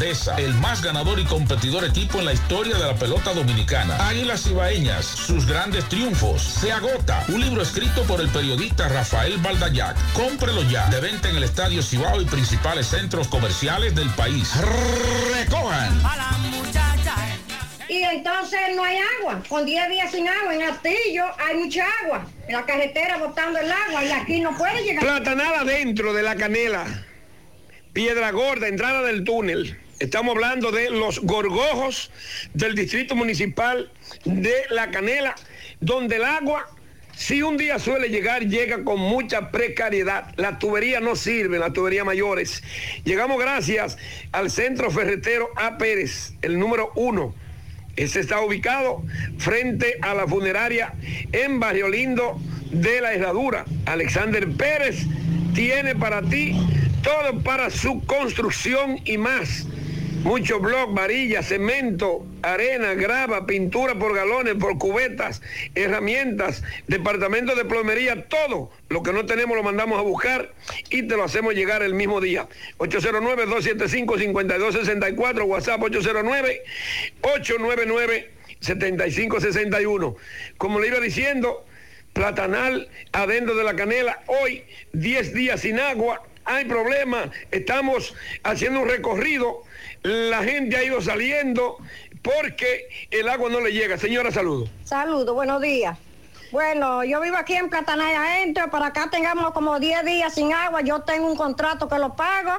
el 0.01 0.55
más 0.55 0.81
ganador 0.81 1.19
y 1.19 1.25
competidor 1.25 1.85
equipo 1.85 2.17
en 2.17 2.25
la 2.25 2.33
historia 2.33 2.75
de 2.75 2.83
la 2.85 2.95
pelota 2.95 3.33
dominicana. 3.33 4.07
Águilas 4.07 4.47
Ibaeñas, 4.47 5.05
sus 5.05 5.45
grandes 5.45 5.87
triunfos. 5.89 6.41
Se 6.41 6.71
agota. 6.71 7.23
Un 7.27 7.39
libro 7.39 7.61
escrito 7.61 8.01
por 8.05 8.19
el 8.19 8.27
periodista 8.29 8.89
Rafael 8.89 9.37
Baldayac. 9.37 9.95
Cómprelo 10.13 10.63
ya. 10.63 10.87
De 10.89 10.99
venta 10.99 11.29
en 11.29 11.35
el 11.35 11.43
Estadio 11.43 11.83
Cibao 11.83 12.19
y 12.19 12.25
principales 12.25 12.87
centros 12.87 13.27
comerciales 13.27 13.93
del 13.93 14.09
país. 14.11 14.51
Recojan. 15.35 16.01
Y 17.87 18.01
entonces 18.01 18.59
no 18.75 18.83
hay 18.83 18.97
agua. 19.19 19.43
Con 19.47 19.65
10 19.67 19.89
días 19.89 20.11
sin 20.11 20.27
agua, 20.27 20.55
en 20.55 20.63
Astillo 20.63 21.25
hay 21.37 21.57
mucha 21.57 21.85
agua. 22.03 22.25
En 22.47 22.53
la 22.53 22.65
carretera 22.65 23.17
botando 23.17 23.59
el 23.59 23.71
agua 23.71 24.03
y 24.03 24.11
aquí 24.11 24.39
no 24.39 24.57
puede 24.57 24.83
llegar. 24.83 25.03
Platanada 25.03 25.63
dentro 25.63 26.11
de 26.11 26.23
la 26.23 26.35
canela. 26.35 26.85
Piedra 27.93 28.31
Gorda, 28.31 28.67
entrada 28.67 29.03
del 29.03 29.23
túnel. 29.23 29.77
Estamos 30.01 30.33
hablando 30.33 30.71
de 30.71 30.89
los 30.89 31.19
gorgojos 31.19 32.09
del 32.55 32.73
distrito 32.73 33.15
municipal 33.15 33.91
de 34.25 34.63
La 34.71 34.89
Canela, 34.89 35.35
donde 35.79 36.15
el 36.15 36.23
agua, 36.23 36.67
si 37.15 37.43
un 37.43 37.55
día 37.55 37.77
suele 37.77 38.09
llegar, 38.09 38.47
llega 38.47 38.83
con 38.83 38.99
mucha 38.99 39.51
precariedad. 39.51 40.33
La 40.37 40.57
tubería 40.57 40.99
no 41.01 41.15
sirve, 41.15 41.59
las 41.59 41.73
tuberías 41.73 42.03
mayores. 42.03 42.63
Llegamos 43.03 43.39
gracias 43.39 43.99
al 44.31 44.49
centro 44.49 44.89
ferretero 44.89 45.49
A. 45.55 45.77
Pérez, 45.77 46.33
el 46.41 46.57
número 46.57 46.91
uno. 46.95 47.35
Ese 47.95 48.21
está 48.21 48.41
ubicado 48.41 49.03
frente 49.37 49.99
a 50.01 50.15
la 50.15 50.25
funeraria 50.25 50.95
en 51.31 51.59
Barrio 51.59 51.87
Lindo 51.87 52.41
de 52.71 53.01
la 53.01 53.13
Herradura. 53.13 53.65
Alexander 53.85 54.49
Pérez 54.49 55.05
tiene 55.53 55.93
para 55.93 56.23
ti 56.23 56.59
todo 57.03 57.39
para 57.43 57.69
su 57.69 58.03
construcción 58.07 58.99
y 59.05 59.19
más. 59.19 59.67
Mucho 60.23 60.59
bloc, 60.59 60.93
varilla, 60.93 61.41
cemento, 61.41 62.23
arena, 62.43 62.93
grava, 62.93 63.47
pintura 63.47 63.95
por 63.95 64.13
galones, 64.13 64.53
por 64.53 64.77
cubetas, 64.77 65.41
herramientas, 65.73 66.61
departamento 66.87 67.55
de 67.55 67.65
plomería, 67.65 68.27
todo 68.27 68.69
lo 68.89 69.01
que 69.01 69.13
no 69.13 69.25
tenemos 69.25 69.57
lo 69.57 69.63
mandamos 69.63 69.97
a 69.97 70.03
buscar 70.03 70.53
y 70.91 71.07
te 71.07 71.17
lo 71.17 71.23
hacemos 71.23 71.55
llegar 71.55 71.81
el 71.81 71.95
mismo 71.95 72.21
día. 72.21 72.47
809-275-5264, 72.77 75.43
WhatsApp 75.43 75.81
809-899-7561. 77.21 80.15
Como 80.57 80.79
le 80.79 80.87
iba 80.87 80.99
diciendo, 80.99 81.65
platanal 82.13 82.89
adentro 83.11 83.55
de 83.55 83.63
la 83.63 83.75
canela, 83.75 84.21
hoy 84.27 84.63
10 84.93 85.33
días 85.33 85.61
sin 85.61 85.79
agua, 85.79 86.21
hay 86.45 86.65
problemas, 86.65 87.29
estamos 87.51 88.15
haciendo 88.43 88.81
un 88.81 88.89
recorrido, 88.89 89.63
la 90.03 90.43
gente 90.43 90.77
ha 90.77 90.83
ido 90.83 91.01
saliendo 91.01 91.77
porque 92.21 92.87
el 93.09 93.27
agua 93.29 93.49
no 93.49 93.59
le 93.59 93.71
llega. 93.71 93.97
Señora, 93.97 94.31
saludo. 94.31 94.67
Saludos, 94.83 95.33
buenos 95.33 95.61
días. 95.61 95.97
Bueno, 96.51 97.03
yo 97.05 97.21
vivo 97.21 97.37
aquí 97.37 97.53
en 97.53 97.69
Platanaya 97.69 98.23
adentro, 98.23 98.69
para 98.69 98.87
acá 98.87 99.09
tengamos 99.09 99.51
como 99.51 99.79
10 99.79 100.03
días 100.03 100.33
sin 100.33 100.51
agua, 100.51 100.81
yo 100.81 100.99
tengo 101.01 101.27
un 101.27 101.37
contrato 101.37 101.87
que 101.87 101.97
lo 101.97 102.13
pago. 102.15 102.51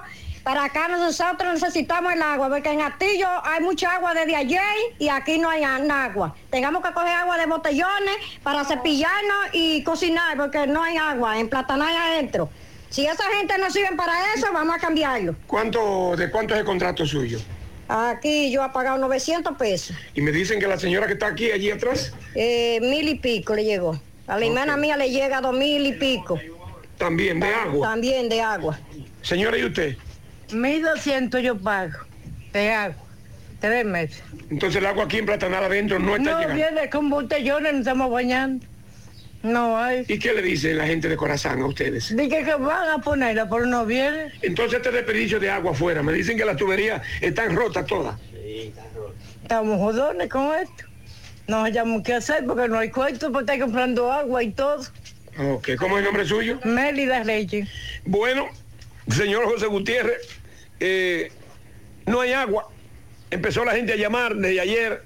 Para 0.43 0.64
acá 0.64 0.89
nosotros 0.89 1.52
necesitamos 1.52 2.14
el 2.14 2.23
agua, 2.23 2.48
porque 2.48 2.70
en 2.70 2.81
Astillo 2.81 3.28
hay 3.44 3.60
mucha 3.60 3.94
agua 3.94 4.12
desde 4.14 4.35
ayer 4.35 4.60
y 4.98 5.09
aquí 5.09 5.39
no 5.39 5.48
hay 5.48 5.62
agua. 5.62 6.35
Tengamos 6.51 6.82
que 6.82 6.93
coger 6.93 7.12
agua 7.12 7.36
de 7.36 7.47
botellones 7.47 8.16
para 8.43 8.64
cepillarnos 8.64 9.51
y 9.52 9.85
cocinar, 9.85 10.36
porque 10.36 10.66
no 10.66 10.82
hay 10.82 10.97
agua 10.97 11.39
en 11.39 11.48
Platanaya 11.48 12.06
adentro. 12.06 12.48
Si 12.93 13.06
esa 13.06 13.24
gente 13.39 13.56
no 13.59 13.70
sirve 13.70 13.97
para 13.97 14.12
eso, 14.35 14.47
vamos 14.52 14.77
a 14.77 14.78
cambiarlo. 14.78 15.35
¿Cuánto, 15.47 16.14
¿De 16.14 16.31
cuánto 16.31 16.52
es 16.55 16.60
el 16.60 16.66
contrato 16.66 17.06
suyo? 17.06 17.39
Aquí 17.89 18.51
yo 18.52 18.64
he 18.64 18.69
pagado 18.69 18.98
900 18.98 19.56
pesos. 19.56 19.97
Y 20.14 20.20
me 20.20 20.31
dicen 20.31 20.60
que 20.60 20.66
la 20.66 20.78
señora 20.78 21.06
que 21.06 21.14
está 21.14 21.27
aquí, 21.28 21.51
allí 21.51 21.70
atrás, 21.70 22.12
Eh, 22.35 22.78
mil 22.82 23.09
y 23.09 23.14
pico 23.16 23.55
le 23.55 23.64
llegó. 23.64 23.98
A 24.27 24.39
la 24.39 24.47
hermana 24.47 24.77
mía 24.77 24.97
le 24.97 25.10
llega 25.10 25.40
dos 25.40 25.56
mil 25.56 25.86
y 25.86 25.93
pico. 25.94 26.39
también 26.98 27.40
de 27.40 27.48
agua. 27.52 27.89
También 27.89 28.28
de 28.28 28.40
agua. 28.43 28.78
Señora, 29.23 29.56
¿y 29.59 29.64
usted? 29.64 29.97
1.200 30.51 31.40
yo 31.40 31.59
pago 31.59 31.98
de 32.52 32.70
agua, 32.70 33.02
tres 33.60 33.85
meses. 33.86 34.23
Entonces 34.51 34.77
el 34.81 34.86
agua 34.86 35.05
aquí 35.05 35.16
en 35.19 35.27
Platanal 35.27 35.64
adentro 35.64 35.98
no 35.98 36.14
está 36.14 36.31
No, 36.31 36.39
llegando. 36.40 36.55
viene 36.55 36.90
con 36.90 37.09
botellones, 37.10 37.73
nos 37.73 37.81
estamos 37.81 38.10
bañando. 38.10 38.66
No 39.43 39.77
hay. 39.77 40.05
¿Y 40.09 40.19
qué 40.19 40.32
le 40.32 40.43
dice 40.43 40.73
la 40.73 40.86
gente 40.86 41.09
de 41.09 41.16
Corazán 41.16 41.60
a 41.62 41.66
ustedes? 41.66 42.16
Dije 42.16 42.44
que 42.44 42.55
van 42.55 42.89
a 42.90 42.98
ponerla, 42.98 43.48
pero 43.48 43.66
no 43.66 43.85
viene. 43.85 44.32
Entonces 44.40 44.78
este 44.78 44.93
desperdicio 44.93 45.40
de 45.40 45.51
agua 45.51 45.73
afuera, 45.73 46.02
me 46.02 46.12
dicen 46.12 46.36
que 46.36 46.44
las 46.44 46.56
tuberías 46.56 47.02
están 47.20 47.56
rotas 47.56 47.86
todas. 47.86 48.16
Estamos 49.43 49.78
jodones 49.78 50.28
con 50.28 50.55
esto. 50.55 50.85
No 51.48 51.64
hayamos 51.64 52.02
qué 52.02 52.14
hacer 52.14 52.44
porque 52.47 52.69
no 52.69 52.78
hay 52.78 52.90
cuarto 52.90 53.32
para 53.32 53.43
estar 53.43 53.59
comprando 53.59 54.12
agua 54.12 54.43
y 54.43 54.52
todo. 54.52 54.85
Ok, 55.39 55.70
¿cómo 55.78 55.97
es 55.97 56.01
el 56.01 56.05
nombre 56.05 56.24
suyo? 56.24 56.60
Mélida 56.64 57.23
Reyes. 57.24 57.69
Bueno, 58.05 58.48
señor 59.09 59.44
José 59.47 59.66
Gutiérrez, 59.66 60.28
eh, 60.78 61.32
no 62.06 62.20
hay 62.20 62.32
agua. 62.32 62.69
Empezó 63.31 63.64
la 63.64 63.73
gente 63.73 63.94
a 63.94 63.97
llamar 63.97 64.36
desde 64.36 64.60
ayer. 64.60 65.02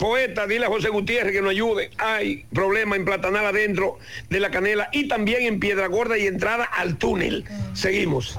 Poeta, 0.00 0.46
dile 0.46 0.64
a 0.64 0.68
José 0.70 0.88
Gutiérrez 0.88 1.30
que 1.30 1.42
nos 1.42 1.50
ayude. 1.50 1.90
Hay 1.98 2.46
problema 2.54 2.96
en 2.96 3.04
Platanal 3.04 3.44
adentro 3.44 3.98
de 4.30 4.40
la 4.40 4.50
canela 4.50 4.88
y 4.92 5.08
también 5.08 5.42
en 5.42 5.60
Piedra 5.60 5.88
Gorda 5.88 6.16
y 6.16 6.26
entrada 6.26 6.64
al 6.64 6.96
túnel. 6.96 7.44
Seguimos. 7.74 8.38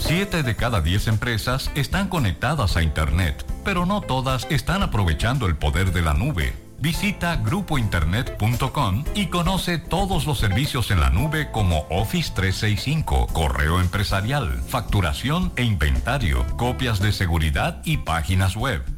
Siete 0.00 0.42
de 0.42 0.56
cada 0.56 0.80
diez 0.80 1.06
empresas 1.06 1.70
están 1.76 2.08
conectadas 2.08 2.76
a 2.76 2.82
Internet, 2.82 3.46
pero 3.64 3.86
no 3.86 4.00
todas 4.00 4.48
están 4.50 4.82
aprovechando 4.82 5.46
el 5.46 5.54
poder 5.54 5.92
de 5.92 6.02
la 6.02 6.12
nube. 6.12 6.52
Visita 6.80 7.36
grupointernet.com 7.36 9.04
y 9.14 9.26
conoce 9.26 9.78
todos 9.78 10.26
los 10.26 10.40
servicios 10.40 10.90
en 10.90 10.98
la 10.98 11.10
nube 11.10 11.52
como 11.52 11.86
Office 11.88 12.32
365, 12.34 13.28
correo 13.28 13.80
empresarial, 13.80 14.60
facturación 14.66 15.52
e 15.54 15.62
inventario, 15.62 16.44
copias 16.56 17.00
de 17.00 17.12
seguridad 17.12 17.80
y 17.84 17.98
páginas 17.98 18.56
web. 18.56 18.82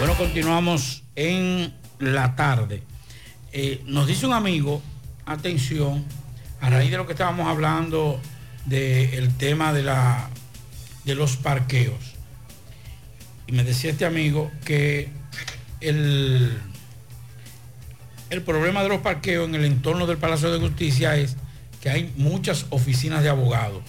Bueno, 0.00 0.16
continuamos 0.16 1.02
en 1.14 1.74
la 1.98 2.34
tarde. 2.34 2.82
Eh, 3.52 3.82
nos 3.84 4.06
dice 4.06 4.24
un 4.24 4.32
amigo, 4.32 4.80
atención, 5.26 6.06
a 6.58 6.70
raíz 6.70 6.90
de 6.90 6.96
lo 6.96 7.04
que 7.04 7.12
estábamos 7.12 7.46
hablando 7.46 8.18
del 8.64 9.36
tema 9.36 9.74
de, 9.74 9.82
la, 9.82 10.30
de 11.04 11.14
los 11.14 11.36
parqueos. 11.36 12.14
Y 13.46 13.52
me 13.52 13.62
decía 13.62 13.90
este 13.90 14.06
amigo 14.06 14.50
que 14.64 15.10
el, 15.82 16.58
el 18.30 18.40
problema 18.40 18.82
de 18.82 18.88
los 18.88 19.00
parqueos 19.02 19.46
en 19.50 19.54
el 19.54 19.66
entorno 19.66 20.06
del 20.06 20.16
Palacio 20.16 20.50
de 20.50 20.60
Justicia 20.60 21.14
es 21.16 21.36
que 21.82 21.90
hay 21.90 22.10
muchas 22.16 22.64
oficinas 22.70 23.22
de 23.22 23.28
abogados 23.28 23.82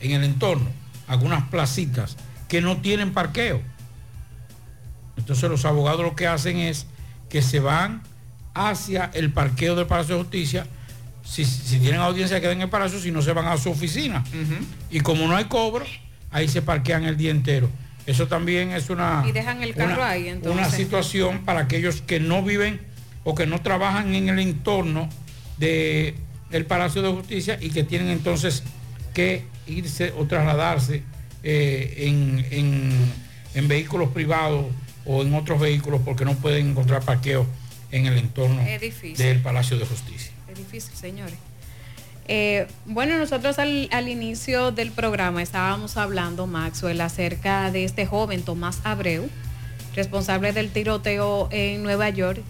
en 0.00 0.12
el 0.12 0.22
entorno, 0.22 0.70
algunas 1.08 1.48
placitas 1.48 2.16
que 2.46 2.60
no 2.60 2.76
tienen 2.76 3.12
parqueo. 3.12 3.60
Entonces 5.16 5.48
los 5.50 5.64
abogados 5.64 6.02
lo 6.02 6.14
que 6.14 6.26
hacen 6.26 6.58
es 6.58 6.86
que 7.28 7.42
se 7.42 7.60
van 7.60 8.02
hacia 8.54 9.10
el 9.14 9.32
parqueo 9.32 9.74
del 9.74 9.86
Palacio 9.86 10.16
de 10.16 10.22
Justicia. 10.22 10.66
Si, 11.24 11.44
si 11.44 11.78
tienen 11.80 12.00
audiencia 12.00 12.40
quedan 12.40 12.56
en 12.56 12.62
el 12.62 12.68
Palacio, 12.68 13.00
si 13.00 13.10
no 13.10 13.20
se 13.22 13.32
van 13.32 13.46
a 13.46 13.56
su 13.56 13.70
oficina. 13.70 14.24
Y 14.90 15.00
como 15.00 15.26
no 15.26 15.36
hay 15.36 15.44
cobro, 15.46 15.84
ahí 16.30 16.46
se 16.48 16.62
parquean 16.62 17.04
el 17.04 17.16
día 17.16 17.30
entero. 17.30 17.68
Eso 18.06 18.28
también 18.28 18.70
es 18.70 18.88
una, 18.90 19.24
Y 19.28 19.32
dejan 19.32 19.62
el 19.64 19.74
carro 19.74 19.94
una, 19.94 20.08
ahí, 20.10 20.28
entonces. 20.28 20.52
una 20.60 20.70
situación 20.70 21.44
para 21.44 21.60
aquellos 21.60 22.02
que 22.02 22.20
no 22.20 22.42
viven 22.44 22.80
o 23.24 23.34
que 23.34 23.46
no 23.46 23.60
trabajan 23.60 24.14
en 24.14 24.28
el 24.28 24.38
entorno 24.38 25.08
de 25.58 26.14
el 26.52 26.64
Palacio 26.66 27.02
de 27.02 27.08
Justicia 27.10 27.58
y 27.60 27.70
que 27.70 27.82
tienen 27.82 28.06
entonces 28.08 28.62
que 29.12 29.44
irse 29.66 30.12
o 30.16 30.26
trasladarse 30.26 31.02
eh, 31.42 31.94
en, 32.06 32.46
en- 32.52 33.12
en 33.54 33.66
vehículos 33.68 34.10
privados 34.10 34.66
o 35.06 35.22
en 35.22 35.34
otros 35.34 35.60
vehículos 35.60 36.00
porque 36.04 36.24
no 36.24 36.34
pueden 36.34 36.70
encontrar 36.70 37.02
parqueo 37.02 37.46
en 37.92 38.06
el 38.06 38.18
entorno 38.18 38.62
del 39.16 39.40
Palacio 39.40 39.78
de 39.78 39.86
Justicia. 39.86 40.32
Es 40.48 40.58
difícil, 40.58 40.94
señores. 40.96 41.36
Eh, 42.28 42.66
bueno, 42.86 43.16
nosotros 43.18 43.58
al, 43.60 43.88
al 43.92 44.08
inicio 44.08 44.72
del 44.72 44.90
programa 44.90 45.42
estábamos 45.42 45.96
hablando, 45.96 46.46
Maxwell, 46.46 47.00
acerca 47.00 47.70
de 47.70 47.84
este 47.84 48.04
joven 48.04 48.42
Tomás 48.42 48.80
Abreu, 48.82 49.28
responsable 49.94 50.52
del 50.52 50.70
tiroteo 50.70 51.48
en 51.52 51.84
Nueva 51.84 52.10
York. 52.10 52.42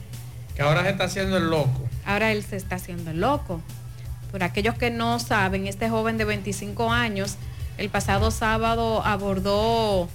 Que 0.55 0.63
ahora 0.63 0.83
se 0.85 0.91
está 0.91 1.05
haciendo 1.05 1.37
el 1.37 1.51
loco. 1.51 1.87
Ahora 2.07 2.33
él 2.33 2.43
se 2.43 2.57
está 2.57 2.77
haciendo 2.77 3.11
el 3.11 3.21
loco. 3.21 3.61
Por 4.31 4.43
aquellos 4.43 4.77
que 4.77 4.91
no 4.91 5.19
saben, 5.19 5.67
este 5.67 5.91
joven 5.91 6.17
de 6.17 6.25
25 6.25 6.91
años, 6.91 7.37
el 7.77 7.91
pasado 7.91 8.31
sábado 8.31 9.05
abordó, 9.05 10.09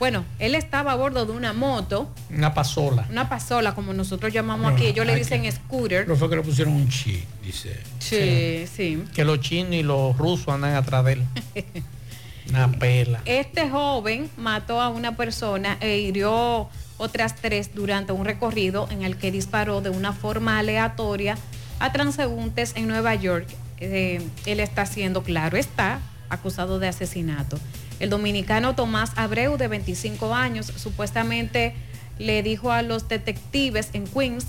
bueno, 0.00 0.24
él 0.40 0.56
estaba 0.56 0.90
a 0.92 0.94
bordo 0.96 1.24
de 1.26 1.32
una 1.32 1.52
moto, 1.52 2.08
Una 2.30 2.52
pasola. 2.54 3.06
una 3.10 3.28
pasola, 3.28 3.74
como 3.76 3.92
nosotros 3.92 4.32
llamamos 4.32 4.72
aquí, 4.72 4.86
ellos 4.86 5.06
le 5.06 5.14
dicen 5.14 5.42
que- 5.42 5.52
scooter. 5.52 6.04
Pero 6.06 6.16
fue 6.16 6.28
que 6.28 6.36
le 6.36 6.42
pusieron 6.42 6.74
un 6.74 6.88
chip, 6.88 7.24
dice. 7.44 7.78
Sí, 8.00 8.66
sí. 8.74 9.04
Que 9.14 9.24
los 9.24 9.40
chinos 9.40 9.74
y 9.74 9.82
los 9.84 10.16
rusos 10.18 10.48
andan 10.48 10.74
atrás 10.74 11.04
de 11.04 11.12
él. 11.12 11.24
Una 12.48 12.68
pela. 12.72 13.20
Este 13.26 13.70
joven 13.70 14.28
mató 14.36 14.80
a 14.80 14.88
una 14.88 15.16
persona 15.16 15.76
e 15.80 15.98
hirió 15.98 16.68
otras 16.98 17.36
tres 17.36 17.74
durante 17.74 18.12
un 18.12 18.24
recorrido 18.24 18.88
en 18.90 19.02
el 19.02 19.16
que 19.16 19.30
disparó 19.30 19.80
de 19.82 19.90
una 19.90 20.12
forma 20.12 20.58
aleatoria 20.58 21.36
a 21.78 21.92
transeúntes 21.92 22.72
en 22.74 22.88
Nueva 22.88 23.14
York. 23.14 23.46
Eh, 23.78 24.20
él 24.46 24.60
está 24.60 24.84
siendo, 24.86 25.22
claro, 25.22 25.56
está 25.56 26.00
acusado 26.28 26.78
de 26.78 26.88
asesinato. 26.88 27.58
El 28.00 28.10
dominicano 28.10 28.74
Tomás 28.74 29.12
Abreu, 29.16 29.56
de 29.56 29.68
25 29.68 30.34
años, 30.34 30.66
supuestamente 30.76 31.74
le 32.18 32.42
dijo 32.42 32.72
a 32.72 32.82
los 32.82 33.08
detectives 33.08 33.90
en 33.92 34.06
Queens 34.06 34.46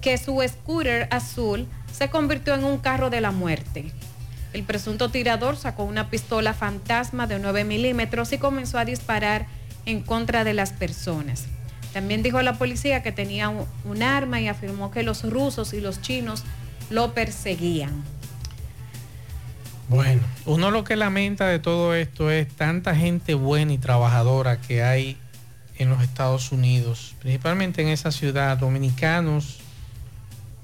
que 0.00 0.18
su 0.18 0.42
scooter 0.46 1.08
azul 1.10 1.66
se 1.92 2.10
convirtió 2.10 2.54
en 2.54 2.64
un 2.64 2.78
carro 2.78 3.08
de 3.10 3.20
la 3.20 3.30
muerte. 3.30 3.92
El 4.52 4.64
presunto 4.64 5.10
tirador 5.10 5.56
sacó 5.56 5.84
una 5.84 6.10
pistola 6.10 6.54
fantasma 6.54 7.26
de 7.26 7.38
9 7.38 7.64
milímetros 7.64 8.32
y 8.32 8.38
comenzó 8.38 8.78
a 8.78 8.84
disparar 8.84 9.46
en 9.86 10.02
contra 10.02 10.44
de 10.44 10.54
las 10.54 10.72
personas. 10.72 11.46
También 11.92 12.22
dijo 12.22 12.38
a 12.38 12.42
la 12.42 12.58
policía 12.58 13.02
que 13.02 13.12
tenía 13.12 13.48
un, 13.48 14.02
arma 14.02 14.40
y 14.40 14.48
afirmó 14.48 14.90
que 14.90 15.02
los 15.02 15.28
rusos 15.28 15.72
y 15.72 15.80
los 15.80 16.00
chinos 16.00 16.44
lo 16.90 17.14
perseguían. 17.14 18.04
Bueno, 19.88 20.20
uno 20.44 20.70
lo 20.70 20.84
que 20.84 20.96
lamenta 20.96 21.46
de 21.46 21.58
todo 21.58 21.94
esto 21.94 22.30
es 22.30 22.46
tanta 22.48 22.94
gente 22.94 23.34
buena 23.34 23.72
y 23.72 23.78
trabajadora 23.78 24.60
que 24.60 24.82
hay 24.82 25.16
en 25.78 25.88
los 25.88 26.02
Estados 26.02 26.52
Unidos, 26.52 27.14
principalmente 27.20 27.80
en 27.82 27.88
esa 27.88 28.10
ciudad, 28.12 28.58
dominicanos, 28.58 29.58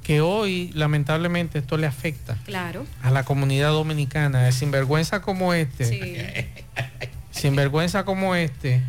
que 0.03 0.21
hoy 0.21 0.71
lamentablemente 0.75 1.59
esto 1.61 1.79
le 1.79 1.87
afecta 1.87 2.37
Claro. 2.45 2.85
a 3.03 3.11
la 3.11 3.25
comunidad 3.25 3.71
dominicana. 3.71 4.43
De 4.43 4.53
sinvergüenza 4.53 5.23
como 5.23 5.55
este, 5.55 5.85
Sí. 5.87 6.01
sinvergüenza 7.31 8.05
como 8.05 8.35
este, 8.35 8.83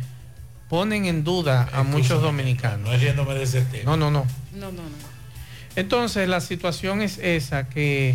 ponen 0.68 1.06
en 1.06 1.24
duda 1.24 1.68
a 1.72 1.82
muchos 1.82 2.20
dominicanos. 2.20 2.80
No 2.80 2.92
es 2.92 3.00
riéndome 3.00 3.34
de 3.34 3.44
ese 3.44 3.62
tema. 3.62 3.84
No, 3.84 3.96
no, 3.96 4.10
no. 4.10 4.26
No, 4.52 4.70
no, 4.72 4.82
no. 4.82 5.16
Entonces 5.76 6.28
la 6.28 6.40
situación 6.40 7.00
es 7.00 7.18
esa 7.18 7.68
que 7.68 8.14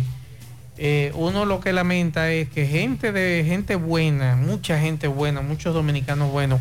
eh, 0.78 1.12
uno 1.14 1.44
lo 1.44 1.60
que 1.60 1.72
lamenta 1.72 2.30
es 2.32 2.48
que 2.48 2.66
gente 2.66 3.12
de 3.12 3.44
gente 3.46 3.74
buena, 3.76 4.36
mucha 4.36 4.78
gente 4.80 5.06
buena, 5.08 5.40
muchos 5.42 5.74
dominicanos 5.74 6.30
buenos, 6.32 6.60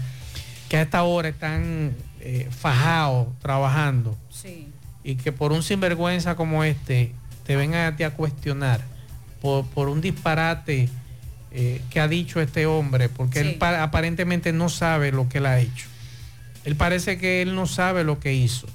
que 0.69 0.77
a 0.77 0.81
esta 0.81 1.03
hora 1.03 1.29
están 1.29 1.93
eh, 2.19 2.47
fajados 2.51 3.27
trabajando 3.39 4.17
Sí. 4.29 4.67
y 5.03 5.15
que 5.15 5.31
por 5.31 5.51
un 5.51 5.63
sinvergüenza 5.63 6.35
como 6.35 6.63
este 6.63 7.13
te 7.45 7.55
vengan 7.55 7.93
a 7.93 7.95
ti 7.97 8.03
a 8.03 8.11
cuestionar 8.11 8.81
por, 9.41 9.65
por 9.67 9.87
un 9.89 10.01
disparate 10.01 10.87
eh, 11.53 11.81
que 11.89 11.99
ha 11.99 12.07
dicho 12.07 12.39
este 12.39 12.65
hombre, 12.65 13.09
porque 13.09 13.39
él 13.39 13.57
Sí. 13.59 13.65
aparentemente 13.79 14.53
no 14.53 14.69
sabe 14.69 15.11
lo 15.11 15.27
que 15.27 15.39
él 15.39 15.45
ha 15.47 15.59
hecho. 15.59 15.87
Él 16.63 16.75
parece 16.75 17.17
que 17.17 17.41
él 17.41 17.55
no 17.55 17.65
sabe 17.65 18.03
lo 18.03 18.19
que 18.19 18.33
hizo. 18.33 18.67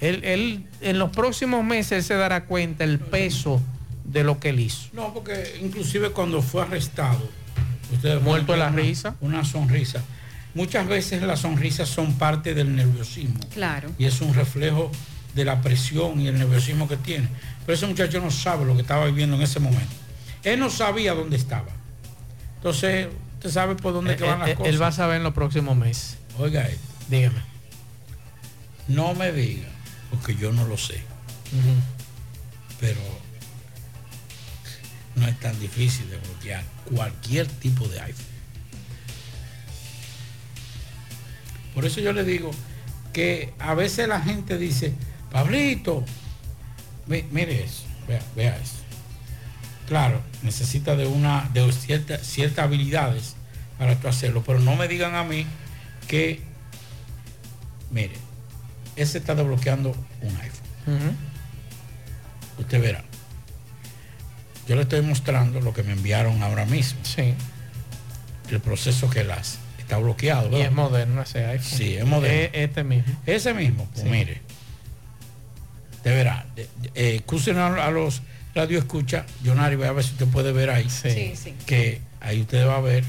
Él, 0.00 0.22
él 0.24 0.66
en 0.80 0.98
los 0.98 1.10
próximos 1.10 1.64
meses 1.64 1.92
él 1.92 2.02
se 2.04 2.14
dará 2.14 2.44
cuenta 2.44 2.84
el 2.84 2.98
peso 2.98 3.60
de 4.04 4.24
lo 4.24 4.38
que 4.40 4.50
él 4.50 4.60
hizo. 4.60 4.88
No, 4.92 5.12
porque 5.14 5.58
inclusive 5.62 6.10
cuando 6.10 6.42
fue 6.42 6.62
arrestado, 6.62 7.28
ustedes 7.92 8.20
Muerto 8.22 8.52
de 8.52 8.58
la 8.58 8.68
una- 8.68 8.76
risa. 8.76 9.16
Una 9.20 9.44
sonrisa. 9.44 10.02
Muchas 10.54 10.86
veces 10.86 11.22
las 11.22 11.40
sonrisas 11.40 11.88
son 11.88 12.14
parte 12.14 12.54
del 12.54 12.74
nerviosismo. 12.76 13.40
Claro. 13.54 13.90
Y 13.98 14.04
es 14.04 14.20
un 14.20 14.34
reflejo 14.34 14.90
de 15.34 15.44
la 15.46 15.60
presión 15.62 16.20
y 16.20 16.28
el 16.28 16.38
nerviosismo 16.38 16.88
que 16.88 16.96
tiene. 16.98 17.28
Pero 17.64 17.74
ese 17.76 17.86
muchacho 17.86 18.20
no 18.20 18.30
sabe 18.30 18.64
lo 18.66 18.74
que 18.74 18.82
estaba 18.82 19.06
viviendo 19.06 19.36
en 19.36 19.42
ese 19.42 19.60
momento. 19.60 19.92
Él 20.42 20.58
no 20.60 20.68
sabía 20.68 21.14
dónde 21.14 21.36
estaba. 21.36 21.68
Entonces, 22.56 23.08
usted 23.34 23.50
sabe 23.50 23.76
por 23.76 23.92
dónde 23.94 24.16
que 24.16 24.24
van 24.24 24.40
las 24.40 24.48
Eh, 24.48 24.52
eh, 24.52 24.54
cosas. 24.56 24.72
él 24.74 24.82
va 24.82 24.88
a 24.88 24.92
saber 24.92 25.16
en 25.16 25.22
los 25.22 25.32
próximos 25.32 25.76
meses. 25.76 26.18
Oiga 26.38 26.62
esto. 26.62 26.86
Dígame. 27.08 27.40
No 28.88 29.14
me 29.14 29.32
diga, 29.32 29.68
porque 30.10 30.34
yo 30.36 30.52
no 30.52 30.66
lo 30.66 30.76
sé. 30.76 31.02
Pero 32.80 33.00
no 35.16 35.26
es 35.26 35.38
tan 35.40 35.58
difícil 35.60 36.08
de 36.10 36.16
bloquear 36.18 36.64
cualquier 36.94 37.46
tipo 37.46 37.86
de 37.88 38.00
iPhone. 38.00 38.26
Por 41.74 41.84
eso 41.86 42.00
yo 42.00 42.12
le 42.12 42.24
digo 42.24 42.50
que 43.12 43.52
a 43.58 43.74
veces 43.74 44.08
la 44.08 44.20
gente 44.20 44.58
dice, 44.58 44.92
Pablito, 45.30 46.04
ve- 47.06 47.26
mire 47.30 47.64
eso, 47.64 47.84
vea, 48.06 48.22
vea 48.36 48.56
eso. 48.56 48.74
Claro, 49.88 50.20
necesita 50.42 50.96
de 50.96 51.06
una 51.06 51.48
de 51.52 51.70
cierta- 51.72 52.18
ciertas 52.22 52.64
habilidades 52.64 53.34
para 53.78 53.98
tú 53.98 54.08
hacerlo. 54.08 54.42
Pero 54.46 54.58
no 54.60 54.76
me 54.76 54.88
digan 54.88 55.14
a 55.14 55.24
mí 55.24 55.46
que, 56.08 56.42
mire, 57.90 58.12
ese 58.96 59.18
está 59.18 59.34
desbloqueando 59.34 59.90
un 60.20 60.36
iPhone. 60.36 61.16
Usted 62.58 62.80
verá. 62.80 63.04
Yo 64.68 64.76
le 64.76 64.82
estoy 64.82 65.02
mostrando 65.02 65.60
lo 65.60 65.72
que 65.74 65.82
me 65.82 65.92
enviaron 65.92 66.42
ahora 66.42 66.64
mismo. 66.66 67.00
Sí. 67.02 67.34
El 68.50 68.60
proceso 68.60 69.08
que 69.10 69.24
las 69.24 69.58
está 69.78 69.96
bloqueado. 69.98 70.56
Y 70.56 70.62
es 70.62 70.72
moderno 70.72 71.22
ese 71.22 71.44
iPhone. 71.46 71.78
Sí, 71.78 71.96
es 71.96 72.04
moderno. 72.06 72.50
Este 72.52 72.84
mismo. 72.84 73.12
Ese 73.26 73.54
mismo, 73.54 73.86
pues 73.92 74.04
Sí. 74.04 74.08
mire. 74.10 74.40
De 76.04 76.10
de- 76.56 76.68
eh, 76.94 77.16
escuchen 77.16 77.58
a, 77.58 77.90
los 77.90 78.22
radio 78.54 78.78
escucha, 78.78 79.24
Jonari, 79.44 79.76
voy 79.76 79.86
a 79.86 79.92
ver 79.92 80.04
si 80.04 80.10
usted 80.12 80.26
puede 80.26 80.52
ver 80.52 80.70
ahí. 80.70 80.88
Sí, 80.90 81.34
sí. 81.36 81.54
Que 81.64 82.00
ahí 82.20 82.40
usted 82.42 82.66
va 82.66 82.76
a 82.76 82.80
ver. 82.80 83.04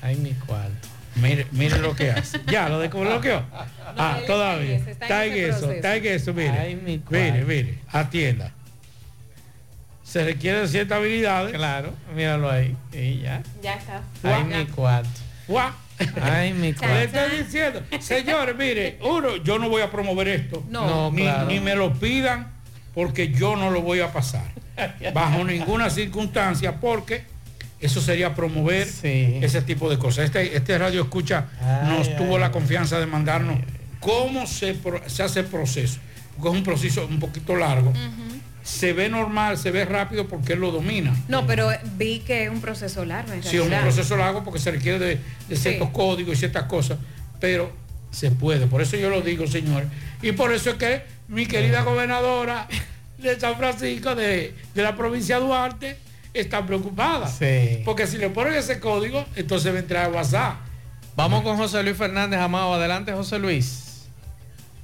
Ay, 0.00 0.16
mi 0.16 0.32
cuarto. 0.32 0.88
Mire, 1.16 1.46
mire 1.52 1.78
lo 1.78 1.94
que 1.94 2.10
hace. 2.10 2.40
Ya, 2.46 2.68
lo 2.68 2.78
desbloqueó. 2.80 3.44
Ah, 3.94 4.16
él 4.20 4.26
todavía. 4.26 4.76
está 4.76 5.26
en 5.26 5.32
eso, 5.34 5.48
proceso. 5.50 5.72
está 5.72 5.96
en 5.96 6.06
eso, 6.06 6.32
mire. 6.32 6.48
Ay, 6.50 6.76
mi 6.76 7.02
mire, 7.10 7.44
mire, 7.44 7.78
atienda. 7.92 8.50
Se 10.12 10.22
requieren 10.24 10.68
ciertas 10.68 10.98
habilidades. 10.98 11.54
Claro, 11.54 11.94
míralo 12.14 12.50
ahí. 12.50 12.76
Y 12.92 13.20
ya. 13.20 13.42
Ya 13.62 13.74
está. 13.74 14.02
Ay, 14.22 14.44
Ya. 14.50 14.58
mi 14.58 14.66
cuarto. 14.66 15.08
Guau. 15.48 15.70
Ay, 16.20 16.52
mi 16.52 16.72
Le 16.72 17.04
estoy 17.04 17.38
diciendo, 17.44 17.82
señores, 18.00 18.54
mire, 18.56 18.98
uno, 19.02 19.36
yo 19.36 19.58
no 19.58 19.68
voy 19.70 19.80
a 19.80 19.90
promover 19.90 20.28
esto. 20.28 20.62
No. 20.68 20.86
No, 20.86 21.10
ni, 21.12 21.22
claro. 21.22 21.46
ni 21.46 21.60
me 21.60 21.74
lo 21.76 21.94
pidan 21.94 22.50
porque 22.92 23.30
yo 23.32 23.56
no 23.56 23.70
lo 23.70 23.80
voy 23.80 24.00
a 24.00 24.12
pasar. 24.12 24.44
Bajo 25.14 25.44
ninguna 25.44 25.88
circunstancia, 25.88 26.78
porque 26.80 27.24
eso 27.80 28.00
sería 28.02 28.34
promover 28.34 28.86
Sí. 28.86 29.38
ese 29.40 29.62
tipo 29.62 29.88
de 29.88 29.96
cosas. 29.98 30.26
Este, 30.26 30.54
este 30.56 30.76
radio 30.76 31.02
escucha 31.02 31.46
nos 31.88 32.08
Ay, 32.08 32.16
tuvo 32.18 32.34
ay, 32.34 32.40
la 32.42 32.50
confianza 32.52 33.00
de 33.00 33.06
mandarnos 33.06 33.58
cómo 34.00 34.46
se, 34.46 34.74
pro- 34.74 35.08
se 35.08 35.22
hace 35.22 35.40
el 35.40 35.46
proceso. 35.46 36.00
Porque 36.36 36.48
es 36.50 36.54
un 36.56 36.64
proceso 36.64 37.06
un 37.06 37.18
poquito 37.20 37.56
largo. 37.56 37.92
Se 38.62 38.92
ve 38.92 39.08
normal, 39.08 39.58
se 39.58 39.70
ve 39.70 39.84
rápido 39.84 40.28
porque 40.28 40.52
él 40.52 40.60
lo 40.60 40.70
domina. 40.70 41.14
No, 41.28 41.46
pero 41.46 41.70
vi 41.96 42.20
que 42.20 42.44
es 42.44 42.50
un 42.50 42.60
proceso 42.60 43.04
largo. 43.04 43.32
En 43.32 43.42
Sí, 43.42 43.56
es 43.56 43.62
un 43.62 43.70
proceso 43.70 44.16
largo 44.16 44.44
porque 44.44 44.60
se 44.60 44.70
requiere 44.70 44.98
de, 44.98 45.18
de 45.48 45.56
ciertos 45.56 45.88
Sí. 45.88 45.92
códigos 45.94 46.34
y 46.34 46.38
ciertas 46.38 46.64
cosas, 46.64 46.98
pero 47.40 47.72
se 48.10 48.30
puede. 48.30 48.66
Por 48.66 48.80
eso 48.82 48.96
yo 48.96 49.10
lo 49.10 49.20
digo, 49.20 49.46
señor. 49.46 49.84
Y 50.22 50.32
por 50.32 50.52
eso 50.52 50.70
es 50.70 50.76
que 50.76 51.02
mi 51.28 51.46
querida 51.46 51.82
gobernadora 51.82 52.68
de 53.18 53.38
San 53.40 53.56
Francisco, 53.56 54.14
de, 54.14 54.54
de 54.74 54.82
la 54.82 54.96
provincia 54.96 55.38
de 55.40 55.44
Duarte, 55.46 55.96
está 56.34 56.64
preocupada. 56.64 57.26
Sí. 57.28 57.80
Porque 57.84 58.06
si 58.06 58.18
le 58.18 58.30
ponen 58.30 58.54
ese 58.54 58.78
código, 58.80 59.24
entonces 59.34 59.72
va 59.72 59.76
a 59.76 59.80
entrar 59.80 60.04
a 60.06 60.08
WhatsApp. 60.08 60.54
Vamos 61.16 61.42
con 61.42 61.56
José 61.56 61.82
Luis 61.82 61.96
Fernández, 61.96 62.38
amado. 62.40 62.74
Adelante, 62.74 63.12
José 63.12 63.38
Luis. 63.38 63.91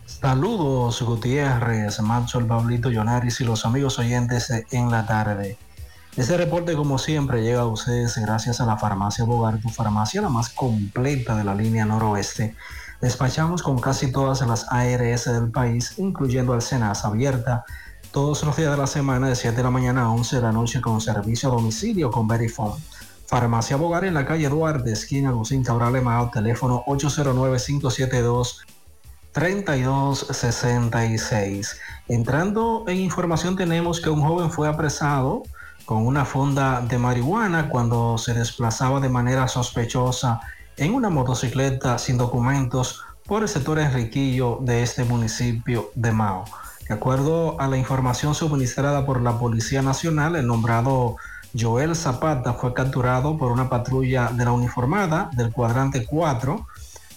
Saludos 0.09 1.03
Gutiérrez, 1.03 2.01
Maxwell, 2.01 2.47
Pablito, 2.47 2.91
Yonaris 2.91 3.41
y 3.43 3.45
los 3.45 3.67
amigos 3.67 3.99
oyentes 3.99 4.51
en 4.71 4.91
la 4.91 5.07
tarde. 5.07 5.59
Este 6.17 6.37
reporte 6.39 6.75
como 6.75 6.99
siempre 6.99 7.43
llega 7.43 7.61
a 7.61 7.67
ustedes 7.67 8.17
gracias 8.17 8.61
a 8.61 8.67
la 8.67 8.79
farmacia 8.79 9.25
Bogar, 9.25 9.61
tu 9.61 9.69
farmacia 9.69 10.23
la 10.23 10.31
más 10.31 10.49
completa 10.49 11.37
de 11.37 11.45
la 11.45 11.55
línea 11.55 11.85
noroeste. 11.85 12.57
Despachamos 13.03 13.63
con 13.63 13.79
casi 13.79 14.11
todas 14.11 14.41
las 14.41 14.67
ARS 14.71 15.27
del 15.27 15.51
país, 15.53 15.99
incluyendo 15.99 16.55
Alcenas 16.55 17.05
abierta 17.05 17.65
todos 18.11 18.43
los 18.43 18.57
días 18.57 18.73
de 18.73 18.79
la 18.79 18.87
semana 18.87 19.29
de 19.29 19.37
7 19.37 19.59
de 19.59 19.63
la 19.63 19.71
mañana 19.71 20.05
a 20.05 20.11
11 20.11 20.37
de 20.37 20.43
la 20.43 20.53
noche 20.53 20.81
con 20.81 21.03
servicio 21.03 21.51
a 21.51 21.53
domicilio 21.53 22.11
con 22.11 22.27
Verifone. 22.27 22.83
Farmacia 23.27 23.77
Bogar 23.77 24.05
en 24.05 24.15
la 24.15 24.25
calle 24.25 24.49
Duarte, 24.49 24.91
esquina 24.91 25.29
Agustín 25.29 25.63
Cabral 25.63 25.95
Emao, 25.95 26.31
teléfono 26.31 26.83
809-572 26.87 28.65
3266. 29.39 31.79
Entrando 32.09 32.83
en 32.89 32.97
información 32.97 33.55
tenemos 33.55 34.01
que 34.01 34.11
un 34.11 34.21
joven 34.21 34.51
fue 34.51 34.67
apresado 34.67 35.45
con 35.85 36.05
una 36.05 36.25
fonda 36.25 36.81
de 36.81 36.99
marihuana 36.99 37.69
cuando 37.69 38.19
se 38.19 38.35
desplazaba 38.35 38.99
de 38.99 39.09
manera 39.09 39.47
sospechosa 39.47 40.41
en 40.77 40.93
una 40.93 41.09
motocicleta 41.09 41.99
sin 41.99 42.19
documentos 42.19 43.05
por 43.27 43.43
el 43.43 43.49
sector 43.49 43.79
Enriquillo 43.79 44.59
de 44.61 44.83
este 44.83 45.05
municipio 45.05 45.93
de 45.95 46.11
Mao. 46.11 46.45
De 46.89 46.95
acuerdo 46.95 47.61
a 47.61 47.69
la 47.69 47.77
información 47.77 48.35
suministrada 48.35 49.07
por 49.07 49.23
la 49.23 49.39
Policía 49.39 49.83
Nacional, 49.83 50.35
el 50.35 50.49
nombrado 50.49 51.15
Joel 51.59 51.95
Zapata 51.95 52.55
fue 52.55 52.75
capturado 52.75 53.39
por 53.39 53.53
una 53.53 53.71
patrulla 53.71 54.31
de 54.33 54.45
la 54.45 54.51
uniformada 54.51 55.31
del 55.33 55.53
cuadrante 55.53 56.05
4 56.05 56.67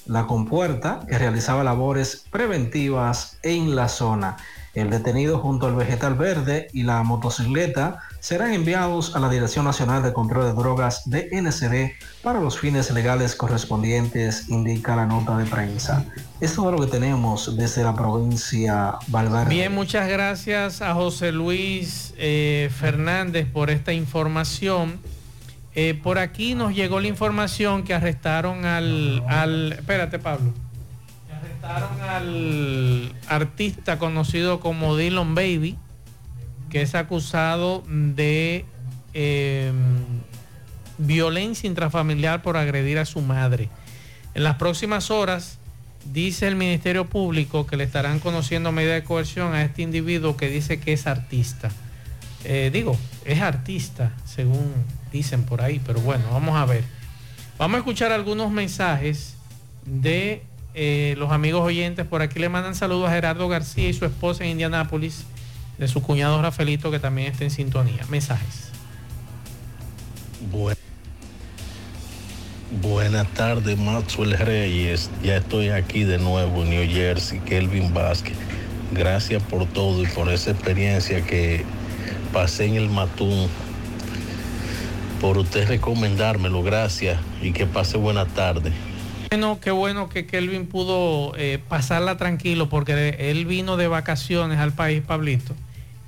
la 0.05 0.27
compuerta 0.27 1.01
que 1.07 1.17
realizaba 1.17 1.63
labores 1.63 2.25
preventivas 2.31 3.37
en 3.43 3.75
la 3.75 3.87
zona. 3.87 4.37
El 4.73 4.89
detenido 4.89 5.39
junto 5.39 5.67
al 5.67 5.75
vegetal 5.75 6.15
verde 6.15 6.69
y 6.71 6.83
la 6.83 7.03
motocicleta 7.03 7.99
serán 8.21 8.53
enviados 8.53 9.15
a 9.17 9.19
la 9.19 9.29
Dirección 9.29 9.65
Nacional 9.65 10.01
de 10.01 10.13
Control 10.13 10.45
de 10.45 10.53
Drogas 10.53 11.09
de 11.09 11.27
NCD 11.29 11.91
para 12.23 12.39
los 12.39 12.57
fines 12.57 12.89
legales 12.91 13.35
correspondientes, 13.35 14.47
indica 14.47 14.95
la 14.95 15.05
nota 15.05 15.37
de 15.37 15.45
prensa. 15.45 16.05
Es 16.39 16.55
todo 16.55 16.71
lo 16.71 16.79
que 16.79 16.87
tenemos 16.87 17.57
desde 17.57 17.83
la 17.83 17.93
provincia 17.93 18.93
Valverde. 19.07 19.49
Bien, 19.49 19.73
muchas 19.73 20.07
gracias 20.07 20.81
a 20.81 20.93
José 20.93 21.33
Luis 21.33 22.13
eh, 22.17 22.69
Fernández 22.73 23.47
por 23.51 23.71
esta 23.71 23.91
información. 23.91 24.99
Eh, 25.73 25.93
por 25.93 26.19
aquí 26.19 26.53
nos 26.53 26.75
llegó 26.75 26.99
la 26.99 27.07
información 27.07 27.83
que 27.83 27.93
arrestaron 27.93 28.65
al, 28.65 29.71
espérate 29.71 30.19
Pablo, 30.19 30.53
arrestaron 31.33 32.01
al 32.01 33.13
artista 33.27 33.97
conocido 33.97 34.59
como 34.59 34.97
Dylan 34.97 35.33
Baby, 35.33 35.77
que 36.69 36.81
es 36.81 36.93
acusado 36.93 37.83
de 37.87 38.65
eh, 39.13 39.71
violencia 40.97 41.67
intrafamiliar 41.67 42.41
por 42.41 42.57
agredir 42.57 42.99
a 42.99 43.05
su 43.05 43.21
madre. 43.21 43.69
En 44.33 44.43
las 44.43 44.55
próximas 44.55 45.09
horas, 45.09 45.57
dice 46.11 46.47
el 46.47 46.55
Ministerio 46.55 47.07
Público 47.07 47.65
que 47.65 47.77
le 47.77 47.85
estarán 47.85 48.19
conociendo 48.19 48.73
medida 48.73 48.93
de 48.93 49.03
coerción 49.03 49.53
a 49.53 49.63
este 49.63 49.83
individuo 49.83 50.35
que 50.35 50.49
dice 50.49 50.81
que 50.81 50.93
es 50.93 51.07
artista. 51.07 51.71
Eh, 52.43 52.71
digo, 52.73 52.97
es 53.25 53.39
artista, 53.39 54.13
según 54.25 54.73
dicen 55.11 55.43
por 55.43 55.61
ahí, 55.61 55.81
pero 55.85 55.99
bueno, 56.01 56.23
vamos 56.31 56.55
a 56.57 56.65
ver. 56.65 56.83
Vamos 57.57 57.75
a 57.75 57.77
escuchar 57.79 58.11
algunos 58.11 58.51
mensajes 58.51 59.35
de 59.85 60.43
eh, 60.73 61.15
los 61.17 61.31
amigos 61.31 61.61
oyentes. 61.61 62.05
Por 62.05 62.21
aquí 62.21 62.39
le 62.39 62.49
mandan 62.49 62.75
saludos 62.75 63.09
a 63.09 63.13
Gerardo 63.13 63.47
García 63.47 63.89
y 63.89 63.93
su 63.93 64.05
esposa 64.05 64.43
en 64.43 64.51
Indianápolis, 64.51 65.25
de 65.77 65.87
su 65.87 66.01
cuñado 66.01 66.41
Rafaelito, 66.41 66.91
que 66.91 66.99
también 66.99 67.31
está 67.31 67.43
en 67.43 67.51
sintonía. 67.51 68.05
Mensajes. 68.09 68.69
Bu- 70.51 70.75
Buenas 72.81 73.27
tardes, 73.33 73.77
Maxwell 73.77 74.37
Reyes. 74.37 75.09
Ya 75.23 75.37
estoy 75.37 75.69
aquí 75.69 76.03
de 76.03 76.17
nuevo 76.17 76.63
en 76.63 76.69
New 76.69 76.87
Jersey, 76.89 77.39
Kelvin 77.39 77.93
Vázquez. 77.93 78.37
Gracias 78.93 79.43
por 79.43 79.65
todo 79.67 80.01
y 80.03 80.07
por 80.07 80.31
esa 80.31 80.51
experiencia 80.51 81.21
que 81.21 81.65
pasé 82.31 82.65
en 82.65 82.75
el 82.75 82.89
Matún. 82.89 83.49
Por 85.21 85.37
usted 85.37 85.67
recomendármelo, 85.67 86.63
gracias 86.63 87.19
y 87.43 87.51
que 87.51 87.67
pase 87.67 87.95
buena 87.95 88.25
tarde. 88.25 88.71
Bueno, 89.29 89.59
qué 89.61 89.69
bueno 89.69 90.09
que 90.09 90.25
Kelvin 90.25 90.65
pudo 90.65 91.33
eh, 91.37 91.59
pasarla 91.69 92.17
tranquilo 92.17 92.69
porque 92.69 93.15
él 93.19 93.45
vino 93.45 93.77
de 93.77 93.87
vacaciones 93.87 94.57
al 94.57 94.73
país, 94.73 95.03
Pablito, 95.05 95.53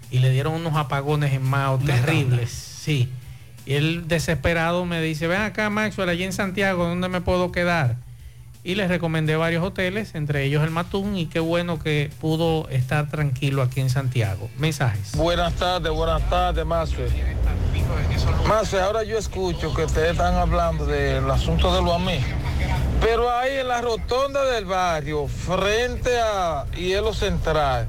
y 0.10 0.18
le 0.18 0.32
dieron 0.32 0.56
unos 0.56 0.76
apagones 0.76 1.32
en 1.32 1.44
Mao 1.44 1.78
terribles. 1.78 2.50
Sí. 2.50 3.08
Y 3.68 3.76
él 3.76 4.08
desesperado 4.08 4.84
me 4.84 5.00
dice, 5.00 5.28
ven 5.28 5.42
acá 5.42 5.70
Maxwell, 5.70 6.10
allí 6.10 6.24
en 6.24 6.34
Santiago, 6.34 6.86
¿dónde 6.86 7.08
me 7.08 7.22
puedo 7.22 7.52
quedar? 7.52 7.98
Y 8.64 8.76
le 8.76 8.88
recomendé 8.88 9.36
varios 9.36 9.64
hoteles, 9.64 10.16
entre 10.16 10.44
ellos 10.44 10.64
el 10.64 10.72
Matún, 10.72 11.16
y 11.18 11.28
qué 11.28 11.40
bueno 11.40 11.78
que 11.78 12.10
pudo 12.20 12.68
estar 12.70 13.10
tranquilo 13.10 13.62
aquí 13.62 13.80
en 13.80 13.92
Santiago. 13.92 14.50
Mensajes. 14.58 15.16
Buenas 15.16 15.54
tardes, 15.54 15.92
buenas 15.94 16.28
tardes, 16.30 16.66
Maxwell. 16.66 17.12
Maxwell, 18.48 18.84
ahora 18.84 19.04
yo 19.04 19.18
escucho 19.18 19.74
que 19.74 19.86
ustedes 19.86 20.12
están 20.12 20.36
hablando 20.36 20.86
del 20.86 21.30
asunto 21.32 21.74
de 21.74 21.82
los 21.82 21.94
AMI. 21.96 22.20
Pero 23.02 23.30
ahí 23.30 23.58
en 23.58 23.68
la 23.68 23.82
rotonda 23.82 24.46
del 24.46 24.66
barrio, 24.66 25.28
frente 25.28 26.20
a 26.20 26.66
Hielo 26.76 27.14
Central. 27.14 27.88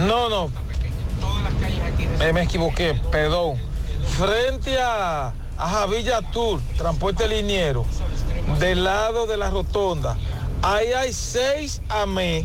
No, 0.00 0.28
no. 0.28 0.50
Me 2.32 2.42
equivoqué, 2.42 2.94
perdón. 3.10 3.56
Frente 4.18 4.78
a, 4.80 5.32
a 5.56 5.68
Javilla 5.68 6.20
Tour, 6.22 6.60
transporte 6.76 7.26
liniero, 7.26 7.84
del 8.58 8.84
lado 8.84 9.26
de 9.26 9.36
la 9.36 9.50
rotonda. 9.50 10.16
Ahí 10.62 10.92
hay 10.92 11.12
seis 11.12 11.82
AME 11.88 12.44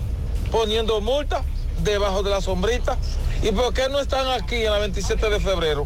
poniendo 0.51 0.99
multa 1.01 1.43
debajo 1.83 2.23
de 2.23 2.29
la 2.29 2.41
sombrita. 2.41 2.97
¿Y 3.41 3.51
por 3.51 3.73
qué 3.73 3.89
no 3.89 3.99
están 3.99 4.27
aquí 4.27 4.65
en 4.65 4.71
la 4.71 4.79
27 4.79 5.29
de 5.29 5.39
febrero 5.39 5.85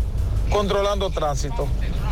controlando 0.50 1.10
tránsito? 1.10 1.68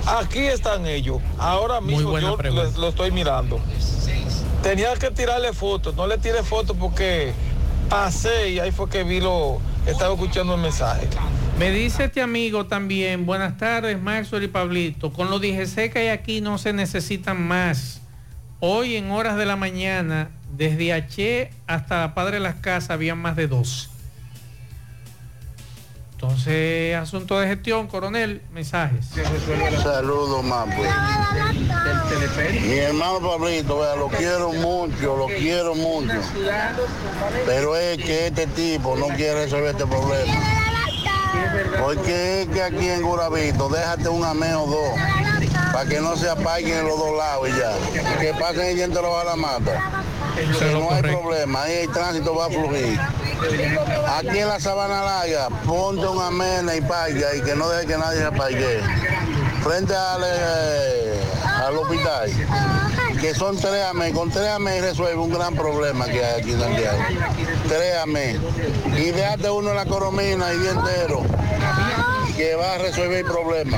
Aquí 0.05 0.39
están 0.39 0.85
ellos. 0.85 1.21
Ahora 1.37 1.81
mismo 1.81 2.19
yo 2.19 2.37
lo, 2.37 2.71
lo 2.71 2.89
estoy 2.89 3.11
mirando. 3.11 3.59
Tenía 4.61 4.93
que 4.95 5.11
tirarle 5.11 5.53
fotos. 5.53 5.95
No 5.95 6.07
le 6.07 6.17
tiré 6.17 6.43
fotos 6.43 6.75
porque 6.79 7.33
pasé 7.89 8.51
y 8.51 8.59
ahí 8.59 8.71
fue 8.71 8.89
que 8.89 9.03
vi 9.03 9.19
lo. 9.19 9.59
Estaba 9.85 10.13
escuchando 10.13 10.55
el 10.55 10.61
mensaje. 10.61 11.07
Me 11.59 11.71
dice 11.71 12.05
este 12.05 12.21
amigo 12.21 12.65
también, 12.65 13.25
buenas 13.25 13.57
tardes, 13.57 14.01
Maxwell 14.01 14.43
y 14.43 14.47
Pablito. 14.47 15.13
Con 15.13 15.29
los 15.29 15.39
DGC 15.39 15.91
que 15.91 15.99
hay 15.99 16.07
aquí 16.09 16.41
no 16.41 16.57
se 16.57 16.73
necesitan 16.73 17.41
más. 17.41 18.01
Hoy 18.59 18.95
en 18.95 19.11
horas 19.11 19.37
de 19.37 19.45
la 19.45 19.55
mañana, 19.55 20.31
desde 20.57 20.91
H 20.91 21.51
hasta 21.67 21.99
la 21.99 22.13
Padre 22.13 22.37
de 22.37 22.39
las 22.41 22.55
Casas, 22.55 22.89
habían 22.89 23.19
más 23.19 23.35
de 23.35 23.47
dos. 23.47 23.89
Entonces, 26.15 26.95
asunto 26.95 27.37
de 27.37 27.47
gestión, 27.47 27.87
coronel, 27.87 28.41
mensajes. 28.53 29.05
Saludos, 29.83 30.45
mambo. 30.45 30.81
Mi 32.63 32.77
hermano 32.77 33.19
Pablito, 33.19 33.79
vea, 33.79 33.97
lo 33.97 34.07
quiero 34.07 34.53
mucho, 34.53 35.17
lo 35.17 35.27
quiero 35.27 35.75
mucho. 35.75 36.13
Pero 37.45 37.75
es 37.75 37.97
que 37.97 38.27
este 38.27 38.47
tipo 38.47 38.95
no 38.95 39.07
quiere 39.07 39.43
resolver 39.43 39.71
este 39.71 39.85
problema. 39.85 40.33
Porque 41.81 42.43
es 42.43 42.47
que 42.47 42.63
aquí 42.63 42.87
en 42.87 43.01
Guravito, 43.01 43.67
déjate 43.67 44.07
un 44.07 44.23
ameo 44.23 44.63
o 44.63 44.67
dos, 44.67 44.99
para 45.73 45.89
que 45.89 45.99
no 45.99 46.15
se 46.15 46.29
apaguen 46.29 46.79
en 46.79 46.87
los 46.87 46.97
dos 46.97 47.17
lados 47.17 47.49
y 47.49 47.51
ya. 47.59 48.19
Que 48.21 48.33
pasen 48.39 48.77
y 48.77 48.81
entero 48.81 49.19
a 49.19 49.25
la 49.25 49.35
mata. 49.35 50.01
No 50.71 50.91
hay 50.91 51.01
problema, 51.01 51.63
ahí 51.63 51.73
el 51.83 51.91
tránsito 51.91 52.35
va 52.35 52.47
a 52.47 52.49
fluir. 52.49 52.99
Aquí 54.17 54.39
en 54.39 54.47
la 54.47 54.59
Sabana 54.59 55.03
Larga, 55.03 55.49
ponte 55.65 56.05
un 56.05 56.21
amena 56.21 56.75
y 56.75 56.81
paga 56.81 57.35
y 57.35 57.41
que 57.41 57.55
no 57.55 57.69
deje 57.69 57.87
que 57.87 57.97
nadie 57.97 58.19
se. 58.19 58.31
Frente 59.63 59.95
al, 59.95 60.21
eh, 60.25 61.19
al 61.65 61.77
hospital, 61.77 62.29
que 63.19 63.33
son 63.33 63.57
tres 63.57 63.83
amén. 63.85 64.13
Con 64.13 64.29
tres 64.29 64.47
amén 64.49 64.81
resuelve 64.81 65.15
un 65.15 65.31
gran 65.31 65.55
problema 65.55 66.05
que 66.05 66.23
hay 66.23 66.41
aquí 66.41 66.51
en 66.51 66.59
Santiago. 66.59 66.97
Tres 67.67 67.95
amén. 67.97 68.41
Y 68.97 69.11
déjate 69.11 69.49
uno 69.49 69.69
en 69.69 69.75
la 69.77 69.85
coromina 69.85 70.53
y 70.53 70.57
día 70.59 70.71
entero, 70.71 71.23
que 72.35 72.55
va 72.55 72.73
a 72.73 72.77
resolver 72.77 73.19
el 73.19 73.25
problema 73.25 73.77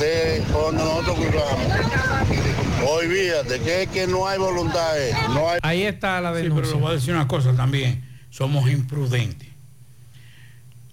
de 0.00 0.44
cuando 0.52 0.84
nosotros 0.84 1.16
cruzamos. 1.16 2.63
Olvídate, 2.86 3.60
que 3.60 3.82
es 3.82 3.88
que 3.88 4.06
no 4.06 4.26
hay 4.26 4.38
voluntad. 4.38 4.92
No 5.30 5.48
hay... 5.50 5.58
Ahí 5.62 5.82
está 5.82 6.20
la 6.20 6.34
Sí, 6.34 6.42
denuncia. 6.42 6.62
pero 6.62 6.74
le 6.76 6.82
voy 6.82 6.90
a 6.92 6.94
decir 6.94 7.14
una 7.14 7.28
cosa 7.28 7.54
también. 7.54 8.04
Somos 8.30 8.70
imprudentes. 8.70 9.48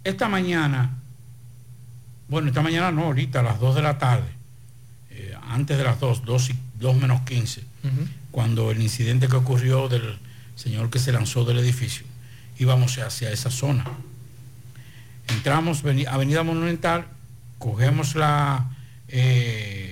Esta 0.03 0.27
mañana, 0.29 0.97
bueno, 2.27 2.47
esta 2.47 2.61
mañana 2.61 2.91
no, 2.91 3.03
ahorita 3.05 3.39
a 3.41 3.43
las 3.43 3.59
2 3.59 3.75
de 3.75 3.81
la 3.81 3.97
tarde, 3.97 4.27
eh, 5.11 5.35
antes 5.49 5.77
de 5.77 5.83
las 5.83 5.99
2, 5.99 6.23
2, 6.25 6.49
y- 6.51 6.55
2 6.79 6.95
menos 6.95 7.21
15, 7.21 7.63
cuando 8.31 8.71
el 8.71 8.81
incidente 8.81 9.27
que 9.27 9.35
ocurrió 9.35 9.87
del 9.89 10.17
señor 10.55 10.89
que 10.89 10.99
se 10.99 11.11
lanzó 11.11 11.45
del 11.45 11.59
edificio, 11.59 12.05
íbamos 12.57 12.97
hacia 12.97 13.31
esa 13.31 13.51
zona. 13.51 13.85
Entramos, 15.27 15.83
veni- 15.83 16.05
Avenida 16.05 16.43
Monumental, 16.43 17.05
cogemos 17.59 18.15
la, 18.15 18.69
eh, 19.07 19.90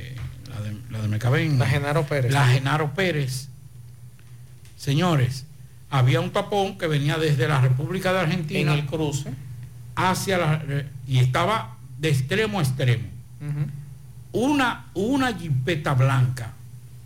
la 0.90 0.98
de, 0.98 0.98
la 0.98 1.02
de 1.04 1.08
Mercabén, 1.08 1.60
La 1.60 1.66
Genaro 1.68 2.06
Pérez. 2.06 2.32
La 2.32 2.48
Genaro 2.48 2.94
Pérez. 2.94 3.48
Señores, 4.78 5.46
había 5.90 6.22
un 6.22 6.32
tapón 6.32 6.78
que 6.78 6.88
venía 6.88 7.18
desde 7.18 7.48
la 7.48 7.60
República 7.62 8.14
de 8.14 8.20
Argentina 8.20 8.74
En 8.74 8.80
el 8.80 8.86
cruce. 8.86 9.32
hacia 9.96 10.38
la 10.38 10.64
y 11.08 11.20
estaba 11.20 11.76
de 11.98 12.10
extremo 12.10 12.60
a 12.60 12.64
extremo. 12.64 13.04
Una, 14.32 14.86
una 14.94 15.34
jipeta 15.36 15.94
blanca 15.96 16.54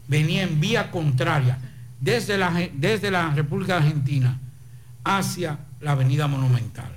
venía 0.07 0.43
en 0.43 0.59
vía 0.59 0.91
contraria 0.91 1.57
desde 1.99 2.37
la, 2.37 2.51
desde 2.73 3.09
la 3.09 3.29
República 3.33 3.73
de 3.79 3.87
Argentina 3.87 4.37
hacia 5.05 5.57
la 5.81 5.91
Avenida 5.93 6.27
Monumental. 6.27 6.91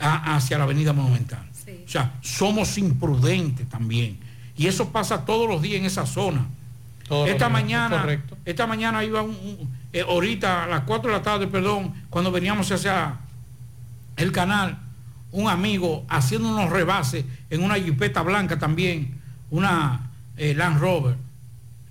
A- 0.00 0.36
hacia 0.36 0.56
la 0.58 0.64
Avenida 0.64 0.92
Monumental. 0.94 1.46
O 1.86 1.88
sea, 1.88 2.14
somos 2.22 2.78
imprudentes 2.78 3.68
también. 3.68 4.18
Y 4.60 4.66
eso 4.66 4.90
pasa 4.90 5.24
todos 5.24 5.48
los 5.48 5.62
días 5.62 5.76
en 5.80 5.86
esa 5.86 6.04
zona. 6.04 6.46
Esta 7.26 7.48
mañana, 7.48 8.02
correcto. 8.02 8.36
esta 8.44 8.66
mañana 8.66 9.02
iba 9.02 9.22
un, 9.22 9.30
un- 9.30 9.70
eh, 9.92 10.02
ahorita 10.06 10.64
a 10.64 10.66
las 10.66 10.80
4 10.82 11.10
de 11.10 11.16
la 11.16 11.22
tarde, 11.22 11.46
perdón, 11.46 11.94
cuando 12.10 12.30
veníamos 12.30 12.70
hacia 12.70 13.14
el 14.18 14.30
canal, 14.32 14.78
un 15.32 15.48
amigo 15.48 16.04
haciendo 16.10 16.50
unos 16.50 16.68
rebases 16.70 17.24
en 17.48 17.62
una 17.64 17.76
jipeta 17.76 18.20
blanca 18.20 18.58
también, 18.58 19.18
una 19.50 20.10
eh, 20.36 20.52
Land 20.54 20.78
Rover. 20.78 21.16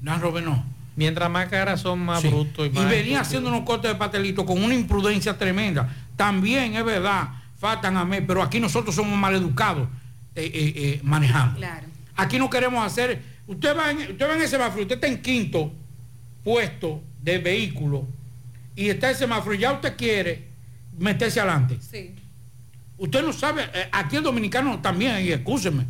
Land 0.03 0.21
Rover 0.21 0.43
no. 0.43 0.63
Mientras 0.95 1.27
más 1.29 1.47
caras 1.49 1.81
son 1.81 1.99
más 2.05 2.21
Sí. 2.21 2.27
brutos 2.27 2.67
y 2.67 2.69
Y 2.69 2.73
más. 2.73 2.87
venía 2.89 3.21
haciendo 3.21 3.49
unos 3.49 3.63
cortes 3.63 3.91
de 3.91 3.97
pastelito 3.97 4.45
con 4.45 4.63
una 4.63 4.75
imprudencia 4.75 5.37
tremenda. 5.39 5.89
También 6.15 6.75
es 6.75 6.85
verdad, 6.85 7.29
faltan 7.57 7.97
a 7.97 8.05
mí, 8.05 8.17
pero 8.27 8.43
aquí 8.43 8.59
nosotros 8.59 8.93
somos 8.93 9.17
maleducados 9.17 9.87
eh, 10.35 10.45
eh, 10.45 10.73
eh, 10.75 10.99
manejando. 11.03 11.57
Claro. 11.57 11.87
Aquí 12.19 12.37
no 12.37 12.49
queremos 12.49 12.85
hacer. 12.85 13.21
Usted 13.47 13.77
va 13.77 13.91
en, 13.91 13.97
usted 14.11 14.29
va 14.29 14.35
en 14.35 14.41
el 14.41 14.47
semáforo, 14.49 14.81
usted 14.81 14.95
está 14.95 15.07
en 15.07 15.21
quinto 15.21 15.71
puesto 16.43 17.01
de 17.21 17.37
vehículo 17.37 18.05
y 18.75 18.89
está 18.89 19.09
el 19.09 19.15
semáforo 19.15 19.55
y 19.55 19.59
ya 19.59 19.71
usted 19.71 19.95
quiere 19.95 20.49
meterse 20.97 21.39
adelante. 21.39 21.77
Sí. 21.79 22.15
Usted 22.97 23.23
no 23.23 23.31
sabe, 23.31 23.63
eh, 23.73 23.87
aquí 23.93 24.17
el 24.17 24.23
dominicano 24.23 24.79
también, 24.79 25.25
y 25.25 25.29
escúcheme, 25.29 25.85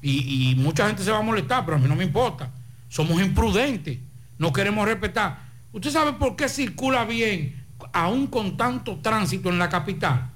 y, 0.00 0.52
y 0.52 0.54
mucha 0.54 0.86
gente 0.86 1.04
se 1.04 1.10
va 1.10 1.18
a 1.18 1.22
molestar, 1.22 1.66
pero 1.66 1.76
a 1.76 1.80
mí 1.80 1.86
no 1.86 1.94
me 1.94 2.04
importa. 2.04 2.50
Somos 2.88 3.20
imprudentes, 3.20 3.98
no 4.38 4.50
queremos 4.54 4.86
respetar. 4.86 5.40
¿Usted 5.72 5.90
sabe 5.90 6.14
por 6.14 6.34
qué 6.34 6.48
circula 6.48 7.04
bien, 7.04 7.62
aún 7.92 8.26
con 8.26 8.56
tanto 8.56 8.96
tránsito 9.00 9.50
en 9.50 9.58
la 9.58 9.68
capital? 9.68 10.30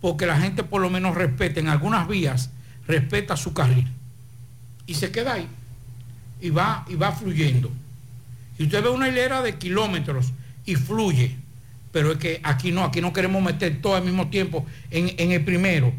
Porque 0.00 0.26
la 0.26 0.38
gente 0.40 0.62
por 0.62 0.80
lo 0.80 0.90
menos 0.90 1.16
respeta, 1.16 1.58
en 1.58 1.68
algunas 1.68 2.06
vías, 2.06 2.50
respeta 2.86 3.36
su 3.36 3.52
carril. 3.52 3.88
Y 4.86 4.94
se 4.94 5.10
queda 5.10 5.34
ahí. 5.34 5.48
Y 6.40 6.50
va, 6.50 6.84
y 6.88 6.94
va 6.94 7.12
fluyendo. 7.12 7.70
Y 8.58 8.64
usted 8.64 8.82
ve 8.82 8.88
una 8.90 9.08
hilera 9.08 9.42
de 9.42 9.56
kilómetros 9.56 10.32
y 10.64 10.74
fluye. 10.76 11.36
Pero 11.92 12.12
es 12.12 12.18
que 12.18 12.40
aquí 12.42 12.72
no, 12.72 12.84
aquí 12.84 13.00
no 13.00 13.12
queremos 13.12 13.42
meter 13.42 13.80
todo 13.80 13.96
al 13.96 14.04
mismo 14.04 14.28
tiempo 14.28 14.66
en, 14.90 15.14
en 15.18 15.32
el 15.32 15.44
primero, 15.44 15.92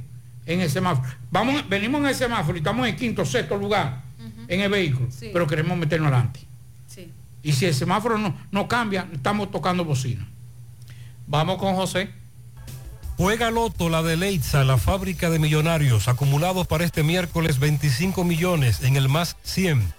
en 0.45 0.61
el 0.61 0.69
semáforo. 0.69 1.07
Vamos, 1.31 1.67
venimos 1.69 2.01
en 2.01 2.07
el 2.07 2.15
semáforo 2.15 2.55
y 2.55 2.59
estamos 2.59 2.87
en 2.87 2.95
quinto, 2.95 3.25
sexto 3.25 3.57
lugar 3.57 4.03
en 4.47 4.61
el 4.61 4.69
vehículo, 4.69 5.07
Sí. 5.11 5.29
pero 5.33 5.45
queremos 5.47 5.77
meternos 5.77 6.07
adelante. 6.11 6.39
Sí. 6.87 7.11
Y 7.43 7.51
si 7.53 7.65
el 7.65 7.73
semáforo 7.73 8.17
no, 8.17 8.33
no 8.51 8.67
cambia, 8.67 9.07
estamos 9.11 9.51
tocando 9.51 9.83
bocina. 9.83 10.25
Vamos 11.27 11.57
con 11.57 11.75
José. 11.75 12.09
Juega 13.17 13.49
Loto, 13.49 13.89
la 13.89 14.03
de 14.03 14.15
Leitza, 14.15 14.63
la 14.63 14.77
fábrica 14.77 15.31
de 15.31 15.39
millonarios, 15.39 16.07
acumulados 16.07 16.67
para 16.67 16.85
este 16.85 17.01
miércoles 17.01 17.57
25 17.57 18.23
millones 18.23 18.83
en 18.83 18.95
el 18.95 19.09
más 19.09 19.37
100, 19.41 19.91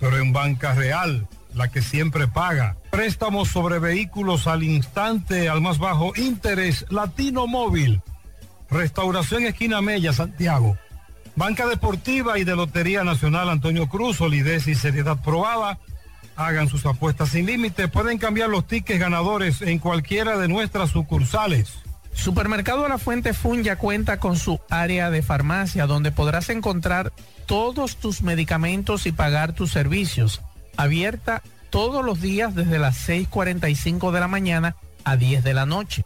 Pero 0.00 0.18
en 0.18 0.32
Banca 0.32 0.74
Real, 0.74 1.28
la 1.54 1.68
que 1.68 1.80
siempre 1.80 2.28
paga. 2.28 2.76
Préstamos 2.90 3.48
sobre 3.48 3.78
vehículos 3.78 4.46
al 4.46 4.62
instante, 4.62 5.48
al 5.48 5.60
más 5.60 5.78
bajo 5.78 6.12
interés, 6.16 6.84
Latino 6.90 7.46
Móvil. 7.46 8.02
Restauración 8.68 9.46
Esquina 9.46 9.80
Mella, 9.80 10.12
Santiago. 10.12 10.76
Banca 11.36 11.66
Deportiva 11.66 12.38
y 12.38 12.44
de 12.44 12.56
Lotería 12.56 13.04
Nacional 13.04 13.50
Antonio 13.50 13.88
Cruz, 13.88 14.16
solidez 14.16 14.66
y 14.68 14.74
seriedad 14.74 15.18
probada. 15.22 15.78
Hagan 16.34 16.68
sus 16.68 16.84
apuestas 16.86 17.28
sin 17.28 17.44
límite. 17.44 17.88
Pueden 17.88 18.16
cambiar 18.16 18.48
los 18.48 18.66
tickets 18.66 18.98
ganadores 18.98 19.60
en 19.60 19.78
cualquiera 19.78 20.38
de 20.38 20.48
nuestras 20.48 20.90
sucursales. 20.90 21.74
Supermercado 22.14 22.88
La 22.88 22.96
Fuente 22.96 23.34
Fun 23.34 23.62
ya 23.62 23.76
cuenta 23.76 24.18
con 24.18 24.36
su 24.36 24.58
área 24.70 25.10
de 25.10 25.20
farmacia 25.20 25.86
donde 25.86 26.10
podrás 26.10 26.48
encontrar 26.48 27.12
todos 27.44 27.96
tus 27.96 28.22
medicamentos 28.22 29.06
y 29.06 29.12
pagar 29.12 29.52
tus 29.52 29.70
servicios. 29.70 30.40
Abierta 30.78 31.42
todos 31.68 32.02
los 32.02 32.22
días 32.22 32.54
desde 32.54 32.78
las 32.78 33.06
6.45 33.06 34.10
de 34.10 34.20
la 34.20 34.28
mañana 34.28 34.76
a 35.04 35.16
10 35.16 35.44
de 35.44 35.52
la 35.52 35.66
noche. 35.66 36.04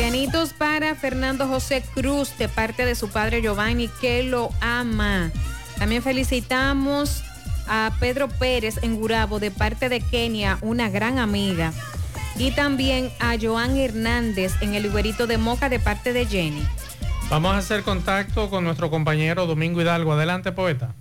Pianitos 0.02 0.54
para 0.54 0.96
Fernando 0.96 1.48
José 1.48 1.84
Cruz 1.94 2.36
de 2.40 2.50
parte 2.50 2.86
de 2.86 2.96
su 2.96 3.10
padre 3.10 3.40
Giovanni 3.44 3.88
que 3.88 4.24
lo 4.24 4.50
ama. 4.60 5.30
También 5.78 6.02
felicitamos 6.02 7.24
a 7.68 7.92
Pedro 8.00 8.28
Pérez 8.28 8.80
en 8.82 8.96
Gurabo 8.96 9.40
de 9.40 9.52
parte 9.52 9.90
de 9.90 10.02
Kenia, 10.02 10.58
una 10.62 10.90
gran 10.90 11.20
amiga. 11.20 11.72
Y 12.36 12.50
también 12.50 13.12
a 13.20 13.36
Joan 13.40 13.78
Hernández 13.78 14.54
en 14.62 14.74
el 14.74 14.88
Iguerito 14.88 15.28
de 15.28 15.38
Moca 15.38 15.70
de 15.70 15.80
parte 15.80 16.14
de 16.14 16.26
Jenny. 16.26 16.68
Vamos 17.30 17.54
a 17.54 17.60
hacer 17.60 17.84
contacto 17.84 18.50
con 18.50 18.64
nuestro 18.64 18.90
compañero 18.90 19.46
Domingo 19.46 19.82
Hidalgo. 19.82 20.14
Adelante, 20.14 20.52
poeta. 20.52 20.96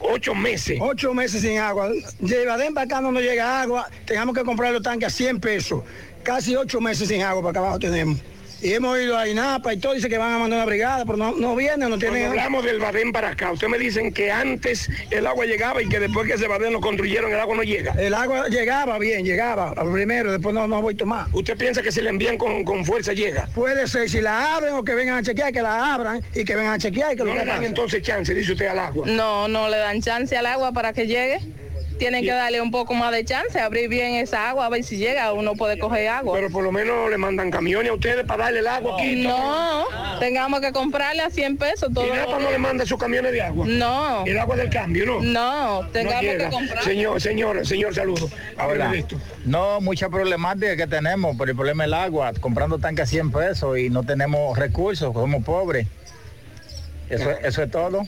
Ocho 0.00 0.34
meses. 0.34 0.78
Ocho 0.80 1.14
meses 1.14 1.42
sin 1.42 1.58
agua. 1.58 1.90
Lleva 2.20 2.56
de 2.56 2.70
acá 2.76 3.00
no 3.00 3.12
llega 3.20 3.62
agua. 3.62 3.88
Tengamos 4.04 4.34
que 4.36 4.44
comprar 4.44 4.72
los 4.72 4.82
tanques 4.82 5.08
a 5.08 5.10
100 5.10 5.40
pesos. 5.40 5.82
Casi 6.22 6.56
ocho 6.56 6.80
meses 6.80 7.08
sin 7.08 7.22
agua 7.22 7.42
para 7.42 7.50
acá 7.50 7.60
abajo 7.60 7.78
tenemos. 7.78 8.20
Y 8.62 8.72
hemos 8.72 8.98
ido 8.98 9.18
a 9.18 9.28
INAPA 9.28 9.74
y 9.74 9.76
todo, 9.76 9.92
dice 9.92 10.08
que 10.08 10.16
van 10.16 10.32
a 10.32 10.38
mandar 10.38 10.58
una 10.58 10.66
brigada, 10.66 11.04
pero 11.04 11.18
no, 11.18 11.32
no 11.32 11.54
vienen, 11.54 11.90
no 11.90 11.98
tienen 11.98 12.22
Cuando 12.22 12.40
hablamos 12.40 12.64
del 12.64 12.78
Badén 12.78 13.12
para 13.12 13.30
acá, 13.30 13.52
ustedes 13.52 13.70
me 13.70 13.78
dicen 13.78 14.12
que 14.12 14.32
antes 14.32 14.88
el 15.10 15.26
agua 15.26 15.44
llegaba 15.44 15.82
y 15.82 15.88
que 15.88 16.00
después 16.00 16.26
que 16.26 16.34
ese 16.34 16.48
Badén 16.48 16.72
lo 16.72 16.80
construyeron 16.80 17.30
el 17.32 17.38
agua 17.38 17.54
no 17.54 17.62
llega. 17.62 17.92
El 17.98 18.14
agua 18.14 18.48
llegaba 18.48 18.98
bien, 18.98 19.24
llegaba 19.26 19.74
primero, 19.74 20.32
después 20.32 20.54
no, 20.54 20.66
no 20.66 20.76
ha 20.76 20.80
vuelto 20.80 21.04
más. 21.04 21.28
¿Usted 21.34 21.56
piensa 21.56 21.82
que 21.82 21.92
si 21.92 22.00
le 22.00 22.08
envían 22.08 22.38
con, 22.38 22.64
con 22.64 22.84
fuerza 22.84 23.12
llega? 23.12 23.46
Puede 23.54 23.86
ser, 23.88 24.08
si 24.08 24.22
la 24.22 24.56
abren 24.56 24.74
o 24.74 24.82
que 24.82 24.94
vengan 24.94 25.18
a 25.18 25.22
chequear, 25.22 25.52
que 25.52 25.60
la 25.60 25.94
abran 25.94 26.22
y 26.34 26.44
que 26.44 26.56
vengan 26.56 26.74
a 26.74 26.78
chequear. 26.78 27.12
Y 27.12 27.16
que 27.16 27.24
No 27.24 27.34
lo 27.34 27.40
le 27.40 27.44
dan 27.44 27.62
entonces 27.62 28.02
chance, 28.02 28.32
dice 28.34 28.52
usted 28.52 28.66
al 28.68 28.78
agua. 28.78 29.06
No, 29.06 29.48
no 29.48 29.68
le 29.68 29.76
dan 29.76 30.00
chance 30.00 30.34
al 30.34 30.46
agua 30.46 30.72
para 30.72 30.94
que 30.94 31.06
llegue. 31.06 31.40
Tienen 31.98 32.24
que 32.24 32.32
darle 32.32 32.60
un 32.60 32.70
poco 32.70 32.94
más 32.94 33.12
de 33.12 33.24
chance, 33.24 33.58
abrir 33.58 33.88
bien 33.88 34.14
esa 34.14 34.50
agua, 34.50 34.66
a 34.66 34.68
ver 34.68 34.84
si 34.84 34.98
llega, 34.98 35.32
uno 35.32 35.54
puede 35.54 35.78
coger 35.78 36.08
agua. 36.08 36.34
Pero 36.34 36.50
por 36.50 36.62
lo 36.62 36.72
menos 36.72 37.10
le 37.10 37.16
mandan 37.16 37.50
camiones 37.50 37.90
a 37.90 37.94
ustedes 37.94 38.24
para 38.26 38.44
darle 38.44 38.60
el 38.60 38.66
agua 38.66 38.96
aquí. 38.96 39.22
No, 39.22 39.84
tengamos 40.20 40.60
que 40.60 40.72
comprarle 40.72 41.22
a 41.22 41.30
100 41.30 41.56
pesos 41.56 41.92
todo. 41.92 42.06
¿Y 42.06 42.10
Napa 42.10 42.38
no 42.38 42.50
le 42.50 42.58
manda 42.58 42.84
sus 42.84 42.98
camiones 42.98 43.32
de 43.32 43.42
agua? 43.42 43.66
No. 43.66 44.24
El 44.26 44.38
agua 44.38 44.56
del 44.56 44.70
cambio, 44.70 45.06
¿no? 45.06 45.20
No, 45.20 45.88
tengamos 45.92 46.20
que 46.20 46.48
comprar. 46.50 46.84
Señor, 46.84 47.20
señor, 47.20 47.66
señor, 47.66 47.94
saludo. 47.94 48.28
De 48.90 48.98
esto. 48.98 49.16
No, 49.44 49.80
mucha 49.80 50.08
problemática 50.08 50.76
que 50.76 50.86
tenemos 50.86 51.36
por 51.36 51.48
el 51.48 51.56
problema 51.56 51.84
del 51.84 51.94
agua, 51.94 52.32
comprando 52.40 52.78
tanques 52.78 53.04
a 53.04 53.06
100 53.06 53.32
pesos 53.32 53.78
y 53.78 53.90
no 53.90 54.02
tenemos 54.02 54.58
recursos, 54.58 55.12
somos 55.14 55.44
pobres. 55.44 55.86
Eso, 57.08 57.30
eso 57.30 57.62
es 57.62 57.70
todo. 57.70 58.02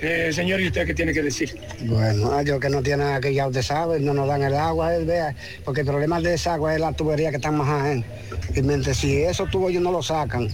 Eh, 0.00 0.30
señor, 0.32 0.60
¿y 0.60 0.66
usted 0.66 0.86
qué 0.86 0.94
tiene 0.94 1.12
que 1.14 1.22
decir? 1.22 1.58
Bueno, 1.82 2.38
ellos 2.38 2.60
que 2.60 2.68
no 2.68 2.82
tienen 2.82 3.06
aquí, 3.08 3.32
ya 3.32 3.46
usted 3.46 3.62
sabe, 3.62 4.00
no 4.00 4.12
nos 4.12 4.28
dan 4.28 4.42
el 4.42 4.54
agua, 4.54 4.94
él 4.94 5.04
vea, 5.06 5.34
porque 5.64 5.80
el 5.80 5.86
problema 5.86 6.20
de 6.20 6.34
esa 6.34 6.54
agua 6.54 6.74
es 6.74 6.80
la 6.80 6.92
tubería 6.92 7.30
que 7.30 7.36
están 7.36 7.56
más 7.56 7.68
adentro. 7.68 8.10
Y 8.54 8.62
mientras 8.62 8.96
si 8.98 9.22
esos 9.22 9.50
tubos 9.50 9.70
ellos 9.70 9.82
no 9.82 9.92
lo 9.92 10.02
sacan, 10.02 10.48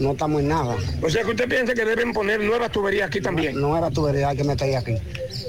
no 0.00 0.12
estamos 0.12 0.40
en 0.40 0.48
nada. 0.48 0.76
O 1.02 1.10
sea 1.10 1.22
que 1.22 1.30
usted 1.30 1.48
piensa 1.48 1.74
que 1.74 1.84
deben 1.84 2.12
poner 2.12 2.40
nuevas 2.40 2.70
tuberías 2.72 3.08
aquí 3.08 3.20
también. 3.20 3.60
Nueva 3.60 3.90
tubería 3.90 4.28
hay 4.30 4.36
que 4.36 4.44
meter 4.44 4.74
aquí. 4.76 4.94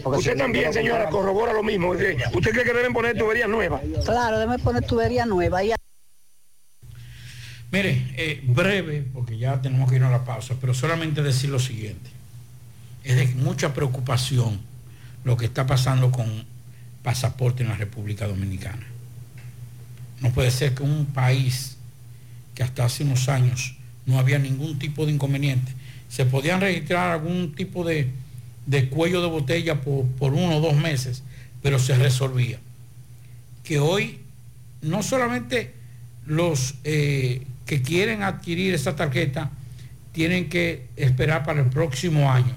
Porque 0.04 0.20
Usted 0.20 0.34
si- 0.34 0.38
también, 0.38 0.74
señora, 0.74 1.10
corrobora 1.10 1.54
lo 1.54 1.64
mismo. 1.64 1.90
¿Usted 1.92 2.18
usted 2.34 2.52
cree 2.52 2.66
que 2.66 2.74
deben 2.74 2.94
poner 2.94 3.18
tuberías 3.18 3.48
nuevas? 3.50 3.82
Claro, 4.04 4.38
debe 4.40 4.60
poner 4.60 4.84
tubería 4.86 5.26
nueva. 5.26 5.64
Y 5.64 5.72
Mire, 7.72 8.08
eh, 8.16 8.42
breve, 8.44 9.06
porque 9.14 9.38
ya 9.38 9.62
tenemos 9.62 9.90
que 9.90 9.98
ir 9.98 10.04
a 10.04 10.10
la 10.10 10.24
pausa, 10.24 10.56
pero 10.62 10.74
solamente 10.74 11.22
decir 11.22 11.50
lo 11.50 11.60
siguiente. 11.60 12.10
Es 13.06 13.16
de 13.16 13.28
mucha 13.36 13.74
preocupación 13.74 14.60
lo 15.24 15.38
que 15.38 15.46
está 15.46 15.66
pasando 15.66 16.12
con 16.12 16.28
pasaporte 17.04 17.64
en 17.64 17.70
la 17.70 17.78
República 17.78 18.28
Dominicana. 18.28 18.86
No 20.20 20.32
puede 20.32 20.52
ser 20.52 20.74
que 20.74 20.84
un 20.84 21.06
país 21.06 21.78
que 22.56 22.64
hasta 22.64 22.84
hace 22.84 23.04
unos 23.04 23.30
años 23.30 23.76
no 24.06 24.20
había 24.20 24.40
ningún 24.40 24.80
tipo 24.80 25.06
de 25.06 25.12
inconveniente, 25.12 25.72
se 26.10 26.26
podían 26.26 26.62
registrar 26.62 27.12
algún 27.12 27.54
tipo 27.54 27.84
de, 27.84 28.10
de 28.66 28.90
cuello 28.90 29.22
de 29.22 29.28
botella 29.28 29.82
por, 29.82 30.34
uno 30.34 30.58
o 30.58 30.62
dos 30.62 30.76
meses, 30.76 31.24
pero 31.62 31.78
se 31.80 31.96
resolvía. 31.96 32.60
Que 33.64 33.80
hoy 33.80 34.20
no 34.82 35.04
solamente 35.04 35.74
los 36.26 36.76
eh, 36.84 37.46
que 37.66 37.82
quieren 37.82 38.24
adquirir 38.24 38.74
esta 38.74 38.96
tarjeta 38.96 39.52
tienen 40.12 40.50
que 40.50 40.88
esperar 40.96 41.44
para 41.44 41.62
el 41.62 41.70
próximo 41.70 42.32
año, 42.32 42.56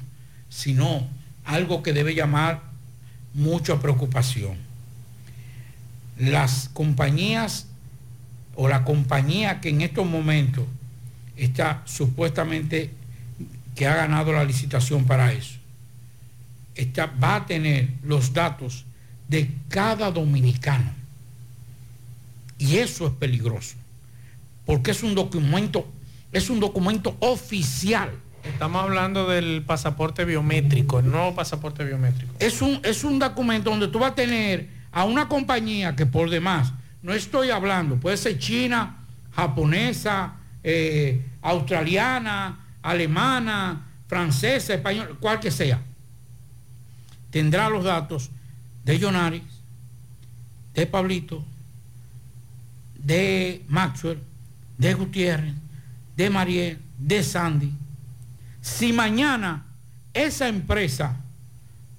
sino 0.49 1.07
algo 1.45 1.83
que 1.83 1.93
debe 1.93 2.15
llamar 2.15 2.62
mucha 3.35 3.81
preocupación. 3.81 4.57
Las 6.19 6.69
compañías 6.73 7.66
o 8.55 8.69
la 8.69 8.85
compañía 8.85 9.61
que 9.61 9.69
en 9.69 9.83
estos 9.83 10.07
momentos 10.07 10.65
está 11.37 11.83
supuestamente 11.85 12.91
que 13.77 13.87
ha 13.87 13.95
ganado 13.95 14.33
la 14.33 14.43
licitación 14.43 15.05
para 15.05 15.33
eso, 15.33 15.55
está, 16.75 17.07
va 17.07 17.37
a 17.37 17.47
tener 17.47 17.89
los 18.03 18.33
datos 18.33 18.85
de 19.29 19.49
cada 19.69 20.11
dominicano 20.11 20.91
Y 22.59 22.79
eso 22.79 23.07
es 23.07 23.12
peligroso, 23.12 23.77
porque 24.66 24.91
es 24.91 25.05
un 25.05 25.15
documento, 25.15 25.87
es 26.33 26.51
un 26.51 26.59
documento 26.59 27.16
oficial. 27.20 28.11
Estamos 28.49 28.83
hablando 28.83 29.29
del 29.29 29.62
pasaporte 29.62 30.25
biométrico, 30.25 30.99
el 30.99 31.11
nuevo 31.11 31.35
pasaporte 31.35 31.85
biométrico. 31.85 32.35
Es 32.39 32.61
un, 32.61 32.81
es 32.83 33.05
un 33.05 33.19
documento 33.19 33.70
donde 33.70 33.89
tú 33.89 34.01
vas 34.01 34.12
a 34.12 34.15
tener 34.15 34.69
a 34.91 35.05
una 35.05 35.29
compañía 35.29 35.95
que 35.95 36.07
por 36.07 36.31
demás, 36.31 36.73
no 37.03 37.12
estoy 37.12 37.51
hablando, 37.51 37.97
puede 37.97 38.16
ser 38.16 38.39
china, 38.39 38.97
japonesa, 39.33 40.35
eh, 40.65 41.25
australiana, 41.43 42.59
alemana, 42.83 43.87
francesa, 44.09 44.75
española, 44.75 45.11
cual 45.20 45.39
que 45.39 45.51
sea, 45.51 45.81
tendrá 47.31 47.69
los 47.69 47.85
datos 47.85 48.31
de 48.85 48.99
Jonaris, 48.99 49.43
de 50.75 50.87
Pablito, 50.87 51.45
de 52.97 53.65
Maxwell, 53.69 54.19
de 54.79 54.95
Gutiérrez, 54.95 55.55
de 56.16 56.31
Mariel, 56.31 56.79
de 56.99 57.23
Sandy. 57.23 57.73
Si 58.60 58.93
mañana 58.93 59.66
esa 60.14 60.48
empresa 60.48 61.16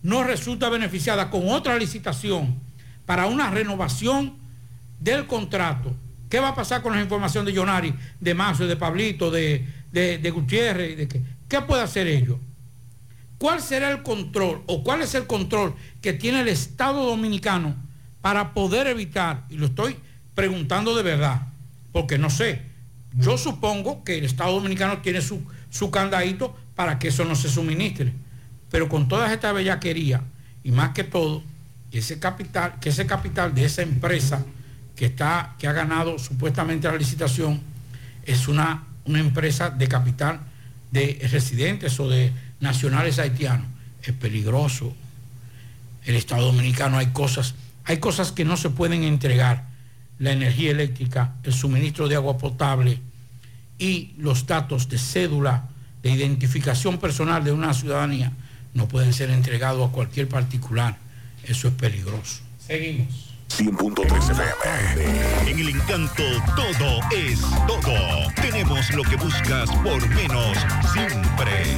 no 0.01 0.23
resulta 0.23 0.69
beneficiada 0.69 1.29
con 1.29 1.49
otra 1.49 1.77
licitación 1.77 2.55
para 3.05 3.25
una 3.25 3.49
renovación 3.49 4.37
del 4.99 5.27
contrato, 5.27 5.95
¿qué 6.29 6.39
va 6.39 6.49
a 6.49 6.55
pasar 6.55 6.81
con 6.81 6.93
la 6.93 7.01
información 7.01 7.45
de 7.45 7.55
Jonari, 7.55 7.93
de 8.19 8.33
Maxwell, 8.33 8.69
de 8.69 8.75
Pablito, 8.75 9.31
de, 9.31 9.65
de, 9.91 10.31
Gutiérrez? 10.31 10.97
De 10.97 11.07
qué? 11.07 11.21
¿Qué 11.47 11.61
puede 11.61 11.81
hacer 11.81 12.07
ellos? 12.07 12.37
¿Cuál 13.37 13.61
será 13.61 13.89
el 13.89 14.03
control 14.03 14.63
o 14.67 14.83
cuál 14.83 15.01
es 15.01 15.15
el 15.15 15.25
control 15.25 15.73
que 16.01 16.13
tiene 16.13 16.41
el 16.41 16.49
Estado 16.49 17.05
dominicano 17.05 17.75
para 18.21 18.53
poder 18.53 18.87
evitar, 18.87 19.45
y 19.49 19.55
lo 19.55 19.67
estoy 19.67 19.95
preguntando 20.35 20.95
de 20.95 21.03
verdad, 21.03 21.47
porque 21.91 22.17
no 22.17 22.29
sé, 22.29 22.61
yo 23.13 23.37
supongo 23.37 24.03
que 24.03 24.17
el 24.17 24.25
Estado 24.25 24.53
dominicano 24.53 24.99
tiene 24.99 25.21
su, 25.21 25.41
su 25.69 25.91
candadito 25.91 26.55
para 26.75 26.99
que 26.99 27.09
eso 27.09 27.25
no 27.25 27.35
se 27.35 27.49
suministre, 27.49 28.13
pero 28.71 28.89
con 28.89 29.07
toda 29.07 29.31
esta 29.33 29.51
bellaquería 29.51 30.21
y 30.63 30.71
más 30.71 30.91
que 30.91 31.03
todo, 31.03 31.43
ese 31.91 32.19
capital, 32.19 32.79
que 32.79 32.89
ese 32.89 33.05
capital 33.05 33.53
de 33.53 33.65
esa 33.65 33.81
empresa 33.81 34.45
que, 34.95 35.05
está, 35.05 35.55
que 35.57 35.67
ha 35.67 35.73
ganado 35.73 36.19
supuestamente 36.19 36.87
la 36.87 36.97
licitación 36.97 37.61
es 38.25 38.47
una, 38.47 38.83
una 39.05 39.19
empresa 39.19 39.69
de 39.69 39.87
capital 39.87 40.41
de 40.91 41.19
residentes 41.31 41.99
o 41.99 42.09
de 42.09 42.31
nacionales 42.59 43.19
haitianos. 43.19 43.67
Es 44.03 44.13
peligroso. 44.13 44.95
El 46.05 46.15
Estado 46.15 46.45
Dominicano 46.45 46.97
hay 46.97 47.07
cosas, 47.07 47.55
hay 47.85 47.97
cosas 47.97 48.31
que 48.31 48.45
no 48.45 48.57
se 48.57 48.69
pueden 48.69 49.03
entregar. 49.03 49.67
La 50.17 50.31
energía 50.33 50.71
eléctrica, 50.71 51.35
el 51.43 51.53
suministro 51.53 52.09
de 52.09 52.15
agua 52.15 52.37
potable 52.37 52.99
y 53.79 54.11
los 54.17 54.45
datos 54.45 54.89
de 54.89 54.99
cédula 54.99 55.69
de 56.03 56.11
identificación 56.11 56.97
personal 56.97 57.43
de 57.43 57.51
una 57.51 57.73
ciudadanía 57.73 58.31
no 58.73 58.87
pueden 58.87 59.13
ser 59.13 59.31
entregados 59.31 59.89
a 59.89 59.91
cualquier 59.91 60.27
particular. 60.27 60.97
Eso 61.43 61.69
es 61.69 61.73
peligroso. 61.73 62.41
Seguimos. 62.59 63.29
100.3 63.49 64.31
FM. 64.31 65.51
En 65.51 65.59
el 65.59 65.69
encanto 65.69 66.23
todo 66.55 66.99
es 67.11 67.41
todo. 67.67 68.31
Tenemos 68.35 68.93
lo 68.93 69.03
que 69.03 69.15
buscas 69.15 69.69
por 69.83 70.07
menos 70.09 70.57
siempre. 70.93 71.77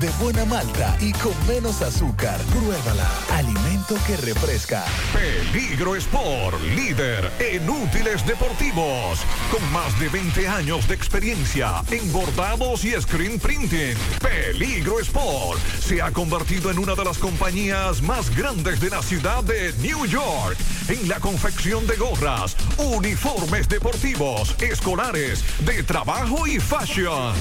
de 0.00 0.08
buena 0.18 0.44
malta 0.46 0.96
y 0.98 1.12
con 1.12 1.34
menos 1.46 1.82
azúcar. 1.82 2.40
Pruébala. 2.52 3.06
Alimento 3.34 3.94
que 4.06 4.16
refresca. 4.16 4.84
Peligro 5.12 5.94
Sport, 5.94 6.58
líder 6.74 7.30
en 7.38 7.68
útiles 7.68 8.26
deportivos. 8.26 9.20
Con 9.52 9.72
más 9.72 9.98
de 10.00 10.08
20 10.08 10.48
años 10.48 10.88
de 10.88 10.94
experiencia 10.94 11.82
en 11.90 12.10
bordados 12.12 12.84
y 12.84 12.92
screen 13.00 13.38
printing. 13.38 13.96
Peligro 14.20 15.00
Sport 15.00 15.60
se 15.90 16.00
ha 16.00 16.12
convertido 16.12 16.70
en 16.70 16.78
una 16.78 16.94
de 16.94 17.04
las 17.04 17.18
compañías 17.18 18.00
más 18.00 18.30
grandes 18.36 18.78
de 18.78 18.90
la 18.90 19.02
ciudad 19.02 19.42
de 19.42 19.72
New 19.78 20.06
York 20.06 20.56
en 20.86 21.08
la 21.08 21.18
confección 21.18 21.84
de 21.88 21.96
gorras, 21.96 22.56
uniformes 22.78 23.68
deportivos, 23.68 24.54
escolares, 24.60 25.44
de 25.64 25.82
trabajo 25.82 26.46
y 26.46 26.60
fashion. 26.60 27.34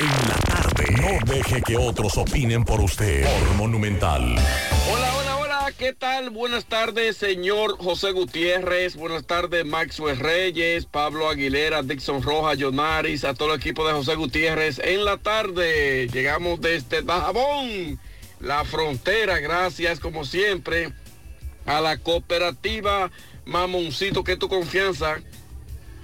En 0.00 0.28
la 0.28 0.34
tarde. 0.34 0.84
No 1.00 1.20
deje 1.32 1.62
que 1.62 1.76
otros 1.76 2.18
opinen 2.18 2.64
por 2.64 2.80
usted. 2.80 3.22
Por 3.22 3.54
Monumental. 3.54 4.34
Hola, 4.90 5.16
hola, 5.16 5.36
hola. 5.36 5.72
¿Qué 5.78 5.92
tal? 5.92 6.30
Buenas 6.30 6.64
tardes, 6.64 7.16
señor 7.16 7.78
José 7.78 8.10
Gutiérrez. 8.10 8.96
Buenas 8.96 9.24
tardes, 9.24 9.64
Maxwell 9.64 10.18
Reyes, 10.18 10.86
Pablo 10.86 11.28
Aguilera, 11.28 11.84
Dixon 11.84 12.20
Rojas, 12.20 12.58
Jonaris, 12.58 13.22
a 13.22 13.34
todo 13.34 13.54
el 13.54 13.60
equipo 13.60 13.86
de 13.86 13.92
José 13.92 14.16
Gutiérrez. 14.16 14.80
En 14.80 15.04
la 15.04 15.18
tarde 15.18 16.08
llegamos 16.08 16.60
desde 16.60 17.02
Dajabón, 17.02 18.00
la 18.42 18.64
frontera. 18.64 19.38
Gracias, 19.38 20.00
como 20.00 20.24
siempre, 20.24 20.92
a 21.64 21.80
la 21.80 21.96
cooperativa 21.96 23.10
Mamoncito, 23.44 24.22
que 24.24 24.32
es 24.32 24.38
tu 24.38 24.48
confianza, 24.48 25.20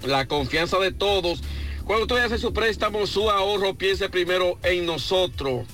la 0.03 0.25
confianza 0.25 0.79
de 0.79 0.91
todos 0.91 1.43
cuando 1.89 2.03
usted 2.03 2.23
hace 2.23 2.37
su 2.37 2.53
préstamo, 2.53 3.07
su 3.07 3.31
ahorro, 3.31 3.73
piense 3.73 4.09
primero 4.09 4.59
en 4.61 4.85
nosotros. 4.85 5.65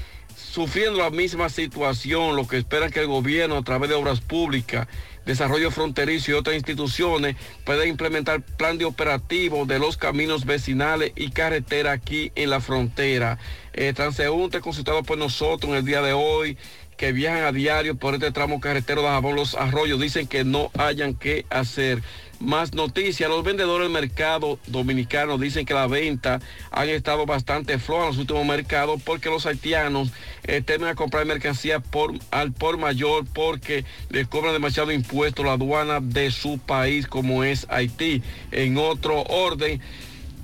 sufriendo 0.53 0.99
la 0.99 1.09
misma 1.09 1.49
situación, 1.49 2.35
lo 2.35 2.47
que 2.47 2.57
esperan 2.57 2.91
que 2.91 2.99
el 2.99 3.07
gobierno 3.07 3.57
a 3.57 3.63
través 3.63 3.89
de 3.89 3.95
obras 3.95 4.21
públicas, 4.21 4.87
desarrollo 5.25 5.71
fronterizo 5.71 6.29
y 6.29 6.35
otras 6.35 6.55
instituciones 6.55 7.35
pueda 7.65 7.87
implementar 7.87 8.43
plan 8.43 8.77
de 8.77 8.85
operativo 8.85 9.65
de 9.65 9.79
los 9.79 9.97
caminos 9.97 10.45
vecinales 10.45 11.11
y 11.15 11.31
carretera 11.31 11.93
aquí 11.93 12.31
en 12.35 12.51
la 12.51 12.61
frontera. 12.61 13.39
Eh, 13.73 13.93
transeúnte 13.93 14.61
consultado 14.61 15.01
por 15.01 15.17
nosotros 15.17 15.71
en 15.71 15.77
el 15.77 15.85
día 15.85 16.03
de 16.03 16.13
hoy 16.13 16.55
que 16.97 17.13
viajan 17.13 17.45
a 17.45 17.51
diario 17.51 17.95
por 17.95 18.13
este 18.13 18.31
tramo 18.31 18.59
carretero 18.59 19.01
de 19.01 19.07
Jabón 19.07 19.35
Los 19.35 19.55
Arroyos 19.55 19.99
dicen 19.99 20.27
que 20.27 20.43
no 20.43 20.69
hayan 20.77 21.15
que 21.15 21.47
hacer. 21.49 22.03
Más 22.43 22.73
noticias, 22.73 23.29
los 23.29 23.41
vendedores 23.41 23.85
del 23.85 23.93
mercado 23.93 24.59
dominicano 24.67 25.37
dicen 25.37 25.65
que 25.65 25.73
la 25.73 25.87
venta 25.87 26.41
han 26.71 26.89
estado 26.89 27.25
bastante 27.25 27.79
floja 27.79 28.01
en 28.01 28.09
los 28.09 28.17
últimos 28.17 28.45
mercados 28.45 29.01
porque 29.01 29.29
los 29.29 29.45
haitianos 29.45 30.11
eh, 30.43 30.61
temen 30.61 30.89
a 30.89 30.95
comprar 30.95 31.25
mercancía 31.25 31.79
por, 31.79 32.11
al 32.31 32.51
por 32.51 32.77
mayor 32.77 33.23
porque 33.33 33.85
les 34.09 34.27
cobran 34.27 34.51
demasiado 34.51 34.91
impuesto 34.91 35.45
la 35.45 35.53
aduana 35.53 36.01
de 36.01 36.31
su 36.31 36.57
país 36.57 37.07
como 37.07 37.45
es 37.45 37.65
Haití. 37.69 38.21
En 38.51 38.77
otro 38.77 39.23
orden, 39.23 39.79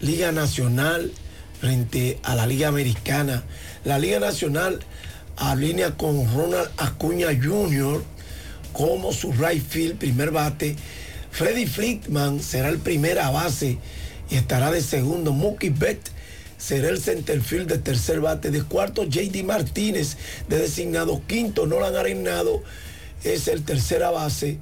Liga 0.00 0.32
Nacional 0.32 1.12
frente 1.60 2.18
a 2.22 2.34
la 2.34 2.46
Liga 2.46 2.68
Americana. 2.68 3.44
La 3.84 3.98
Liga 3.98 4.18
Nacional 4.18 4.80
alinea 5.36 5.94
con 5.96 6.34
Ronald 6.34 6.70
Acuña 6.78 7.28
Jr. 7.28 8.02
como 8.72 9.12
su 9.12 9.32
right 9.32 9.62
field, 9.62 9.98
primer 9.98 10.30
bate. 10.30 10.76
Freddy 11.30 11.66
Friedman 11.66 12.40
será 12.40 12.70
el 12.70 12.78
primera 12.78 13.28
base 13.30 13.76
y 14.30 14.36
estará 14.36 14.70
de 14.70 14.80
segundo. 14.80 15.32
Mookie 15.32 15.68
Betts 15.70 16.12
será 16.58 16.88
el 16.88 17.00
centerfield 17.00 17.68
de 17.68 17.78
tercer 17.78 18.20
bate. 18.20 18.50
De 18.50 18.62
cuarto, 18.62 19.04
JD 19.04 19.44
Martínez, 19.44 20.16
de 20.48 20.58
designado 20.58 21.22
quinto, 21.26 21.66
Nolan 21.66 21.96
Arenado 21.96 22.62
es 23.24 23.48
el 23.48 23.64
tercera 23.64 24.10
base. 24.10 24.58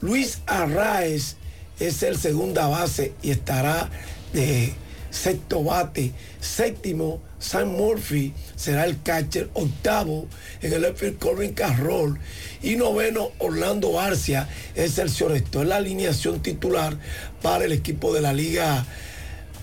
Luis 0.00 0.38
Arraez 0.46 1.36
es 1.78 2.02
el 2.02 2.16
segunda 2.16 2.68
base 2.68 3.12
y 3.22 3.30
estará 3.30 3.90
de 4.32 4.72
sexto 5.10 5.64
bate. 5.64 6.12
Séptimo, 6.40 7.20
Sam 7.38 7.68
Murphy 7.68 8.32
será 8.56 8.84
el 8.84 9.02
catcher. 9.02 9.50
Octavo, 9.54 10.28
en 10.62 10.72
el 10.72 10.84
outfield 10.84 11.18
Corbin 11.18 11.52
Carroll. 11.52 12.18
Y 12.62 12.76
noveno, 12.76 13.32
Orlando 13.38 13.98
Arcia 13.98 14.48
es 14.74 14.98
el 14.98 15.08
Esto 15.08 15.62
Es 15.62 15.68
la 15.68 15.76
alineación 15.76 16.40
titular 16.40 16.96
para 17.42 17.64
el 17.64 17.72
equipo 17.72 18.14
de 18.14 18.20
la 18.20 18.32
Liga 18.32 18.86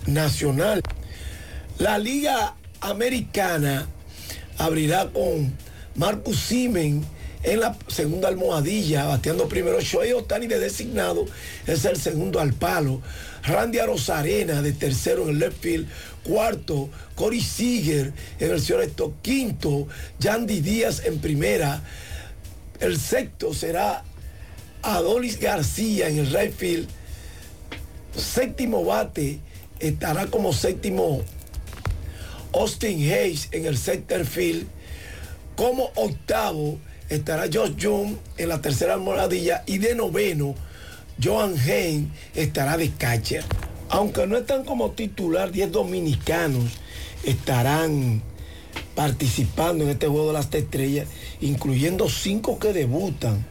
Nacional. 0.06 0.82
La 1.80 2.00
Liga 2.00 2.56
Americana 2.82 3.88
abrirá 4.58 5.10
con 5.10 5.56
Marcus 5.94 6.40
Simen 6.40 7.06
en 7.44 7.60
la 7.60 7.78
segunda 7.88 8.30
almohadilla, 8.30 9.06
bateando 9.06 9.48
primero 9.48 9.80
Shohei 9.80 10.12
Otani 10.14 10.48
de 10.48 10.58
designado, 10.58 11.26
es 11.68 11.86
el 11.86 11.98
segundo 11.98 12.40
al 12.40 12.54
palo. 12.54 13.04
Randy 13.44 13.78
Arozarena 13.78 14.64
de 14.64 14.74
tercero 14.74 15.24
en 15.24 15.30
el 15.30 15.40
left 15.40 15.62
field. 15.62 15.88
Cuarto, 16.24 16.90
Cory 17.14 17.42
Seager 17.42 18.12
en 18.40 18.52
el 18.52 18.82
esto 18.82 19.14
Quinto, 19.22 19.88
Yandy 20.20 20.62
Díaz 20.62 21.04
en 21.06 21.20
primera. 21.20 21.84
El 22.80 23.00
sexto 23.00 23.54
será 23.54 24.04
Adolis 24.82 25.40
García 25.40 26.10
en 26.10 26.18
el 26.18 26.34
right 26.34 26.56
field. 26.56 26.88
Séptimo 28.16 28.84
bate 28.84 29.40
estará 29.80 30.26
como 30.26 30.54
séptimo 30.54 31.24
Austin 32.54 33.00
Hayes 33.12 33.50
en 33.52 33.66
el 33.66 33.78
center 33.78 34.26
field. 34.26 34.68
Como 35.56 35.92
octavo 35.96 36.78
estará 37.10 37.46
Josh 37.52 37.76
Young 37.76 38.16
en 38.38 38.50
la 38.50 38.62
tercera 38.62 38.98
moradilla 38.98 39.64
y 39.66 39.78
de 39.78 39.96
noveno 39.96 40.56
Joan 41.22 41.58
Hain 41.58 42.12
estará 42.36 42.78
de 42.78 42.92
catcher. 42.92 43.44
Aunque 43.90 44.28
no 44.28 44.38
están 44.38 44.66
como 44.66 44.92
titular, 44.92 45.52
10 45.52 45.72
dominicanos 45.72 46.74
estarán 47.24 48.22
participando 48.96 49.84
en 49.84 49.92
este 49.92 50.08
juego 50.08 50.28
de 50.28 50.34
las 50.34 50.54
estrellas, 50.54 51.08
incluyendo 51.42 52.10
5 52.10 52.60
que 52.60 52.74
debutan. 52.74 53.46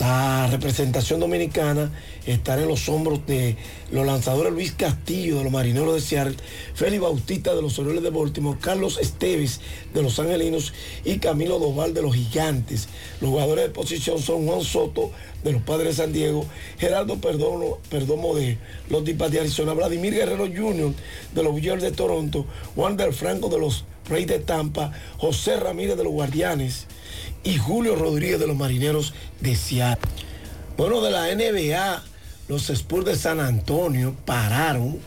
La 0.00 0.48
representación 0.48 1.20
dominicana 1.20 1.90
estar 2.26 2.58
en 2.58 2.68
los 2.68 2.88
hombros 2.88 3.26
de 3.26 3.56
los 3.90 4.06
lanzadores 4.06 4.52
Luis 4.52 4.72
Castillo 4.72 5.38
de 5.38 5.44
los 5.44 5.52
Marineros 5.52 5.94
de 5.94 6.00
Seattle, 6.00 6.36
Félix 6.74 7.02
Bautista 7.02 7.54
de 7.54 7.62
los 7.62 7.78
Orioles 7.78 8.02
de 8.02 8.10
Baltimore, 8.10 8.58
Carlos 8.60 8.98
Esteves 8.98 9.60
de 9.92 10.02
los 10.02 10.18
Angelinos 10.18 10.72
y 11.04 11.18
Camilo 11.18 11.58
Doval 11.58 11.94
de 11.94 12.02
los 12.02 12.14
Gigantes. 12.14 12.88
Los 13.20 13.30
jugadores 13.30 13.64
de 13.64 13.70
posición 13.70 14.18
son 14.20 14.46
Juan 14.46 14.62
Soto 14.62 15.10
de 15.42 15.52
los 15.52 15.62
Padres 15.62 15.96
de 15.96 16.02
San 16.02 16.12
Diego, 16.12 16.46
Gerardo 16.78 17.16
Perdomo, 17.18 17.78
Perdomo 17.90 18.34
de 18.34 18.58
los 18.88 19.04
Dipas 19.04 19.30
de 19.30 19.40
Arizona, 19.40 19.74
Vladimir 19.74 20.14
Guerrero 20.14 20.46
Jr. 20.46 20.92
de 21.34 21.42
los 21.42 21.52
Bulls 21.52 21.82
de 21.82 21.92
Toronto, 21.92 22.46
Juan 22.74 22.96
del 22.96 23.12
Franco 23.12 23.48
de 23.48 23.58
los 23.58 23.84
Reyes 24.08 24.28
de 24.28 24.38
Tampa, 24.38 24.92
José 25.18 25.56
Ramírez 25.56 25.96
de 25.96 26.04
los 26.04 26.12
Guardianes 26.12 26.86
y 27.42 27.58
Julio 27.58 27.94
Rodríguez 27.94 28.40
de 28.40 28.46
los 28.46 28.56
Marineros 28.56 29.14
de 29.40 29.54
Seattle. 29.54 30.10
Bueno, 30.76 31.00
de 31.02 31.10
la 31.10 31.32
NBA, 31.34 32.02
los 32.48 32.68
Spurs 32.70 33.06
de 33.06 33.16
San 33.16 33.40
Antonio 33.40 34.14
pararon 34.24 34.98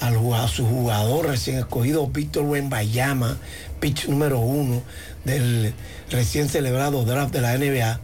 a 0.00 0.48
su 0.48 0.66
jugador 0.66 1.26
recién 1.26 1.58
escogido, 1.58 2.06
Víctor 2.08 2.44
Wembayama, 2.44 3.38
pitch 3.80 4.08
número 4.08 4.40
uno 4.40 4.82
del 5.24 5.72
recién 6.10 6.48
celebrado 6.48 7.04
draft 7.04 7.32
de 7.32 7.40
la 7.40 7.56
NBA. 7.56 8.00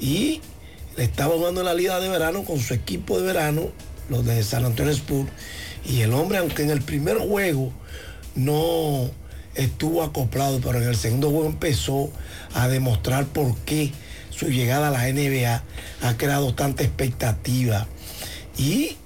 Y 0.00 0.40
le 0.96 1.04
estaba 1.04 1.34
jugando 1.34 1.60
en 1.60 1.66
la 1.66 1.74
liga 1.74 1.98
de 1.98 2.10
verano 2.10 2.44
con 2.44 2.60
su 2.60 2.74
equipo 2.74 3.18
de 3.18 3.26
verano, 3.26 3.70
los 4.10 4.24
de 4.26 4.42
San 4.42 4.66
Antonio 4.66 4.92
Spurs. 4.92 5.30
Y 5.86 6.02
el 6.02 6.12
hombre, 6.12 6.38
aunque 6.38 6.62
en 6.62 6.70
el 6.70 6.82
primer 6.82 7.16
juego 7.16 7.72
no 8.34 9.10
estuvo 9.54 10.02
acoplado, 10.02 10.60
pero 10.60 10.78
en 10.78 10.88
el 10.88 10.96
segundo 10.96 11.30
juego 11.30 11.46
empezó 11.46 12.10
a 12.54 12.68
demostrar 12.68 13.24
por 13.26 13.56
qué 13.58 13.92
su 14.30 14.48
llegada 14.48 14.88
a 14.88 14.90
la 14.90 15.10
NBA 15.10 15.62
ha 16.02 16.16
creado 16.18 16.54
tanta 16.54 16.82
expectativa. 16.82 17.88
Y 18.58 18.96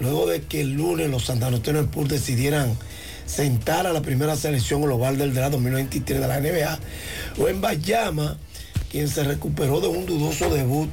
luego 0.00 0.26
de 0.26 0.42
que 0.42 0.60
el 0.60 0.72
lunes 0.72 1.10
los 1.10 1.28
Antonio 1.30 1.80
Spurs 1.80 2.10
decidieran 2.10 2.76
sentar 3.26 3.86
a 3.86 3.92
la 3.92 4.02
primera 4.02 4.36
selección 4.36 4.82
global 4.82 5.18
del 5.18 5.34
draft 5.34 5.52
2023 5.52 6.20
de 6.20 6.28
la 6.28 6.40
NBA, 6.40 6.78
o 7.38 7.48
en 7.48 7.60
Bayama, 7.60 8.38
quien 8.90 9.08
se 9.08 9.24
recuperó 9.24 9.80
de 9.80 9.88
un 9.88 10.06
dudoso 10.06 10.48
debut 10.48 10.90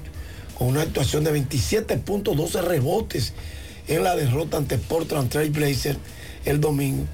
con 0.57 0.67
una 0.67 0.81
actuación 0.81 1.23
de 1.23 1.33
27.12 1.33 2.61
rebotes 2.63 3.33
en 3.87 4.03
la 4.03 4.15
derrota 4.15 4.57
ante 4.57 4.77
Portland 4.77 5.29
Trail 5.29 5.51
Blazer 5.51 5.97
el 6.45 6.59
domingo, 6.59 7.05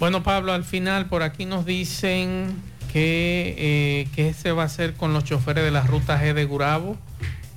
Bueno, 0.00 0.22
Pablo, 0.22 0.54
al 0.54 0.64
final 0.64 1.10
por 1.10 1.22
aquí 1.22 1.44
nos 1.44 1.66
dicen 1.66 2.62
que 2.94 3.54
eh, 3.58 4.08
qué 4.16 4.32
se 4.32 4.52
va 4.52 4.62
a 4.62 4.66
hacer 4.66 4.94
con 4.94 5.12
los 5.12 5.24
choferes 5.24 5.64
de 5.64 5.70
la 5.70 5.82
ruta 5.82 6.18
G 6.18 6.32
de 6.32 6.46
Gurabo. 6.46 6.96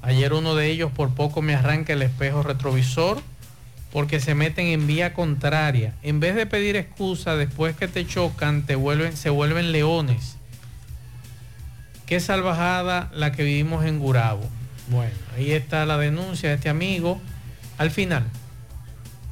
Ayer 0.02 0.34
uno 0.34 0.54
de 0.54 0.70
ellos 0.70 0.92
por 0.92 1.16
poco 1.16 1.42
me 1.42 1.56
arranca 1.56 1.94
el 1.94 2.02
espejo 2.02 2.44
retrovisor 2.44 3.22
porque 3.96 4.20
se 4.20 4.36
meten 4.36 4.68
en 4.68 4.88
vía 4.88 5.14
contraria. 5.14 5.94
En 6.04 6.20
vez 6.20 6.36
de 6.36 6.46
pedir 6.46 6.76
excusa 6.76 7.38
después 7.38 7.78
que 7.78 7.88
te 7.88 8.06
chocan, 8.06 8.64
te 8.64 8.76
vuelven, 8.76 9.16
se 9.16 9.30
vuelven 9.30 9.72
leones. 9.72 10.36
Qué 12.06 12.20
salvajada 12.20 13.10
la 13.14 13.32
que 13.32 13.44
vivimos 13.44 13.86
en 13.86 14.00
Gurabo. 14.00 14.44
Bueno, 14.90 15.14
ahí 15.38 15.54
está 15.54 15.86
la 15.86 15.98
denuncia 15.98 16.50
de 16.50 16.56
este 16.56 16.68
amigo. 16.68 17.22
Al 17.78 17.90
final. 17.90 18.26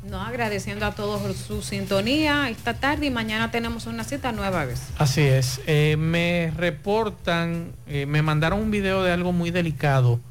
No, 0.10 0.22
agradeciendo 0.22 0.86
a 0.86 0.92
todos 0.96 1.22
por 1.22 1.34
su 1.34 1.62
sintonía 1.62 2.50
esta 2.50 2.76
tarde 2.76 3.08
y 3.08 3.12
mañana 3.12 3.52
tenemos 3.52 3.86
una 3.86 4.06
cita 4.06 4.32
nueva 4.32 4.64
vez. 4.64 4.82
Así 4.98 5.24
es. 5.24 5.60
Eh, 5.68 5.98
me 6.00 6.54
reportan, 6.56 7.74
eh, 7.86 8.06
me 8.06 8.22
mandaron 8.22 8.62
un 8.62 8.72
video 8.72 9.04
de 9.04 9.12
algo 9.12 9.34
muy 9.34 9.52
delicado 9.52 10.22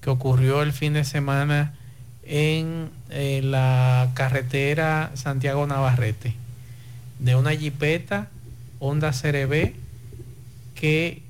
que 0.00 0.08
ocurrió 0.08 0.62
el 0.62 0.72
fin 0.72 0.94
de 0.94 1.04
semana 1.04 1.74
en 2.26 2.90
eh, 3.10 3.40
la 3.42 4.10
carretera 4.14 5.10
Santiago 5.14 5.66
Navarrete 5.66 6.34
de 7.18 7.36
una 7.36 7.52
jipeta 7.52 8.28
Honda 8.78 9.12
CRB 9.12 9.72
que 10.74 11.22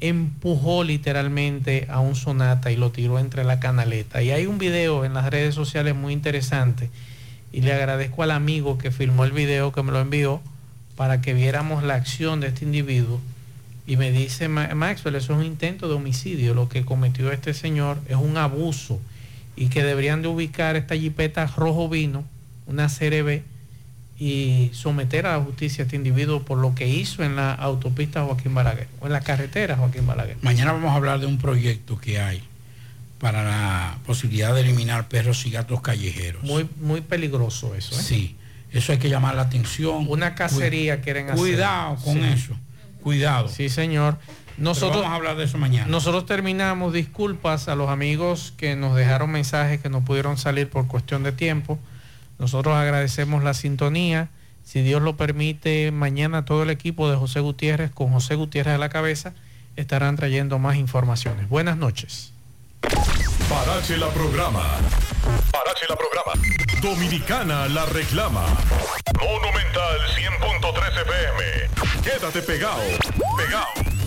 empujó 0.00 0.84
literalmente 0.84 1.86
a 1.90 2.00
un 2.00 2.14
Sonata 2.14 2.70
y 2.70 2.76
lo 2.76 2.90
tiró 2.90 3.18
entre 3.18 3.44
la 3.44 3.58
canaleta. 3.58 4.22
Y 4.22 4.30
hay 4.30 4.46
un 4.46 4.58
video 4.58 5.04
en 5.04 5.14
las 5.14 5.30
redes 5.30 5.54
sociales 5.54 5.94
muy 5.94 6.12
interesante 6.12 6.90
y 7.52 7.62
le 7.62 7.72
agradezco 7.72 8.22
al 8.22 8.30
amigo 8.30 8.78
que 8.78 8.90
filmó 8.90 9.24
el 9.24 9.32
video, 9.32 9.72
que 9.72 9.82
me 9.82 9.92
lo 9.92 10.00
envió, 10.00 10.40
para 10.96 11.20
que 11.20 11.32
viéramos 11.32 11.82
la 11.82 11.94
acción 11.94 12.40
de 12.40 12.48
este 12.48 12.64
individuo. 12.64 13.20
Y 13.86 13.96
me 13.96 14.12
dice 14.12 14.48
Maxwell, 14.48 15.14
eso 15.14 15.32
es 15.32 15.38
un 15.38 15.44
intento 15.46 15.88
de 15.88 15.94
homicidio, 15.94 16.52
lo 16.52 16.68
que 16.68 16.84
cometió 16.84 17.32
este 17.32 17.54
señor 17.54 17.98
es 18.08 18.16
un 18.16 18.36
abuso 18.36 19.00
y 19.58 19.68
que 19.68 19.82
deberían 19.82 20.22
de 20.22 20.28
ubicar 20.28 20.76
esta 20.76 20.96
jipeta 20.96 21.46
rojo 21.46 21.88
vino, 21.88 22.24
una 22.66 22.86
CRB, 22.86 23.42
y 24.16 24.70
someter 24.72 25.26
a 25.26 25.36
la 25.36 25.44
justicia 25.44 25.82
a 25.82 25.84
este 25.86 25.96
individuo 25.96 26.42
por 26.42 26.58
lo 26.58 26.74
que 26.74 26.88
hizo 26.88 27.24
en 27.24 27.36
la 27.36 27.54
autopista 27.54 28.24
Joaquín 28.24 28.54
Balaguer, 28.54 28.86
o 29.00 29.06
en 29.06 29.12
la 29.12 29.20
carretera 29.20 29.76
Joaquín 29.76 30.06
Balaguer. 30.06 30.36
Mañana 30.42 30.72
vamos 30.72 30.92
a 30.92 30.94
hablar 30.94 31.18
de 31.18 31.26
un 31.26 31.38
proyecto 31.38 31.98
que 31.98 32.20
hay 32.20 32.42
para 33.18 33.42
la 33.42 33.98
posibilidad 34.06 34.54
de 34.54 34.60
eliminar 34.60 35.08
perros 35.08 35.44
y 35.44 35.50
gatos 35.50 35.80
callejeros. 35.80 36.42
Muy, 36.44 36.68
muy 36.80 37.00
peligroso 37.00 37.74
eso. 37.74 37.98
¿eh? 37.98 38.02
Sí, 38.02 38.36
eso 38.72 38.92
hay 38.92 38.98
que 38.98 39.08
llamar 39.08 39.34
la 39.34 39.42
atención. 39.42 40.06
Una 40.08 40.36
cacería 40.36 41.00
quieren 41.00 41.26
hacer. 41.26 41.38
Cuidado 41.38 41.96
con 41.96 42.24
eso, 42.24 42.56
cuidado. 43.02 43.48
Sí, 43.48 43.68
señor. 43.68 44.18
Nosotros 44.58 45.02
vamos 45.02 45.12
a 45.12 45.16
hablar 45.16 45.36
de 45.36 45.44
eso 45.44 45.56
mañana. 45.56 45.86
Nosotros 45.86 46.26
terminamos, 46.26 46.92
disculpas 46.92 47.68
a 47.68 47.76
los 47.76 47.88
amigos 47.88 48.52
que 48.56 48.76
nos 48.76 48.96
dejaron 48.96 49.30
mensajes 49.30 49.80
que 49.80 49.88
no 49.88 50.04
pudieron 50.04 50.36
salir 50.36 50.68
por 50.68 50.86
cuestión 50.88 51.22
de 51.22 51.32
tiempo. 51.32 51.78
Nosotros 52.38 52.74
agradecemos 52.74 53.42
la 53.44 53.54
sintonía. 53.54 54.28
Si 54.64 54.82
Dios 54.82 55.00
lo 55.00 55.16
permite, 55.16 55.90
mañana 55.92 56.44
todo 56.44 56.64
el 56.64 56.70
equipo 56.70 57.10
de 57.10 57.16
José 57.16 57.40
Gutiérrez, 57.40 57.90
con 57.90 58.12
José 58.12 58.34
Gutiérrez 58.34 58.74
a 58.74 58.78
la 58.78 58.88
cabeza, 58.88 59.32
estarán 59.76 60.16
trayendo 60.16 60.58
más 60.58 60.76
informaciones. 60.76 61.48
Buenas 61.48 61.76
noches. 61.76 62.32
Parache 63.48 63.96
la 63.96 64.08
programa. 64.08 64.62
Parache 65.52 65.86
la 65.88 65.96
programa. 65.96 66.32
Dominicana 66.82 67.68
la 67.68 67.86
reclama. 67.86 68.44
Monumental 69.18 70.00
100.13 70.16 71.02
FM. 71.02 72.02
Quédate 72.02 72.42
pegado. 72.42 72.82
Pegado. 73.36 73.97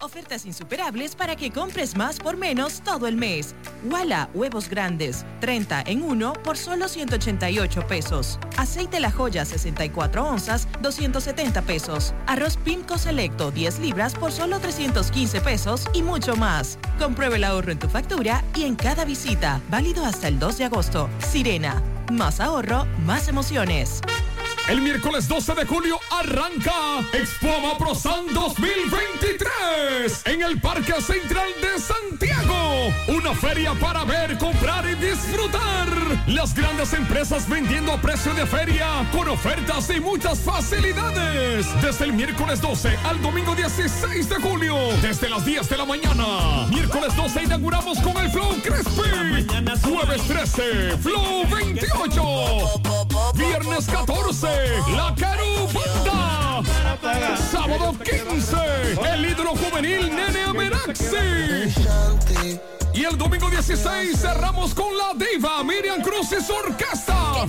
Ofertas 0.00 0.46
insuperables 0.46 1.16
para 1.16 1.34
que 1.34 1.50
compres 1.50 1.96
más 1.96 2.18
por 2.18 2.36
menos 2.36 2.82
todo 2.82 3.08
el 3.08 3.16
mes. 3.16 3.54
Walla, 3.90 4.28
huevos 4.32 4.68
grandes, 4.68 5.24
30 5.40 5.82
en 5.86 6.02
1 6.02 6.32
por 6.44 6.56
solo 6.56 6.88
188 6.88 7.86
pesos. 7.86 8.38
Aceite 8.56 9.00
La 9.00 9.10
Joya, 9.10 9.44
64 9.44 10.24
onzas, 10.24 10.68
270 10.80 11.62
pesos. 11.62 12.14
Arroz 12.26 12.56
Pimco 12.56 12.96
Selecto, 12.96 13.50
10 13.50 13.80
libras 13.80 14.14
por 14.14 14.30
solo 14.30 14.60
315 14.60 15.40
pesos 15.40 15.86
y 15.92 16.02
mucho 16.02 16.36
más. 16.36 16.78
Compruebe 16.98 17.36
el 17.36 17.44
ahorro 17.44 17.72
en 17.72 17.78
tu 17.78 17.88
factura 17.88 18.44
y 18.54 18.64
en 18.64 18.76
cada 18.76 19.04
visita. 19.04 19.60
Válido 19.68 20.04
hasta 20.04 20.28
el 20.28 20.38
2 20.38 20.58
de 20.58 20.64
agosto. 20.64 21.10
Sirena. 21.18 21.82
Más 22.12 22.40
ahorro, 22.40 22.86
más 23.04 23.28
emociones. 23.28 24.00
El 24.68 24.82
miércoles 24.82 25.26
12 25.26 25.54
de 25.54 25.64
julio 25.64 25.98
arranca 26.10 27.00
Expo 27.14 27.48
Prosan 27.78 28.26
2023 28.34 30.26
en 30.26 30.42
el 30.42 30.60
Parque 30.60 30.92
Central 31.00 31.48
de 31.62 31.80
Santiago. 31.80 32.92
Una 33.08 33.34
feria 33.34 33.72
para 33.72 34.04
ver, 34.04 34.36
comprar 34.36 34.86
y 34.86 34.94
disfrutar. 34.96 35.88
Las 36.26 36.54
grandes 36.54 36.92
empresas 36.92 37.48
vendiendo 37.48 37.92
a 37.92 38.00
precio 38.00 38.34
de 38.34 38.44
feria 38.44 39.08
con 39.10 39.30
ofertas 39.30 39.88
y 39.88 40.00
muchas 40.00 40.38
facilidades. 40.40 41.66
Desde 41.80 42.04
el 42.04 42.12
miércoles 42.12 42.60
12 42.60 42.94
al 43.04 43.22
domingo 43.22 43.54
16 43.54 44.28
de 44.28 44.36
julio, 44.36 44.76
desde 45.00 45.30
las 45.30 45.46
10 45.46 45.66
de 45.66 45.78
la 45.78 45.86
mañana. 45.86 46.66
Miércoles 46.68 47.16
12 47.16 47.44
inauguramos 47.44 47.98
con 48.00 48.18
el 48.18 48.30
Flow 48.30 48.54
Crespi. 48.62 49.46
Jueves 49.82 50.22
13, 50.28 50.98
Flow 50.98 51.46
28. 51.48 53.07
Viernes 53.34 53.86
14. 53.86 54.46
La 54.94 55.14
Carupanda. 55.14 56.62
Sábado 57.50 57.94
15, 58.02 58.56
el 59.12 59.30
ídolo 59.30 59.54
juvenil 59.54 60.10
Nene 60.14 60.42
Ameraxi. 60.44 61.74
Y 62.94 63.04
el 63.04 63.16
domingo 63.16 63.48
16 63.48 64.18
cerramos 64.18 64.74
con 64.74 64.96
la 64.96 65.12
diva 65.14 65.62
Miriam 65.62 66.02
Cruz 66.02 66.32
y 66.32 66.42
su 66.42 66.52
orquesta. 66.52 67.46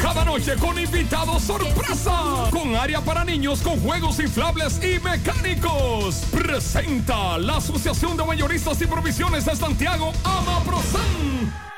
Cada 0.00 0.24
noche 0.24 0.54
con 0.56 0.78
invitados 0.78 1.42
sorpresa. 1.42 2.48
Con 2.50 2.76
área 2.76 3.00
para 3.00 3.24
niños 3.24 3.60
con 3.62 3.80
juegos 3.80 4.20
inflables 4.20 4.80
y 4.82 5.00
mecánicos. 5.00 6.22
Presenta 6.30 7.38
la 7.38 7.56
Asociación 7.56 8.16
de 8.16 8.24
Mayoristas 8.24 8.80
y 8.80 8.86
Provisiones 8.86 9.44
de 9.44 9.56
Santiago, 9.56 10.12
Amaprosan. 10.22 11.71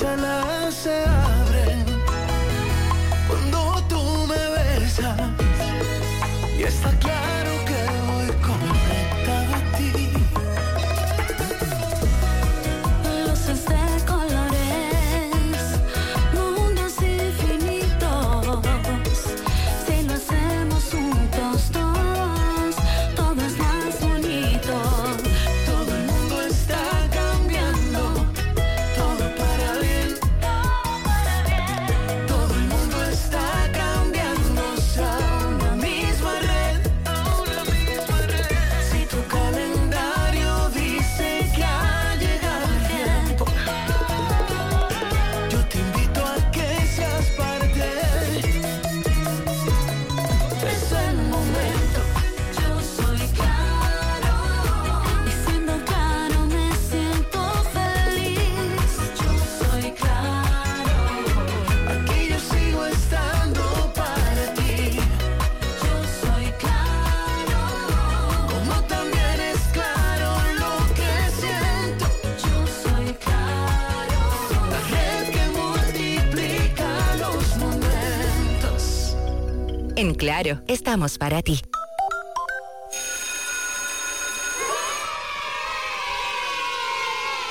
Mis 0.00 0.08
alas 0.08 0.74
se 0.74 1.04
abren 1.04 1.84
cuando 3.28 3.84
tú 3.86 4.26
me 4.26 4.80
besas. 4.80 5.14
Y 6.58 6.62
está 6.62 6.88
claro 7.00 7.59
En 80.00 80.14
Claro, 80.14 80.62
estamos 80.66 81.18
para 81.18 81.42
ti. 81.42 81.60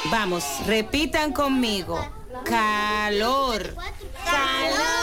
Vamos, 0.10 0.44
repitan 0.66 1.32
conmigo. 1.32 2.04
Calor. 2.46 3.76
Sí, 4.26 4.99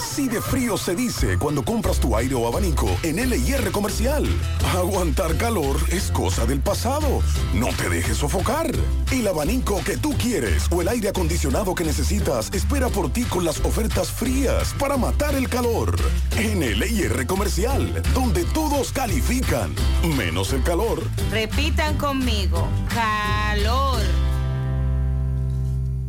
así 0.00 0.28
de 0.28 0.40
frío 0.40 0.78
se 0.78 0.94
dice 0.94 1.36
cuando 1.38 1.62
compras 1.62 2.00
tu 2.00 2.16
aire 2.16 2.34
o 2.34 2.46
abanico 2.46 2.88
en 3.02 3.16
LIR 3.16 3.70
Comercial. 3.70 4.26
Aguantar 4.74 5.36
calor 5.36 5.76
es 5.88 6.10
cosa 6.10 6.46
del 6.46 6.60
pasado. 6.60 7.20
No 7.52 7.68
te 7.76 7.90
dejes 7.90 8.16
sofocar. 8.16 8.70
El 9.12 9.28
abanico 9.28 9.82
que 9.84 9.98
tú 9.98 10.14
quieres 10.16 10.68
o 10.70 10.80
el 10.80 10.88
aire 10.88 11.10
acondicionado 11.10 11.74
que 11.74 11.84
necesitas 11.84 12.50
espera 12.54 12.88
por 12.88 13.12
ti 13.12 13.24
con 13.24 13.44
las 13.44 13.60
ofertas 13.60 14.10
frías 14.10 14.74
para 14.78 14.96
matar 14.96 15.34
el 15.34 15.50
calor. 15.50 15.94
En 16.36 16.60
LIR 16.60 17.26
Comercial, 17.26 18.02
donde 18.14 18.44
todos 18.46 18.92
califican, 18.92 19.74
menos 20.16 20.54
el 20.54 20.62
calor. 20.62 21.02
Repitan 21.30 21.98
conmigo. 21.98 22.66
Calor. 22.88 24.29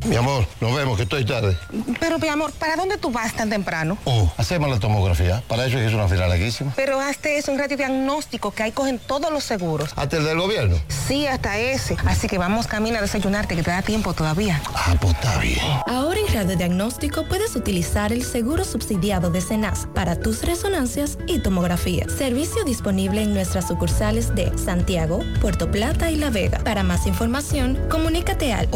Mi 0.06 0.16
amor, 0.16 0.48
nos 0.60 0.76
vemos, 0.76 0.98
que 0.98 1.04
estoy 1.04 1.26
tarde. 1.26 1.56
Pero, 2.00 2.18
mi 2.18 2.28
amor, 2.28 2.52
¿para 2.54 2.76
dónde 2.76 2.98
tú 2.98 3.12
vas 3.12 3.36
tan 3.36 3.50
temprano? 3.50 3.98
Oh, 4.06 4.32
hacemos 4.38 4.70
la 4.70 4.80
tomografía. 4.80 5.44
Para 5.48 5.66
eso 5.66 5.78
es 5.78 5.94
una 5.94 6.08
fila 6.08 6.28
larguísima. 6.28 6.74
Pero 6.76 7.00
hazte 7.00 7.38
es 7.38 7.48
un 7.48 7.60
radiodiagnóstico 7.60 8.52
que 8.52 8.64
ahí 8.64 8.72
cogen 8.72 8.98
todos 8.98 9.32
los 9.32 9.44
seguros. 9.44 9.92
¿Hasta 9.96 10.18
el 10.18 10.26
del 10.26 10.40
gobierno? 10.40 10.78
Sí, 10.88 11.28
hasta 11.28 11.60
ese. 11.60 11.98
Así 12.06 12.28
que 12.28 12.40
vamos 12.40 12.66
camino 12.66 12.98
a 12.98 13.02
desayunarte, 13.02 13.56
que 13.56 13.62
te 13.62 13.70
da 13.70 13.84
tiempo 13.84 14.14
todavía. 14.14 14.60
Ah, 14.74 14.96
pues 15.00 15.14
está 15.14 15.38
bien. 15.38 15.60
Ahora 15.86 16.20
en 16.20 16.34
radiodiagnóstico 16.34 17.28
puedes 17.28 17.56
utilizar 17.56 18.12
el 18.12 18.24
seguro 18.24 18.66
subsidiado 18.66 19.30
de 19.30 19.42
CENAS 19.42 19.88
para 19.94 20.16
tus 20.16 20.44
resonancias 20.44 21.20
y 21.28 21.40
tomografía. 21.40 22.08
Servicio 22.10 22.64
disponible 22.64 23.22
en 23.22 23.36
nuestras 23.36 23.68
sucursales 23.68 24.34
de 24.34 24.58
Santiago, 24.58 25.20
Puerto 25.42 25.70
Plata 25.70 26.10
y 26.10 26.16
La 26.16 26.32
Vega. 26.32 26.60
Para 26.64 26.82
más 26.82 27.06
información, 27.06 27.80
comunícate 27.90 28.52
al 28.52 28.68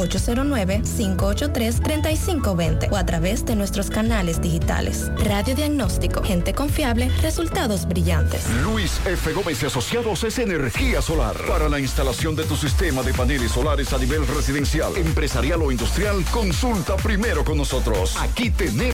809-583-3520 1.18 2.92
o 2.92 2.98
a 2.98 3.06
través 3.06 3.46
de 3.46 3.56
nuestros 3.56 3.90
canales 3.90 4.42
digitales. 4.42 5.12
Radiodiagnóstico, 5.24 6.24
gente 6.24 6.54
confiable, 6.54 7.10
resultados 7.22 7.88
brillantes. 7.88 8.50
Luis 8.64 9.00
F. 9.06 9.34
Gómez 9.34 9.62
y 9.64 9.66
Asociados 9.66 10.24
es 10.24 10.40
energía 10.40 11.02
solar. 11.02 11.36
Para 11.48 11.70
la 11.70 11.80
instalación 11.80 12.36
de 12.36 12.44
tu 12.44 12.56
sistema 12.56 13.04
de 13.04 13.14
paneles 13.14 13.52
solares 13.52 13.94
a 13.94 13.98
nivel 13.98 14.28
residencial, 14.28 14.96
empresarial 14.98 15.62
o 15.62 15.72
industrial, 15.72 16.24
consulta 16.32 16.96
primero 16.98 17.44
con 17.44 17.58
nosotros. 17.58 18.16
Aquí 18.18 18.50
tenemos 18.50 18.76